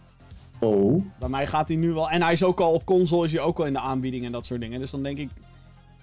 [0.60, 1.04] Oh.
[1.20, 2.10] Bij mij gaat hij nu wel.
[2.10, 4.32] En hij is ook al op console, is hij ook al in de aanbieding en
[4.32, 4.80] dat soort dingen.
[4.80, 5.30] Dus dan denk ik.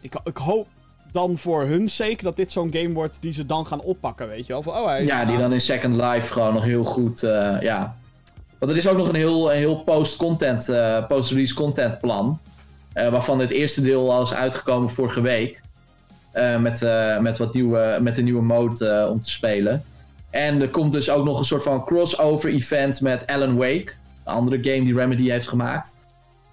[0.00, 0.66] Ik, ik hoop
[1.12, 4.46] dan voor hun sake dat dit zo'n game wordt die ze dan gaan oppakken, weet
[4.46, 4.62] je wel.
[4.62, 7.22] Van, oh, hij ja, die dan in Second Life gewoon nog heel goed.
[7.22, 7.96] Uh, ja,
[8.58, 12.40] want er is ook nog een heel, een heel post-content, uh, post-release content plan.
[12.94, 15.62] Uh, waarvan het eerste deel al is uitgekomen vorige week.
[16.34, 16.86] Uh, met,
[17.20, 19.82] met, wat nieuwe, met een nieuwe mode om te spelen.
[20.30, 23.92] En er komt dus ook nog een soort van crossover event met Alan Wake.
[24.24, 25.96] Een andere game die Remedy heeft gemaakt.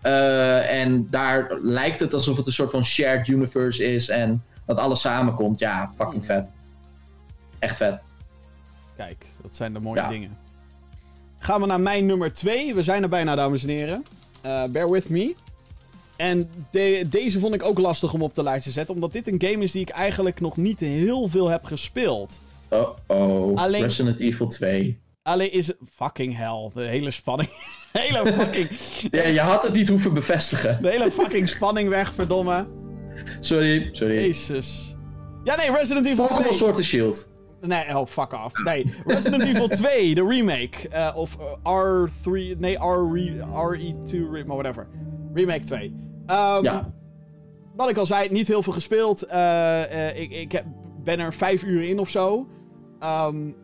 [0.01, 4.09] en daar lijkt het alsof het een soort van shared universe is.
[4.09, 5.59] En dat alles samenkomt.
[5.59, 6.51] Ja, fucking vet.
[7.59, 8.01] Echt vet.
[8.95, 10.37] Kijk, dat zijn de mooie dingen.
[11.43, 12.75] Gaan we naar mijn nummer 2.
[12.75, 14.03] We zijn er bijna, dames en heren.
[14.45, 15.35] Uh, bear with me.
[16.15, 16.49] En
[17.09, 18.95] deze vond ik ook lastig om op de lijst te zetten.
[18.95, 22.39] Omdat dit een game is die ik eigenlijk nog niet heel veel heb gespeeld.
[22.69, 23.57] Oh oh.
[23.57, 23.81] Alleen...
[23.81, 24.99] Resident Evil 2.
[25.23, 25.77] Alleen is het...
[25.95, 26.69] Fucking hell.
[26.73, 27.49] De hele spanning...
[27.91, 28.69] hele fucking...
[29.21, 30.81] ja, je had het niet hoeven bevestigen.
[30.81, 32.67] De hele fucking spanning weg, verdomme.
[33.39, 34.15] Sorry, sorry.
[34.15, 34.95] Jezus.
[35.43, 36.27] Ja, nee, Resident Evil 2.
[36.27, 37.30] Pokémon Sword and Shield.
[37.61, 38.63] Nee, oh, fuck off.
[38.63, 40.89] Nee, Resident Evil 2, de remake.
[40.93, 44.87] Uh, of uh, R3, nee, RE2, maar whatever.
[45.33, 45.85] Remake 2.
[45.85, 45.95] Um,
[46.63, 46.93] ja.
[47.75, 49.27] Wat ik al zei, niet heel veel gespeeld.
[49.27, 50.65] Uh, ik ik heb,
[51.03, 52.47] ben er vijf uur in of zo.
[53.03, 53.55] Um,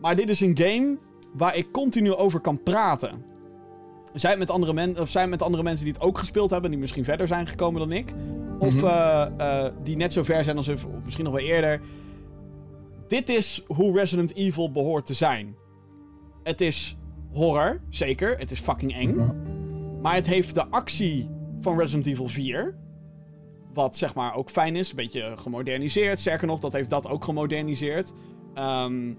[0.00, 0.98] maar dit is een game
[1.32, 3.24] waar ik continu over kan praten.
[4.12, 6.80] Zijn met andere, men of zijn met andere mensen die het ook gespeeld hebben, die
[6.80, 8.12] misschien verder zijn gekomen dan ik.
[8.58, 11.80] Of mm die net zo ver zijn als of misschien nog wel eerder
[13.10, 15.56] dit is hoe Resident Evil behoort te zijn.
[16.42, 16.96] Het is
[17.32, 18.38] horror, zeker.
[18.38, 19.14] Het is fucking eng.
[19.14, 20.00] Mhm.
[20.00, 21.30] Maar het heeft de actie
[21.60, 22.78] van Resident Evil 4.
[23.74, 24.90] Wat zeg maar ook fijn is.
[24.90, 26.18] Een beetje gemoderniseerd.
[26.18, 28.12] Sterker nog, dat heeft dat ook gemoderniseerd.
[28.54, 29.18] Um,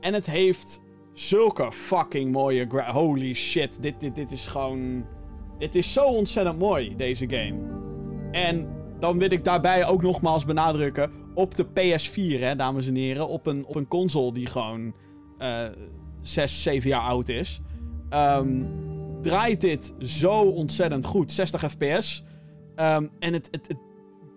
[0.00, 0.82] en het heeft
[1.12, 2.66] zulke fucking mooie.
[2.92, 3.82] Holy shit.
[3.82, 5.06] Dit, dit, dit is gewoon.
[5.58, 7.56] Het is zo ontzettend mooi, deze game.
[8.30, 8.73] En
[9.04, 11.10] dan wil ik daarbij ook nogmaals benadrukken.
[11.34, 13.28] Op de PS4, hè, dames en heren.
[13.28, 14.94] Op een, op een console die gewoon
[15.38, 15.62] uh,
[16.22, 17.60] 6, 7 jaar oud is.
[18.14, 18.68] Um,
[19.22, 21.32] draait dit zo ontzettend goed.
[21.32, 22.24] 60 fps.
[22.76, 23.78] Um, en het, het, het,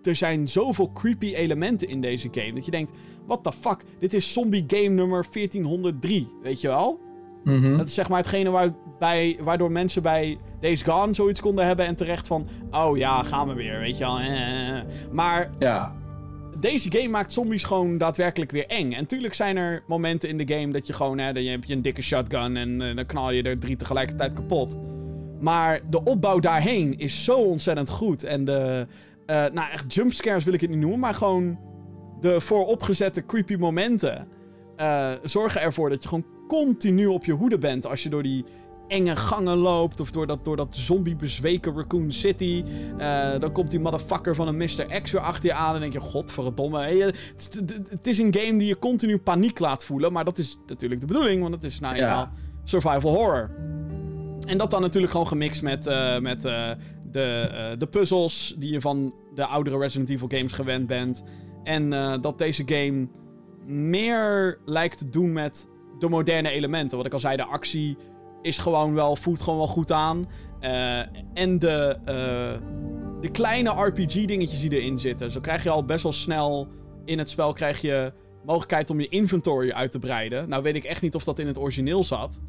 [0.06, 2.52] er zijn zoveel creepy elementen in deze game.
[2.52, 2.92] Dat je denkt,
[3.26, 3.84] what the fuck?
[3.98, 7.00] Dit is zombie game nummer 1403, weet je wel?
[7.44, 7.76] Mm -hmm.
[7.76, 11.96] Dat is zeg maar hetgene waarbij, waardoor mensen bij Days Gone zoiets konden hebben en
[11.96, 12.48] terecht van...
[12.70, 14.18] Oh ja, gaan we weer, weet je wel.
[14.18, 14.80] Eh.
[15.10, 15.94] Maar ja.
[16.60, 18.92] deze game maakt zombies gewoon daadwerkelijk weer eng.
[18.92, 21.18] En tuurlijk zijn er momenten in de game dat je gewoon...
[21.18, 24.32] Hè, dan heb je een dikke shotgun en uh, dan knal je er drie tegelijkertijd
[24.32, 24.78] kapot.
[25.40, 28.24] Maar de opbouw daarheen is zo ontzettend goed.
[28.24, 28.86] En de...
[29.26, 31.58] Uh, nou, echt jumpscares wil ik het niet noemen, maar gewoon
[32.20, 34.28] de vooropgezette creepy momenten...
[34.80, 38.44] Uh, zorgen ervoor dat je gewoon continu op je hoede bent als je door die
[38.88, 40.00] enge gangen loopt.
[40.00, 42.64] Of door dat, door dat zombie-bezweken Raccoon City.
[42.98, 45.00] Uh, dan komt die motherfucker van een Mr.
[45.02, 45.74] X weer achter je aan.
[45.74, 46.78] En denk je, godverdomme.
[46.78, 50.12] Hey, het, het, is een game die je continu paniek laat voelen.
[50.12, 51.42] Maar dat is natuurlijk de bedoeling.
[51.42, 52.32] Want het is nou ja,
[52.64, 53.50] survival horror.
[54.46, 56.70] En dat dan natuurlijk gewoon gemixt met, uh, met uh,
[57.10, 61.22] de, de puzzels die je van de oudere Resident Evil games gewend bent.
[61.64, 61.90] En
[62.20, 63.08] dat deze game
[63.66, 65.66] meer lijkt te doen met
[65.98, 66.96] de moderne elementen.
[66.96, 67.96] Wat ik al zei, de actie
[68.42, 70.28] is gewoon wel, voelt gewoon wel goed aan.
[70.60, 70.98] Uh,
[71.34, 72.68] en de, uh,
[73.20, 75.30] de kleine RPG-dingetjes die erin zitten.
[75.30, 76.68] Zo krijg je al best wel snel
[77.04, 78.12] in het spel krijg je
[78.44, 80.48] mogelijkheid om je inventory uit te breiden.
[80.48, 82.40] Nou weet ik echt niet of dat in het origineel zat.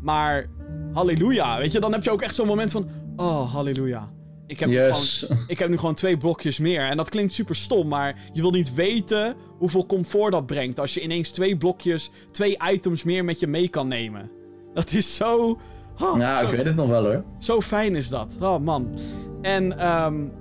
[0.00, 0.46] Maar
[0.92, 2.88] halleluja, weet je, dan heb je ook echt zo'n moment van...
[3.16, 4.12] Oh, halleluja.
[4.46, 5.24] Ik heb, yes.
[5.26, 6.80] gewoon, ik heb nu gewoon twee blokjes meer.
[6.80, 10.80] En dat klinkt super stom, maar je wil niet weten hoeveel comfort dat brengt.
[10.80, 14.30] Als je ineens twee blokjes, twee items meer met je mee kan nemen.
[14.78, 15.58] Dat is zo.
[16.00, 17.24] Oh, ja, zo, ik weet het nog wel hoor.
[17.38, 18.36] Zo fijn is dat.
[18.40, 18.98] Oh man.
[19.42, 20.32] En um,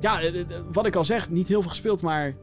[0.00, 0.20] ja,
[0.72, 2.34] wat ik al zeg, niet heel veel gespeeld, maar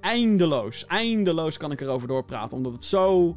[0.00, 0.86] eindeloos.
[0.86, 2.56] Eindeloos kan ik erover doorpraten.
[2.56, 3.36] Omdat het zo.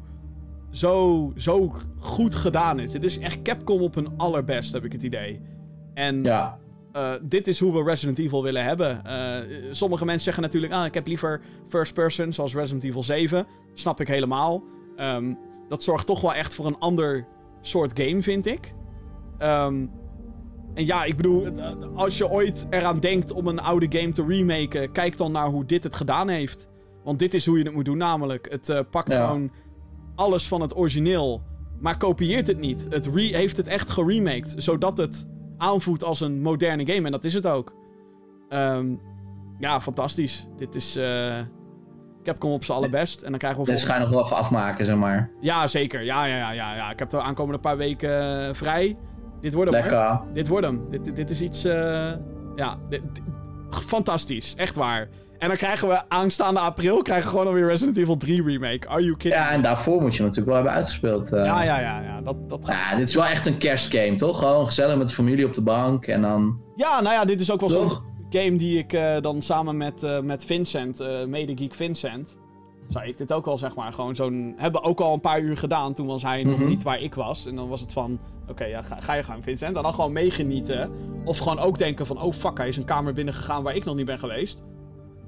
[0.70, 2.92] Zo, zo goed gedaan is.
[2.92, 5.40] Het is echt Capcom op hun allerbest, heb ik het idee.
[5.94, 6.58] En ja.
[6.96, 9.02] Uh, dit is hoe we Resident Evil willen hebben.
[9.06, 9.36] Uh,
[9.70, 10.72] sommige mensen zeggen natuurlijk...
[10.72, 13.46] Ah, ik heb liever first person, zoals Resident Evil 7.
[13.74, 14.62] Snap ik helemaal.
[14.96, 15.38] Um,
[15.70, 17.26] dat zorgt toch wel echt voor een ander
[17.60, 18.74] soort game, vind ik.
[19.38, 19.90] Um,
[20.74, 21.46] en ja, ik bedoel...
[21.94, 24.92] Als je ooit eraan denkt om een oude game te remaken...
[24.92, 26.68] Kijk dan naar hoe dit het gedaan heeft.
[27.04, 28.46] Want dit is hoe je het moet doen namelijk.
[28.50, 29.26] Het uh, pakt ja.
[29.26, 29.50] gewoon
[30.14, 31.42] alles van het origineel...
[31.80, 32.86] Maar kopieert het niet.
[32.90, 34.54] Het heeft het echt geremaked.
[34.56, 35.26] Zodat het
[35.56, 37.06] aanvoelt als een moderne game.
[37.06, 37.74] En dat is het ook.
[38.48, 39.00] Um,
[39.58, 40.46] ja, fantastisch.
[40.56, 41.38] Dit is uh,
[42.22, 43.22] Capcom op zijn allerbest.
[43.22, 45.30] En dan krijgen we Dus ga je nog wel even afmaken, zeg maar.
[45.40, 46.04] Ja, zeker.
[46.04, 46.90] Ja, ja, ja, ja, ja.
[46.90, 48.96] Ik heb de aankomende paar weken uh, vrij.
[49.40, 50.06] Dit wordt hem, Lekker.
[50.06, 50.22] Hoor.
[50.34, 50.84] Dit wordt hem.
[50.90, 51.64] Dit, dit, dit is iets...
[51.64, 52.12] Uh,
[52.56, 53.02] ja, dit,
[53.70, 54.54] fantastisch.
[54.56, 55.08] Echt waar.
[55.38, 58.88] En dan krijgen we aanstaande april krijgen we gewoon alweer Resident Evil 3 remake.
[58.88, 59.42] Are you kidding?
[59.42, 61.32] Ja, en daarvoor moet je natuurlijk wel hebben uitgespeeld.
[61.32, 61.44] Uh...
[61.44, 62.00] Ja, ja, ja.
[62.00, 62.20] ja.
[62.20, 64.38] Dat, dat ja, dit is wel echt een kerstgame, toch?
[64.38, 66.60] Gewoon gezellig met de familie op de bank en dan...
[66.76, 67.90] Ja, nou ja, dit is ook wel zo'n
[68.30, 72.38] game die ik uh, dan samen met, uh, met Vincent, uh, medegeek Vincent...
[72.88, 74.54] Zou ik dit ook al, zeg maar, gewoon zo'n...
[74.56, 75.94] Hebben ook al een paar uur gedaan.
[75.94, 76.60] Toen was hij mm -hmm.
[76.60, 77.46] nog niet waar ik was.
[77.46, 78.18] En dan was het van...
[78.42, 79.76] Oké, okay, ja, ga, ga, je gang, Vincent.
[79.76, 80.90] En dan gewoon meegenieten.
[81.24, 82.22] Of gewoon ook denken van...
[82.22, 84.62] Oh, fuck, hij is een kamer binnen gegaan waar ik nog niet ben geweest.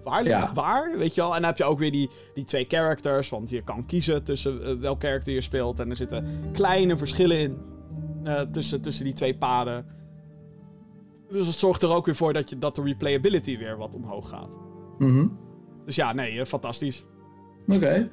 [0.05, 0.41] Waar ligt Ja.
[0.41, 0.99] het waar?
[0.99, 1.31] Weet je wel?
[1.35, 3.29] En dan heb je ook weer die, die twee characters.
[3.29, 5.79] Want je kan kiezen tussen welk karakter je speelt.
[5.79, 7.57] En er zitten kleine verschillen in.
[8.53, 9.87] Tussen, tussen die twee paden.
[11.33, 14.29] Dus dat zorgt er ook weer voor dat, je, dat de replayability weer wat omhoog
[14.29, 14.59] gaat.
[14.99, 15.39] Mm -hmm.
[15.85, 17.05] Dus ja, nee, uh, fantastisch.
[17.67, 17.75] Oké.
[17.75, 18.11] Okay.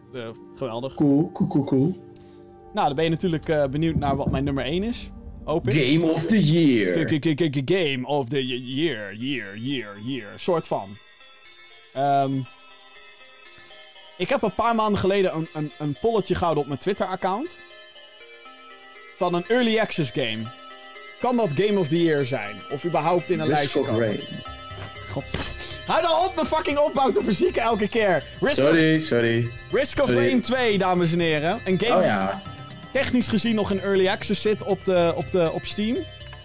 [0.56, 0.96] geweldig.
[0.96, 1.96] Cool, cool, cool, cool.
[2.74, 5.12] Nou, dan ben je natuurlijk uh, benieuwd naar wat mijn nummer 1 is.
[5.64, 5.74] Ik.
[5.74, 7.08] Game of the year.
[7.66, 10.30] Game of the year, year, year, year.
[10.38, 10.88] Soort van.
[11.98, 12.44] Um,
[14.18, 17.58] ik heb een paar maanden geleden een, een, een polletje gehouden op mijn Twitter-account.
[19.18, 20.59] Van een early access game.
[21.20, 22.56] Kan dat Game of the Year zijn?
[22.72, 24.02] Of überhaupt in een Risk lijstje of komen?
[24.06, 24.20] Rain.
[25.12, 25.24] God.
[25.88, 28.24] Hou nou op mijn fucking opbouw te verzieken elke keer.
[28.42, 29.50] Risk Sorry, of, sorry.
[29.72, 30.26] Risk of Sorry.
[30.28, 31.60] Rain 2, dames en heren.
[31.66, 32.42] Een game Oh ja.
[32.70, 35.98] die technisch gezien nog in early access zit op, de, op, de, op Steam.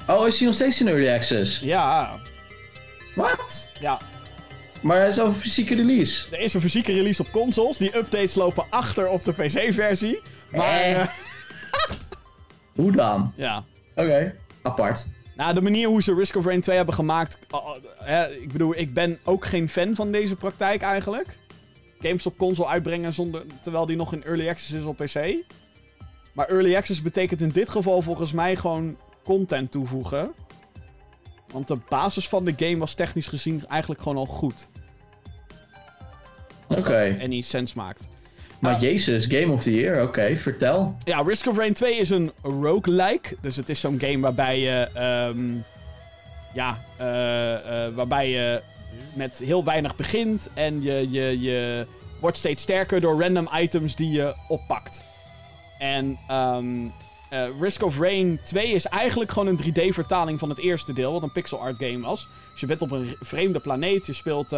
[0.08, 1.60] Oh, is hij nog steeds in early access?
[1.60, 2.18] Ja,
[3.14, 3.70] Wat?
[3.80, 3.98] ja.
[4.82, 6.26] Maar hij is al een fysieke release.
[6.36, 7.76] Er is een fysieke release op consoles.
[7.76, 10.20] Die updates lopen achter op de PC-versie.
[10.50, 11.00] Maar, Eh.
[11.00, 11.06] eh,
[12.74, 13.32] Hoe dan?
[13.36, 13.64] ja.
[13.94, 14.34] Oké,
[14.64, 15.06] apart.
[15.36, 17.38] Nou, de manier hoe ze Risk of Rain 2 hebben gemaakt...
[17.52, 21.38] uh, hè, ik bedoel, ik ben ook geen fan van deze praktijk eigenlijk.
[22.00, 25.34] Games op console uitbrengen zonder, terwijl die nog in Early Access is op PC.
[26.32, 30.32] Maar Early Access betekent in dit geval volgens mij gewoon content toevoegen.
[31.48, 34.68] Want de basis van de game was technisch gezien eigenlijk gewoon al goed.
[36.68, 37.16] Oké.
[37.18, 38.08] En die sens maakt.
[38.58, 38.80] Maar Ah.
[38.80, 40.96] jezus, Game of the Year, oké, vertel.
[41.04, 43.36] Ja, Risk of Rain 2 is een roguelike.
[43.40, 44.88] Dus het is zo'n game waarbij je.
[44.94, 45.38] ehm,
[46.54, 48.62] ja, eh, eh, waarbij je
[49.14, 50.50] met heel weinig begint.
[50.54, 51.86] En je, je, je
[52.20, 55.02] wordt steeds sterker door random items die je oppakt.
[55.78, 56.66] En ehm,
[57.30, 61.22] eh, Risk of Rain 2 is eigenlijk gewoon een 3D-vertaling van het eerste deel, wat
[61.22, 62.28] een pixel art game was.
[62.52, 64.06] Dus je bent op een vreemde planeet.
[64.06, 64.52] Je speelt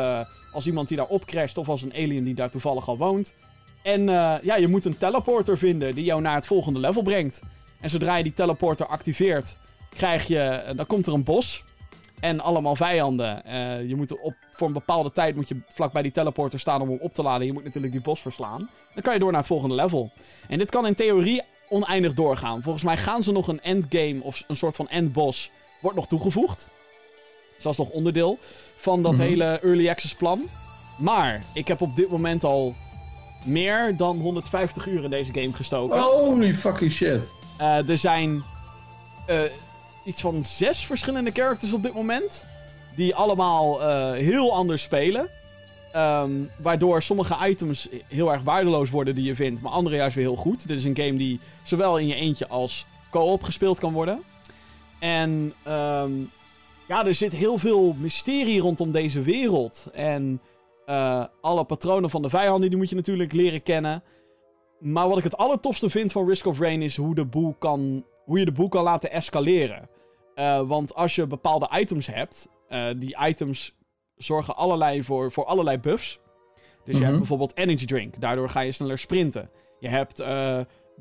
[0.52, 3.32] als iemand die daar opcrasht of als een alien die daar toevallig al woont.
[3.86, 7.42] En eh, ja, je moet een teleporter vinden die jou naar het volgende level brengt.
[7.80, 9.58] En zodra je die teleporter activeert,
[9.88, 11.64] krijg je, eh, dan komt er een bos.
[12.20, 13.44] En allemaal vijanden.
[13.44, 16.88] Eh, je moet op, voor een bepaalde tijd moet je vlakbij die teleporter staan om
[16.88, 17.46] hem op te laden.
[17.46, 18.70] Je moet natuurlijk die bos verslaan.
[18.94, 20.10] Dan kan je door naar het volgende level.
[20.48, 22.62] En dit kan in theorie oneindig doorgaan.
[22.62, 25.50] Volgens mij gaan ze nog een endgame of een soort van endboss.
[25.80, 26.68] Wordt nog toegevoegd.
[27.54, 28.38] Dus dat is nog onderdeel
[28.76, 29.20] van dat Mhm.
[29.22, 30.40] hele early access plan.
[30.98, 32.74] Maar ik heb op dit moment al
[33.46, 36.00] meer dan 150 uur in deze game gestoken.
[36.00, 37.32] Holy fucking shit.
[37.56, 38.42] Eh, er zijn
[39.26, 39.40] eh,
[40.04, 42.44] iets van zes verschillende characters op dit moment.
[42.96, 45.28] Die allemaal eh, heel anders spelen.
[45.92, 49.60] Ehm, waardoor sommige items heel erg waardeloos worden die je vindt.
[49.60, 50.68] Maar andere juist weer heel goed.
[50.68, 54.22] Dit is een game die zowel in je eentje als co-op gespeeld kan worden.
[54.98, 56.12] En ehm,
[56.88, 59.86] ja, er zit heel veel mysterie rondom deze wereld.
[59.94, 60.40] En
[60.86, 64.02] eh, alle patronen van de vijanden die moet je natuurlijk leren kennen.
[64.80, 68.04] Maar wat ik het allertofste vind van Risk of Rain is hoe, de boel kan,
[68.24, 69.88] hoe je de boel kan laten escaleren.
[70.34, 73.76] Eh, want als je bepaalde items hebt, eh, die items
[74.16, 76.18] zorgen allerlei voor, voor allerlei buffs.
[76.84, 77.04] Dus je Mhm.
[77.04, 79.50] hebt bijvoorbeeld Energy Drink, daardoor ga je sneller sprinten.
[79.78, 80.16] Je hebt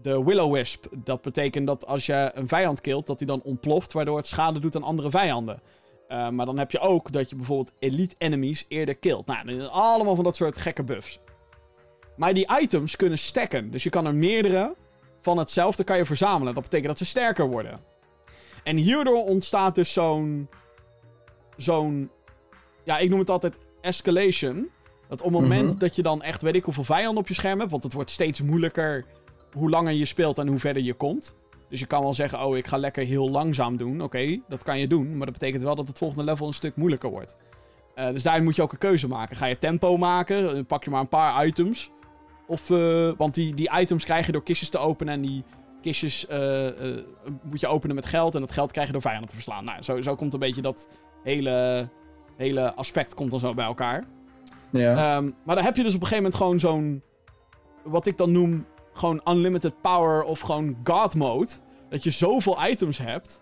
[0.02, 4.18] de Willow-Wisp, dat betekent dat als je een vijand killt, dat hij dan ontploft, waardoor
[4.18, 5.62] het schade doet aan andere vijanden.
[6.08, 9.26] Eh, maar dan heb je ook dat je bijvoorbeeld elite enemies eerder killt.
[9.28, 11.20] Nou, allemaal van dat soort gekke buffs.
[12.18, 13.72] Maar die items kunnen stacken.
[13.72, 14.76] Dus je kan er meerdere
[15.22, 16.54] van hetzelfde kan je verzamelen.
[16.54, 17.80] Dat betekent dat ze sterker worden.
[18.64, 20.50] En hierdoor ontstaat dus zo'n...
[21.58, 22.10] Zo'n...
[22.84, 24.70] Ja, ik noem het altijd escalation.
[25.08, 25.78] Dat op het moment Mhm.
[25.80, 27.72] dat je dan echt weet ik hoeveel vijanden op je scherm hebt...
[27.72, 29.06] Want het wordt steeds moeilijker
[29.54, 31.36] hoe langer je speelt en hoe verder je komt.
[31.70, 34.02] Dus je kan wel zeggen, oh, ik ga lekker heel langzaam doen.
[34.02, 35.18] Oké, dat kan je doen.
[35.18, 37.36] Maar dat betekent wel dat het volgende level een stuk moeilijker wordt.
[37.96, 39.36] Eh, dus daarin moet je ook een keuze maken.
[39.36, 40.44] Ga je tempo maken?
[40.44, 41.92] Dan pak je maar een paar items.
[42.48, 45.14] Of, eh, want die, die items krijg je door kistjes te openen.
[45.14, 45.44] En die
[45.82, 47.04] kistjes eh, eh,
[47.44, 48.36] moet je openen met geld.
[48.36, 49.66] En dat geld krijg je door vijanden te verslaan.
[49.66, 50.88] Nou, zo, zo komt een beetje dat
[51.24, 51.90] hele,
[52.38, 54.04] hele aspect komt dan zo bij elkaar.
[54.70, 55.18] Ja.
[55.18, 57.02] Ehm, maar dan heb je dus op een gegeven moment gewoon zo'n...
[57.84, 58.66] Wat ik dan noem
[58.98, 61.50] gewoon unlimited power of gewoon god mode.
[61.90, 63.42] Dat je zoveel items hebt.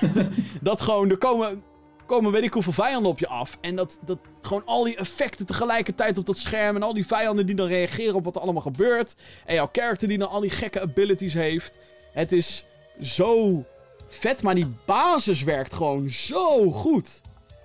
[0.60, 1.62] dat gewoon, er komen,
[2.06, 3.58] komen weet ik hoeveel vijanden op je af.
[3.60, 6.76] En dat, dat gewoon al die effecten tegelijkertijd op dat scherm.
[6.76, 9.16] En al die vijanden die dan reageren op wat er allemaal gebeurt.
[9.46, 11.78] En jouw character die dan al die gekke abilities heeft.
[12.12, 12.64] Het is
[13.00, 13.64] zo
[14.08, 17.20] vet, maar die basis werkt gewoon zo goed.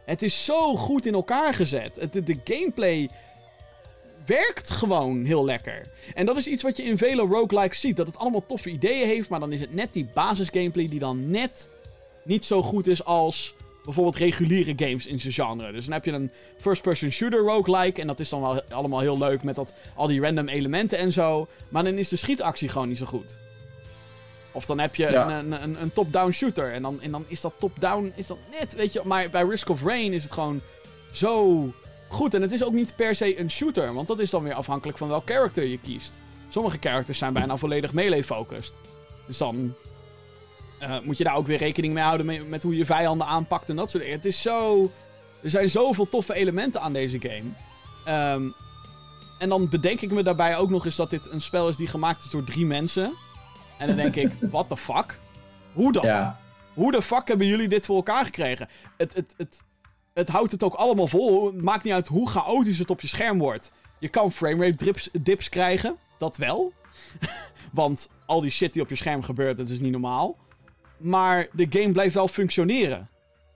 [0.06, 1.96] Het is zo goed in elkaar gezet.
[1.96, 3.10] Het, de, de gameplay
[4.28, 5.82] werkt gewoon heel lekker.
[6.16, 7.98] En dat is iets wat je in vele roguelikes ziet.
[7.98, 11.00] Dat het allemaal toffe ideeën heeft, maar dan is het net die basis gameplay die
[11.00, 11.70] dan net
[12.24, 15.72] niet zo goed is als bijvoorbeeld reguliere games in zijn genre.
[15.72, 19.18] Dus dan heb je een first-person shooter roguelike en dat is dan wel allemaal heel
[19.18, 21.48] leuk met dat, al die random elementen en zo.
[21.70, 23.38] Maar dan is de schietactie gewoon niet zo goed.
[24.52, 25.30] Of dan heb je Ja.
[25.40, 28.38] een, een, een, een top-down shooter en dan, en dan is dat top-down is dat
[28.60, 29.02] net, weet je.
[29.04, 30.62] Maar bij Risk of Rain is het gewoon
[31.12, 31.64] zo
[32.08, 32.34] goed.
[32.34, 34.98] En het is ook niet per se een shooter, want dat is dan weer afhankelijk
[34.98, 36.22] van welk character je kiest.
[36.50, 38.74] Sommige characters zijn bijna volledig melee-focused.
[39.26, 39.74] Dus dan
[40.80, 43.70] eh, moet je daar ook weer rekening mee houden met, met hoe je vijanden aanpakt
[43.70, 44.18] en dat soort dingen.
[44.18, 44.92] Het is zo...
[45.44, 47.50] Er zijn zoveel toffe elementen aan deze game.
[48.06, 48.50] Ehm,
[49.40, 51.88] en dan bedenk ik me daarbij ook nog eens dat dit een spel is die
[51.88, 53.14] gemaakt is door drie mensen.
[53.78, 55.20] En dan denk ik, what the fuck?
[55.74, 56.06] Hoe dan?
[56.06, 56.40] ja.
[56.74, 58.70] Hoe de fuck hebben jullie dit voor elkaar gekregen?
[58.98, 59.62] Het, het, het,
[60.18, 61.46] het houdt het ook allemaal vol.
[61.46, 63.72] Het maakt niet uit hoe chaotisch het op je scherm wordt.
[64.00, 65.96] Je kan framerate dips, dips krijgen.
[66.18, 66.74] Dat wel.
[67.72, 70.38] Want al die shit die op je scherm gebeurt, dat is niet normaal.
[70.98, 73.10] Maar de game blijft wel functioneren.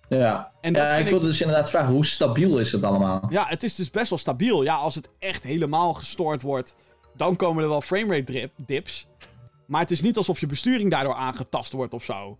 [0.09, 3.25] Ja, En dat ja ik ik- wilde dus inderdaad vragen, hoe stabiel is het allemaal?
[3.29, 4.63] Ja, het is dus best wel stabiel.
[4.63, 6.75] Ja, als het echt helemaal gestoord wordt,
[7.15, 9.07] dan komen er wel framerate dips.
[9.67, 12.37] Maar het is niet alsof je besturing daardoor aangetast wordt of zo.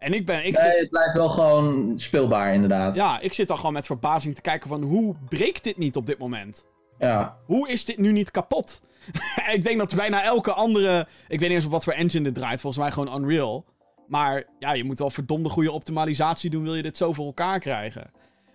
[0.00, 0.46] En ik ben...
[0.46, 2.94] Ik Nee, het blijft wel gewoon speelbaar inderdaad.
[2.94, 6.06] Ja, ik zit dan gewoon met verbazing te kijken van hoe breekt dit niet op
[6.06, 6.66] dit moment?
[6.98, 7.36] Ja.
[7.46, 8.80] Hoe is dit nu niet kapot?
[9.54, 11.06] ik denk dat bijna elke andere...
[11.28, 12.60] Ik weet niet eens op wat voor engine dit draait.
[12.60, 13.64] Volgens mij gewoon Unreal.
[14.06, 17.58] Maar ja, je moet wel verdomde goede optimalisatie doen, wil je dit zo voor elkaar
[17.58, 18.10] krijgen.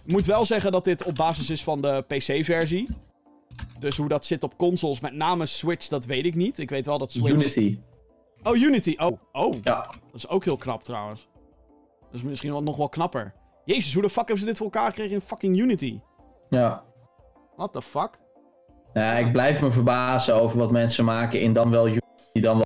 [0.05, 2.88] Ik moet wel zeggen dat dit op basis is van de PC-versie.
[3.80, 6.59] Dus hoe dat zit op consoles, met name Switch, dat weet ik niet.
[6.59, 7.30] Ik weet wel dat Switch...
[7.30, 7.80] Unity.
[8.43, 8.95] Oh, Unity.
[8.97, 9.53] Oh, oh.
[9.63, 9.85] Ja.
[9.85, 11.27] Dat is ook heel knap trouwens.
[12.15, 13.33] Dat is misschien wel nog wel knapper.
[13.65, 15.99] Jezus, hoe de fuck hebben ze dit voor elkaar gekregen in fucking Unity?
[16.49, 16.83] Ja.
[17.55, 18.09] What the fuck?
[18.93, 22.65] Ja, ik blijf me verbazen over wat mensen maken in dan wel Unity, dan wel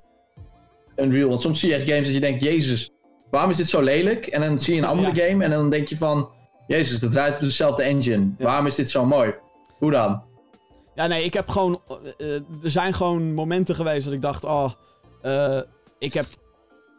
[1.06, 1.28] Unreal.
[1.28, 2.90] Want soms zie je echt games dat je denkt, jezus,
[3.30, 4.26] waarom is dit zo lelijk?
[4.26, 5.28] En dan zie je een andere Ja.
[5.28, 6.30] game en dan denk je van,
[6.66, 8.32] jezus, dat draait op dezelfde engine.
[8.38, 8.44] Ja.
[8.44, 9.34] Waarom is dit zo mooi?
[9.78, 10.22] Hoe dan?
[10.94, 11.80] Ja, nee, ik heb gewoon...
[12.18, 14.72] eh, eh, er zijn gewoon momenten geweest dat ik dacht, oh...
[15.22, 15.60] eh,
[15.98, 16.26] ik heb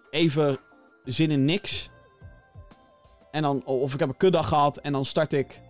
[0.09, 0.57] even
[1.03, 1.89] zin in niks.
[3.31, 3.61] En dan...
[3.65, 5.61] Of ik heb een kutdag gehad en dan start ik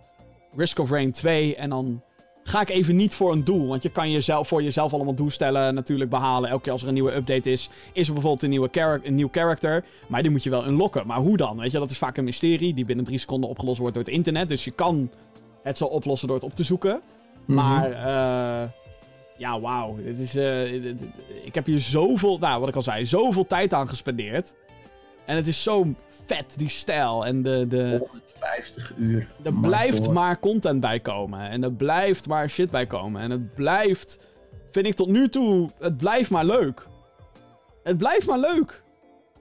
[0.56, 2.02] Risk of Rain 2 en dan...
[2.44, 3.66] Ga ik even niet voor een doel.
[3.68, 6.50] Want je kan jezelf, voor jezelf allemaal doelstellen natuurlijk behalen.
[6.50, 9.14] Elke keer als er een nieuwe update is, is er bijvoorbeeld een, nieuwe charac- een
[9.14, 9.84] nieuw character.
[10.08, 11.06] Maar die moet je wel unlocken.
[11.06, 11.56] Maar hoe dan?
[11.58, 14.12] Weet je, dat is vaak een mysterie die binnen drie seconden opgelost wordt door het
[14.12, 14.48] internet.
[14.48, 15.10] Dus je kan
[15.62, 17.00] het zo oplossen door het op te zoeken.
[17.46, 18.68] Maar, eh
[19.36, 19.96] ja, wauw.
[20.04, 21.08] Dit is, eh, dit- dit-
[21.44, 24.54] ik heb hier zoveel, nou, wat ik al zei, zoveel tijd aan gespendeerd.
[25.26, 25.94] En het is zo
[26.26, 27.26] vet, die stijl.
[27.26, 29.28] En de, de, 150 uur.
[29.42, 31.50] er blijft maar content bij komen.
[31.50, 33.22] En er blijft maar shit bij komen.
[33.22, 34.18] En het blijft,
[34.70, 36.86] vind ik tot nu toe, het blijft maar leuk.
[37.82, 38.82] Het blijft maar leuk.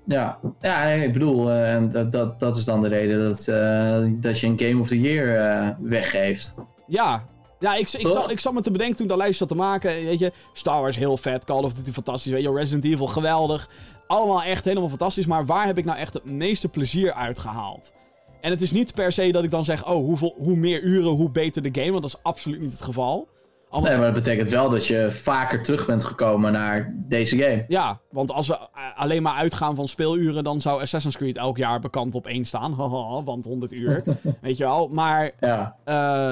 [0.06, 4.22] Ja, ja nee, ik bedoel, eh, dat, dat, dat is dan de reden dat, eh,
[4.22, 6.56] dat je een Game of the Year eh, weggeeft.
[6.88, 7.30] Ja.
[7.60, 9.64] Ja, ik, ik, zat, ik zat me te bedenken toen ik dat lijstje zat te
[9.64, 10.06] maken.
[10.06, 13.70] Weet je, Star Wars heel vet, Call of Duty fantastisch, weet je, Resident Evil geweldig.
[14.12, 17.94] Allemaal echt helemaal fantastisch, maar waar heb ik nou echt het meeste plezier uitgehaald?
[18.42, 21.12] En het is niet per se dat ik dan zeg, oh, hoeveel, hoe meer uren,
[21.12, 23.28] hoe beter de game, want dat is absoluut niet het geval.
[23.70, 27.66] Anders, Nee, maar dat betekent wel dat je vaker terug bent gekomen naar deze game.
[27.68, 31.58] Ja, want als we eh, alleen maar uitgaan van speeluren, dan zou Assassin's Creed elk
[31.58, 32.74] jaar bekend op één staan.
[32.80, 34.04] Haha, want 100 uur,
[34.42, 34.88] weet je wel.
[34.88, 36.32] Maar Ja, Eh,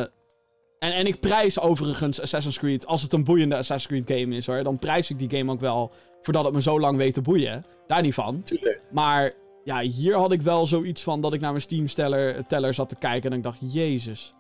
[0.80, 4.46] en, en ik prijs overigens Assassin's Creed, als het een boeiende Assassin's Creed game is
[4.46, 7.22] hoor, dan prijs ik die game ook wel voordat het me zo lang weet te
[7.22, 7.66] boeien.
[7.88, 8.44] Daar niet van.
[8.44, 8.82] tuurlijk.
[8.92, 9.32] Maar
[9.64, 12.96] ja, hier had ik wel zoiets van dat ik naar mijn Steam-teller teller zat te
[12.96, 14.34] kijken en ik dacht, jezus.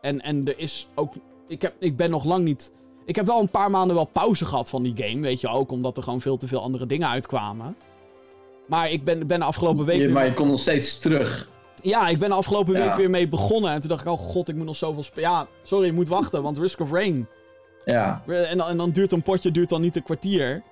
[0.00, 1.14] En, en er is ook,
[1.48, 2.72] ik, heb, ik ben nog lang niet,
[3.06, 5.70] ik heb wel een paar maanden wel pauze gehad van die game, weet je ook,
[5.70, 7.76] omdat er gewoon veel te veel andere dingen uitkwamen.
[8.66, 9.98] Maar ik ben, ben de afgelopen week...
[9.98, 11.48] Weer- maar je komt nog steeds terug.
[11.82, 12.86] ja, ik ben de afgelopen Ja.
[12.86, 13.70] week weer mee begonnen.
[13.70, 15.30] En toen dacht ik, oh god, ik moet nog zoveel spelen.
[15.30, 17.26] Ja, sorry, je moet wachten, want Risk of Rain.
[17.84, 20.62] Ja, En dan, en dan duurt een potje duurt dan niet een kwartier.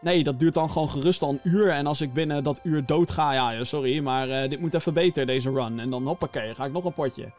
[0.00, 1.68] Nee, dat duurt dan gewoon gerust al een uur.
[1.68, 4.94] En als ik binnen dat uur dood ga, ja, sorry, maar eh, dit moet even
[4.94, 5.80] beter, deze run.
[5.80, 7.32] En dan hoppakee, ga ik nog een potje.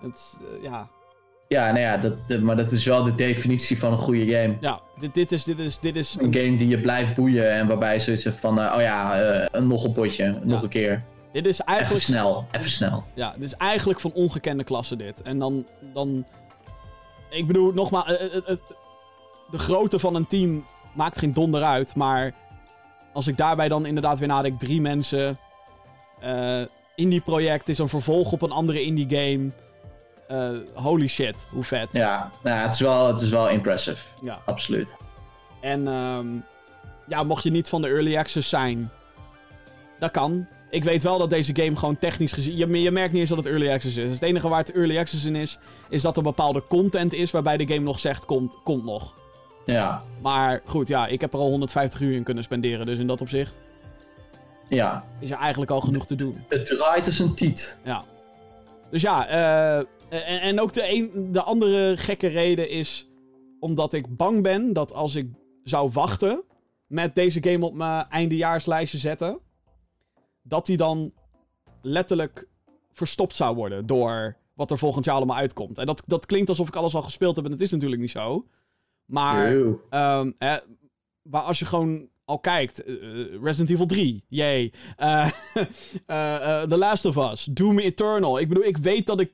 [0.00, 0.88] Het, eh, ja,
[1.48, 4.56] ja, nou ja dat, maar dat is wel de definitie van een goede game.
[4.60, 6.16] ja dit, dit is, dit is, dit is...
[6.18, 9.48] Een game die je blijft boeien en waarbij je zoiets hebt van, eh, oh ja,
[9.60, 10.62] nog een potje, nog Ja.
[10.62, 11.04] een keer.
[11.32, 12.04] Dit is Even eigenlijk...
[12.04, 13.04] snel, even snel.
[13.14, 15.22] Ja, dit is eigenlijk van ongekende klasse dit.
[15.22, 15.66] En dan...
[15.94, 16.26] dan
[17.30, 18.06] ik bedoel, nogmaals...
[19.50, 21.94] de grootte van een team maakt geen donder uit.
[21.94, 22.32] Maar
[23.12, 24.58] als ik daarbij dan inderdaad weer nadenk...
[24.58, 25.38] Drie mensen...
[26.20, 26.62] eh
[27.00, 29.50] indie project is een vervolg op een andere indie game.
[30.28, 31.88] Eh, holy shit, hoe vet.
[31.92, 34.06] Ja, nou, ja, het, is wel, het is wel impressive.
[34.22, 34.38] Ja.
[34.44, 34.96] Absoluut.
[35.60, 36.26] En ehm,
[37.08, 38.90] ja, mocht je niet van de early access zijn,
[39.98, 40.46] dat kan.
[40.70, 42.56] Ik weet wel dat deze game gewoon technisch gezien...
[42.56, 44.10] Je, je merkt niet eens dat het early access is.
[44.10, 47.56] Het enige waar het early access in is, is dat er bepaalde content is waarbij
[47.56, 49.14] de game nog zegt, komt, komt nog.
[49.64, 53.06] Ja, Maar goed, ja, ik heb er al 150 uur in kunnen spenderen, dus in
[53.06, 53.60] dat opzicht
[54.76, 55.04] ja.
[55.20, 56.44] is er eigenlijk al genoeg te doen.
[56.48, 57.78] Het draait als een tiet.
[57.84, 58.04] Ja.
[58.90, 63.08] Dus ja, eh, en, en ook de, een, de andere gekke reden is
[63.60, 65.28] omdat ik bang ben dat als ik
[65.64, 66.42] zou wachten
[66.86, 69.38] met deze game op mijn eindejaarslijstje zetten,
[70.42, 71.12] dat die dan
[71.82, 72.48] letterlijk
[72.92, 75.78] verstopt zou worden door wat er volgend jaar allemaal uitkomt.
[75.78, 78.10] En dat, dat klinkt alsof ik alles al gespeeld heb en dat is natuurlijk niet
[78.10, 78.46] zo.
[79.10, 79.56] Maar.
[79.90, 80.56] Ehm, hè,
[81.22, 84.72] maar als je gewoon al kijkt, eh, eh, Resident Evil 3, yay.
[84.96, 85.30] Eh,
[86.06, 88.38] eh, eh, The Last of Us, Doom Eternal.
[88.38, 89.32] Ik bedoel, ik weet dat ik,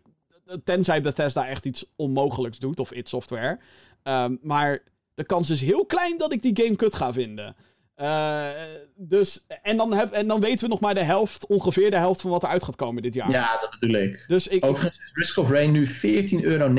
[0.65, 3.59] tenzij Bethesda echt iets onmogelijks doet, of id Software.
[4.03, 4.83] ehm, maar
[5.15, 7.57] de kans is heel klein dat ik die game kut ga vinden.
[7.95, 8.49] Eh,
[8.97, 12.21] dus, en dan, heb, en dan weten we nog maar de helft, ongeveer de helft
[12.21, 13.31] van wat er uit gaat komen dit jaar.
[13.31, 14.25] Ja, dat bedoel ik.
[14.27, 16.73] Dus ik, Overigens is Risk of Rain nu 14,39 euro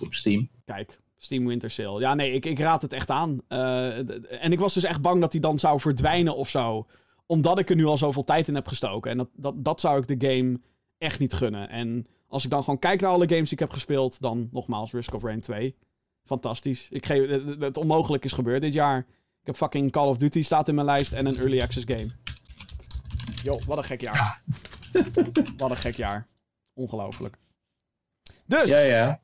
[0.00, 0.48] op Steam.
[0.64, 2.00] Kijk, Steam Winter Sale.
[2.00, 3.40] Ja, nee, ik, ik raad het echt aan.
[3.48, 3.98] Eh,
[4.44, 6.86] en ik was dus echt bang dat hij dan zou verdwijnen of zo.
[7.26, 9.10] Omdat ik er nu al zoveel tijd in heb gestoken.
[9.10, 10.60] En dat, dat, dat zou ik de game
[10.98, 11.68] echt niet gunnen.
[11.68, 14.92] En als ik dan gewoon kijk naar alle games die ik heb gespeeld, dan nogmaals
[14.92, 15.76] Risk of Rain 2.
[16.24, 16.88] Fantastisch.
[16.90, 18.98] Ik geef, het, het onmogelijk is gebeurd dit jaar.
[19.40, 22.10] Ik heb fucking Call of Duty staat in mijn lijst en een Early Access game.
[23.42, 24.42] Joh, wat een gek jaar.
[25.56, 26.28] wat een gek jaar.
[26.74, 27.38] Ongelooflijk.
[28.46, 28.68] Dus.
[28.68, 29.20] Ja, ja.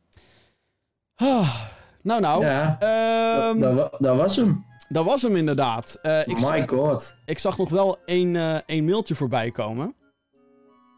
[1.14, 1.77] Ah,
[2.08, 2.44] nou, nou.
[2.44, 4.64] Ja, Ehm, dat, dat, wa- dat was hem.
[4.88, 5.98] dat was hem inderdaad.
[6.02, 7.16] Eh, ik, My god.
[7.24, 9.94] ik zag nog wel één, één mailtje voorbij komen.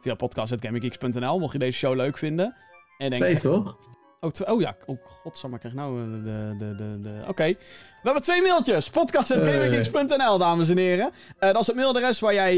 [0.02, 2.54] Via podcast.gaminggeeks.nl, mocht je deze show leuk vinden.
[2.98, 3.76] En denk, Twee, toch?
[4.20, 6.54] Oh, twee, oh ja, oh godsamme, ik krijg nou eh, de...
[6.58, 7.22] de, de, de...
[7.28, 7.56] Oké, we
[8.02, 8.90] hebben twee mailtjes.
[8.90, 11.10] Podcast.gaminggeeks.nl, dames en heren.
[11.38, 12.56] Dat is het mailadres waar jij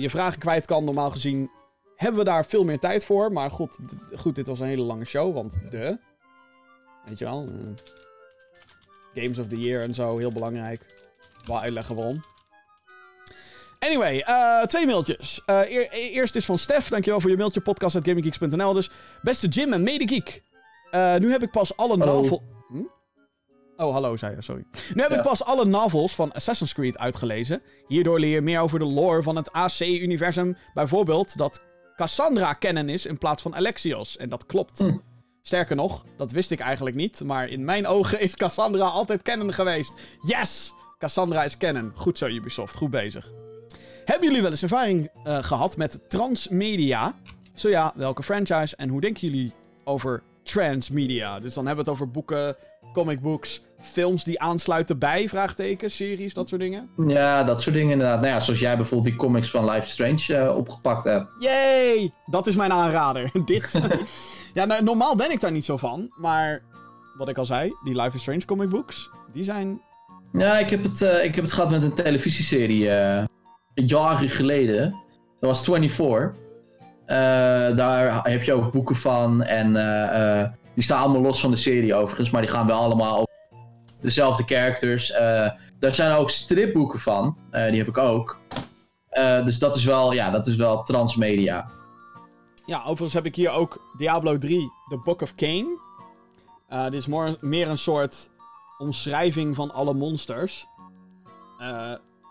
[0.00, 0.84] je vragen kwijt kan.
[0.84, 1.50] Normaal gezien
[1.96, 3.32] hebben we daar veel meer tijd voor.
[3.32, 3.78] Maar goed,
[4.14, 5.98] goed dit was een hele lange show, want de...
[7.06, 10.82] Weet je wel, eh, Games of the Year en zo, heel belangrijk.
[11.46, 12.24] Wel uitleggen waarom.
[13.78, 15.42] Anyway, eh, twee mailtjes.
[15.46, 16.88] Eh, e- eerst is van Stef.
[16.88, 17.60] Dankjewel voor je mailtje.
[17.60, 18.90] Podcast.gaminggeeks.nl dus.
[19.22, 20.42] Beste Jim en Medegeek.
[20.90, 22.20] Eh nu heb ik pas alle Hallo.
[22.20, 22.42] novel...
[22.68, 22.82] Hm?
[23.76, 24.64] Oh, hallo, zei je, sorry.
[24.94, 25.16] Nu heb Ja.
[25.16, 27.62] ik pas alle novels van Assassin's Creed uitgelezen.
[27.88, 30.56] Hierdoor leer je meer over de lore van het AC-universum.
[30.74, 31.60] Bijvoorbeeld dat
[31.96, 34.16] Cassandra kennen is in plaats van Alexios.
[34.16, 34.78] En dat klopt.
[34.78, 34.96] Hm.
[35.46, 37.20] Sterker nog, dat wist ik eigenlijk niet.
[37.24, 39.92] Maar in mijn ogen is Cassandra altijd kennen geweest.
[40.20, 40.72] Yes!
[40.98, 41.92] Cassandra is kennen.
[41.94, 42.74] Goed zo, Ubisoft.
[42.74, 43.32] Goed bezig.
[44.04, 47.18] Hebben jullie wel eens ervaring eh, gehad met transmedia?
[47.54, 49.52] Zo ja, welke franchise en hoe denken jullie
[49.84, 51.40] over transmedia?
[51.40, 52.56] Dus dan hebben we het over boeken,
[52.92, 56.88] comicbooks, films die aansluiten bij, vraagteken, series, dat soort dingen.
[57.06, 58.20] Ja, dat soort dingen inderdaad.
[58.20, 61.26] Nou ja, zoals jij bijvoorbeeld die comics van Life is Strange eh, opgepakt hebt.
[61.38, 62.12] Yay!
[62.26, 63.30] Dat is mijn aanrader.
[63.44, 63.80] Dit.
[64.54, 66.12] ja, nou, normaal ben ik daar niet zo van.
[66.16, 66.62] Maar
[67.16, 69.80] wat ik al zei, die Life is Strange comicbooks, die zijn...
[70.32, 73.24] Ja, ik heb het, eh, ik heb het gehad met een televisieserie eh,
[73.74, 74.90] jaren geleden.
[75.40, 76.42] Dat was 24.
[77.06, 77.16] Eh,
[77.76, 79.42] daar heb je ook boeken van.
[79.42, 79.72] En
[80.74, 82.30] die staan allemaal los van de serie overigens.
[82.30, 83.26] Maar die gaan wel allemaal
[84.04, 85.10] dezelfde characters.
[85.10, 87.36] Eh, daar zijn ook stripboeken van.
[87.50, 88.38] Eh, die heb ik ook.
[89.08, 91.70] Eh, dus dat is wel, ja, dat is wel transmedia.
[92.66, 95.66] Ja, overigens heb ik hier ook Diablo 3, The Book of Cain.
[96.68, 97.06] Dit is
[97.40, 98.28] meer een soort
[98.78, 100.66] omschrijving van alle monsters.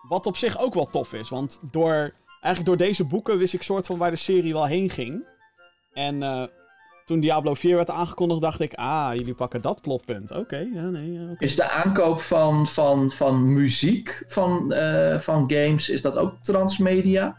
[0.07, 3.61] Wat op zich ook wel tof is, want door, eigenlijk door deze boeken wist ik
[3.61, 5.25] soort van waar de serie wel heen ging.
[5.93, 6.43] En eh,
[7.05, 10.31] toen Diablo 4 werd aangekondigd, dacht ik, ah, jullie pakken dat plotpunt.
[10.31, 11.19] Oké, ja, nee.
[11.37, 17.37] Is de aankoop van, van, van muziek van, eh, van games, is dat ook transmedia?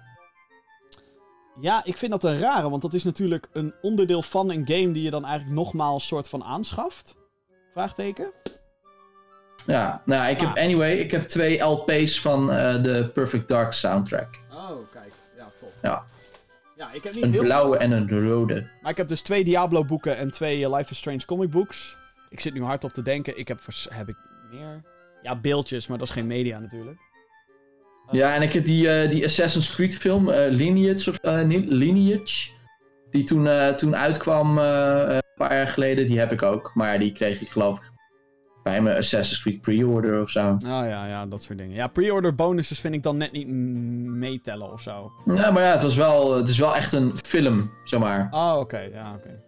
[1.60, 4.92] Ja, ik vind dat een rare, want dat is natuurlijk een onderdeel van een game
[4.92, 7.16] die je dan eigenlijk nogmaals soort van aanschaft.
[7.72, 8.32] Vraagteken?
[9.66, 10.62] Ja, nou ja, ik heb, Ah.
[10.62, 14.38] anyway, ik heb twee LP's van eh, de Perfect Dark soundtrack.
[14.52, 15.12] Oh, kijk.
[15.36, 15.68] Ja, tof.
[15.82, 16.04] Ja.
[16.84, 17.42] Ja, ik heb niet Een heel...
[17.42, 18.66] blauwe en een rode.
[18.80, 21.96] Maar ik heb dus twee Diablo-boeken en twee eh, Life is Strange comic-books.
[22.28, 23.38] Ik zit nu hard op te denken.
[23.38, 23.60] Ik heb...
[23.88, 24.16] Heb ik
[24.50, 24.80] meer?
[25.22, 26.98] Ja, beeldjes, maar dat is geen media natuurlijk.
[28.10, 31.18] Ja, en ik heb die, eh, die Assassin's Creed film, eh, Lineage, of,
[31.68, 32.50] Lineage,
[33.10, 36.70] die toen, toen uitkwam een paar jaar geleden, die heb ik ook.
[36.74, 37.93] Maar die kreeg ik geloof ik
[38.64, 40.50] bij mijn Assassin's Creed pre-order of zo.
[40.50, 41.74] Oh ja, ja, dat soort dingen.
[41.76, 45.12] Ja, pre-order bonuses vind ik dan net niet meetellen of zo.
[45.24, 48.28] Ja, maar ja, het, was wel, het is wel echt een film, zeg maar.
[48.30, 48.78] Oh, oké.
[48.78, 49.42] Ja, oké.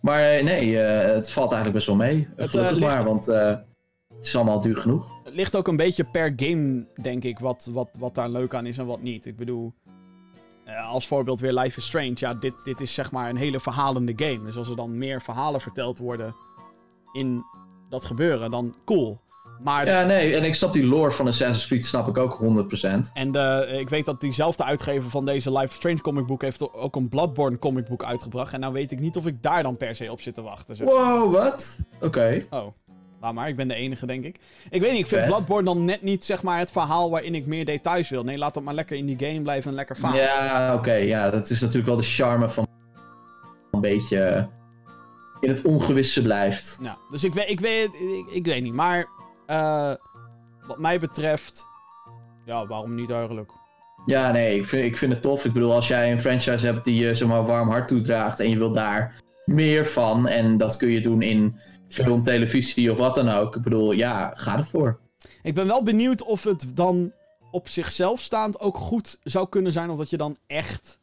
[0.00, 2.28] Maar eh, nee, eh, het valt eigenlijk best wel mee.
[2.36, 3.64] Het, Gelukkig eh, ligt- maar, want het
[4.20, 5.12] is allemaal duur genoeg.
[5.24, 8.66] Het ligt ook een beetje per game, denk ik, wat, wat, wat daar leuk aan
[8.66, 9.26] is en wat niet.
[9.26, 9.74] Ik bedoel,
[10.64, 12.12] eh, als voorbeeld weer Life is Strange.
[12.14, 14.44] Ja, dit, dit is zeg maar een hele verhalende game.
[14.44, 16.34] Dus als er dan meer verhalen verteld worden
[17.12, 17.44] in
[17.90, 19.22] dat gebeuren, dan cool.
[19.62, 23.10] Maar, Ja, nee, en ik snap die lore van Assassin's Creed snap ik ook 100%.
[23.12, 26.72] en de, ik weet dat diezelfde uitgever van deze Life is Strange comic book heeft
[26.72, 28.52] ook een Bloodborne comic book uitgebracht.
[28.52, 30.76] En nou weet ik niet of ik daar dan per se op zit te wachten.
[30.76, 30.86] zeg.
[30.86, 31.78] Wow, wat?
[32.00, 32.46] Oké.
[32.50, 32.66] Oh,
[33.24, 33.48] laat maar.
[33.48, 34.38] Ik ben de enige, denk ik.
[34.70, 35.30] Ik weet niet, ik vind Vet.
[35.30, 38.24] Bloodborne dan net niet zeg maar het verhaal waarin ik meer details wil.
[38.24, 40.14] Nee, laat het maar lekker in die game blijven en lekker vaak.
[40.14, 40.92] Ja, oké.
[40.92, 42.66] ja, dat is natuurlijk wel de charme van
[43.70, 44.48] een beetje
[45.40, 46.78] in het ongewisse blijft.
[46.82, 48.72] Ja, dus ik weet, ik weet, ik, ik weet niet.
[48.72, 49.06] Maar
[49.46, 49.92] eh,
[50.66, 51.66] wat mij betreft,
[52.46, 53.50] ja, waarom niet eigenlijk?
[54.06, 55.44] Ja, nee, ik vind, ik vind het tof.
[55.44, 58.50] Ik bedoel, als jij een franchise hebt die je zeg maar warm hart toedraagt en
[58.50, 61.60] je wilt daar meer van en dat kun je doen in
[61.94, 63.56] film, televisie of wat dan ook.
[63.56, 64.98] Ik bedoel, ja, ga ervoor.
[65.42, 67.12] Ik ben wel benieuwd of het dan
[67.50, 69.90] op zichzelf staand ook goed zou kunnen zijn.
[69.90, 70.98] Of dat je dan echt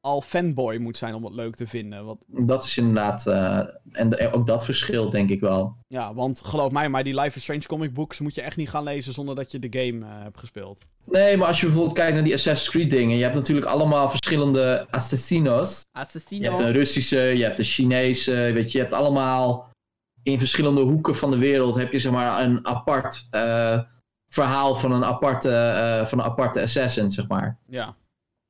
[0.00, 2.04] al fanboy moet zijn om het leuk te vinden.
[2.04, 3.60] Want, Dat is inderdaad, eh,
[3.92, 5.76] en de- ook dat verschilt denk ik wel.
[5.88, 8.68] ja, want geloof mij, maar die Life is Strange comic books moet je echt niet
[8.70, 10.78] gaan lezen zonder dat je de game eh, hebt gespeeld.
[11.04, 14.08] Nee, maar als je bijvoorbeeld kijkt naar die Assassin's Creed dingen, je hebt natuurlijk allemaal
[14.08, 15.80] verschillende assassinos.
[15.92, 16.50] Je Assassino.
[16.50, 19.68] hebt een Russische, je hebt een Chinese, weet je, je hebt allemaal
[20.24, 23.80] in verschillende hoeken van de wereld heb je zeg maar een apart eh,
[24.28, 27.58] verhaal van een aparte, eh, van een aparte assassin, zeg maar.
[27.66, 27.96] Ja.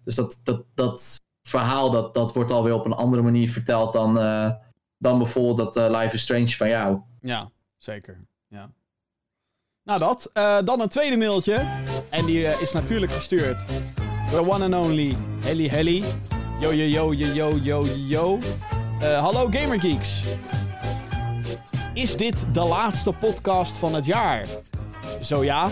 [0.04, 4.18] Dus dat, dat, dat verhaal, dat, dat wordt alweer op een andere manier verteld dan,
[4.18, 4.50] eh,
[4.98, 7.00] dan bijvoorbeeld dat Life is Strange van jou.
[7.20, 8.26] Ja, zeker.
[8.48, 8.70] Ja.
[9.82, 10.30] Nou, dat.
[10.64, 11.54] Dan een tweede mailtje.
[12.10, 13.64] En die is natuurlijk gestuurd.
[14.30, 16.04] The one and only Helly Helly.
[16.60, 18.38] Yo, yo, yo, yo, yo, yo, yo.
[19.00, 20.24] Hallo Gamergeeks.
[21.94, 24.46] Is dit de laatste podcast van het jaar?
[25.20, 25.70] Zo ja,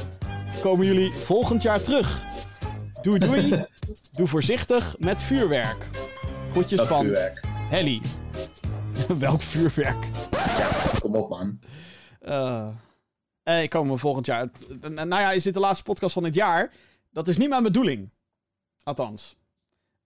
[0.61, 2.25] komen jullie volgend jaar terug.
[3.03, 3.65] Doei doei.
[4.17, 5.91] Doe voorzichtig met vuurwerk.
[6.51, 7.41] Groetjes van vuurwerk.
[7.45, 8.03] Helly.
[9.19, 10.07] Welk vuurwerk?
[11.01, 11.59] Kom op, man.
[12.21, 12.69] Eh
[13.43, 14.49] eh, komen we volgend jaar.
[14.81, 16.73] Eh, nou ja, is dit de laatste podcast van het jaar?
[17.11, 18.11] Dat is niet mijn bedoeling.
[18.83, 19.37] Althans.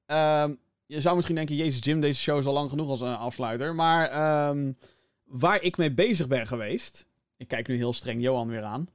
[0.06, 0.54] Ehm,
[0.86, 3.74] je zou misschien denken, Jezus Jim, deze show is al lang genoeg als een afsluiter.
[3.74, 4.72] Maar ehm,
[5.26, 7.06] waar ik mee bezig ben geweest...
[7.38, 8.88] Ik kijk nu heel streng Johan weer aan.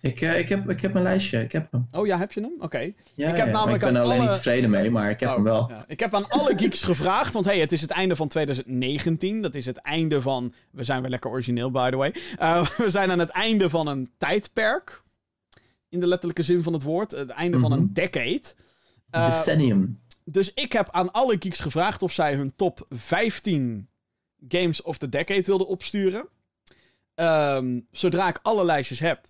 [0.00, 1.86] Ik, eh, ik, heb, ik heb een lijstje, ik heb hem.
[1.92, 2.52] Oh ja, heb je hem?
[2.58, 2.78] Oké.
[3.14, 5.20] Ja, heb ja, maar namelijk ik ben er alleen alle- niet tevreden mee, maar ik
[5.20, 5.68] heb Oh, hem wel.
[5.70, 5.84] ja.
[5.86, 9.42] Ik heb aan alle geeks gevraagd, want hey, het is het einde van 2019.
[9.42, 10.54] Dat is het einde van.
[10.70, 12.14] We zijn weer lekker origineel, by the way.
[12.40, 15.02] Uh, we zijn aan het einde van een tijdperk.
[15.88, 17.10] In de letterlijke zin van het woord.
[17.10, 17.80] Het einde van Mhm.
[17.80, 18.42] een decade.
[19.14, 20.00] Uh, Decennium.
[20.24, 23.88] dus ik heb aan alle geeks gevraagd of zij hun top 15
[24.48, 26.28] games of the decade wilden opsturen.
[27.14, 29.26] Ehm, zodra ik alle lijstjes heb.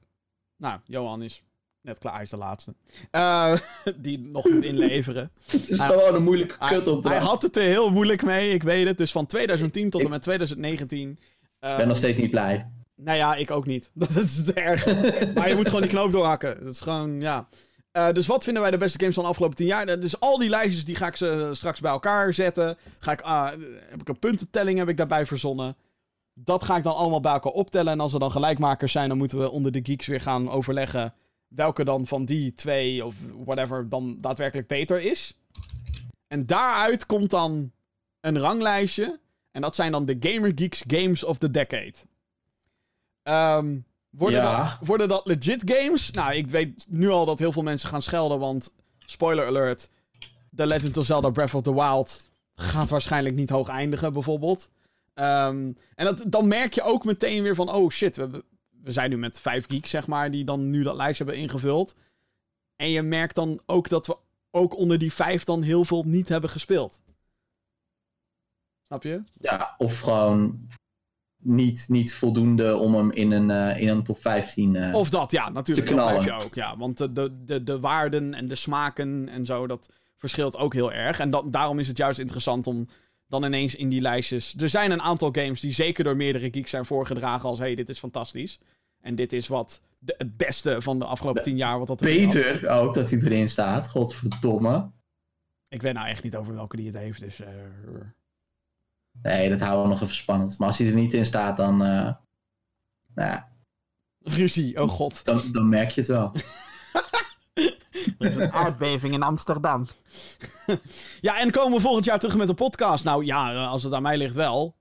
[0.56, 1.42] Nou, Johan is
[1.80, 2.74] net klaar, hij is de laatste.
[3.10, 3.56] Eh,
[3.96, 5.30] die nog moet inleveren.
[5.50, 8.62] Het is gewoon een moeilijke kut op hij had het er heel moeilijk mee, ik
[8.62, 8.98] weet het.
[8.98, 11.10] Dus van 2010 tot en met 2019.
[11.10, 11.18] Ik
[11.60, 12.70] ben nog steeds niet blij.
[12.94, 13.90] Nou ja, ik ook niet.
[13.94, 14.86] Dat is het erg.
[15.34, 16.64] maar je moet gewoon die knoop doorhakken.
[16.64, 17.48] Dat is gewoon, ja.
[17.98, 19.88] Eh, dus wat vinden wij de beste games van de afgelopen 10 jaar?
[19.88, 22.76] Eh, Dus al die lijstjes die ga ik ze straks bij elkaar zetten.
[22.98, 23.50] Ga ik, ah,
[23.88, 25.76] heb ik een puntentelling heb ik daarbij verzonnen.
[26.34, 27.92] Dat ga ik dan allemaal bij elkaar optellen.
[27.92, 31.14] En als er dan gelijkmakers zijn, dan moeten we onder de geeks weer gaan overleggen.
[31.48, 35.38] Welke dan van die twee of whatever dan daadwerkelijk beter is.
[36.28, 37.72] En daaruit komt dan
[38.20, 39.20] een ranglijstje.
[39.50, 41.94] En dat zijn dan de Gamer Geeks Games of the Decade.
[43.22, 43.76] Ehm,
[44.10, 44.62] worden, Ja.
[44.78, 46.10] dat, worden dat legit games?
[46.10, 49.90] Nou, ik weet nu al dat heel veel mensen gaan schelden, want spoiler alert:
[50.54, 54.70] The Legend of Zelda Breath of the Wild gaat waarschijnlijk niet hoog eindigen, bijvoorbeeld.
[55.14, 58.44] Ehm, en dat, dan merk je ook meteen weer van: oh shit, we,
[58.82, 61.94] we zijn nu met vijf geeks, zeg maar, die dan nu dat lijstje hebben ingevuld.
[62.76, 64.16] En je merkt dan ook dat we
[64.50, 67.00] ook onder die vijf dan heel veel niet hebben gespeeld.
[68.82, 69.22] Snap je?
[69.40, 70.68] Ja, of gewoon
[71.48, 75.30] niet, niet voldoende om hem in een, eh, in een top 15 eh Of dat,
[75.30, 75.86] ja, natuurlijk.
[75.86, 76.24] Te knallen.
[76.24, 76.76] je ook, ja.
[76.76, 80.92] Want de, de, de, de waarden en de smaken en zo, dat verschilt ook heel
[80.92, 81.18] erg.
[81.18, 82.88] En dat, daarom is het juist interessant om
[83.26, 84.54] dan ineens in die lijstjes...
[84.58, 87.58] Er zijn een aantal games die zeker door meerdere geeks zijn voorgedragen als...
[87.58, 88.58] hey, dit is fantastisch.
[89.00, 91.78] En dit is wat de, het beste van de afgelopen tien jaar.
[91.78, 92.00] Wat dat.
[92.00, 93.88] Beter ook dat hij erin staat.
[93.88, 94.90] Godverdomme.
[95.68, 97.40] Ik weet nou echt niet over welke die het heeft, dus...
[97.40, 97.48] eh,
[99.22, 100.58] Nee, dat houden we nog even spannend.
[100.58, 102.12] Maar als hij er niet in staat, dan, eh,
[103.14, 103.48] nou ja,
[104.18, 105.24] ruzie, oh god.
[105.24, 106.32] dan, dan merk je het wel.
[108.18, 109.86] Er is een aardbeving in Amsterdam.
[111.20, 113.04] ja, en komen we volgend jaar terug met een podcast?
[113.04, 114.76] Nou ja, eh, als het aan mij ligt wel.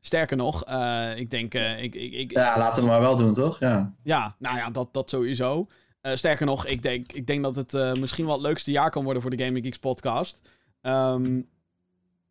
[0.00, 1.54] Sterker nog, eh, ik denk...
[1.54, 3.60] eh, ik, ik, ik, Ja, laten we maar wel doen, toch?
[3.60, 3.94] Ja.
[4.02, 5.66] Ja, nou ja, dat, dat sowieso.
[6.00, 8.90] Eh, sterker nog, ik denk, ik denk dat het eh, misschien wel het leukste jaar
[8.90, 10.48] kan worden voor de Gaming Geeks podcast.
[10.80, 11.40] Ehm,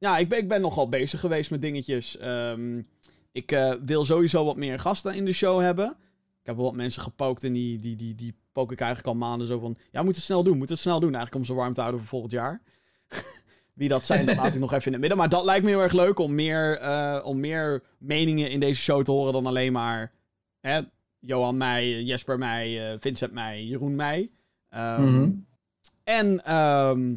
[0.01, 2.17] ja, ik ben, ik ben nogal bezig geweest met dingetjes.
[2.17, 2.81] Ehm,
[3.31, 5.89] ik eh, wil sowieso wat meer gasten in de show hebben.
[6.39, 9.27] Ik heb wel wat mensen gepookt en die, die, die, die pook ik eigenlijk al
[9.27, 9.77] maanden zo van...
[9.91, 11.15] Ja, moet het snel doen, moet het snel doen.
[11.15, 12.61] Eigenlijk om ze warm te houden voor volgend jaar.
[13.73, 15.17] Wie dat zijn, dat laat ik nog even in het midden.
[15.17, 18.81] Maar dat lijkt me heel erg leuk om meer, eh, om meer meningen in deze
[18.81, 20.11] show te horen dan alleen maar...
[20.59, 20.81] Hè,
[21.19, 24.31] Johan mij, Jesper mij, eh, Vincent mij, Jeroen mij.
[24.69, 25.29] Ehm, Mhm.
[26.03, 27.15] En ehm,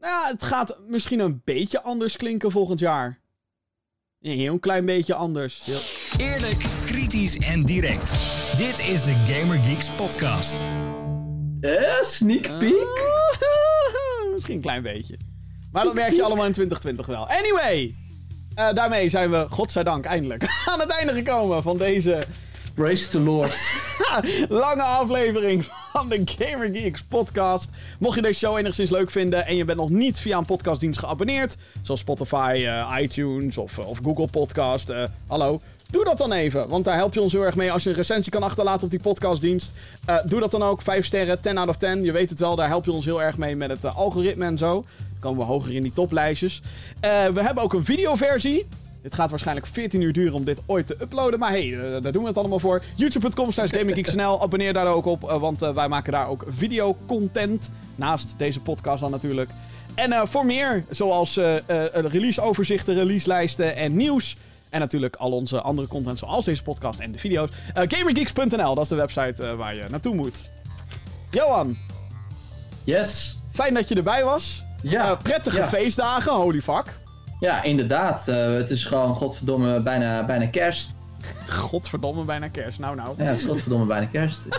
[0.00, 3.18] nou, het gaat misschien een beetje anders klinken volgend jaar.
[4.20, 5.64] Een heel klein beetje anders.
[5.64, 8.10] Heel- Eerlijk, kritisch en direct.
[8.56, 10.64] Dit is de Gamer Geeks podcast.
[11.60, 12.86] Eh, sneak peek?
[14.32, 15.16] misschien een klein beetje.
[15.72, 17.28] Maar dat merk je allemaal in 2020 wel.
[17.28, 17.94] Anyway,
[18.54, 22.26] eh, daarmee zijn we, godzijdank, eindelijk aan het einde gekomen van deze
[22.78, 23.70] Praise the Lord.
[24.48, 27.68] lange aflevering van de Gamer Geeks podcast.
[27.98, 30.98] Mocht je deze show enigszins leuk vinden en je bent nog niet via een podcastdienst
[30.98, 35.60] geabonneerd, zoals Spotify, eh, iTunes of, of Google Podcast, eh, hallo.
[35.90, 37.96] Doe dat dan even, want daar help je ons heel erg mee als je een
[37.96, 39.72] recensie kan achterlaten op die podcastdienst.
[40.04, 42.04] Eh, doe dat dan ook, 5 sterren, 10 out of 10.
[42.04, 44.44] Je weet het wel, daar help je ons heel erg mee met het eh, algoritme
[44.44, 44.72] en zo.
[44.74, 46.62] Dan komen we hoger in die toplijstjes.
[47.00, 48.66] Eh, we hebben ook een videoversie.
[49.02, 51.38] Dit gaat waarschijnlijk 14 uur duren om dit ooit te uploaden.
[51.38, 52.82] Maar hey, eh, daar doen we het allemaal voor.
[52.94, 54.42] YouTube.com slash GamingGeeksNL.
[54.42, 57.70] Abonneer daar ook op, eh, want eh, wij maken daar ook videocontent.
[57.94, 59.50] Naast deze podcast dan natuurlijk.
[59.94, 61.40] En voor meer, zoals
[61.92, 64.36] releaseoverzichten, releaselijsten en nieuws.
[64.70, 67.48] En natuurlijk al onze andere content, zoals deze podcast en de video's.
[67.74, 70.34] eh GamerGeeks.nl, dat is de website waar je naartoe moet.
[71.30, 71.76] Johan,
[72.84, 73.38] Yes.
[73.52, 74.64] fijn dat je erbij was.
[74.82, 75.14] Ja.
[75.14, 75.68] Prettige ja.
[75.68, 76.84] feestdagen, holy fuck.
[77.40, 78.28] Ja, inderdaad.
[78.28, 80.94] Eh, het is gewoon godverdomme bijna, bijna kerst.
[81.48, 82.78] Godverdomme, bijna kerst.
[82.78, 83.14] Nou, nou.
[83.18, 84.46] Ja, het is godverdomme bijna kerst.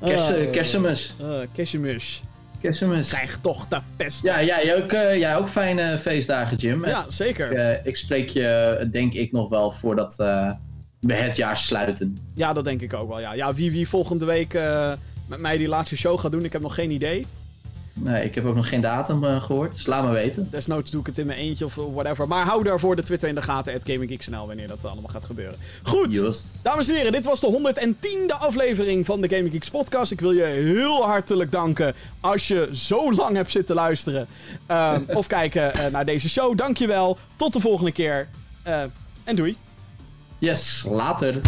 [0.00, 1.14] Kerst, Ah, uh, kerstmis.
[1.54, 2.22] Kerstmis.
[2.60, 3.08] Kerstmis.
[3.08, 4.22] Krijg toch de pest.
[4.22, 6.86] Ja, jij ook, eh, jij ook fijne feestdagen, Jim.
[6.86, 7.50] Ja, zeker.
[7.50, 10.50] Ik, eh, ik spreek je, denk ik, nog wel voordat eh,
[11.00, 12.18] we het jaar sluiten.
[12.34, 13.20] Ja, dat denk ik ook wel.
[13.20, 14.92] Ja, ja wie, wie volgende week eh,
[15.26, 17.26] met mij die laatste show gaat doen, ik heb nog geen idee.
[17.92, 20.48] Nee, ik heb ook nog geen datum eh, gehoord, dus laat me weten.
[20.50, 22.28] Desnoods doe ik het in mijn eentje of whatever.
[22.28, 25.58] Maar hou daarvoor de Twitter in de gaten, at GamingGeeksNL, wanneer dat allemaal gaat gebeuren.
[25.82, 26.60] Goed, Just.
[26.62, 30.12] dames en heren, dit was de 110e aflevering van de Gaming Geeks podcast.
[30.12, 34.26] Ik wil je heel hartelijk danken als je zo lang hebt zitten luisteren.
[34.66, 36.56] Ehm, of kijken eh, naar deze show.
[36.56, 38.28] Dankjewel, tot de volgende keer.
[38.62, 38.82] Eh,
[39.24, 39.56] en doei.
[40.38, 41.40] Yes, later.